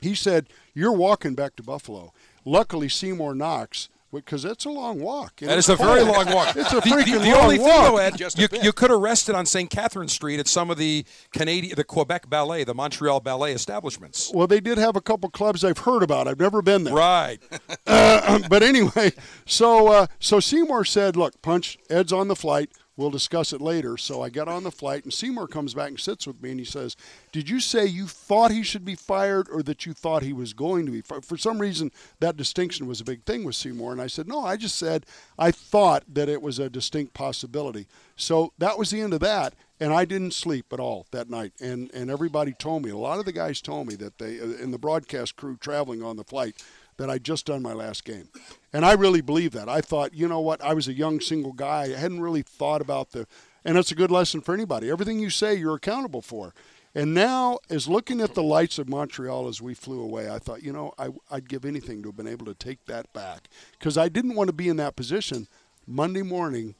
He 0.00 0.14
said, 0.14 0.48
You're 0.74 0.92
walking 0.92 1.34
back 1.34 1.56
to 1.56 1.62
Buffalo. 1.62 2.12
Luckily, 2.44 2.88
Seymour 2.88 3.34
Knox, 3.34 3.88
because 4.12 4.44
it's 4.44 4.64
a 4.64 4.70
long 4.70 5.00
walk. 5.00 5.34
and 5.40 5.50
That 5.50 5.58
it's 5.58 5.68
a 5.68 5.76
very 5.76 6.02
long 6.02 6.32
walk. 6.32 6.54
It's 6.56 6.72
a 6.72 6.76
The- 6.76 6.80
the, 6.80 6.88
freaking 6.90 7.20
the 7.22 7.30
long 7.32 7.44
only 7.44 7.58
walk. 7.58 7.68
thing, 7.70 7.82
though, 7.84 7.96
Ed, 7.98 8.20
you, 8.38 8.48
you 8.62 8.72
could 8.72 8.90
have 8.90 9.00
rested 9.00 9.34
on 9.34 9.46
St. 9.46 9.68
Catherine 9.70 10.08
Street 10.08 10.38
at 10.40 10.46
some 10.48 10.70
of 10.70 10.78
the 10.78 11.04
Canadian, 11.32 11.74
the 11.76 11.84
Quebec 11.84 12.28
Ballet, 12.30 12.64
the 12.64 12.74
Montreal 12.74 13.20
Ballet 13.20 13.52
establishments. 13.52 14.30
Well, 14.34 14.46
they 14.46 14.60
did 14.60 14.78
have 14.78 14.96
a 14.96 15.00
couple 15.00 15.28
clubs 15.30 15.64
I've 15.64 15.78
heard 15.78 16.02
about. 16.02 16.28
I've 16.28 16.38
never 16.40 16.62
been 16.62 16.84
there. 16.84 16.94
Right. 16.94 17.38
Uh, 17.88 18.40
but 18.50 18.62
anyway, 18.64 19.12
so 19.46 19.88
uh, 19.88 20.06
so 20.18 20.40
Seymour 20.40 20.84
said, 20.84 21.16
"Look, 21.16 21.40
punch. 21.42 21.78
Ed's 21.88 22.12
on 22.12 22.26
the 22.26 22.34
flight. 22.34 22.68
We'll 22.96 23.10
discuss 23.10 23.52
it 23.52 23.60
later." 23.60 23.96
So 23.96 24.22
I 24.22 24.28
get 24.28 24.48
on 24.48 24.62
the 24.62 24.70
flight, 24.70 25.04
and 25.04 25.12
Seymour 25.12 25.48
comes 25.48 25.74
back 25.74 25.90
and 25.90 26.00
sits 26.00 26.26
with 26.26 26.42
me, 26.42 26.50
and 26.50 26.60
he 26.60 26.66
says, 26.66 26.96
"Did 27.32 27.48
you 27.48 27.60
say 27.60 27.86
you 27.86 28.06
thought 28.06 28.50
he 28.50 28.62
should 28.62 28.84
be 28.84 28.94
fired, 28.94 29.48
or 29.50 29.62
that 29.64 29.86
you 29.86 29.92
thought 29.92 30.22
he 30.22 30.32
was 30.32 30.52
going 30.52 30.86
to 30.86 30.92
be 30.92 31.00
fired?" 31.00 31.24
For 31.24 31.36
some 31.36 31.60
reason, 31.60 31.92
that 32.20 32.36
distinction 32.36 32.86
was 32.86 33.00
a 33.00 33.04
big 33.04 33.24
thing 33.24 33.44
with 33.44 33.56
Seymour, 33.56 33.92
and 33.92 34.00
I 34.00 34.06
said, 34.06 34.26
"No, 34.28 34.44
I 34.44 34.56
just 34.56 34.76
said 34.76 35.06
I 35.38 35.50
thought 35.50 36.04
that 36.12 36.28
it 36.28 36.42
was 36.42 36.58
a 36.58 36.70
distinct 36.70 37.14
possibility." 37.14 37.86
So 38.16 38.52
that 38.58 38.78
was 38.78 38.90
the 38.90 39.00
end 39.00 39.12
of 39.12 39.20
that. 39.20 39.54
And 39.78 39.92
I 39.92 40.06
didn't 40.06 40.32
sleep 40.32 40.72
at 40.72 40.80
all 40.80 41.06
that 41.10 41.28
night, 41.28 41.52
and 41.60 41.90
and 41.92 42.10
everybody 42.10 42.54
told 42.54 42.82
me. 42.82 42.90
A 42.90 42.96
lot 42.96 43.18
of 43.18 43.26
the 43.26 43.32
guys 43.32 43.60
told 43.60 43.86
me 43.88 43.94
that 43.96 44.16
they, 44.16 44.40
uh, 44.40 44.44
in 44.44 44.70
the 44.70 44.78
broadcast 44.78 45.36
crew 45.36 45.58
traveling 45.58 46.02
on 46.02 46.16
the 46.16 46.24
flight, 46.24 46.62
that 46.96 47.10
I'd 47.10 47.24
just 47.24 47.46
done 47.46 47.62
my 47.62 47.72
last 47.72 48.04
game. 48.04 48.28
And 48.72 48.84
I 48.84 48.92
really 48.92 49.20
believe 49.20 49.52
that. 49.52 49.68
I 49.68 49.80
thought, 49.80 50.14
you 50.14 50.28
know 50.28 50.40
what, 50.40 50.62
I 50.62 50.74
was 50.74 50.88
a 50.88 50.92
young 50.92 51.20
single 51.20 51.52
guy. 51.52 51.84
I 51.84 51.96
hadn't 51.96 52.20
really 52.20 52.42
thought 52.42 52.80
about 52.80 53.12
the, 53.12 53.26
and 53.64 53.76
it's 53.76 53.92
a 53.92 53.96
good 53.96 54.10
lesson 54.10 54.40
for 54.40 54.54
anybody. 54.54 54.90
Everything 54.90 55.18
you 55.18 55.30
say, 55.30 55.54
you're 55.54 55.76
accountable 55.76 56.22
for. 56.22 56.54
And 56.94 57.12
now, 57.12 57.58
as 57.68 57.88
looking 57.88 58.22
at 58.22 58.32
the 58.32 58.42
lights 58.42 58.78
of 58.78 58.88
Montreal 58.88 59.48
as 59.48 59.60
we 59.60 59.74
flew 59.74 60.00
away, 60.00 60.30
I 60.30 60.38
thought, 60.38 60.62
you 60.62 60.72
know, 60.72 60.94
I, 60.98 61.10
I'd 61.30 61.46
give 61.46 61.66
anything 61.66 62.00
to 62.02 62.08
have 62.08 62.16
been 62.16 62.26
able 62.26 62.46
to 62.46 62.54
take 62.54 62.86
that 62.86 63.12
back 63.12 63.48
because 63.78 63.98
I 63.98 64.08
didn't 64.08 64.34
want 64.34 64.48
to 64.48 64.54
be 64.54 64.70
in 64.70 64.78
that 64.78 64.96
position. 64.96 65.46
Monday 65.86 66.22
morning, 66.22 66.74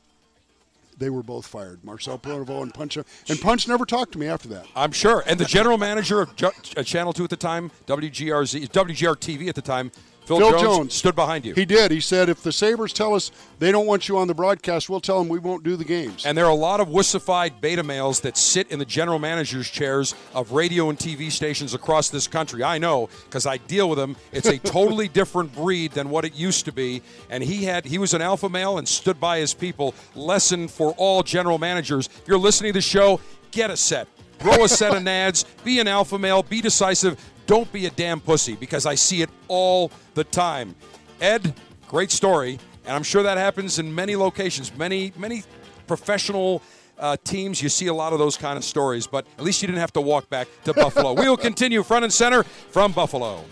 they 0.99 1.11
were 1.11 1.23
both 1.23 1.47
fired. 1.47 1.85
Marcel 1.85 2.19
Pronovost 2.19 2.63
and 2.63 2.75
Punch. 2.75 2.97
And 2.97 3.41
Punch 3.41 3.69
never 3.69 3.85
talked 3.85 4.13
to 4.13 4.19
me 4.19 4.27
after 4.27 4.49
that. 4.49 4.67
I'm 4.75 4.93
sure. 4.93 5.23
And 5.27 5.39
the 5.39 5.45
general 5.45 5.79
manager 5.79 6.23
of 6.23 6.31
uh, 6.43 6.83
Channel 6.83 7.13
2 7.13 7.25
at 7.25 7.31
the 7.31 7.37
time, 7.37 7.71
WGRZ, 7.87 8.69
WGR 8.69 9.17
TV 9.17 9.49
at 9.49 9.55
the 9.55 9.63
time, 9.63 9.93
Phil, 10.27 10.39
Phil 10.39 10.51
Jones, 10.51 10.63
Jones. 10.63 10.95
stood 10.95 11.15
behind 11.15 11.47
you. 11.47 11.55
He 11.55 11.65
did. 11.65 11.93
He 11.93 12.01
said, 12.01 12.29
if 12.29 12.43
the 12.43 12.51
Sabres 12.51 12.93
tell 12.93 13.15
us 13.15 13.31
they 13.61 13.71
don't 13.71 13.87
want 13.87 14.09
you 14.09 14.19
on 14.19 14.27
the 14.27 14.35
broadcast, 14.35 14.91
we'll 14.91 15.01
tell 15.01 15.21
them 15.21 15.29
we 15.29 15.39
won't 15.39 15.63
do 15.63 15.77
the 15.77 15.85
games. 15.85 16.27
And 16.27 16.37
there 16.37 16.47
are 16.47 16.51
a 16.51 16.55
lot 16.55 16.81
of 16.81 16.89
wussified 16.89 17.61
beta 17.61 17.85
males 17.85 18.19
that 18.21 18.37
sit 18.37 18.69
in 18.73 18.81
the 18.81 18.85
general 18.85 19.21
manager's 19.21 19.71
chairs 19.71 20.17
of 20.35 20.51
radio 20.51 20.91
and 20.91 20.99
TV 20.99 21.31
stations 21.31 21.75
across 21.75 22.11
this 22.11 22.27
country. 22.27 22.65
I 22.65 22.79
know 22.79 23.09
because 23.27 23.47
I 23.47 23.59
deal 23.59 23.89
with 23.89 23.99
them. 23.99 24.17
It's 24.33 24.49
a 24.49 24.59
totally 24.77 25.07
different 25.07 25.55
breed 25.55 25.93
than 25.93 26.11
what 26.11 26.25
it 26.25 26.35
used 26.35 26.65
to 26.65 26.73
be. 26.73 27.03
And 27.31 27.41
he 27.41 27.63
had 27.65 27.85
he 27.85 27.99
was 27.99 28.13
an 28.13 28.21
alpha 28.21 28.49
male 28.49 28.79
and 28.79 28.89
stood 28.89 29.21
by 29.21 29.39
his 29.39 29.55
people. 29.55 29.95
Lesson 30.17 30.67
for 30.67 30.93
all 30.97 31.23
general 31.23 31.59
managers. 31.59 32.09
If 32.09 32.27
you're 32.27 32.37
listening 32.37 32.73
to 32.73 32.79
the 32.79 32.83
show, 32.83 33.21
get 33.53 33.71
a 33.71 33.77
set. 33.77 34.09
Throw 34.39 34.65
a 34.65 34.69
set 34.69 34.95
of 34.95 35.03
nads. 35.03 35.45
Be 35.65 35.81
an 35.81 35.89
alpha 35.89 36.19
male. 36.19 36.43
Be 36.43 36.61
decisive. 36.61 37.21
Don't 37.47 37.71
be 37.73 37.87
a 37.87 37.91
damn 37.91 38.21
pussy 38.21 38.57
because 38.57 38.87
I 38.87 38.95
see 38.95 39.23
it 39.23 39.31
all 39.49 39.91
the 40.15 40.25
time. 40.25 40.75
Ed, 41.21 41.55
great 41.89 42.11
story. 42.11 42.59
And 42.85 42.95
I'm 42.95 43.03
sure 43.03 43.23
that 43.23 43.39
happens 43.39 43.79
in 43.79 43.95
many 43.95 44.17
locations, 44.17 44.77
many, 44.77 45.13
many 45.17 45.43
professional 45.87 46.63
uh, 46.99 47.17
teams. 47.25 47.63
You 47.63 47.69
see 47.69 47.87
a 47.87 47.95
lot 47.95 48.13
of 48.13 48.19
those 48.19 48.37
kind 48.37 48.57
of 48.57 48.65
stories, 48.65 49.07
but 49.07 49.27
at 49.39 49.45
least 49.45 49.63
you 49.63 49.67
didn't 49.67 49.81
have 49.81 49.93
to 49.95 50.01
walk 50.01 50.29
back 50.29 50.49
to 50.65 50.73
Buffalo. 50.73 51.13
we 51.13 51.29
will 51.29 51.37
continue 51.37 51.83
front 51.83 52.05
and 52.05 52.13
center 52.13 52.43
from 52.43 52.93
Buffalo. 52.93 53.45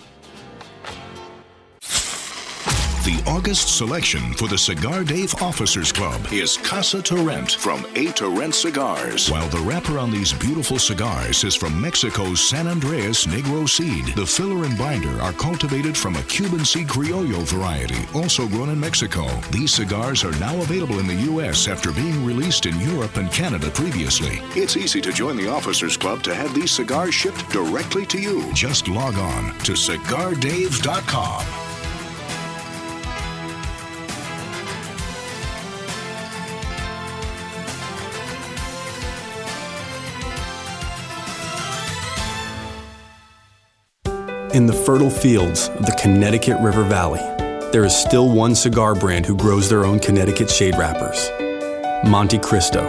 The 3.05 3.23
August 3.27 3.77
selection 3.77 4.33
for 4.33 4.49
the 4.49 4.57
Cigar 4.57 5.05
Dave 5.05 5.35
Officers 5.43 5.93
Club 5.93 6.27
is 6.33 6.57
Casa 6.57 7.03
Turrent 7.03 7.53
from 7.53 7.87
A 7.97 8.11
Turrent 8.13 8.55
Cigars. 8.55 9.31
While 9.31 9.51
the 9.51 9.59
wrapper 9.59 9.99
on 9.99 10.11
these 10.11 10.33
beautiful 10.33 10.79
cigars 10.79 11.45
is 11.45 11.55
from 11.55 11.79
Mexico's 11.79 12.41
San 12.41 12.65
Andrés 12.65 13.27
Negro 13.27 13.69
seed, 13.69 14.07
the 14.17 14.25
filler 14.25 14.65
and 14.65 14.79
binder 14.79 15.21
are 15.21 15.35
cultivated 15.35 15.99
from 15.99 16.17
a 16.17 16.23
Cuban 16.23 16.65
seed 16.65 16.89
Criollo 16.89 17.43
variety, 17.43 18.07
also 18.15 18.49
grown 18.49 18.71
in 18.71 18.81
Mexico. 18.81 19.27
These 19.51 19.75
cigars 19.75 20.25
are 20.25 20.41
now 20.41 20.57
available 20.63 20.99
in 20.99 21.07
the 21.07 21.29
U.S. 21.31 21.69
after 21.69 21.93
being 21.93 22.25
released 22.25 22.65
in 22.65 22.81
Europe 22.81 23.19
and 23.19 23.31
Canada 23.31 23.69
previously. 23.69 24.41
It's 24.59 24.79
easy 24.79 25.03
to 25.03 25.13
join 25.13 25.37
the 25.37 25.49
Officers 25.49 25.99
Club 25.99 26.23
to 26.23 26.35
have 26.35 26.55
these 26.55 26.71
cigars 26.71 27.15
shipped 27.15 27.51
directly 27.51 28.07
to 28.07 28.19
you. 28.19 28.51
Just 28.55 28.89
log 28.89 29.19
on 29.19 29.53
to 29.59 29.73
cigardave.com. 29.73 31.74
In 44.55 44.67
the 44.67 44.73
fertile 44.73 45.11
fields 45.11 45.67
of 45.67 45.85
the 45.85 45.99
Connecticut 46.01 46.61
River 46.61 46.85
Valley, 46.85 47.19
there 47.73 47.85
is 47.85 47.93
still 47.93 48.31
one 48.31 48.55
cigar 48.55 48.95
brand 48.95 49.27
who 49.27 49.37
grows 49.37 49.69
their 49.69 49.85
own 49.85 49.99
Connecticut 49.99 50.49
shade 50.49 50.77
wrappers 50.79 51.29
Montecristo. 52.07 52.89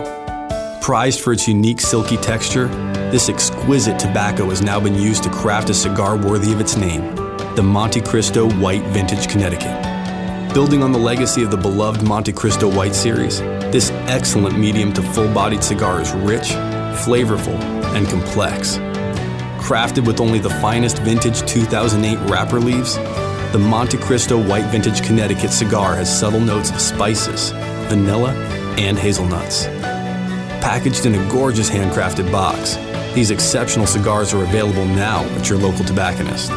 Prized 0.80 1.22
for 1.22 1.34
its 1.34 1.48
unique 1.48 1.82
silky 1.82 2.18
texture, 2.18 2.68
this 3.10 3.30
exquisite 3.30 3.98
tobacco 3.98 4.52
has 4.52 4.62
now 4.62 4.80
been 4.80 4.94
used 4.94 5.24
to 5.24 5.32
craft 5.32 5.72
a 5.72 5.74
cigar 5.74 6.16
worthy 6.16 6.54
of 6.54 6.62
its 6.62 6.78
name, 6.78 7.16
the 7.56 7.64
Montecristo 7.64 8.48
White 8.62 8.84
Vintage 8.84 9.28
Connecticut. 9.28 10.54
Building 10.54 10.84
on 10.84 10.92
the 10.92 11.00
legacy 11.00 11.42
of 11.42 11.50
the 11.50 11.58
beloved 11.58 12.02
Montecristo 12.02 12.72
White 12.76 12.94
series, 12.94 13.40
this 13.72 13.90
excellent 14.06 14.56
medium 14.56 14.94
to 14.94 15.02
full 15.02 15.34
bodied 15.34 15.64
cigar 15.64 16.00
is 16.00 16.14
rich, 16.14 16.50
flavorful, 17.02 17.60
and 17.96 18.08
complex. 18.08 18.78
Crafted 19.66 20.06
with 20.06 20.20
only 20.20 20.38
the 20.38 20.52
finest 20.62 21.00
vintage 21.00 21.42
2008 21.50 22.30
wrapper 22.30 22.60
leaves, 22.60 22.98
the 23.52 23.58
Montecristo 23.58 24.38
White 24.48 24.66
Vintage 24.66 25.02
Connecticut 25.02 25.50
cigar 25.50 25.96
has 25.96 26.20
subtle 26.20 26.40
notes 26.40 26.70
of 26.70 26.80
spices, 26.80 27.50
vanilla, 27.90 28.32
and 28.78 28.96
hazelnuts. 28.96 29.66
Packaged 30.62 31.08
in 31.08 31.16
a 31.16 31.32
gorgeous 31.32 31.68
handcrafted 31.68 32.32
box, 32.32 32.76
these 33.16 33.32
exceptional 33.32 33.88
cigars 33.88 34.36
are 34.36 34.44
available 34.44 34.86
now 34.86 35.24
at 35.34 35.50
your 35.50 35.58
local 35.58 35.84
tobacconist. 35.84 36.52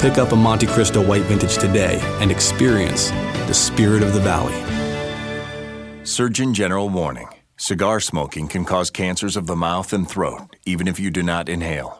Pick 0.00 0.18
up 0.18 0.32
a 0.32 0.36
Montecristo 0.36 1.06
White 1.06 1.22
Vintage 1.26 1.56
today 1.56 2.00
and 2.18 2.32
experience 2.32 3.10
the 3.46 3.54
spirit 3.54 4.02
of 4.02 4.12
the 4.12 4.20
valley. 4.20 4.56
Surgeon 6.04 6.52
General 6.52 6.88
warning 6.88 7.28
cigar 7.58 8.00
smoking 8.00 8.48
can 8.48 8.64
cause 8.64 8.90
cancers 8.90 9.36
of 9.36 9.46
the 9.46 9.54
mouth 9.54 9.92
and 9.92 10.10
throat, 10.10 10.56
even 10.66 10.88
if 10.88 10.98
you 10.98 11.12
do 11.12 11.22
not 11.22 11.48
inhale. 11.48 11.99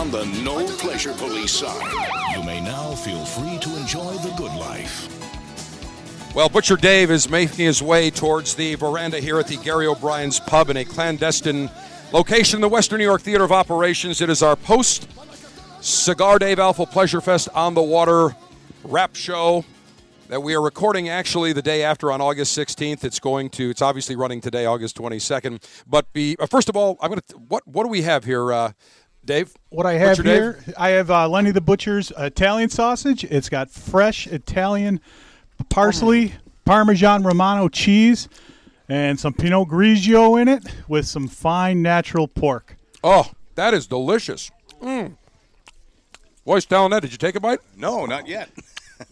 On 0.00 0.10
the 0.10 0.24
no 0.42 0.66
pleasure 0.78 1.12
police 1.12 1.52
side. 1.52 2.34
You 2.34 2.42
may 2.42 2.58
now 2.58 2.94
feel 2.94 3.22
free 3.22 3.58
to 3.58 3.76
enjoy 3.76 4.14
the 4.14 4.30
good 4.30 4.52
life. 4.52 5.06
Well, 6.34 6.48
Butcher 6.48 6.76
Dave 6.76 7.10
is 7.10 7.28
making 7.28 7.66
his 7.66 7.82
way 7.82 8.08
towards 8.08 8.54
the 8.54 8.76
veranda 8.76 9.20
here 9.20 9.38
at 9.38 9.46
the 9.46 9.58
Gary 9.58 9.86
O'Brien's 9.86 10.40
Pub 10.40 10.70
in 10.70 10.78
a 10.78 10.86
clandestine 10.86 11.70
location 12.14 12.56
in 12.56 12.60
the 12.62 12.68
Western 12.68 12.96
New 12.96 13.04
York 13.04 13.20
Theater 13.20 13.44
of 13.44 13.52
Operations. 13.52 14.22
It 14.22 14.30
is 14.30 14.42
our 14.42 14.56
post 14.56 15.06
Cigar 15.82 16.38
Dave 16.38 16.58
Alpha 16.58 16.86
Pleasure 16.86 17.20
Fest 17.20 17.50
on 17.54 17.74
the 17.74 17.82
Water 17.82 18.34
rap 18.84 19.14
show 19.14 19.66
that 20.30 20.40
we 20.40 20.54
are 20.54 20.62
recording 20.62 21.08
actually 21.08 21.52
the 21.52 21.60
day 21.60 21.82
after 21.82 22.12
on 22.12 22.20
August 22.20 22.56
16th. 22.56 23.02
It's 23.02 23.18
going 23.18 23.50
to, 23.50 23.68
it's 23.68 23.82
obviously 23.82 24.14
running 24.14 24.40
today, 24.40 24.64
August 24.64 24.96
22nd. 24.96 25.60
But 25.88 26.10
be, 26.12 26.36
uh, 26.38 26.46
first 26.46 26.68
of 26.68 26.76
all, 26.76 26.96
I'm 27.02 27.10
going 27.10 27.20
to, 27.20 27.36
what, 27.36 27.66
what 27.66 27.82
do 27.82 27.88
we 27.88 28.02
have 28.02 28.24
here, 28.24 28.52
uh, 28.52 28.72
Dave? 29.24 29.54
What 29.68 29.86
I 29.86 29.94
have 29.94 30.16
Butcher 30.16 30.22
Dave? 30.22 30.64
here, 30.64 30.74
I 30.78 30.90
have 30.90 31.10
uh, 31.10 31.28
Lenny 31.28 31.50
the 31.50 31.60
Butcher's 31.60 32.12
Italian 32.16 32.70
sausage. 32.70 33.24
It's 33.24 33.48
got 33.48 33.70
fresh 33.70 34.26
Italian 34.26 35.00
parsley, 35.68 36.34
Parmesan 36.64 37.22
Romano 37.22 37.68
cheese, 37.68 38.28
and 38.88 39.20
some 39.20 39.34
Pinot 39.34 39.68
Grigio 39.68 40.40
in 40.40 40.48
it 40.48 40.64
with 40.88 41.06
some 41.06 41.28
fine 41.28 41.82
natural 41.82 42.28
pork. 42.28 42.76
Oh, 43.04 43.30
that 43.54 43.74
is 43.74 43.86
delicious. 43.86 44.50
Mm. 44.82 45.16
Voice 46.44 46.64
telling 46.64 46.90
that. 46.90 47.02
Did 47.02 47.12
you 47.12 47.18
take 47.18 47.34
a 47.34 47.40
bite? 47.40 47.60
No, 47.76 48.06
not 48.06 48.26
yet. 48.26 48.50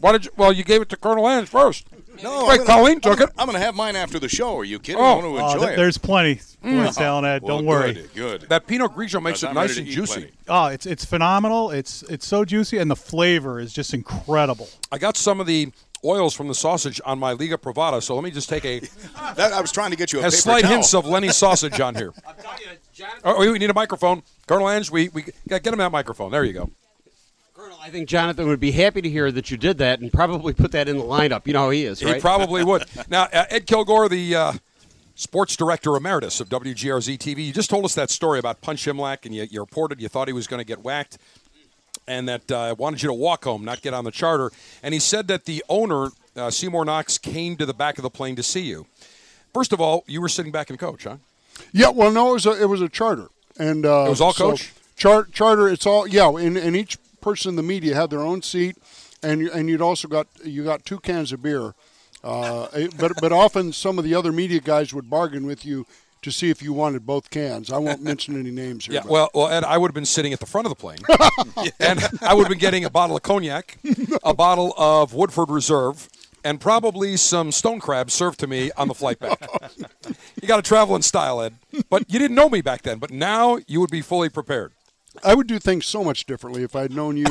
Why 0.01 0.13
did 0.13 0.25
you? 0.25 0.31
Well, 0.37 0.53
you 0.53 0.65
gave 0.65 0.83
it 0.83 0.89
to 0.91 0.97
Colonel 0.97 1.29
Ange 1.29 1.49
first. 1.49 1.87
No, 2.23 2.47
Wait, 2.47 2.61
I'm 2.61 2.67
gonna- 2.67 2.67
Colleen 2.67 3.01
took 3.01 3.21
I'm 3.21 3.29
it. 3.29 3.35
I'm 3.39 3.47
going 3.47 3.59
to 3.59 3.65
have 3.65 3.75
mine 3.75 3.97
after 3.97 4.19
the 4.19 4.29
show. 4.29 4.57
Are 4.59 4.65
you 4.65 4.79
kidding? 4.79 5.01
Oh. 5.01 5.05
I 5.05 5.13
want 5.15 5.23
to 5.23 5.29
Oh, 5.29 5.47
enjoy 5.53 5.59
th- 5.61 5.71
it. 5.73 5.77
there's 5.77 5.99
plenty. 5.99 6.41
Mm. 6.65 6.85
Voice 6.85 6.97
telling 6.97 7.23
that. 7.25 7.43
Well, 7.43 7.59
Don't 7.59 7.67
worry. 7.67 7.93
Good, 7.95 8.15
good. 8.15 8.41
That 8.49 8.67
Pinot 8.67 8.93
Grigio 8.95 9.23
makes 9.23 9.43
it 9.43 9.49
I'm 9.49 9.55
nice 9.55 9.71
ready 9.71 9.81
and 9.81 9.87
to 9.87 9.93
eat 9.93 9.95
juicy. 9.95 10.13
plenty. 10.21 10.33
Oh, 10.49 10.67
it's 10.67 10.87
it's 10.87 11.05
phenomenal. 11.05 11.71
It's 11.71 12.03
it's 12.05 12.27
so 12.27 12.45
juicy, 12.45 12.79
and 12.79 12.91
the 12.91 12.97
flavor 12.97 13.61
is 13.61 13.73
just 13.73 13.95
incredible. 13.95 14.69
I 14.91 14.99
got 14.99 15.17
some 15.17 15.39
of 15.41 15.47
the 15.47 15.71
oils 16.05 16.35
from 16.35 16.49
the 16.49 16.55
sausage 16.55 17.01
on 17.05 17.19
my 17.21 17.33
Liga 17.33 17.57
Privada, 17.59 18.03
so 18.03 18.15
let 18.17 18.25
me 18.25 18.31
just 18.33 18.49
take 18.49 18.65
a. 18.65 18.81
That, 19.37 19.53
I 19.53 19.61
was 19.61 19.71
trying 19.71 19.91
to 19.91 19.97
get 19.97 20.13
you 20.13 20.19
a 20.19 20.23
has 20.23 20.35
paper 20.35 20.43
slight 20.43 20.63
towel. 20.63 20.73
hints 20.73 20.95
of 20.95 21.07
Lenny 21.07 21.29
sausage 21.29 21.79
on 21.81 21.95
here. 21.95 22.13
Oh, 23.25 23.39
we 23.53 23.57
need 23.61 23.71
a 23.71 23.75
microphone, 23.75 24.23
Colonel 24.49 24.69
Ange. 24.69 24.91
We 24.91 25.09
we 25.11 25.25
get 25.47 25.65
him 25.65 25.79
that 25.79 25.93
microphone. 25.93 26.33
There 26.33 26.43
you 26.45 26.53
go. 26.53 26.71
I 27.89 27.91
think 27.91 28.07
Jonathan 28.07 28.49
would 28.49 28.61
be 28.61 28.73
happy 28.73 29.01
to 29.01 29.09
hear 29.09 29.33
that 29.33 29.51
you 29.51 29.57
did 29.57 29.79
that 29.79 30.01
and 30.01 30.13
probably 30.13 30.53
put 30.53 30.73
that 30.73 30.91
in 30.91 30.99
the 30.99 31.05
lineup. 31.05 31.47
You 31.47 31.55
know 31.55 31.61
how 31.61 31.71
he 31.71 31.85
is, 31.85 32.05
right? 32.05 32.17
He 32.17 32.21
probably 32.21 32.63
would. 32.63 32.85
Now, 33.09 33.23
uh, 33.33 33.47
Ed 33.49 33.67
Kilgore, 33.67 34.11
the 34.11 34.35
uh, 34.35 34.53
sports 35.15 35.57
director 35.57 35.97
emeritus 35.97 36.39
of 36.39 36.51
WGRZ 36.51 37.17
TV, 37.17 37.47
you 37.47 37.53
just 37.55 37.71
told 37.71 37.87
us 37.87 37.95
that 37.95 38.11
story 38.11 38.39
about 38.39 38.61
Punch 38.61 38.85
Imlach, 38.85 39.25
and 39.25 39.35
you, 39.35 39.47
you 39.51 39.61
reported 39.61 40.03
you 40.03 40.09
thought 40.09 40.29
he 40.29 40.35
was 40.35 40.47
going 40.47 40.61
to 40.61 40.67
get 40.67 40.85
whacked, 40.85 41.17
and 42.07 42.29
that 42.29 42.53
uh, 42.53 42.75
wanted 42.77 43.03
you 43.03 43.09
to 43.09 43.15
walk 43.15 43.45
home, 43.45 43.65
not 43.65 43.81
get 43.81 43.95
on 43.95 44.05
the 44.05 44.11
charter. 44.11 44.51
And 44.83 44.93
he 44.93 45.01
said 45.01 45.27
that 45.29 45.47
the 45.47 45.65
owner, 45.71 46.11
uh, 46.37 46.51
Seymour 46.51 46.85
Knox, 46.85 47.17
came 47.17 47.57
to 47.57 47.65
the 47.65 47.73
back 47.73 47.97
of 47.97 48.03
the 48.03 48.11
plane 48.11 48.37
to 48.37 48.43
see 48.43 48.67
you. 48.67 48.87
First 49.55 49.73
of 49.73 49.81
all, 49.81 50.05
you 50.07 50.21
were 50.21 50.29
sitting 50.29 50.53
back 50.53 50.69
in 50.69 50.77
coach, 50.77 51.05
huh? 51.05 51.17
Yeah, 51.73 51.89
well, 51.89 52.13
no, 52.13 52.33
it 52.33 52.35
was 52.35 52.47
a, 52.47 52.63
it 52.63 52.67
was 52.67 52.83
a 52.83 52.91
charter, 52.91 53.29
and 53.59 53.87
uh, 53.87 54.05
It 54.07 54.11
was 54.11 54.21
all 54.21 54.35
so 54.35 54.51
coach? 54.51 54.75
Char- 54.95 55.25
charter. 55.33 55.71
It's 55.71 55.87
all 55.87 56.07
yeah, 56.07 56.29
and, 56.29 56.59
and 56.59 56.77
each 56.77 56.99
person 57.29 57.51
in 57.51 57.57
the 57.57 57.63
media 57.63 57.95
had 57.95 58.09
their 58.11 58.21
own 58.21 58.41
seat, 58.43 58.77
and 59.23 59.43
and 59.49 59.69
you'd 59.69 59.83
also 59.83 60.09
got 60.09 60.27
you 60.45 60.65
got 60.65 60.85
two 60.85 60.99
cans 61.01 61.33
of 61.33 61.43
beer, 61.43 61.75
uh, 62.25 62.67
but 62.99 63.13
but 63.21 63.33
often 63.33 63.73
some 63.73 63.99
of 63.99 64.05
the 64.05 64.15
other 64.15 64.33
media 64.33 64.61
guys 64.61 64.95
would 64.95 65.09
bargain 65.11 65.47
with 65.47 65.65
you 65.65 65.87
to 66.23 66.31
see 66.33 66.51
if 66.51 66.61
you 66.63 66.73
wanted 66.73 67.07
both 67.07 67.31
cans. 67.31 67.71
I 67.71 67.79
won't 67.79 68.03
mention 68.03 68.39
any 68.41 68.51
names 68.51 68.87
here. 68.87 68.95
Yeah, 68.97 69.03
but- 69.03 69.11
well, 69.11 69.29
well, 69.35 69.49
Ed, 69.49 69.63
I 69.65 69.77
would 69.79 69.89
have 69.91 69.95
been 69.95 70.05
sitting 70.19 70.33
at 70.33 70.41
the 70.41 70.47
front 70.47 70.67
of 70.67 70.71
the 70.71 70.81
plane, 70.85 70.99
and 71.81 72.01
I 72.23 72.35
would 72.35 72.43
have 72.45 72.49
been 72.51 72.59
getting 72.59 72.85
a 72.85 72.91
bottle 72.91 73.15
of 73.17 73.23
cognac, 73.23 73.79
a 74.25 74.35
bottle 74.35 74.73
of 74.77 75.15
Woodford 75.15 75.49
Reserve, 75.51 76.09
and 76.45 76.61
probably 76.61 77.17
some 77.17 77.53
stone 77.53 77.79
crabs 77.79 78.15
served 78.15 78.41
to 78.41 78.47
me 78.47 78.71
on 78.77 78.89
the 78.89 78.95
flight 78.95 79.19
back. 79.21 79.41
you 80.41 80.49
got 80.49 80.57
to 80.57 80.63
travel 80.63 80.97
in 80.97 81.03
style, 81.03 81.41
Ed. 81.41 81.55
But 81.91 82.11
you 82.13 82.19
didn't 82.19 82.35
know 82.37 82.49
me 82.49 82.63
back 82.63 82.83
then, 82.83 82.99
but 82.99 83.11
now 83.13 83.59
you 83.69 83.81
would 83.81 83.91
be 83.91 84.01
fully 84.03 84.29
prepared. 84.29 84.73
I 85.25 85.35
would 85.35 85.47
do 85.47 85.59
things 85.59 85.87
so 85.87 86.05
much 86.05 86.27
differently 86.27 86.63
if 86.63 86.75
I'd 86.77 86.93
known 86.93 87.17
you 87.17 87.27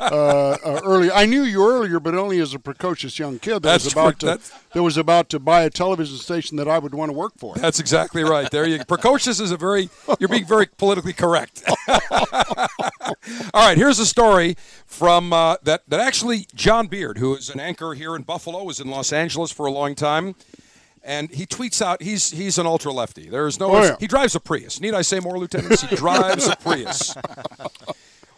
uh, 0.00 0.56
uh, 0.64 0.80
earlier. 0.84 1.12
I 1.12 1.26
knew 1.26 1.42
you 1.42 1.66
earlier, 1.66 2.00
but 2.00 2.14
only 2.14 2.40
as 2.40 2.54
a 2.54 2.58
precocious 2.58 3.18
young 3.18 3.38
kid 3.38 3.54
that 3.54 3.62
That's 3.62 3.84
was 3.84 3.92
about 3.92 4.20
true. 4.20 4.36
to 4.36 4.40
that 4.72 4.82
was 4.82 4.96
about 4.96 5.28
to 5.30 5.38
buy 5.38 5.62
a 5.62 5.70
television 5.70 6.16
station 6.16 6.56
that 6.56 6.68
I 6.68 6.78
would 6.78 6.94
want 6.94 7.10
to 7.10 7.12
work 7.12 7.32
for. 7.36 7.54
That's 7.54 7.80
exactly 7.80 8.24
right. 8.24 8.50
There 8.50 8.66
you 8.66 8.84
Precocious 8.84 9.40
is 9.40 9.50
a 9.50 9.56
very, 9.56 9.88
you're 10.18 10.28
being 10.28 10.46
very 10.46 10.66
politically 10.66 11.12
correct. 11.12 11.62
All 11.88 13.66
right, 13.66 13.76
here's 13.76 13.98
a 13.98 14.06
story 14.06 14.56
from 14.86 15.32
uh, 15.32 15.56
that, 15.62 15.82
that 15.88 16.00
actually 16.00 16.46
John 16.54 16.86
Beard, 16.86 17.18
who 17.18 17.34
is 17.34 17.50
an 17.50 17.60
anchor 17.60 17.94
here 17.94 18.16
in 18.16 18.22
Buffalo, 18.22 18.64
was 18.64 18.80
in 18.80 18.88
Los 18.88 19.12
Angeles 19.12 19.50
for 19.50 19.66
a 19.66 19.70
long 19.70 19.94
time. 19.94 20.34
And 21.06 21.30
he 21.30 21.44
tweets 21.44 21.82
out 21.82 22.00
he's 22.02 22.30
he's 22.30 22.56
an 22.56 22.66
ultra 22.66 22.90
lefty. 22.90 23.28
There's 23.28 23.60
no 23.60 23.74
Oh, 23.76 23.82
yeah. 23.82 23.96
he 24.00 24.06
drives 24.06 24.34
a 24.34 24.40
Prius. 24.40 24.80
Need 24.80 24.94
I 24.94 25.02
say 25.02 25.20
more, 25.20 25.38
lieutenants? 25.38 25.82
He 25.82 25.94
drives 25.96 26.46
a 26.46 26.56
Prius. 26.56 27.14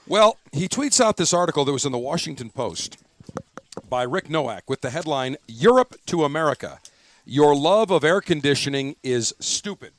Well, 0.09 0.39
he 0.53 0.69
tweets 0.69 1.01
out 1.05 1.17
this 1.17 1.35
article 1.35 1.65
that 1.65 1.73
was 1.73 1.85
in 1.85 1.91
the 1.91 1.99
Washington 1.99 2.51
Post 2.51 2.97
by 3.89 4.05
Rick 4.05 4.29
Noack 4.29 4.61
with 4.69 4.81
the 4.81 4.91
headline 4.91 5.37
Europe 5.49 5.97
to 6.07 6.23
America. 6.23 6.79
Your 7.25 7.57
love 7.57 7.91
of 7.91 8.05
air 8.05 8.21
conditioning 8.21 8.95
is 9.03 9.35
stupid. 9.41 9.93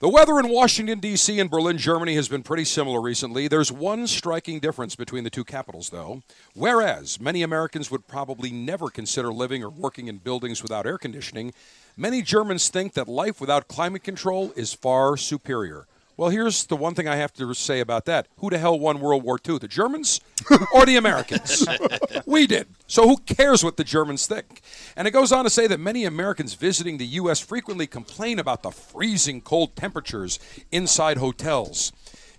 The 0.00 0.08
weather 0.08 0.40
in 0.40 0.48
Washington, 0.48 0.98
D.C. 0.98 1.38
and 1.38 1.50
Berlin, 1.50 1.76
Germany 1.76 2.14
has 2.14 2.26
been 2.26 2.42
pretty 2.42 2.64
similar 2.64 3.02
recently. 3.02 3.48
There's 3.48 3.70
one 3.70 4.06
striking 4.06 4.58
difference 4.58 4.96
between 4.96 5.24
the 5.24 5.28
two 5.30 5.44
capitals, 5.44 5.90
though. 5.90 6.22
Whereas 6.54 7.20
many 7.20 7.42
Americans 7.42 7.90
would 7.90 8.08
probably 8.08 8.50
never 8.50 8.88
consider 8.88 9.30
living 9.30 9.62
or 9.62 9.68
working 9.68 10.08
in 10.08 10.16
buildings 10.16 10.62
without 10.62 10.86
air 10.86 10.96
conditioning, 10.96 11.52
many 11.98 12.22
Germans 12.22 12.70
think 12.70 12.94
that 12.94 13.08
life 13.08 13.42
without 13.42 13.68
climate 13.68 14.02
control 14.02 14.54
is 14.56 14.72
far 14.72 15.18
superior. 15.18 15.86
Well, 16.20 16.28
here's 16.28 16.66
the 16.66 16.76
one 16.76 16.94
thing 16.94 17.08
I 17.08 17.16
have 17.16 17.32
to 17.32 17.54
say 17.54 17.80
about 17.80 18.04
that. 18.04 18.28
Who 18.40 18.50
the 18.50 18.58
hell 18.58 18.78
won 18.78 19.00
World 19.00 19.22
War 19.22 19.38
II? 19.48 19.56
The 19.56 19.66
Germans 19.66 20.20
or 20.74 20.84
the 20.84 20.96
Americans? 20.96 21.66
we 22.26 22.46
did. 22.46 22.66
So 22.86 23.08
who 23.08 23.16
cares 23.16 23.64
what 23.64 23.78
the 23.78 23.84
Germans 23.84 24.26
think? 24.26 24.60
And 24.96 25.08
it 25.08 25.12
goes 25.12 25.32
on 25.32 25.44
to 25.44 25.50
say 25.50 25.66
that 25.66 25.80
many 25.80 26.04
Americans 26.04 26.52
visiting 26.52 26.98
the 26.98 27.06
U.S. 27.06 27.40
frequently 27.40 27.86
complain 27.86 28.38
about 28.38 28.62
the 28.62 28.70
freezing 28.70 29.40
cold 29.40 29.74
temperatures 29.76 30.38
inside 30.70 31.16
hotels. 31.16 31.90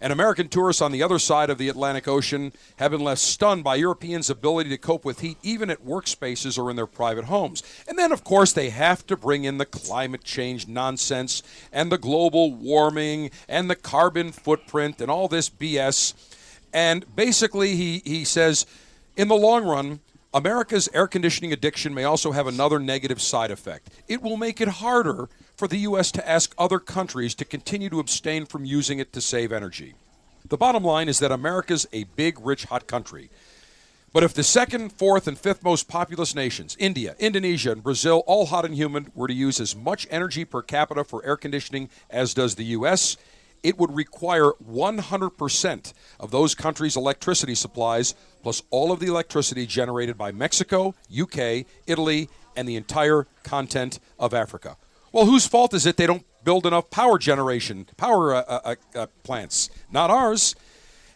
And 0.01 0.11
American 0.11 0.49
tourists 0.49 0.81
on 0.81 0.91
the 0.91 1.03
other 1.03 1.19
side 1.19 1.51
of 1.51 1.59
the 1.59 1.69
Atlantic 1.69 2.07
Ocean 2.07 2.53
have 2.77 2.89
been 2.89 3.01
left 3.01 3.21
stunned 3.21 3.63
by 3.63 3.75
Europeans' 3.75 4.31
ability 4.31 4.71
to 4.71 4.77
cope 4.79 5.05
with 5.05 5.19
heat 5.19 5.37
even 5.43 5.69
at 5.69 5.85
workspaces 5.85 6.57
or 6.57 6.71
in 6.71 6.75
their 6.75 6.87
private 6.87 7.25
homes. 7.25 7.61
And 7.87 7.99
then, 7.99 8.11
of 8.11 8.23
course, 8.23 8.51
they 8.51 8.71
have 8.71 9.05
to 9.05 9.15
bring 9.15 9.43
in 9.43 9.59
the 9.59 9.65
climate 9.65 10.23
change 10.23 10.67
nonsense 10.67 11.43
and 11.71 11.91
the 11.91 11.99
global 11.99 12.51
warming 12.51 13.29
and 13.47 13.69
the 13.69 13.75
carbon 13.75 14.31
footprint 14.31 15.01
and 15.01 15.11
all 15.11 15.27
this 15.27 15.51
BS. 15.51 16.15
And 16.73 17.15
basically, 17.15 17.75
he, 17.75 18.01
he 18.03 18.25
says, 18.25 18.65
in 19.15 19.27
the 19.27 19.35
long 19.35 19.65
run, 19.65 19.99
America's 20.33 20.89
air 20.95 21.07
conditioning 21.07 21.53
addiction 21.53 21.93
may 21.93 22.05
also 22.05 22.31
have 22.31 22.47
another 22.47 22.79
negative 22.79 23.21
side 23.21 23.51
effect. 23.51 23.89
It 24.07 24.23
will 24.23 24.37
make 24.37 24.61
it 24.61 24.67
harder 24.67 25.29
for 25.61 25.67
the 25.67 25.77
U.S. 25.77 26.11
to 26.13 26.27
ask 26.27 26.55
other 26.57 26.79
countries 26.79 27.35
to 27.35 27.45
continue 27.45 27.87
to 27.87 27.99
abstain 27.99 28.47
from 28.47 28.65
using 28.65 28.97
it 28.97 29.13
to 29.13 29.21
save 29.21 29.51
energy. 29.51 29.93
The 30.49 30.57
bottom 30.57 30.83
line 30.83 31.07
is 31.07 31.19
that 31.19 31.31
America's 31.31 31.85
a 31.93 32.05
big, 32.05 32.39
rich, 32.43 32.65
hot 32.65 32.87
country. 32.87 33.29
But 34.11 34.23
if 34.23 34.33
the 34.33 34.41
second, 34.41 34.91
fourth, 34.91 35.27
and 35.27 35.37
fifth 35.37 35.63
most 35.63 35.87
populous 35.87 36.33
nations, 36.33 36.75
India, 36.79 37.15
Indonesia, 37.19 37.71
and 37.71 37.83
Brazil, 37.83 38.23
all 38.25 38.47
hot 38.47 38.65
and 38.65 38.73
humid, 38.73 39.11
were 39.13 39.27
to 39.27 39.35
use 39.35 39.59
as 39.59 39.75
much 39.75 40.07
energy 40.09 40.45
per 40.45 40.63
capita 40.63 41.03
for 41.03 41.23
air 41.23 41.37
conditioning 41.37 41.89
as 42.09 42.33
does 42.33 42.55
the 42.55 42.65
U.S., 42.77 43.15
it 43.61 43.77
would 43.77 43.95
require 43.95 44.53
100% 44.67 45.93
of 46.19 46.31
those 46.31 46.55
countries' 46.55 46.97
electricity 46.97 47.53
supplies, 47.53 48.15
plus 48.41 48.63
all 48.71 48.91
of 48.91 48.99
the 48.99 49.05
electricity 49.05 49.67
generated 49.67 50.17
by 50.17 50.31
Mexico, 50.31 50.95
UK, 51.15 51.67
Italy, 51.85 52.29
and 52.55 52.67
the 52.67 52.77
entire 52.77 53.27
continent 53.43 53.99
of 54.17 54.33
Africa. 54.33 54.75
Well, 55.11 55.25
whose 55.25 55.45
fault 55.45 55.73
is 55.73 55.85
it 55.85 55.97
they 55.97 56.07
don't 56.07 56.25
build 56.43 56.65
enough 56.65 56.89
power 56.89 57.17
generation, 57.17 57.87
power 57.97 58.35
uh, 58.35 58.43
uh, 58.47 58.75
uh, 58.95 59.07
plants? 59.23 59.69
Not 59.91 60.09
ours. 60.09 60.55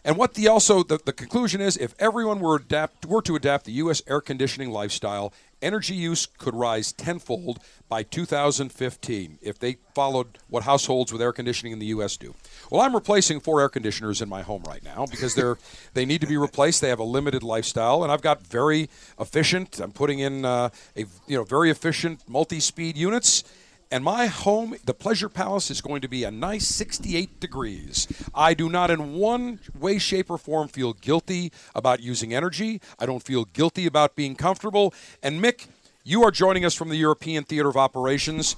And 0.04 0.16
what 0.16 0.34
the 0.34 0.46
also 0.46 0.84
the, 0.84 1.00
the 1.04 1.12
conclusion 1.12 1.60
is, 1.60 1.76
if 1.76 1.92
everyone 1.98 2.38
were 2.38 2.54
adapt 2.54 3.06
were 3.06 3.22
to 3.22 3.34
adapt 3.34 3.64
the 3.64 3.72
U.S. 3.72 4.02
air 4.06 4.20
conditioning 4.20 4.70
lifestyle, 4.70 5.32
energy 5.60 5.94
use 5.94 6.26
could 6.26 6.54
rise 6.54 6.92
tenfold 6.92 7.58
by 7.88 8.04
2015 8.04 9.38
if 9.42 9.58
they 9.58 9.78
followed 9.94 10.38
what 10.48 10.62
households 10.62 11.12
with 11.12 11.20
air 11.20 11.32
conditioning 11.32 11.72
in 11.72 11.80
the 11.80 11.86
U.S. 11.86 12.16
do. 12.16 12.36
Well, 12.70 12.82
I'm 12.82 12.94
replacing 12.94 13.40
four 13.40 13.60
air 13.60 13.68
conditioners 13.68 14.22
in 14.22 14.28
my 14.28 14.42
home 14.42 14.62
right 14.68 14.84
now 14.84 15.06
because 15.06 15.34
they're 15.34 15.58
they 15.94 16.04
need 16.04 16.20
to 16.20 16.28
be 16.28 16.36
replaced. 16.36 16.80
They 16.82 16.88
have 16.90 17.00
a 17.00 17.04
limited 17.04 17.42
lifestyle, 17.42 18.04
and 18.04 18.12
I've 18.12 18.22
got 18.22 18.46
very 18.46 18.88
efficient. 19.18 19.80
I'm 19.80 19.90
putting 19.90 20.20
in 20.20 20.44
uh, 20.44 20.68
a 20.96 21.00
you 21.26 21.36
know 21.36 21.42
very 21.42 21.70
efficient 21.70 22.20
multi-speed 22.28 22.96
units. 22.96 23.42
And 23.90 24.02
my 24.02 24.26
home, 24.26 24.74
the 24.84 24.94
Pleasure 24.94 25.28
Palace, 25.28 25.70
is 25.70 25.80
going 25.80 26.00
to 26.00 26.08
be 26.08 26.24
a 26.24 26.30
nice 26.30 26.66
68 26.66 27.38
degrees. 27.38 28.08
I 28.34 28.52
do 28.52 28.68
not, 28.68 28.90
in 28.90 29.14
one 29.14 29.60
way, 29.78 29.98
shape, 29.98 30.28
or 30.28 30.38
form, 30.38 30.66
feel 30.66 30.92
guilty 30.92 31.52
about 31.74 32.00
using 32.00 32.34
energy. 32.34 32.80
I 32.98 33.06
don't 33.06 33.22
feel 33.22 33.44
guilty 33.44 33.86
about 33.86 34.16
being 34.16 34.34
comfortable. 34.34 34.92
And 35.22 35.40
Mick, 35.42 35.68
you 36.02 36.24
are 36.24 36.32
joining 36.32 36.64
us 36.64 36.74
from 36.74 36.88
the 36.88 36.96
European 36.96 37.44
Theater 37.44 37.68
of 37.68 37.76
Operations. 37.76 38.56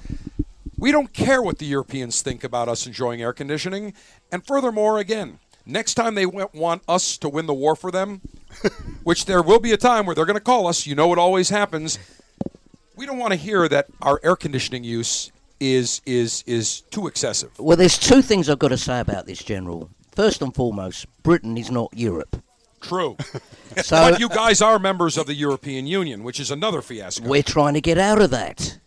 We 0.79 0.93
don't 0.93 1.13
care 1.13 1.43
what 1.43 1.59
the 1.59 1.67
Europeans 1.67 2.23
think 2.23 2.43
about 2.43 2.69
us 2.69 2.87
enjoying 2.87 3.21
air 3.21 3.35
conditioning. 3.35 3.93
And 4.33 4.47
furthermore, 4.47 4.99
again, 4.99 5.41
next 5.67 5.95
time 5.95 6.15
they 6.15 6.25
want 6.25 6.83
us 6.89 7.19
to 7.19 7.29
win 7.29 7.47
the 7.47 7.55
war 7.55 7.77
for 7.77 7.91
them, 7.91 8.23
which 9.03 9.27
there 9.27 9.43
will 9.43 9.61
be 9.61 9.73
a 9.73 9.77
time 9.77 10.07
where 10.07 10.15
they're 10.15 10.25
going 10.25 10.35
to 10.35 10.41
call 10.41 10.67
us, 10.67 10.87
you 10.87 10.95
know 10.95 11.13
it 11.13 11.19
always 11.19 11.51
happens. 11.51 11.99
We 12.99 13.07
don't 13.07 13.19
want 13.19 13.31
to 13.33 13.37
hear 13.39 13.69
that 13.69 13.87
our 14.03 14.19
air 14.25 14.35
conditioning 14.35 14.83
use 14.83 15.31
is 15.61 16.03
is 16.05 16.43
is 16.49 16.81
too 16.91 17.07
excessive. 17.07 17.51
Well, 17.57 17.77
there's 17.77 17.97
two 17.97 18.23
things 18.23 18.49
I've 18.49 18.59
got 18.59 18.69
to 18.69 18.77
say 18.77 18.99
about 18.99 19.25
this, 19.27 19.39
General. 19.39 19.89
First 20.17 20.43
and 20.43 20.53
foremost, 20.53 21.07
Britain 21.23 21.57
is 21.57 21.71
not 21.71 21.91
Europe. 21.95 22.43
True. 22.81 23.17
So- 23.85 24.11
but 24.11 24.19
you 24.19 24.29
guys 24.29 24.61
are 24.61 24.81
members 24.81 25.17
of 25.17 25.27
the 25.27 25.35
European 25.35 25.87
Union, 25.87 26.25
which 26.25 26.41
is 26.41 26.51
another 26.51 26.83
fiasco. 26.83 27.29
We're 27.29 27.45
trying 27.45 27.75
to 27.75 27.81
get 27.81 27.99
out 27.99 28.21
of 28.21 28.31
that. 28.31 28.79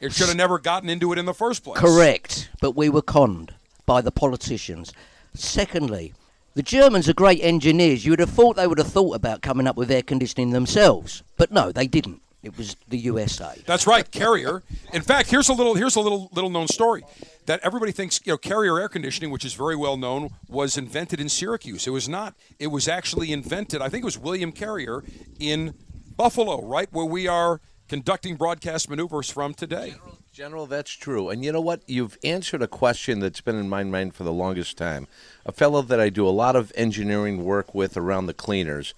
It 0.00 0.12
should 0.12 0.26
have 0.26 0.36
never 0.36 0.58
gotten 0.58 0.88
into 0.88 1.12
it 1.12 1.18
in 1.18 1.26
the 1.26 1.34
first 1.34 1.62
place. 1.62 1.78
Correct, 1.78 2.50
but 2.60 2.72
we 2.72 2.88
were 2.88 3.02
conned 3.02 3.54
by 3.86 4.00
the 4.00 4.10
politicians. 4.10 4.92
Secondly, 5.34 6.14
the 6.54 6.62
Germans 6.64 7.08
are 7.08 7.12
great 7.14 7.40
engineers. 7.42 8.04
You 8.04 8.12
would 8.12 8.18
have 8.18 8.30
thought 8.30 8.56
they 8.56 8.66
would 8.66 8.78
have 8.78 8.88
thought 8.90 9.14
about 9.14 9.42
coming 9.42 9.68
up 9.68 9.76
with 9.76 9.90
air 9.92 10.02
conditioning 10.02 10.50
themselves, 10.50 11.22
but 11.36 11.52
no, 11.52 11.70
they 11.70 11.86
didn't. 11.86 12.22
It 12.42 12.56
was 12.56 12.76
the 12.88 12.96
USA. 12.98 13.54
That's 13.66 13.86
right, 13.86 14.10
Carrier. 14.10 14.62
In 14.92 15.02
fact, 15.02 15.30
here's 15.30 15.48
a 15.48 15.52
little 15.52 15.74
here's 15.74 15.96
a 15.96 16.00
little 16.00 16.30
little 16.32 16.50
known 16.50 16.68
story 16.68 17.02
that 17.46 17.60
everybody 17.62 17.92
thinks 17.92 18.20
you 18.24 18.32
know 18.32 18.38
Carrier 18.38 18.78
air 18.78 18.88
conditioning, 18.88 19.30
which 19.30 19.44
is 19.44 19.52
very 19.54 19.76
well 19.76 19.96
known, 19.96 20.30
was 20.48 20.78
invented 20.78 21.20
in 21.20 21.28
Syracuse. 21.28 21.86
It 21.86 21.90
was 21.90 22.08
not. 22.08 22.34
It 22.58 22.68
was 22.68 22.88
actually 22.88 23.32
invented. 23.32 23.82
I 23.82 23.88
think 23.88 24.02
it 24.02 24.06
was 24.06 24.18
William 24.18 24.52
Carrier 24.52 25.04
in 25.38 25.74
Buffalo, 26.16 26.64
right 26.64 26.88
where 26.92 27.04
we 27.04 27.28
are 27.28 27.60
conducting 27.88 28.36
broadcast 28.36 28.88
maneuvers 28.88 29.30
from 29.30 29.52
today. 29.52 29.94
General, 30.32 30.66
that's 30.66 30.92
true. 30.92 31.28
And 31.28 31.44
you 31.44 31.50
know 31.50 31.60
what? 31.60 31.82
You've 31.88 32.16
answered 32.22 32.62
a 32.62 32.68
question 32.68 33.18
that's 33.18 33.40
been 33.40 33.56
in 33.56 33.68
my 33.68 33.82
mind 33.82 34.14
for 34.14 34.22
the 34.22 34.32
longest 34.32 34.78
time. 34.78 35.08
A 35.44 35.50
fellow 35.50 35.82
that 35.82 35.98
I 35.98 36.08
do 36.08 36.26
a 36.26 36.30
lot 36.30 36.54
of 36.54 36.72
engineering 36.76 37.44
work 37.44 37.74
with 37.74 37.96
around 37.96 38.26
the 38.26 38.34
cleaners. 38.34 38.94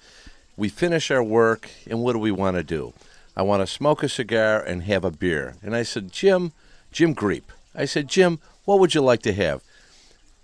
We 0.57 0.69
finish 0.69 1.11
our 1.11 1.25
work, 1.25 1.71
and 1.89 2.03
what 2.03 2.13
do 2.13 2.19
we 2.19 2.31
want 2.31 2.59
to 2.59 2.63
do? 2.63 2.93
I 3.37 3.43
want 3.43 3.63
to 3.63 3.67
smoke 3.67 4.03
a 4.03 4.09
cigar 4.09 4.61
and 4.61 4.85
have 4.85 5.05
a 5.05 5.11
beer. 5.11 5.57
And 5.63 5.75
I 5.75 5.83
said, 5.83 6.13
Jim, 6.13 6.53
Jim 6.91 7.15
Greep. 7.15 7.45
I 7.75 7.87
said, 7.87 8.09
Jim, 8.09 8.39
what 8.65 8.79
would 8.79 8.95
you 8.95 9.01
like 9.01 9.23
to 9.23 9.33
have? 9.33 9.63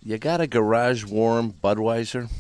You 0.03 0.17
got 0.19 0.41
a 0.41 0.47
garage 0.47 1.05
warm 1.05 1.53
Budweiser? 1.53 2.31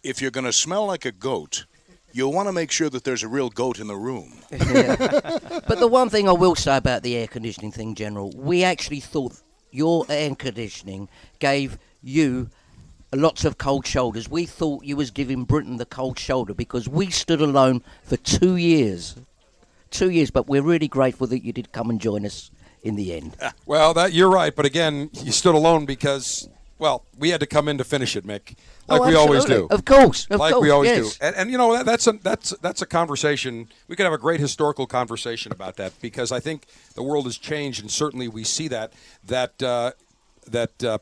if 0.04 0.22
you're 0.22 0.32
going 0.32 0.46
to 0.46 0.54
smell 0.54 0.86
like 0.86 1.06
a 1.06 1.12
goat, 1.12 1.66
you'll 2.14 2.32
want 2.34 2.48
to 2.48 2.54
make 2.54 2.72
sure 2.72 2.90
that 2.90 3.04
there's 3.04 3.24
a 3.24 3.28
real 3.28 3.50
goat 3.50 3.80
in 3.80 3.88
the 3.88 3.96
room. 3.98 4.40
But 5.70 5.80
the 5.80 5.88
one 5.88 6.10
thing 6.10 6.30
I 6.30 6.32
will 6.32 6.56
say 6.56 6.78
about 6.78 7.04
the 7.04 7.18
air 7.18 7.28
conditioning 7.28 7.74
thing, 7.74 7.94
General, 7.94 8.32
we 8.36 8.64
actually 8.64 9.02
thought 9.02 9.34
your 9.72 10.06
air 10.10 10.34
conditioning 10.36 11.10
gave 11.40 11.78
you 12.02 12.50
lots 13.14 13.46
of 13.46 13.58
cold 13.58 13.86
shoulders. 13.86 14.30
We 14.30 14.46
thought 14.46 14.84
you 14.84 14.96
was 14.96 15.12
giving 15.12 15.44
Britain 15.44 15.78
the 15.78 15.86
cold 15.86 16.20
shoulder 16.20 16.54
because 16.54 16.90
we 16.90 17.10
stood 17.10 17.42
alone 17.42 17.84
for 18.04 18.18
two 18.18 18.56
years. 18.56 19.16
Two 19.90 20.10
years, 20.10 20.32
but 20.32 20.48
we're 20.48 20.62
really 20.62 20.90
grateful 20.90 21.28
that 21.28 21.46
you 21.46 21.54
did 21.54 21.72
come 21.72 21.90
and 21.90 22.02
join 22.02 22.26
us 22.26 22.52
in 22.84 22.96
the 22.96 23.14
end. 23.14 23.38
Well, 23.66 23.94
that 23.96 24.14
you're 24.14 24.30
right, 24.30 24.56
but 24.56 24.66
again, 24.66 25.10
you 25.14 25.32
stood 25.32 25.56
alone 25.56 25.86
because 25.86 26.48
well, 26.80 27.06
we 27.18 27.30
had 27.30 27.40
to 27.40 27.46
come 27.48 27.68
in 27.68 27.78
to 27.80 27.84
finish 27.84 28.16
it, 28.16 28.26
Mick, 28.26 28.56
like 28.88 29.02
Oh, 29.02 29.08
we 29.08 29.16
always 29.16 29.46
do. 29.46 29.68
Of 29.70 29.84
course, 29.84 30.28
of 30.30 30.40
like 30.40 30.56
we 30.60 30.70
always 30.70 30.90
yes. 30.90 31.18
do. 31.18 31.26
And, 31.26 31.36
and 31.36 31.52
you 31.52 31.58
know 31.58 31.74
that, 31.74 31.86
that's 31.86 32.08
a 32.08 32.14
that's 32.14 32.52
that's 32.62 32.82
a 32.82 32.86
conversation. 32.86 33.68
We 33.88 33.96
could 33.96 34.04
have 34.04 34.14
a 34.14 34.18
great 34.18 34.40
historical 34.40 34.86
conversation 34.86 35.52
about 35.52 35.76
that 35.78 35.94
because 36.02 36.32
I 36.32 36.40
think 36.40 36.66
the 36.94 37.04
world 37.04 37.26
has 37.26 37.38
changed, 37.38 37.82
and 37.82 37.90
certainly 37.90 38.28
we 38.28 38.44
see 38.44 38.68
that 38.70 38.94
that 39.26 39.62
uh, 39.62 39.92
that. 40.48 40.84
Uh, 40.84 41.00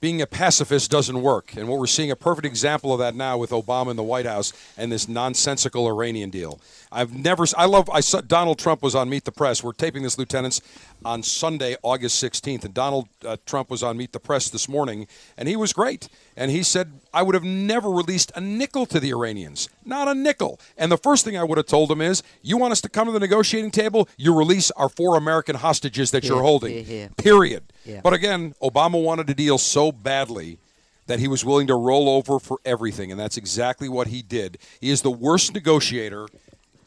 being 0.00 0.22
a 0.22 0.26
pacifist 0.26 0.90
doesn't 0.90 1.22
work, 1.22 1.56
and 1.56 1.68
what 1.68 1.78
we're 1.78 1.86
seeing 1.86 2.10
a 2.10 2.16
perfect 2.16 2.46
example 2.46 2.92
of 2.92 3.00
that 3.00 3.16
now 3.16 3.36
with 3.36 3.50
Obama 3.50 3.90
in 3.90 3.96
the 3.96 4.02
White 4.02 4.26
House 4.26 4.52
and 4.76 4.92
this 4.92 5.08
nonsensical 5.08 5.88
Iranian 5.88 6.30
deal. 6.30 6.60
I've 6.90 7.14
never, 7.14 7.44
I 7.56 7.66
love, 7.66 7.88
I 7.90 8.00
saw 8.00 8.20
Donald 8.20 8.58
Trump 8.58 8.82
was 8.82 8.94
on 8.94 9.08
Meet 9.10 9.24
the 9.24 9.32
Press. 9.32 9.62
We're 9.62 9.72
taping 9.72 10.02
this, 10.02 10.18
lieutenants, 10.18 10.60
on 11.04 11.22
Sunday, 11.22 11.76
August 11.82 12.22
16th, 12.22 12.64
and 12.64 12.72
Donald 12.74 13.08
uh, 13.24 13.36
Trump 13.46 13.70
was 13.70 13.82
on 13.82 13.96
Meet 13.96 14.12
the 14.12 14.20
Press 14.20 14.48
this 14.48 14.68
morning, 14.68 15.06
and 15.36 15.48
he 15.48 15.56
was 15.56 15.72
great. 15.72 16.08
And 16.36 16.50
he 16.50 16.62
said, 16.62 16.92
I 17.12 17.22
would 17.22 17.34
have 17.34 17.44
never 17.44 17.90
released 17.90 18.32
a 18.34 18.40
nickel 18.40 18.86
to 18.86 18.98
the 19.00 19.10
Iranians, 19.10 19.68
not 19.84 20.08
a 20.08 20.14
nickel. 20.14 20.58
And 20.76 20.90
the 20.90 20.96
first 20.98 21.24
thing 21.24 21.36
I 21.36 21.44
would 21.44 21.58
have 21.58 21.66
told 21.66 21.90
him 21.90 22.00
is, 22.00 22.22
you 22.42 22.56
want 22.56 22.72
us 22.72 22.80
to 22.82 22.88
come 22.88 23.06
to 23.06 23.12
the 23.12 23.20
negotiating 23.20 23.70
table, 23.70 24.08
you 24.16 24.34
release 24.36 24.70
our 24.72 24.88
four 24.88 25.16
American 25.16 25.56
hostages 25.56 26.10
that 26.12 26.24
Yeah, 26.24 26.30
you're 26.30 26.42
holding. 26.42 26.74
yeah, 26.74 26.82
yeah. 26.94 27.08
Period. 27.16 27.64
But 28.02 28.12
again, 28.12 28.54
Obama 28.62 29.02
wanted 29.02 29.30
a 29.30 29.34
deal 29.34 29.56
so 29.58 29.92
badly 29.92 30.58
that 31.06 31.18
he 31.20 31.26
was 31.28 31.42
willing 31.42 31.66
to 31.68 31.74
roll 31.74 32.06
over 32.08 32.38
for 32.38 32.58
everything, 32.66 33.10
and 33.10 33.18
that's 33.18 33.38
exactly 33.38 33.88
what 33.88 34.08
he 34.08 34.20
did. 34.20 34.58
He 34.80 34.90
is 34.90 35.00
the 35.00 35.10
worst 35.10 35.54
negotiator, 35.54 36.28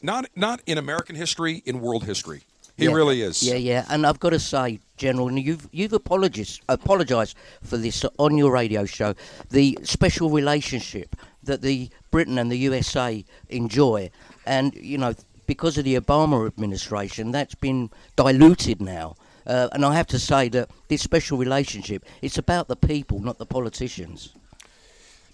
not 0.02 0.26
not 0.36 0.60
in 0.66 0.78
American 0.78 1.16
history, 1.16 1.62
in 1.64 1.80
world 1.80 2.04
history. 2.04 2.42
He 2.76 2.86
Yeah. 2.86 2.92
really 2.92 3.20
is. 3.20 3.42
Yeah, 3.42 3.56
yeah, 3.56 3.84
and 3.90 4.06
I've 4.06 4.18
got 4.18 4.30
to 4.30 4.40
say, 4.40 4.80
General, 4.96 5.30
you've 5.38 5.68
you've 5.72 5.92
apologized 5.92 6.62
apologised 6.68 7.36
for 7.62 7.76
this 7.76 8.04
on 8.18 8.38
your 8.38 8.50
radio 8.50 8.84
show. 8.86 9.14
The 9.50 9.78
special 9.82 10.30
relationship 10.30 11.14
that 11.44 11.60
the 11.60 11.90
Britain 12.10 12.38
and 12.38 12.50
the 12.50 12.56
USA 12.58 13.24
enjoy, 13.48 14.10
and 14.46 14.74
you 14.74 14.96
know, 14.98 15.14
because 15.46 15.76
of 15.76 15.84
the 15.84 15.96
Obama 16.00 16.46
administration, 16.46 17.30
that's 17.32 17.54
been 17.54 17.90
diluted 18.16 18.80
now. 18.80 19.16
Uh, 19.46 19.68
and 19.72 19.84
I 19.84 19.94
have 19.94 20.06
to 20.06 20.18
say 20.20 20.48
that 20.50 20.70
this 20.88 21.02
special 21.02 21.36
relationship, 21.36 22.04
it's 22.22 22.38
about 22.38 22.68
the 22.68 22.76
people, 22.76 23.18
not 23.20 23.38
the 23.38 23.46
politicians. 23.46 24.30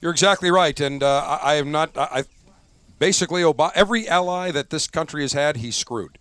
You're 0.01 0.13
exactly 0.13 0.51
right, 0.51 0.79
and 0.81 1.03
uh, 1.03 1.39
I, 1.43 1.53
I 1.53 1.55
am 1.57 1.71
not. 1.71 1.97
I 1.97 2.25
basically 2.99 3.43
Obama, 3.43 3.73
every 3.75 4.09
ally 4.09 4.51
that 4.51 4.71
this 4.71 4.87
country 4.87 5.23
has 5.23 5.33
had, 5.33 5.59
he's 5.59 5.77
screwed, 5.77 6.19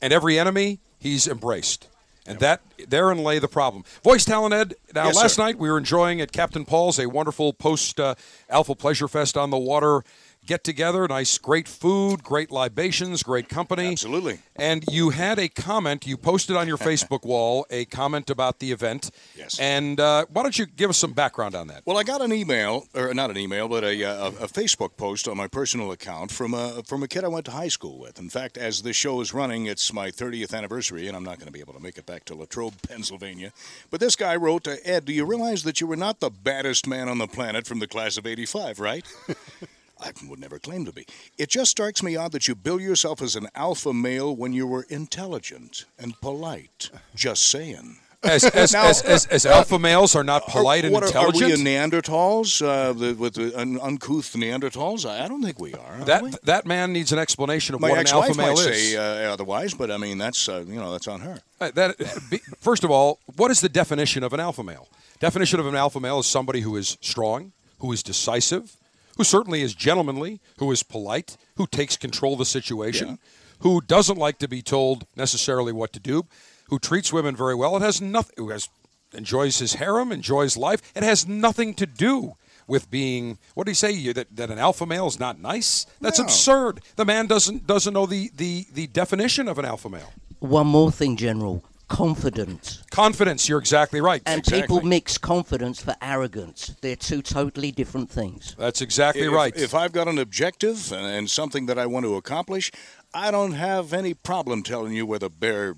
and 0.00 0.12
every 0.12 0.38
enemy 0.38 0.80
he's 0.98 1.26
embraced, 1.28 1.88
and 2.26 2.38
that 2.40 2.60
therein 2.88 3.18
lay 3.18 3.38
the 3.38 3.48
problem. 3.48 3.84
Voice 4.02 4.24
talent 4.24 4.52
Ed. 4.54 4.74
Now, 4.94 5.06
Yes, 5.06 5.16
last 5.16 5.34
sir. 5.36 5.42
night 5.44 5.58
we 5.58 5.70
were 5.70 5.78
enjoying 5.78 6.20
at 6.20 6.32
Captain 6.32 6.64
Paul's 6.64 6.98
a 6.98 7.06
wonderful 7.08 7.52
post 7.52 8.00
uh, 8.00 8.14
Alpha 8.50 8.74
Pleasure 8.74 9.08
Fest 9.08 9.36
on 9.36 9.50
the 9.50 9.58
water 9.58 10.02
get 10.46 10.64
together. 10.64 11.06
Nice, 11.08 11.36
great 11.38 11.68
food, 11.68 12.22
great 12.22 12.50
libations, 12.50 13.22
great 13.22 13.48
company. 13.48 13.92
Absolutely. 13.92 14.38
And 14.54 14.84
you 14.90 15.10
had 15.10 15.38
a 15.38 15.48
comment. 15.48 16.06
You 16.06 16.16
posted 16.16 16.56
on 16.56 16.66
your 16.66 16.78
Facebook 16.86 17.24
wall 17.24 17.66
a 17.70 17.84
comment 17.86 18.30
about 18.30 18.60
the 18.60 18.72
event. 18.72 19.10
Yes. 19.36 19.58
And 19.58 20.00
uh, 20.00 20.26
why 20.30 20.42
don't 20.42 20.58
you 20.58 20.66
give 20.66 20.90
us 20.90 20.98
some 20.98 21.12
background 21.12 21.54
on 21.54 21.66
that? 21.68 21.82
Well, 21.84 21.98
I 21.98 22.04
got 22.04 22.22
an 22.22 22.32
email, 22.32 22.86
or 22.94 23.12
not 23.12 23.30
an 23.30 23.36
email, 23.36 23.68
but 23.68 23.84
a, 23.84 24.04
uh, 24.04 24.30
a, 24.30 24.44
a 24.44 24.48
Facebook 24.48 24.96
post 24.96 25.28
on 25.28 25.36
my 25.36 25.48
personal 25.48 25.92
account 25.92 26.30
from 26.30 26.54
a 26.54 26.82
from 26.84 27.02
a 27.02 27.08
kid 27.08 27.24
I 27.24 27.28
went 27.28 27.46
to 27.46 27.52
high 27.52 27.68
school 27.68 27.98
with. 27.98 28.18
In 28.18 28.30
fact, 28.30 28.56
as 28.56 28.82
this 28.82 28.96
show 28.96 29.20
is 29.20 29.34
running, 29.34 29.66
it's 29.66 29.92
my 29.92 30.10
30th 30.10 30.54
anniversary, 30.54 31.08
and 31.08 31.16
I'm 31.16 31.24
not 31.24 31.38
going 31.38 31.46
to 31.46 31.52
be 31.52 31.60
able 31.60 31.74
to 31.74 31.80
make 31.80 31.98
it 31.98 32.06
back 32.06 32.24
to 32.26 32.34
Latrobe, 32.34 32.74
Pennsylvania. 32.82 33.52
But 33.90 34.00
this 34.00 34.16
guy 34.16 34.36
wrote 34.36 34.64
to 34.64 34.78
Ed, 34.88 35.04
"Do 35.04 35.12
you 35.12 35.24
realize 35.24 35.64
that 35.64 35.80
you 35.80 35.86
were 35.86 35.96
not 35.96 36.20
the 36.20 36.30
baddest 36.30 36.86
man 36.86 37.08
on 37.08 37.18
the 37.18 37.26
planet 37.26 37.66
from 37.66 37.80
the 37.80 37.86
class 37.88 38.16
of 38.16 38.26
'85, 38.26 38.80
right?" 38.80 39.04
I 40.00 40.12
would 40.28 40.38
never 40.38 40.58
claim 40.58 40.84
to 40.84 40.92
be. 40.92 41.06
It 41.38 41.48
just 41.48 41.70
strikes 41.70 42.02
me 42.02 42.16
odd 42.16 42.32
that 42.32 42.46
you 42.48 42.54
bill 42.54 42.80
yourself 42.80 43.22
as 43.22 43.34
an 43.36 43.48
alpha 43.54 43.92
male 43.94 44.34
when 44.36 44.52
you 44.52 44.66
were 44.66 44.84
intelligent 44.90 45.86
and 45.98 46.20
polite. 46.20 46.90
Just 47.14 47.44
saying. 47.48 47.96
As, 48.22 48.44
as, 48.62 48.72
Now- 48.72 48.88
as, 48.88 49.02
as, 49.02 49.26
as 49.26 49.46
alpha 49.46 49.78
males 49.78 50.14
are 50.14 50.24
not 50.24 50.46
polite 50.48 50.82
Are- 50.84 50.88
and 50.88 50.94
what 50.94 51.02
are- 51.04 51.06
intelligent. 51.06 51.52
Are 51.52 51.56
we 51.56 51.62
Neanderthals 51.64 52.60
uh, 52.66 52.92
the, 52.92 53.14
with 53.14 53.34
the 53.34 53.58
un- 53.58 53.78
uncouth 53.80 54.32
Neanderthals? 54.34 55.08
I 55.08 55.24
I 55.24 55.28
don't 55.28 55.42
think 55.42 55.58
we 55.60 55.72
are. 55.74 55.98
that 56.04 56.22
we? 56.22 56.32
that 56.44 56.66
man 56.66 56.92
needs 56.92 57.12
an 57.12 57.18
explanation 57.18 57.74
of 57.74 57.80
My 57.80 57.90
what 57.90 57.98
an 58.00 58.06
alpha 58.08 58.34
male 58.34 58.54
might 58.54 58.66
is. 58.66 58.90
say 58.92 58.96
uh, 58.96 59.32
otherwise, 59.32 59.74
but 59.74 59.90
I 59.90 59.96
mean 59.96 60.18
that's 60.18 60.48
uh, 60.48 60.64
you 60.66 60.74
know 60.76 60.92
that's 60.92 61.08
on 61.08 61.20
her. 61.20 61.40
Uh, 61.60 61.70
that 61.74 61.96
be, 62.30 62.38
first 62.58 62.84
of 62.84 62.90
all, 62.90 63.18
what 63.36 63.50
is 63.50 63.60
the 63.60 63.68
definition 63.68 64.22
of 64.24 64.32
an 64.32 64.40
alpha 64.40 64.62
male? 64.64 64.88
Definition 65.20 65.60
of 65.60 65.66
an 65.66 65.74
alpha 65.76 66.00
male 66.00 66.18
is 66.18 66.26
somebody 66.26 66.60
who 66.60 66.76
is 66.76 66.98
strong, 67.00 67.52
who 67.78 67.92
is 67.92 68.02
decisive, 68.02 68.76
who 69.16 69.24
certainly 69.24 69.62
is 69.62 69.74
gentlemanly, 69.74 70.40
who 70.58 70.70
is 70.72 70.82
polite, 70.82 71.36
who 71.56 71.66
takes 71.66 71.96
control 71.96 72.34
of 72.34 72.38
the 72.38 72.44
situation, 72.44 73.18
who 73.60 73.80
doesn't 73.80 74.18
like 74.18 74.38
to 74.38 74.48
be 74.48 74.62
told 74.62 75.06
necessarily 75.16 75.72
what 75.72 75.92
to 75.94 76.00
do, 76.00 76.24
who 76.68 76.78
treats 76.78 77.12
women 77.12 77.34
very 77.36 77.54
well. 77.54 77.76
It 77.76 77.82
has 77.82 78.00
nothing. 78.00 78.34
Who 78.38 78.50
has 78.50 78.68
enjoys 79.14 79.58
his 79.60 79.74
harem, 79.74 80.12
enjoys 80.12 80.56
life. 80.56 80.82
It 80.94 81.02
has 81.02 81.26
nothing 81.26 81.74
to 81.74 81.86
do 81.86 82.34
with 82.66 82.90
being. 82.90 83.38
What 83.54 83.64
do 83.64 83.70
you 83.70 83.74
say? 83.76 83.92
You, 83.92 84.12
that 84.14 84.34
that 84.36 84.50
an 84.50 84.58
alpha 84.58 84.84
male 84.84 85.06
is 85.06 85.18
not 85.20 85.40
nice? 85.40 85.86
That's 86.00 86.18
No. 86.18 86.24
absurd. 86.24 86.80
The 86.96 87.04
man 87.04 87.26
doesn't 87.26 87.66
doesn't 87.66 87.94
know 87.94 88.04
the 88.06 88.30
the 88.36 88.66
the 88.72 88.88
definition 88.88 89.48
of 89.48 89.58
an 89.58 89.64
alpha 89.64 89.88
male. 89.88 90.12
One 90.40 90.66
more 90.66 90.90
thing, 90.92 91.16
General. 91.16 91.64
Confidence. 91.88 92.82
Confidence. 92.90 93.48
You're 93.48 93.60
exactly 93.60 94.00
right. 94.00 94.20
And 94.26 94.42
people 94.44 94.82
mix 94.82 95.18
confidence 95.18 95.80
for 95.80 95.94
arrogance. 96.02 96.74
They're 96.80 96.96
two 96.96 97.22
totally 97.22 97.70
different 97.70 98.10
things. 98.10 98.56
That's 98.58 98.80
exactly 98.80 99.26
If- 99.26 99.32
right. 99.32 99.56
If 99.56 99.74
I've 99.74 99.92
got 99.92 100.08
an 100.08 100.18
objective 100.18 100.92
and, 100.92 101.06
and 101.06 101.30
something 101.30 101.66
that 101.66 101.78
I 101.78 101.86
want 101.86 102.04
to 102.04 102.16
accomplish, 102.16 102.72
I 103.14 103.30
don't 103.30 103.52
have 103.52 103.92
any 103.92 104.14
problem 104.14 104.62
telling 104.62 104.92
you 104.92 105.06
where 105.06 105.20
the 105.20 105.30
bear 105.30 105.74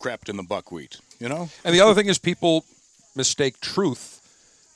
crapped 0.00 0.28
in 0.28 0.36
the 0.36 0.42
buckwheat. 0.42 0.98
You 1.18 1.28
know. 1.28 1.50
And 1.64 1.74
the 1.74 1.80
other 1.80 1.94
thing 1.94 2.08
is 2.08 2.18
people 2.18 2.64
mistake 3.14 3.60
truth 3.60 4.20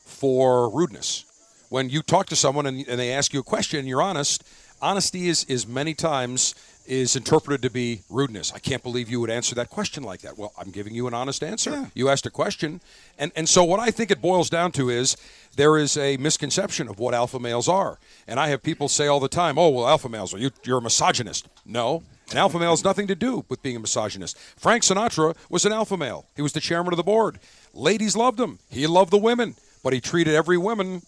for 0.05 0.71
rudeness. 0.71 1.25
When 1.69 1.89
you 1.91 2.03
talk 2.03 2.27
to 2.27 2.37
someone 2.37 2.67
and, 2.67 2.87
and 2.87 3.01
they 3.01 3.13
ask 3.13 3.33
you 3.33 3.41
a 3.41 3.43
question 3.43 3.81
and 3.81 3.89
you're 3.89 4.03
honest, 4.03 4.45
honesty 4.81 5.29
is, 5.29 5.45
is 5.45 5.67
many 5.67 5.95
times 5.95 6.55
is 6.89 7.17
interpreted 7.17 7.63
to 7.63 7.71
be 7.71 8.03
rudeness. 8.09 8.53
I 8.53 8.59
can't 8.59 8.83
believe 8.83 9.11
you 9.11 9.21
would 9.21 9.31
answer 9.31 9.55
that 9.57 9.71
question 9.71 10.03
like 10.03 10.21
that. 10.21 10.39
Well, 10.39 10.53
I'm 10.59 10.71
giving 10.71 10.95
you 10.95 11.07
an 11.07 11.15
honest 11.15 11.43
answer. 11.43 11.91
You 11.95 12.09
asked 12.09 12.27
a 12.27 12.31
question. 12.31 12.81
And 13.19 13.33
and 13.37 13.49
so 13.49 13.65
what 13.65 13.81
I 13.81 13.91
think 13.91 14.11
it 14.11 14.21
boils 14.21 14.51
down 14.51 14.73
to 14.73 14.91
is 14.91 15.17
there 15.57 15.77
is 15.79 15.97
a 15.97 16.17
misconception 16.19 16.89
of 16.89 16.99
what 16.99 17.15
alpha 17.15 17.39
males 17.39 17.69
are. 17.69 17.99
And 18.27 18.39
I 18.39 18.49
have 18.49 18.63
people 18.63 18.89
say 18.89 19.07
all 19.07 19.21
the 19.21 19.29
time, 19.29 19.59
"Oh, 19.59 19.69
well, 19.71 19.89
alpha 19.89 20.09
males, 20.09 20.35
are 20.35 20.39
you 20.39 20.51
you're 20.65 20.79
a 20.79 20.83
misogynist." 20.83 21.49
No. 21.65 22.03
An 22.33 22.39
alpha 22.39 22.59
male 22.59 22.71
has 22.71 22.83
nothing 22.83 23.07
to 23.07 23.15
do 23.15 23.45
with 23.49 23.63
being 23.63 23.77
a 23.77 23.81
misogynist. 23.81 24.37
Frank 24.57 24.83
Sinatra 24.83 25.37
was 25.49 25.65
an 25.65 25.73
alpha 25.73 25.97
male. 25.97 26.27
He 26.35 26.43
was 26.43 26.53
the 26.53 26.61
chairman 26.61 26.93
of 26.93 26.97
the 26.97 27.05
board. 27.05 27.39
Ladies 27.73 28.17
loved 28.17 28.41
him. 28.41 28.59
He 28.69 28.87
loved 28.89 29.13
the 29.13 29.19
women, 29.19 29.55
but 29.85 29.93
he 29.93 30.01
treated 30.01 30.35
every 30.35 30.59
woman 30.59 31.03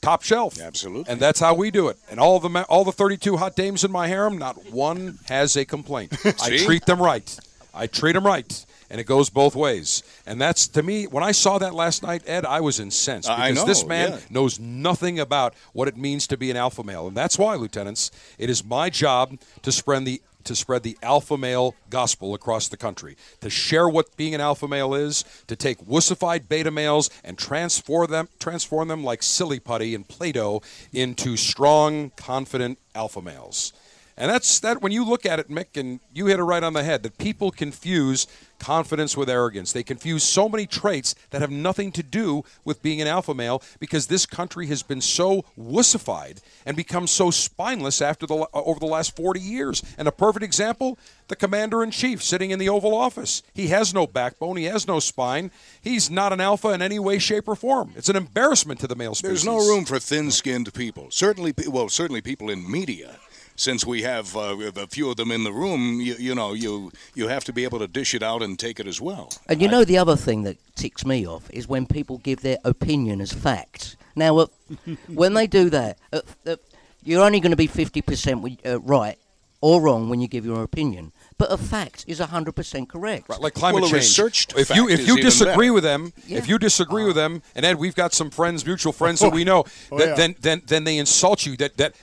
top 0.00 0.22
shelf. 0.22 0.60
Absolutely. 0.60 1.10
And 1.10 1.20
that's 1.20 1.40
how 1.40 1.54
we 1.54 1.70
do 1.70 1.88
it. 1.88 1.98
And 2.10 2.20
all 2.20 2.40
the 2.40 2.64
all 2.68 2.84
the 2.84 2.92
32 2.92 3.36
hot 3.36 3.56
dames 3.56 3.84
in 3.84 3.92
my 3.92 4.08
harem, 4.08 4.38
not 4.38 4.70
one 4.70 5.18
has 5.26 5.56
a 5.56 5.64
complaint. 5.64 6.14
I 6.42 6.56
treat 6.58 6.86
them 6.86 7.00
right. 7.00 7.38
I 7.74 7.86
treat 7.86 8.12
them 8.12 8.26
right. 8.26 8.64
And 8.90 8.98
it 8.98 9.04
goes 9.04 9.28
both 9.28 9.54
ways. 9.54 10.02
And 10.26 10.40
that's 10.40 10.66
to 10.68 10.82
me 10.82 11.06
when 11.06 11.22
I 11.22 11.32
saw 11.32 11.58
that 11.58 11.74
last 11.74 12.02
night, 12.02 12.22
Ed, 12.26 12.46
I 12.46 12.60
was 12.60 12.80
incensed 12.80 13.28
I 13.28 13.50
because 13.50 13.66
this 13.66 13.84
man 13.84 14.12
yeah. 14.12 14.18
knows 14.30 14.58
nothing 14.58 15.20
about 15.20 15.54
what 15.74 15.88
it 15.88 15.96
means 15.96 16.26
to 16.28 16.38
be 16.38 16.50
an 16.50 16.56
alpha 16.56 16.82
male. 16.82 17.06
And 17.06 17.16
that's 17.16 17.38
why, 17.38 17.54
lieutenants, 17.56 18.10
it 18.38 18.48
is 18.48 18.64
my 18.64 18.88
job 18.88 19.38
to 19.62 19.70
spread 19.70 20.06
the 20.06 20.22
to 20.44 20.54
spread 20.54 20.82
the 20.82 20.98
alpha 21.02 21.36
male 21.36 21.74
gospel 21.90 22.34
across 22.34 22.68
the 22.68 22.76
country, 22.76 23.16
to 23.40 23.50
share 23.50 23.88
what 23.88 24.16
being 24.16 24.34
an 24.34 24.40
alpha 24.40 24.68
male 24.68 24.94
is, 24.94 25.24
to 25.46 25.56
take 25.56 25.78
wussified 25.78 26.48
beta 26.48 26.70
males 26.70 27.10
and 27.24 27.38
transform 27.38 28.10
them 28.10 28.28
transform 28.38 28.88
them 28.88 29.04
like 29.04 29.22
silly 29.22 29.58
putty 29.58 29.94
and 29.94 30.08
Play-Doh 30.08 30.62
into 30.92 31.36
strong, 31.36 32.10
confident 32.16 32.78
alpha 32.94 33.20
males. 33.20 33.72
And 34.18 34.28
that's 34.28 34.58
that 34.60 34.82
when 34.82 34.90
you 34.90 35.04
look 35.04 35.24
at 35.24 35.38
it, 35.38 35.48
Mick, 35.48 35.78
and 35.78 36.00
you 36.12 36.26
hit 36.26 36.40
it 36.40 36.42
right 36.42 36.64
on 36.64 36.72
the 36.72 36.82
head, 36.82 37.04
that 37.04 37.18
people 37.18 37.52
confuse 37.52 38.26
confidence 38.58 39.16
with 39.16 39.30
arrogance. 39.30 39.72
They 39.72 39.84
confuse 39.84 40.24
so 40.24 40.48
many 40.48 40.66
traits 40.66 41.14
that 41.30 41.40
have 41.40 41.52
nothing 41.52 41.92
to 41.92 42.02
do 42.02 42.42
with 42.64 42.82
being 42.82 43.00
an 43.00 43.06
alpha 43.06 43.32
male 43.32 43.62
because 43.78 44.08
this 44.08 44.26
country 44.26 44.66
has 44.66 44.82
been 44.82 45.00
so 45.00 45.44
wussified 45.56 46.40
and 46.66 46.76
become 46.76 47.06
so 47.06 47.30
spineless 47.30 48.02
after 48.02 48.26
the 48.26 48.34
uh, 48.34 48.46
over 48.52 48.80
the 48.80 48.86
last 48.86 49.14
40 49.14 49.38
years. 49.40 49.84
And 49.96 50.08
a 50.08 50.12
perfect 50.12 50.44
example, 50.44 50.98
the 51.28 51.36
commander 51.36 51.84
in 51.84 51.92
chief 51.92 52.20
sitting 52.20 52.50
in 52.50 52.58
the 52.58 52.68
Oval 52.68 52.94
Office. 52.94 53.44
He 53.54 53.68
has 53.68 53.94
no 53.94 54.08
backbone, 54.08 54.56
he 54.56 54.64
has 54.64 54.88
no 54.88 54.98
spine. 54.98 55.52
He's 55.80 56.10
not 56.10 56.32
an 56.32 56.40
alpha 56.40 56.70
in 56.70 56.82
any 56.82 56.98
way 56.98 57.20
shape 57.20 57.46
or 57.46 57.54
form. 57.54 57.92
It's 57.94 58.08
an 58.08 58.16
embarrassment 58.16 58.80
to 58.80 58.88
the 58.88 58.96
male 58.96 59.14
species. 59.14 59.44
There's 59.44 59.46
no 59.46 59.58
room 59.58 59.84
for 59.84 60.00
thin-skinned 60.00 60.74
people. 60.74 61.08
Certainly, 61.12 61.54
well, 61.68 61.88
certainly 61.88 62.20
people 62.20 62.50
in 62.50 62.68
media. 62.68 63.16
Since 63.58 63.84
we 63.84 64.02
have 64.02 64.36
uh, 64.36 64.56
a 64.76 64.86
few 64.86 65.10
of 65.10 65.16
them 65.16 65.32
in 65.32 65.42
the 65.42 65.52
room, 65.52 66.00
you, 66.00 66.14
you 66.16 66.32
know, 66.34 66.52
you 66.54 66.92
you 67.14 67.26
have 67.26 67.44
to 67.46 67.52
be 67.52 67.64
able 67.64 67.80
to 67.80 67.88
dish 67.88 68.14
it 68.14 68.22
out 68.22 68.40
and 68.40 68.56
take 68.56 68.78
it 68.78 68.86
as 68.86 69.00
well. 69.00 69.30
And 69.48 69.60
you 69.60 69.66
know 69.68 69.84
the 69.84 69.98
other 69.98 70.14
thing 70.16 70.44
that 70.44 70.56
ticks 70.76 71.04
me 71.04 71.26
off 71.26 71.50
is 71.50 71.66
when 71.66 71.84
people 71.86 72.18
give 72.18 72.40
their 72.42 72.58
opinion 72.64 73.20
as 73.20 73.32
fact. 73.32 73.96
Now, 74.14 74.38
uh, 74.38 74.46
when 75.08 75.34
they 75.34 75.48
do 75.48 75.70
that, 75.70 75.98
uh, 76.12 76.20
uh, 76.46 76.54
you're 77.02 77.24
only 77.24 77.40
going 77.40 77.50
to 77.50 77.56
be 77.56 77.66
50% 77.68 78.26
wi- 78.42 78.58
uh, 78.64 78.78
right 78.80 79.18
or 79.60 79.80
wrong 79.82 80.08
when 80.08 80.20
you 80.20 80.28
give 80.28 80.44
your 80.46 80.62
opinion. 80.62 81.10
But 81.36 81.50
a 81.50 81.56
fact 81.58 82.04
is 82.06 82.20
100% 82.20 82.88
correct. 82.88 83.28
Right, 83.28 83.40
like 83.40 83.54
climate 83.54 83.82
Well, 83.82 83.90
change. 83.90 84.02
researched 84.04 84.54
if 84.56 84.70
you 84.70 84.88
if 84.88 85.06
you 85.06 85.20
disagree 85.20 85.66
better. 85.66 85.72
with 85.72 85.82
them, 85.84 86.12
Yeah. 86.28 86.38
if 86.38 86.48
you 86.48 86.58
disagree 86.58 87.04
with 87.04 87.16
them, 87.16 87.42
and 87.56 87.64
Ed, 87.66 87.76
we've 87.78 87.94
got 87.96 88.12
some 88.14 88.30
friends, 88.30 88.64
mutual 88.64 88.92
friends 88.92 89.18
that 89.20 89.32
we 89.32 89.42
know, 89.50 89.64
Oh, 89.90 89.98
that 89.98 90.08
yeah. 90.08 90.14
then 90.14 90.34
then 90.40 90.62
then 90.66 90.84
they 90.84 90.96
insult 90.98 91.44
you. 91.46 91.56
That 91.56 91.76
that 91.76 91.94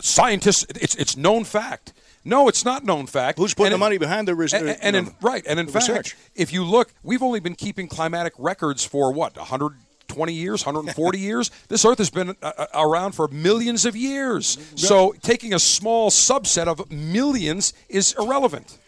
scientists, 0.00 0.66
it's 0.70 0.94
it's 0.94 1.16
known 1.16 1.44
fact. 1.44 1.92
No, 2.24 2.48
it's 2.48 2.64
not 2.64 2.84
known 2.84 3.06
fact. 3.06 3.38
Who's 3.38 3.52
putting 3.52 3.72
And 3.74 3.80
the 3.80 3.84
it- 3.84 3.86
money 3.86 3.98
behind 3.98 4.26
the 4.28 4.34
research? 4.34 4.60
and, 4.62 4.70
uh, 4.70 4.74
and 4.80 4.96
in, 4.96 5.14
right, 5.20 5.44
and 5.46 5.60
in 5.60 5.66
fact, 5.66 5.88
research? 5.88 6.16
if 6.34 6.52
you 6.54 6.64
look, 6.64 6.92
we've 7.02 7.22
only 7.22 7.38
been 7.40 7.54
keeping 7.54 7.86
climatic 7.86 8.32
records 8.38 8.82
for 8.84 9.12
what 9.12 9.36
120 9.36 10.32
years, 10.32 10.64
140 10.64 11.18
years. 11.30 11.50
This 11.68 11.84
Earth 11.84 11.98
has 11.98 12.08
been 12.10 12.30
uh, 12.42 12.52
uh, 12.56 12.66
around 12.74 13.12
for 13.12 13.28
millions 13.28 13.84
of 13.84 13.94
years. 13.94 14.56
So 14.74 15.14
taking 15.20 15.52
a 15.52 15.58
small 15.58 16.10
subset 16.10 16.66
of 16.66 16.90
millions 16.90 17.74
is 17.90 18.14
irrelevant. 18.18 18.78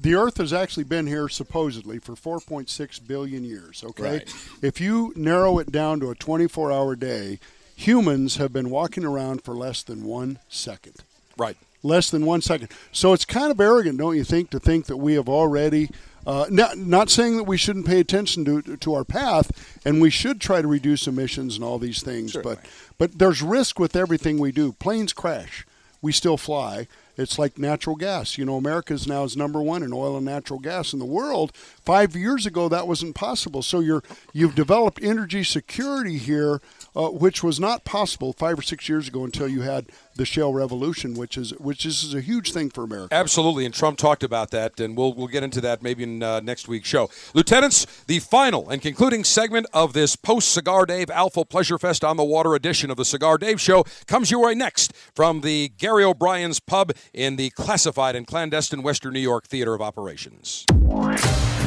the 0.00 0.14
Earth 0.16 0.38
has 0.38 0.52
actually 0.52 0.84
been 0.84 1.06
here 1.06 1.28
supposedly 1.28 1.98
for 2.00 2.14
4.6 2.16 3.06
billion 3.06 3.44
years. 3.44 3.84
Okay, 3.84 4.02
Right. 4.02 4.34
if 4.62 4.80
you 4.80 5.12
narrow 5.16 5.58
it 5.60 5.70
down 5.70 6.00
to 6.00 6.10
a 6.10 6.14
24-hour 6.16 6.96
day, 6.96 7.38
humans 7.74 8.36
have 8.36 8.52
been 8.52 8.70
walking 8.70 9.04
around 9.04 9.42
for 9.42 9.54
less 9.54 9.82
than 9.82 10.04
one 10.04 10.38
second. 10.48 10.96
Right. 11.36 11.56
Less 11.82 12.10
than 12.10 12.24
one 12.24 12.40
second. 12.40 12.68
So 12.92 13.12
it's 13.12 13.24
kind 13.24 13.50
of 13.50 13.60
arrogant, 13.60 13.98
don't 13.98 14.16
you 14.16 14.24
think, 14.24 14.50
to 14.50 14.60
think 14.60 14.86
that 14.86 14.96
we 14.96 15.14
have 15.14 15.28
already. 15.28 15.90
Uh, 16.26 16.46
not, 16.50 16.78
not 16.78 17.10
saying 17.10 17.36
that 17.36 17.44
we 17.44 17.58
shouldn't 17.58 17.84
pay 17.84 18.00
attention 18.00 18.44
to 18.46 18.76
to 18.78 18.94
our 18.94 19.04
path, 19.04 19.78
and 19.84 20.00
we 20.00 20.08
should 20.08 20.40
try 20.40 20.62
to 20.62 20.68
reduce 20.68 21.06
emissions 21.06 21.56
and 21.56 21.64
all 21.64 21.78
these 21.78 22.02
things. 22.02 22.34
But 22.42 22.60
but 22.96 23.18
there's 23.18 23.42
risk 23.42 23.78
with 23.78 23.94
everything 23.94 24.38
we 24.38 24.50
do. 24.50 24.72
Planes 24.72 25.12
crash, 25.12 25.66
we 26.00 26.12
still 26.12 26.38
fly. 26.38 26.86
It's 27.16 27.38
like 27.38 27.58
natural 27.58 27.96
gas. 27.96 28.38
You 28.38 28.44
know, 28.44 28.56
America's 28.56 29.06
now 29.06 29.24
is 29.24 29.36
number 29.36 29.62
one 29.62 29.82
in 29.82 29.92
oil 29.92 30.16
and 30.16 30.24
natural 30.24 30.58
gas 30.58 30.92
in 30.92 30.98
the 30.98 31.04
world. 31.04 31.52
Five 31.84 32.16
years 32.16 32.46
ago, 32.46 32.68
that 32.70 32.88
wasn't 32.88 33.14
possible. 33.14 33.62
So 33.62 33.80
you're 33.80 34.02
you've 34.32 34.54
developed 34.54 35.00
energy 35.02 35.44
security 35.44 36.16
here, 36.16 36.62
uh, 36.96 37.08
which 37.08 37.42
was 37.42 37.60
not 37.60 37.84
possible 37.84 38.32
five 38.32 38.58
or 38.58 38.62
six 38.62 38.88
years 38.88 39.08
ago 39.08 39.24
until 39.24 39.48
you 39.48 39.62
had 39.62 39.86
the 40.16 40.24
shale 40.24 40.52
revolution, 40.52 41.14
which 41.14 41.36
is 41.36 41.50
which 41.54 41.84
is 41.84 42.14
a 42.14 42.22
huge 42.22 42.52
thing 42.52 42.70
for 42.70 42.84
America. 42.84 43.14
Absolutely, 43.14 43.66
and 43.66 43.74
Trump 43.74 43.98
talked 43.98 44.22
about 44.22 44.50
that, 44.50 44.80
and 44.80 44.96
we'll 44.96 45.12
we'll 45.12 45.26
get 45.26 45.42
into 45.42 45.60
that 45.60 45.82
maybe 45.82 46.04
in 46.04 46.22
uh, 46.22 46.40
next 46.40 46.68
week's 46.68 46.88
show. 46.88 47.10
Lieutenants, 47.34 47.84
the 48.06 48.18
final 48.18 48.70
and 48.70 48.80
concluding 48.80 49.22
segment 49.22 49.66
of 49.74 49.92
this 49.92 50.16
post 50.16 50.52
Cigar 50.52 50.86
Dave 50.86 51.10
Alpha 51.10 51.44
Pleasure 51.44 51.78
Fest 51.78 52.02
on 52.02 52.16
the 52.16 52.24
Water 52.24 52.54
edition 52.54 52.90
of 52.90 52.96
the 52.96 53.04
Cigar 53.04 53.36
Dave 53.36 53.60
Show 53.60 53.84
comes 54.06 54.30
your 54.30 54.42
way 54.44 54.54
next 54.54 54.94
from 55.14 55.42
the 55.42 55.68
Gary 55.76 56.04
O'Brien's 56.04 56.60
Pub 56.60 56.92
in 57.12 57.36
the 57.36 57.50
classified 57.50 58.16
and 58.16 58.26
clandestine 58.26 58.82
Western 58.82 59.12
New 59.12 59.20
York 59.20 59.46
Theater 59.46 59.74
of 59.74 59.82
Operations. 59.82 60.64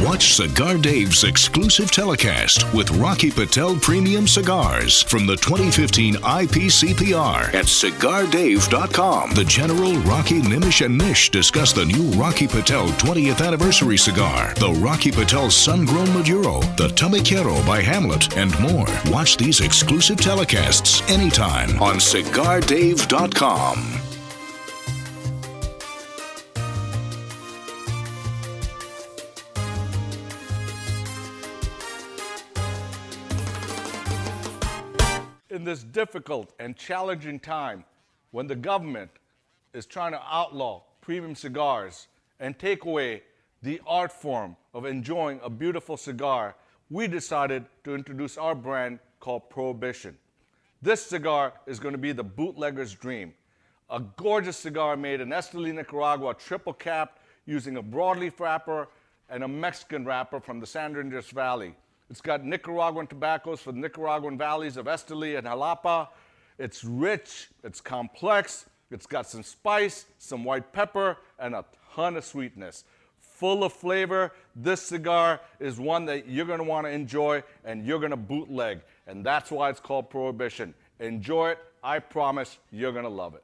Watch 0.04 0.36
Cigar 0.36 0.78
Dave's 0.78 1.24
exclusive 1.24 1.90
telecast 1.90 2.72
with 2.72 2.92
Rocky 2.92 3.32
Patel 3.32 3.76
Premium 3.78 4.28
Cigars 4.28 5.02
from 5.02 5.26
the 5.26 5.36
2015 5.38 6.16
IPCPR 6.16 7.52
at 7.56 7.66
cigardave.com. 7.66 9.34
The 9.34 9.44
General 9.46 9.94
Rocky 10.02 10.42
Nimish 10.42 10.86
and 10.86 11.00
Nish 11.00 11.32
discuss 11.32 11.74
the 11.74 11.86
new 11.86 12.12
Rocky 12.12 12.48
Patel 12.48 12.90
20th 12.90 13.44
anniversary 13.46 13.98
cigar, 13.98 14.54
the 14.56 14.72
Rocky 14.74 15.12
Patel 15.12 15.50
Sun 15.50 15.86
Grown 15.86 16.14
Maduro, 16.14 16.60
the 16.78 16.90
Tabaquero 16.90 17.66
by 17.66 17.82
Hamlet, 17.82 18.38
and 18.38 18.58
more. 18.60 18.86
Watch 19.12 19.38
these 19.38 19.62
exclusive 19.62 20.18
telecasts 20.18 21.02
anytime 21.10 21.82
on 21.82 21.96
cigardave.com. 21.96 24.07
this 35.68 35.84
difficult 35.84 36.54
and 36.60 36.78
challenging 36.78 37.38
time 37.42 37.84
when 38.32 38.48
the 38.48 38.56
government 38.56 39.12
is 39.74 39.86
trying 39.86 40.14
to 40.14 40.22
outlaw 40.26 40.82
premium 41.02 41.36
cigars 41.36 42.08
and 42.40 42.58
take 42.58 42.86
away 42.86 43.22
the 43.64 43.82
art 43.86 44.14
form 44.14 44.56
of 44.74 44.86
enjoying 44.86 45.42
a 45.44 45.50
beautiful 45.50 45.98
cigar, 45.98 46.56
we 46.90 47.06
decided 47.06 47.66
to 47.84 47.94
introduce 47.94 48.38
our 48.38 48.56
brand 48.56 49.00
called 49.20 49.50
Prohibition. 49.50 50.18
This 50.82 51.06
cigar 51.06 51.52
is 51.66 51.80
going 51.80 51.94
to 51.94 51.98
be 51.98 52.14
the 52.14 52.24
bootlegger's 52.24 52.94
dream. 52.94 53.34
A 53.90 54.00
gorgeous 54.00 54.56
cigar 54.56 54.96
made 54.96 55.20
in 55.20 55.30
Esteli, 55.30 55.74
Nicaragua, 55.74 56.34
triple 56.34 56.72
capped 56.72 57.22
using 57.46 57.76
a 57.76 57.84
broadleaf 57.84 58.40
wrapper 58.40 58.88
and 59.30 59.44
a 59.44 59.48
Mexican 59.50 60.06
wrapper 60.06 60.40
from 60.40 60.62
the 60.62 60.66
San 60.66 60.94
Andrés 60.94 61.30
Valley. 61.32 61.76
It's 62.10 62.22
got 62.22 62.46
Nicaraguan 62.46 63.08
tobaccos 63.08 63.60
for 63.60 63.72
the 63.72 63.80
Nicaraguan 63.80 64.38
valleys 64.38 64.78
of 64.78 64.86
Esteli 64.86 65.38
and 65.38 65.46
Jalapa. 65.46 66.08
It's 66.58 66.84
rich, 66.84 67.50
it's 67.64 67.82
complex, 67.82 68.66
it's 68.90 69.06
got 69.06 69.28
some 69.28 69.44
spice, 69.44 70.06
some 70.18 70.44
white 70.44 70.72
pepper, 70.72 71.18
and 71.38 71.54
a 71.54 71.66
ton 71.94 72.16
of 72.16 72.24
sweetness. 72.24 72.86
Full 73.20 73.64
of 73.64 73.74
flavor. 73.74 74.32
This 74.56 74.82
cigar 74.82 75.42
is 75.60 75.80
one 75.80 76.06
that 76.06 76.28
you're 76.28 76.46
want 76.64 76.88
to 76.88 76.92
enjoy 76.92 77.44
and 77.64 77.86
you're 77.86 78.00
to 78.12 78.18
bootleg. 78.18 78.82
And 79.06 79.24
that's 79.24 79.52
why 79.52 79.70
it's 79.70 79.80
called 79.80 80.10
Prohibition. 80.10 80.74
Enjoy 81.00 81.52
it. 81.52 81.60
I 81.84 82.00
promise 82.00 82.58
you're 82.72 82.92
to 83.04 83.10
love 83.10 83.36
it. 83.36 83.44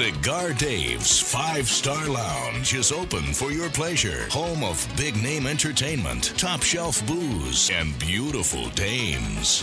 Cigar 0.00 0.54
Dave's 0.54 1.20
Five 1.20 1.68
Star 1.68 2.08
Lounge 2.08 2.72
is 2.72 2.90
open 2.90 3.34
for 3.34 3.52
your 3.52 3.68
pleasure. 3.68 4.26
Home 4.30 4.64
of 4.64 4.88
big 4.96 5.14
name 5.22 5.46
entertainment, 5.46 6.32
top 6.38 6.62
shelf 6.62 7.06
booze, 7.06 7.68
and 7.68 7.98
beautiful 7.98 8.70
dames. 8.70 9.62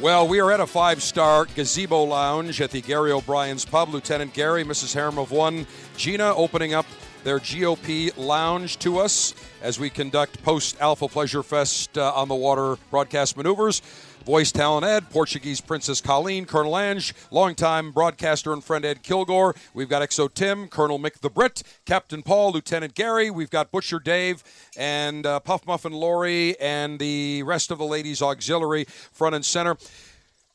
Well, 0.00 0.26
we 0.26 0.40
are 0.40 0.50
at 0.50 0.58
a 0.58 0.66
five 0.66 1.00
star 1.00 1.44
gazebo 1.44 2.02
lounge 2.02 2.60
at 2.60 2.72
the 2.72 2.80
Gary 2.80 3.12
O'Brien's 3.12 3.64
Pub. 3.64 3.90
Lieutenant 3.90 4.34
Gary, 4.34 4.64
Mrs. 4.64 4.94
Harem 4.94 5.16
of 5.16 5.30
One, 5.30 5.64
Gina 5.96 6.34
opening 6.34 6.74
up 6.74 6.86
their 7.22 7.38
GOP 7.38 8.10
lounge 8.16 8.80
to 8.80 8.98
us 8.98 9.32
as 9.62 9.78
we 9.78 9.90
conduct 9.90 10.42
post 10.42 10.76
Alpha 10.80 11.06
Pleasure 11.06 11.44
Fest 11.44 11.96
uh, 11.96 12.12
on 12.16 12.26
the 12.26 12.34
water 12.34 12.78
broadcast 12.90 13.36
maneuvers. 13.36 13.80
Voice 14.24 14.52
talent 14.52 14.86
Ed, 14.86 15.10
Portuguese 15.10 15.60
Princess 15.60 16.00
Colleen, 16.00 16.44
Colonel 16.44 16.78
Ange, 16.78 17.12
longtime 17.30 17.90
broadcaster 17.90 18.52
and 18.52 18.62
friend 18.62 18.84
Ed 18.84 19.02
Kilgore. 19.02 19.54
We've 19.74 19.88
got 19.88 20.08
XO 20.08 20.32
Tim, 20.32 20.68
Colonel 20.68 20.98
Mick 20.98 21.20
the 21.20 21.30
Brit, 21.30 21.62
Captain 21.84 22.22
Paul, 22.22 22.52
Lieutenant 22.52 22.94
Gary. 22.94 23.30
We've 23.30 23.50
got 23.50 23.72
Butcher 23.72 23.98
Dave 23.98 24.44
and 24.76 25.26
uh, 25.26 25.40
Puff 25.40 25.66
Muffin 25.66 25.92
Lori 25.92 26.58
and 26.60 27.00
the 27.00 27.42
rest 27.42 27.70
of 27.72 27.78
the 27.78 27.84
ladies 27.84 28.22
auxiliary 28.22 28.84
front 28.84 29.34
and 29.34 29.44
center. 29.44 29.76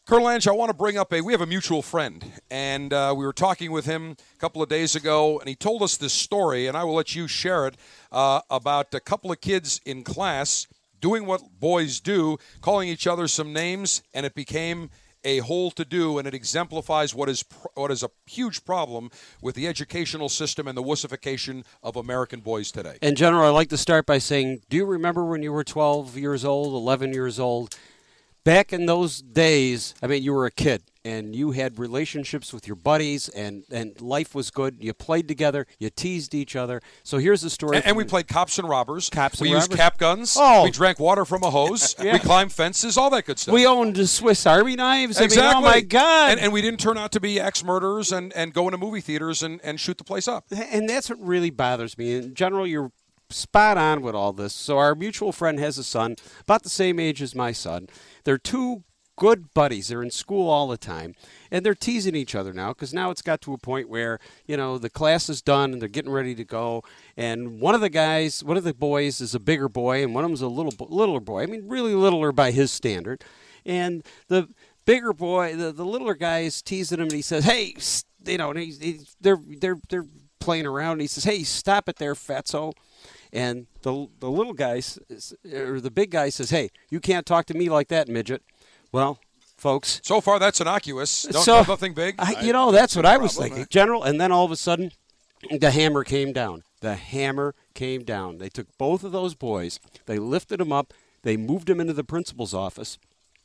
Colonel 0.05 0.29
Ange, 0.29 0.47
I 0.47 0.53
want 0.53 0.69
to 0.69 0.73
bring 0.73 0.97
up 0.97 1.11
a. 1.11 1.19
We 1.19 1.33
have 1.33 1.41
a 1.41 1.45
mutual 1.45 1.81
friend, 1.81 2.23
and 2.49 2.93
uh, 2.93 3.13
we 3.17 3.25
were 3.25 3.33
talking 3.33 3.73
with 3.73 3.85
him 3.85 4.15
a 4.35 4.39
couple 4.39 4.63
of 4.63 4.69
days 4.69 4.95
ago, 4.95 5.37
and 5.39 5.49
he 5.49 5.55
told 5.55 5.83
us 5.83 5.97
this 5.97 6.13
story, 6.13 6.65
and 6.67 6.77
I 6.77 6.85
will 6.85 6.95
let 6.95 7.13
you 7.13 7.27
share 7.27 7.67
it 7.67 7.75
uh, 8.13 8.39
about 8.49 8.93
a 8.93 9.01
couple 9.01 9.33
of 9.33 9.41
kids 9.41 9.81
in 9.85 10.05
class 10.05 10.65
doing 10.99 11.25
what 11.25 11.41
boys 11.59 11.99
do, 11.99 12.37
calling 12.61 12.89
each 12.89 13.07
other 13.07 13.27
some 13.27 13.53
names, 13.53 14.01
and 14.13 14.25
it 14.25 14.35
became 14.35 14.89
a 15.23 15.39
whole 15.39 15.71
to 15.71 15.83
do, 15.83 16.17
and 16.17 16.27
it 16.27 16.33
exemplifies 16.33 17.13
what 17.13 17.27
is 17.27 17.43
what 17.73 17.91
is 17.91 18.03
a 18.03 18.09
huge 18.25 18.63
problem 18.63 19.09
with 19.41 19.55
the 19.55 19.67
educational 19.67 20.29
system 20.29 20.67
and 20.67 20.77
the 20.77 20.83
wussification 20.83 21.65
of 21.83 21.95
American 21.95 22.39
boys 22.39 22.71
today. 22.71 22.97
In 23.01 23.15
general, 23.15 23.45
I'd 23.47 23.49
like 23.49 23.69
to 23.69 23.77
start 23.77 24.05
by 24.05 24.19
saying, 24.19 24.61
do 24.69 24.77
you 24.77 24.85
remember 24.85 25.25
when 25.25 25.43
you 25.43 25.51
were 25.51 25.63
12 25.63 26.17
years 26.17 26.45
old, 26.45 26.73
11 26.73 27.13
years 27.13 27.39
old? 27.39 27.75
Back 28.43 28.71
in 28.71 28.85
those 28.85 29.21
days, 29.21 29.93
I 30.01 30.07
mean, 30.07 30.23
you 30.23 30.31
were 30.31 30.45
a 30.45 30.51
kid 30.51 30.83
and 31.07 31.33
you 31.35 31.51
had 31.51 31.79
relationships 31.79 32.51
with 32.51 32.67
your 32.67 32.75
buddies, 32.75 33.29
and, 33.29 33.63
and 33.71 33.99
life 34.01 34.35
was 34.35 34.51
good. 34.51 34.77
You 34.79 34.93
played 34.93 35.27
together, 35.27 35.65
you 35.79 35.89
teased 35.89 36.35
each 36.35 36.55
other. 36.55 36.81
So 37.03 37.17
here's 37.17 37.41
the 37.41 37.49
story. 37.49 37.77
And, 37.77 37.85
and 37.87 37.97
we 37.97 38.03
played 38.03 38.27
cops 38.27 38.59
and 38.59 38.67
robbers. 38.67 39.09
Cops 39.09 39.39
and 39.39 39.49
we 39.49 39.55
and 39.55 39.61
used 39.61 39.71
cap 39.71 39.97
guns. 39.97 40.35
Oh. 40.37 40.65
We 40.65 40.71
drank 40.71 40.99
water 40.99 41.23
from 41.25 41.43
a 41.43 41.49
hose. 41.49 41.95
Yeah. 42.07 42.13
We 42.13 42.19
climbed 42.19 42.53
fences. 42.53 42.95
All 42.95 43.09
that 43.09 43.25
good 43.25 43.39
stuff. 43.39 43.53
We 43.53 43.65
owned 43.65 43.97
Swiss 44.07 44.45
Army 44.45 44.75
knives. 44.75 45.19
Exactly. 45.19 45.41
I 45.41 45.55
mean, 45.55 45.57
oh 45.57 45.61
my 45.61 45.81
God. 45.81 46.31
And, 46.31 46.39
and 46.39 46.53
we 46.53 46.61
didn't 46.61 46.79
turn 46.79 46.97
out 46.97 47.11
to 47.13 47.19
be 47.19 47.39
ex 47.39 47.63
murderers 47.63 48.11
and, 48.11 48.31
and 48.33 48.53
go 48.53 48.67
into 48.67 48.77
movie 48.77 49.01
theaters 49.01 49.41
and, 49.41 49.59
and 49.63 49.79
shoot 49.79 49.97
the 49.97 50.03
place 50.03 50.27
up. 50.27 50.45
and 50.51 50.87
that's 50.87 51.09
what 51.09 51.19
really 51.19 51.49
bothers 51.49 51.97
me. 51.97 52.15
In 52.15 52.33
general, 52.35 52.67
you're 52.67 52.91
spot 53.29 53.77
on 53.77 54.01
with 54.01 54.15
all 54.15 54.33
this. 54.33 54.53
So 54.53 54.77
our 54.77 54.95
mutual 54.95 55.31
friend 55.31 55.59
has 55.59 55.77
a 55.77 55.83
son 55.83 56.15
about 56.41 56.63
the 56.63 56.69
same 56.69 56.99
age 56.99 57.21
as 57.21 57.35
my 57.35 57.51
son. 57.51 57.87
They're 58.23 58.37
two 58.37 58.83
good 59.17 59.53
buddies. 59.53 59.89
They're 59.89 60.03
in 60.03 60.11
school 60.11 60.49
all 60.49 60.67
the 60.67 60.77
time, 60.77 61.15
and 61.51 61.65
they're 61.65 61.75
teasing 61.75 62.15
each 62.15 62.35
other 62.35 62.53
now 62.53 62.69
because 62.69 62.93
now 62.93 63.11
it's 63.11 63.21
got 63.21 63.41
to 63.41 63.53
a 63.53 63.57
point 63.57 63.89
where 63.89 64.19
you 64.45 64.55
know 64.55 64.77
the 64.77 64.89
class 64.89 65.27
is 65.27 65.41
done 65.41 65.73
and 65.73 65.81
they're 65.81 65.89
getting 65.89 66.11
ready 66.11 66.33
to 66.35 66.45
go. 66.45 66.83
And 67.17 67.59
one 67.59 67.75
of 67.75 67.81
the 67.81 67.89
guys, 67.89 68.43
one 68.43 68.55
of 68.55 68.63
the 68.63 68.73
boys, 68.73 69.19
is 69.19 69.35
a 69.35 69.39
bigger 69.39 69.67
boy, 69.67 70.01
and 70.03 70.15
one 70.15 70.23
of 70.23 70.29
them's 70.29 70.41
a 70.41 70.47
little 70.47 70.73
littler 70.87 71.19
boy. 71.19 71.43
I 71.43 71.45
mean, 71.47 71.67
really 71.67 71.93
littler 71.93 72.31
by 72.31 72.51
his 72.51 72.71
standard. 72.71 73.23
And 73.65 74.05
the 74.29 74.47
bigger 74.85 75.11
boy, 75.11 75.55
the, 75.55 75.71
the 75.73 75.85
littler 75.85 76.15
guy 76.15 76.39
is 76.39 76.61
teasing 76.61 76.99
him, 76.99 77.03
and 77.03 77.11
he 77.11 77.21
says, 77.21 77.43
"Hey, 77.43 77.75
you 78.25 78.37
know," 78.37 78.51
and 78.51 78.59
he's, 78.59 78.79
he's, 78.79 79.15
they're 79.19 79.41
they're 79.59 79.77
they're 79.89 80.05
playing 80.39 80.65
around. 80.65 80.93
And 80.93 81.01
he 81.01 81.07
says, 81.07 81.25
"Hey, 81.25 81.43
stop 81.43 81.89
it 81.89 81.97
there, 81.97 82.13
fatso." 82.13 82.73
And 83.33 83.67
the 83.81 84.07
the 84.19 84.31
little 84.31 84.53
guy 84.53 84.81
or 85.51 85.81
the 85.81 85.91
big 85.91 86.11
guy 86.11 86.29
says, 86.29 86.51
"Hey, 86.51 86.69
you 86.89 86.99
can't 86.99 87.25
talk 87.25 87.45
to 87.47 87.53
me 87.53 87.69
like 87.69 87.89
that, 87.89 88.07
midget." 88.07 88.43
Well, 88.91 89.19
folks, 89.57 90.01
So 90.03 90.21
far, 90.21 90.39
that's 90.39 90.61
innocuous. 90.61 91.23
Don't, 91.23 91.43
so 91.43 91.63
nothing 91.67 91.93
big. 91.93 92.15
I, 92.19 92.41
you 92.41 92.53
know, 92.53 92.71
that's 92.71 92.95
what 92.95 93.05
I 93.05 93.17
was 93.17 93.35
thinking, 93.35 93.65
General. 93.69 94.03
And 94.03 94.19
then 94.19 94.31
all 94.31 94.45
of 94.45 94.51
a 94.51 94.55
sudden, 94.55 94.91
the 95.59 95.71
hammer 95.71 96.03
came 96.03 96.33
down. 96.33 96.63
The 96.81 96.95
hammer 96.95 97.55
came 97.73 98.03
down. 98.03 98.37
They 98.37 98.49
took 98.49 98.67
both 98.77 99.03
of 99.03 99.11
those 99.11 99.33
boys, 99.35 99.79
they 100.05 100.19
lifted 100.19 100.59
them 100.59 100.71
up, 100.71 100.93
they 101.23 101.37
moved 101.37 101.67
them 101.67 101.79
into 101.79 101.93
the 101.93 102.03
principal's 102.03 102.53
office. 102.53 102.97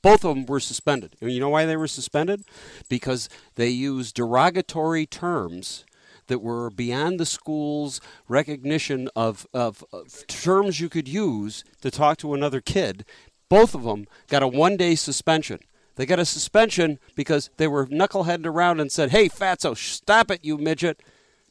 Both 0.03 0.25
of 0.25 0.35
them 0.35 0.47
were 0.47 0.61
suspended. 0.61 1.15
And 1.21 1.31
you 1.31 1.39
know 1.39 1.49
why 1.49 1.65
they 1.65 1.77
were 1.77 1.87
suspended? 1.87 2.43
Because 2.89 3.29
they 3.55 3.69
used 3.69 4.17
derogatory 4.17 5.07
terms 5.07 5.85
that 6.27 6.41
were 6.41 6.71
beyond 6.71 7.21
the 7.21 7.27
school's 7.27 8.01
recognition 8.29 9.09
of, 9.15 9.47
of, 9.55 9.85
of 9.93 10.27
terms 10.27 10.81
you 10.81 10.89
could 10.89 11.09
use 11.09 11.63
to 11.83 11.91
talk 11.91 12.19
to 12.19 12.35
another 12.35 12.61
kid. 12.61 13.05
Both 13.53 13.75
of 13.75 13.83
them 13.83 14.07
got 14.29 14.43
a 14.43 14.49
one 14.49 14.79
day 14.79 14.95
suspension. 14.95 15.59
They 15.97 16.07
got 16.07 16.19
a 16.19 16.25
suspension 16.25 16.99
because 17.15 17.51
they 17.59 17.69
were 17.69 17.85
knuckleheading 17.87 18.47
around 18.47 18.81
and 18.81 18.91
said, 18.91 19.11
Hey, 19.11 19.29
fatso, 19.29 19.77
stop 19.77 20.31
it, 20.31 20.43
you 20.43 20.57
midget. 20.57 21.03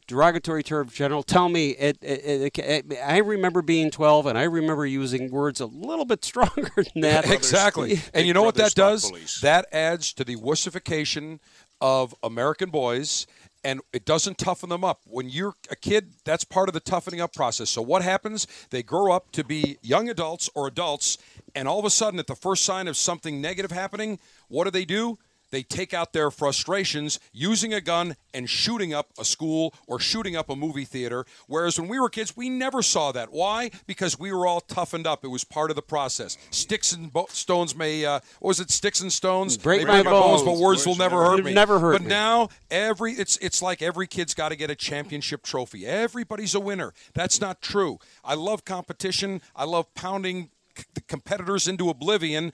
Derogatory 0.07 0.63
term, 0.63 0.89
General. 0.89 1.21
Tell 1.21 1.47
me, 1.47 1.69
it, 1.69 1.99
it, 2.01 2.57
it, 2.57 2.57
it- 2.89 2.97
I 3.05 3.17
remember 3.19 3.61
being 3.61 3.91
12 3.91 4.25
and 4.25 4.35
I 4.35 4.45
remember 4.45 4.83
using 4.87 5.29
words 5.29 5.61
a 5.61 5.67
little 5.67 6.05
bit 6.05 6.25
stronger 6.31 6.71
than 6.75 7.01
that. 7.03 7.29
exactly. 7.29 7.99
And 8.15 8.25
you 8.25 8.33
know 8.33 8.41
what 8.41 8.55
that 8.55 8.73
does? 8.73 9.39
That 9.41 9.67
adds 9.71 10.11
to 10.13 10.23
the 10.23 10.37
wussification 10.37 11.37
of 11.81 12.15
American 12.23 12.71
boys 12.71 13.27
and 13.63 13.79
it 13.93 14.05
doesn't 14.05 14.39
toughen 14.39 14.69
them 14.69 14.83
up. 14.83 15.01
When 15.05 15.29
you're 15.29 15.53
a 15.69 15.75
kid, 15.75 16.13
that's 16.25 16.43
part 16.43 16.67
of 16.67 16.73
the 16.73 16.79
toughening 16.79 17.21
up 17.21 17.33
process. 17.33 17.69
So 17.69 17.83
what 17.83 18.01
happens? 18.01 18.47
They 18.71 18.81
grow 18.81 19.11
up 19.13 19.31
to 19.33 19.43
be 19.43 19.77
young 19.83 20.09
adults 20.09 20.49
or 20.55 20.65
adults 20.65 21.19
and 21.55 21.67
all 21.67 21.79
of 21.79 21.85
a 21.85 21.89
sudden 21.89 22.19
at 22.19 22.27
the 22.27 22.35
first 22.35 22.63
sign 22.63 22.87
of 22.87 22.97
something 22.97 23.41
negative 23.41 23.71
happening, 23.71 24.19
what 24.47 24.65
do 24.65 24.71
they 24.71 24.85
do? 24.85 25.17
They 25.51 25.63
take 25.63 25.93
out 25.93 26.13
their 26.13 26.31
frustrations 26.31 27.19
using 27.33 27.73
a 27.73 27.81
gun 27.81 28.15
and 28.33 28.49
shooting 28.49 28.93
up 28.93 29.09
a 29.19 29.25
school 29.25 29.73
or 29.85 29.99
shooting 29.99 30.33
up 30.33 30.49
a 30.49 30.55
movie 30.55 30.85
theater. 30.85 31.25
Whereas 31.47 31.77
when 31.77 31.89
we 31.89 31.99
were 31.99 32.07
kids, 32.07 32.37
we 32.37 32.49
never 32.49 32.81
saw 32.81 33.11
that. 33.11 33.33
Why? 33.33 33.69
Because 33.85 34.17
we 34.17 34.31
were 34.31 34.47
all 34.47 34.61
toughened 34.61 35.05
up. 35.05 35.25
It 35.25 35.27
was 35.27 35.43
part 35.43 35.69
of 35.69 35.75
the 35.75 35.81
process. 35.81 36.37
Sticks 36.51 36.93
and 36.93 37.11
bo- 37.11 37.25
stones 37.27 37.75
may, 37.75 38.05
uh, 38.05 38.21
what 38.39 38.47
was 38.47 38.59
it? 38.61 38.71
Sticks 38.71 39.01
and 39.01 39.11
stones 39.11 39.57
Break 39.57 39.85
may 39.85 40.01
my 40.01 40.03
bones. 40.03 40.41
but 40.43 40.55
words 40.55 40.85
will 40.87 40.95
never 40.95 41.21
hurt 41.21 41.43
me. 41.43 41.53
Never 41.53 41.79
hurt 41.79 41.91
But 41.95 42.03
me. 42.03 42.07
now 42.07 42.47
every 42.69 43.11
it's 43.11 43.35
it's 43.41 43.61
like 43.61 43.81
every 43.81 44.07
kid's 44.07 44.33
got 44.33 44.49
to 44.49 44.55
get 44.55 44.69
a 44.69 44.75
championship 44.75 45.43
trophy. 45.43 45.85
Everybody's 45.85 46.55
a 46.55 46.61
winner. 46.61 46.93
That's 47.13 47.41
not 47.41 47.61
true. 47.61 47.99
I 48.23 48.35
love 48.35 48.63
competition. 48.63 49.41
I 49.53 49.65
love 49.65 49.93
pounding 49.95 50.49
the 50.93 51.01
competitors 51.01 51.67
into 51.67 51.89
oblivion. 51.89 52.51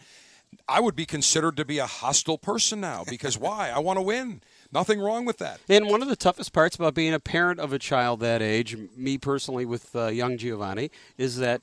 I 0.68 0.80
would 0.80 0.95
be 0.95 1.06
considered 1.06 1.57
to 1.57 1.65
be 1.65 1.77
a 1.77 1.85
hostile 1.85 2.38
person 2.38 2.80
now 2.80 3.03
because 3.10 3.38
why? 3.38 3.69
I 3.69 3.80
want 3.80 3.98
to 3.98 4.02
win. 4.02 4.41
Nothing 4.72 4.99
wrong 4.99 5.26
with 5.26 5.38
that. 5.39 5.60
And 5.68 5.88
one 5.88 6.02
of 6.02 6.07
the 6.07 6.15
toughest 6.15 6.53
parts 6.53 6.76
about 6.76 6.94
being 6.94 7.14
a 7.14 7.19
parent 7.19 7.60
of 7.60 7.73
a 7.73 7.80
child 7.80 8.22
that 8.22 8.41
age, 8.41 8.77
me 8.95 9.18
personally 9.18 9.65
with 9.65 9.95
uh, 9.95 10.07
young 10.07 10.38
Giovanni, 10.38 10.89
is 11.18 11.38
that 11.38 11.61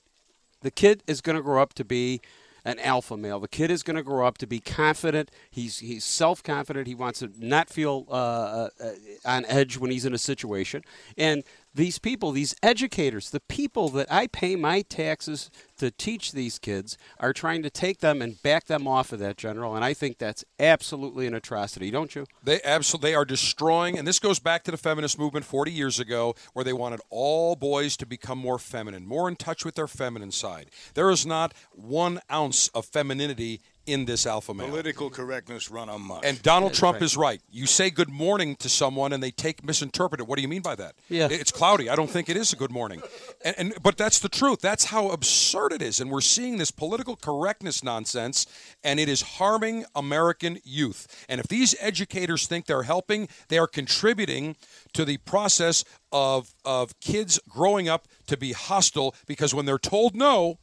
the 0.61 0.71
kid 0.71 1.03
is 1.07 1.21
going 1.21 1.37
to 1.37 1.43
grow 1.43 1.63
up 1.63 1.75
to 1.75 1.85
be 1.85 2.21
an 2.65 2.79
alpha 2.79 3.17
male. 3.17 3.39
The 3.41 3.49
kid 3.49 3.71
is 3.71 3.83
going 3.83 3.97
to 3.97 4.03
grow 4.03 4.27
up 4.27 4.39
to 4.39 4.47
be 4.47 4.59
confident. 4.59 5.31
He's 5.51 5.81
he's 5.81 6.05
self 6.05 6.43
confident. 6.43 6.87
He 6.87 6.95
wants 6.95 7.19
to 7.19 7.31
not 7.39 7.69
feel 7.69 8.07
uh, 8.09 8.13
uh, 8.13 8.69
uh, 8.83 8.91
on 9.27 9.45
edge 9.47 9.77
when 9.77 9.91
he's 9.91 10.07
in 10.07 10.15
a 10.15 10.19
situation. 10.19 10.83
And 11.19 11.45
these 11.75 11.99
people, 11.99 12.31
these 12.31 12.55
educators, 12.63 13.31
the 13.31 13.41
people 13.41 13.89
that 13.91 14.11
I 14.11 14.29
pay 14.29 14.55
my 14.57 14.83
taxes 14.83 15.51
to 15.79 15.91
teach 15.91 16.33
these 16.33 16.59
kids, 16.59 16.97
are 17.19 17.33
trying 17.33 17.63
to 17.65 17.71
take 17.71 17.99
them 17.99 18.23
and 18.23 18.41
back 18.43 18.67
them 18.67 18.87
off 18.87 19.13
of 19.13 19.19
that, 19.19 19.37
General. 19.37 19.75
And 19.75 19.85
I 19.85 19.93
think 19.93 20.19
that's 20.19 20.45
absolutely 20.61 21.27
an 21.27 21.35
atrocity, 21.35 21.91
don't 21.91 22.15
you? 22.15 22.27
They 22.43 22.61
absolutely 22.63 23.11
they 23.11 23.15
are 23.15 23.25
destroying, 23.25 23.99
and 23.99 24.07
this 24.07 24.21
goes 24.21 24.39
back 24.39 24.63
to 24.65 24.71
the 24.71 24.77
feminist 24.77 25.19
movement 25.19 25.45
40 25.45 25.73
years 25.73 25.99
ago, 25.99 26.37
where 26.53 26.65
they 26.65 26.73
wanted 26.73 27.01
all 27.11 27.57
boys 27.57 27.97
to 27.97 28.07
become 28.07 28.39
more 28.39 28.59
feminine, 28.59 29.07
more 29.07 29.29
in 29.29 29.35
touch 29.35 29.65
with 29.65 29.75
their 29.75 29.89
feminine 29.89 30.31
side. 30.31 30.71
There 30.95 31.11
is 31.11 31.27
not 31.27 31.53
one 31.73 32.21
ounce 32.31 32.69
of 32.69 32.87
femininity 32.87 33.61
in 33.87 34.05
this 34.05 34.27
alpha 34.27 34.55
male. 34.55 34.69
Political 34.69 35.11
correctness 35.11 35.71
run 35.71 35.89
amok. 35.89 36.25
And 36.25 36.41
Donald 36.43 36.75
Trump 36.75 37.03
is 37.03 37.17
right. 37.17 37.41
You 37.51 37.67
say 37.67 37.91
good 37.91 38.09
morning 38.09 38.57
to 38.57 38.69
someone 38.69 39.13
and 39.13 39.23
they 39.23 39.31
take 39.31 39.65
misinterpret 39.65 40.21
it. 40.21 40.27
What 40.27 40.37
do 40.37 40.43
you 40.43 40.49
mean 40.49 40.63
by 40.63 40.75
that? 40.77 40.95
Yeah. 41.09 41.29
It's 41.31 41.53
cloudy. 41.53 41.89
I 41.89 41.97
don't 41.97 42.11
think 42.11 42.29
it 42.29 42.37
is 42.37 42.53
a 42.53 42.57
good 42.57 42.71
morning. 42.71 43.03
And, 43.45 43.55
and 43.59 43.75
but 43.83 43.99
that's 43.99 44.21
the 44.21 44.31
truth. 44.31 44.63
That's 44.63 44.87
how 44.87 45.11
absurd 45.11 45.73
it 45.73 45.83
is. 45.83 46.01
And 46.01 46.11
we're 46.11 46.23
seeing 46.23 46.57
this 46.57 46.71
political 46.71 47.15
correctness 47.15 47.85
nonsense 47.85 48.47
and 48.83 48.99
it 48.99 49.07
is 49.07 49.21
harming 49.21 49.85
American 49.95 50.61
youth. 50.65 51.27
And 51.29 51.41
if 51.41 51.49
these 51.49 51.75
educators 51.79 52.47
think 52.47 52.65
they're 52.65 52.85
helping, 52.85 53.29
they 53.49 53.59
are 53.59 53.67
contributing 53.67 54.57
to 54.95 55.05
the 55.05 55.19
process 55.19 55.85
of 56.11 56.55
of 56.65 56.99
kids 57.01 57.39
growing 57.49 57.87
up 57.89 58.09
to 58.29 58.37
be 58.39 58.53
hostile 58.53 59.15
because 59.27 59.53
when 59.53 59.67
they're 59.67 59.79
told 59.79 60.15
no, 60.15 60.59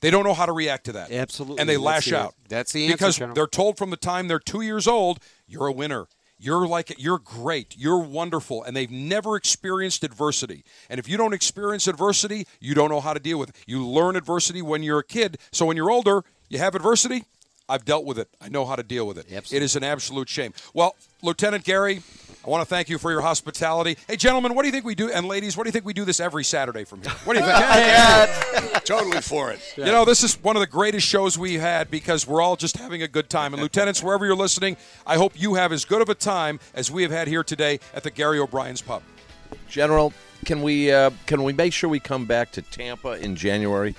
they 0.00 0.10
don't 0.10 0.24
know 0.24 0.34
how 0.34 0.46
to 0.46 0.52
react 0.52 0.84
to 0.86 0.92
that. 0.92 1.10
Absolutely. 1.12 1.58
And 1.60 1.68
they 1.68 1.74
That's 1.74 1.84
lash 1.84 2.04
the- 2.06 2.18
out. 2.18 2.34
that's 2.48 2.72
the 2.72 2.84
answer, 2.84 2.94
Because 2.96 3.16
General. 3.18 3.34
they're 3.34 3.46
told 3.46 3.78
from 3.78 3.90
the 3.90 3.96
time 3.96 4.28
they're 4.28 4.38
two 4.38 4.60
years 4.62 4.86
old, 4.86 5.20
you're 5.46 5.66
a 5.66 5.72
winner. 5.72 6.06
You're 6.42 6.66
like 6.66 6.94
you're 6.96 7.18
great. 7.18 7.74
You're 7.76 7.98
wonderful, 7.98 8.64
and 8.64 8.74
they've 8.74 8.90
never 8.90 9.36
experienced 9.36 10.02
adversity. 10.02 10.64
And 10.88 10.98
if 10.98 11.06
you 11.06 11.18
don't 11.18 11.34
experience 11.34 11.86
adversity, 11.86 12.46
you 12.60 12.74
don't 12.74 12.88
know 12.88 13.00
how 13.02 13.12
to 13.12 13.20
deal 13.20 13.38
with 13.38 13.50
it. 13.50 13.56
You 13.66 13.86
learn 13.86 14.16
adversity 14.16 14.62
when 14.62 14.82
you're 14.82 15.00
a 15.00 15.04
kid. 15.04 15.36
So 15.52 15.66
when 15.66 15.76
you're 15.76 15.90
older, 15.90 16.24
you 16.48 16.58
have 16.58 16.74
adversity. 16.74 17.24
I've 17.68 17.84
dealt 17.84 18.06
with 18.06 18.18
it. 18.18 18.28
I 18.40 18.48
know 18.48 18.64
how 18.64 18.74
to 18.74 18.82
deal 18.82 19.06
with 19.06 19.18
it. 19.18 19.26
It 19.30 19.62
is 19.62 19.76
an 19.76 19.84
absolute 19.84 20.30
shame. 20.30 20.54
Well, 20.72 20.96
Lieutenant 21.22 21.62
Gary, 21.64 22.02
I 22.44 22.48
want 22.48 22.62
to 22.62 22.66
thank 22.66 22.88
you 22.88 22.96
for 22.96 23.10
your 23.10 23.20
hospitality. 23.20 23.98
Hey, 24.08 24.16
gentlemen, 24.16 24.54
what 24.54 24.62
do 24.62 24.68
you 24.68 24.72
think 24.72 24.86
we 24.86 24.94
do? 24.94 25.10
And 25.10 25.26
ladies, 25.26 25.56
what 25.56 25.64
do 25.64 25.68
you 25.68 25.72
think 25.72 25.84
we 25.84 25.92
do 25.92 26.06
this 26.06 26.20
every 26.20 26.42
Saturday 26.42 26.84
from 26.84 27.02
here? 27.02 27.12
What 27.24 27.34
do 27.34 27.40
you 27.40 27.44
think? 27.44 27.58
yeah, 27.60 28.80
totally 28.84 29.20
for 29.20 29.50
it. 29.50 29.60
You 29.76 29.84
know, 29.84 30.06
this 30.06 30.22
is 30.24 30.42
one 30.42 30.56
of 30.56 30.60
the 30.60 30.66
greatest 30.66 31.06
shows 31.06 31.36
we 31.36 31.54
had 31.54 31.90
because 31.90 32.26
we're 32.26 32.40
all 32.40 32.56
just 32.56 32.78
having 32.78 33.02
a 33.02 33.08
good 33.08 33.28
time. 33.28 33.52
And 33.52 33.62
lieutenants, 33.62 34.02
wherever 34.02 34.24
you're 34.24 34.36
listening, 34.36 34.78
I 35.06 35.16
hope 35.16 35.38
you 35.38 35.54
have 35.54 35.70
as 35.70 35.84
good 35.84 36.00
of 36.00 36.08
a 36.08 36.14
time 36.14 36.60
as 36.72 36.90
we 36.90 37.02
have 37.02 37.12
had 37.12 37.28
here 37.28 37.44
today 37.44 37.78
at 37.92 38.04
the 38.04 38.10
Gary 38.10 38.38
O'Brien's 38.38 38.80
Pub. 38.80 39.02
General, 39.68 40.12
can 40.46 40.62
we 40.62 40.90
uh, 40.90 41.10
can 41.26 41.42
we 41.42 41.52
make 41.52 41.74
sure 41.74 41.90
we 41.90 42.00
come 42.00 42.24
back 42.24 42.52
to 42.52 42.62
Tampa 42.62 43.20
in 43.20 43.36
January? 43.36 43.94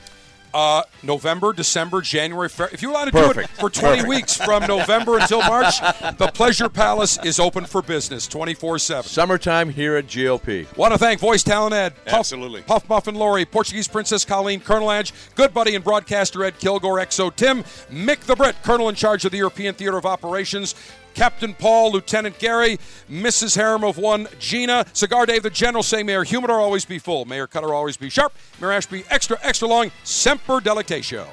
Uh, 0.54 0.84
November, 1.04 1.54
December, 1.54 2.02
January, 2.02 2.50
February. 2.50 2.74
If 2.74 2.82
you're 2.82 2.92
allowed 2.92 3.06
to 3.06 3.12
do 3.12 3.40
it 3.40 3.50
for 3.52 3.70
20 3.70 3.98
Perfect. 3.98 4.08
weeks 4.08 4.36
from 4.36 4.66
November 4.68 5.18
until 5.18 5.40
March, 5.40 5.80
the 6.18 6.30
Pleasure 6.34 6.68
Palace 6.68 7.18
is 7.24 7.40
open 7.40 7.66
for 7.66 7.82
business 7.82 8.28
24 8.28 8.80
7. 8.80 9.04
Summertime 9.10 9.70
here 9.70 9.96
at 9.96 10.08
GOP. 10.08 10.76
Want 10.76 10.94
to 10.94 11.00
thank 11.00 11.20
Voice 11.20 11.44
Talent 11.44 11.74
Ed, 11.74 11.94
Puff, 12.06 12.20
Absolutely. 12.20 12.62
Puff 12.64 12.88
Muffin 12.90 13.16
Lori, 13.16 13.46
Portuguese 13.46 13.88
Princess 13.88 14.26
Colleen, 14.26 14.60
Colonel 14.60 14.92
Edge, 14.92 15.14
good 15.36 15.54
buddy 15.54 15.76
and 15.76 15.84
broadcaster 15.84 16.44
Ed 16.44 16.60
Kilgore, 16.60 16.98
XO 16.98 17.34
Tim, 17.34 17.64
Mick 17.90 18.20
the 18.22 18.36
Brit, 18.36 18.56
Colonel 18.64 18.90
in 18.90 18.96
charge 18.96 19.24
of 19.26 19.32
the 19.32 19.38
European 19.38 19.74
Theater 19.74 19.98
of 19.98 20.06
Operations, 20.06 20.76
Captain 21.14 21.54
Paul, 21.54 21.92
Lieutenant 21.92 22.40
Gary, 22.40 22.80
Mrs. 23.10 23.56
Harem 23.56 23.84
of 23.84 23.98
One, 23.98 24.28
Gina, 24.40 24.86
Cigar 24.94 25.26
Dave 25.26 25.44
the 25.44 25.50
General 25.50 25.84
say, 25.84 26.04
Mayor 26.04 26.24
Humidor 26.24 26.60
always 26.60 26.86
be 26.86 27.00
full, 27.00 27.26
Mayor 27.26 27.48
Cutter 27.48 27.74
always 27.74 27.98
be 27.98 28.10
sharp, 28.10 28.34
Mayor 28.60 28.72
Ashby 28.72 29.04
extra, 29.10 29.38
extra 29.42 29.68
long, 29.68 29.92
Semper 30.04 30.60
Delectatio. 30.60 31.28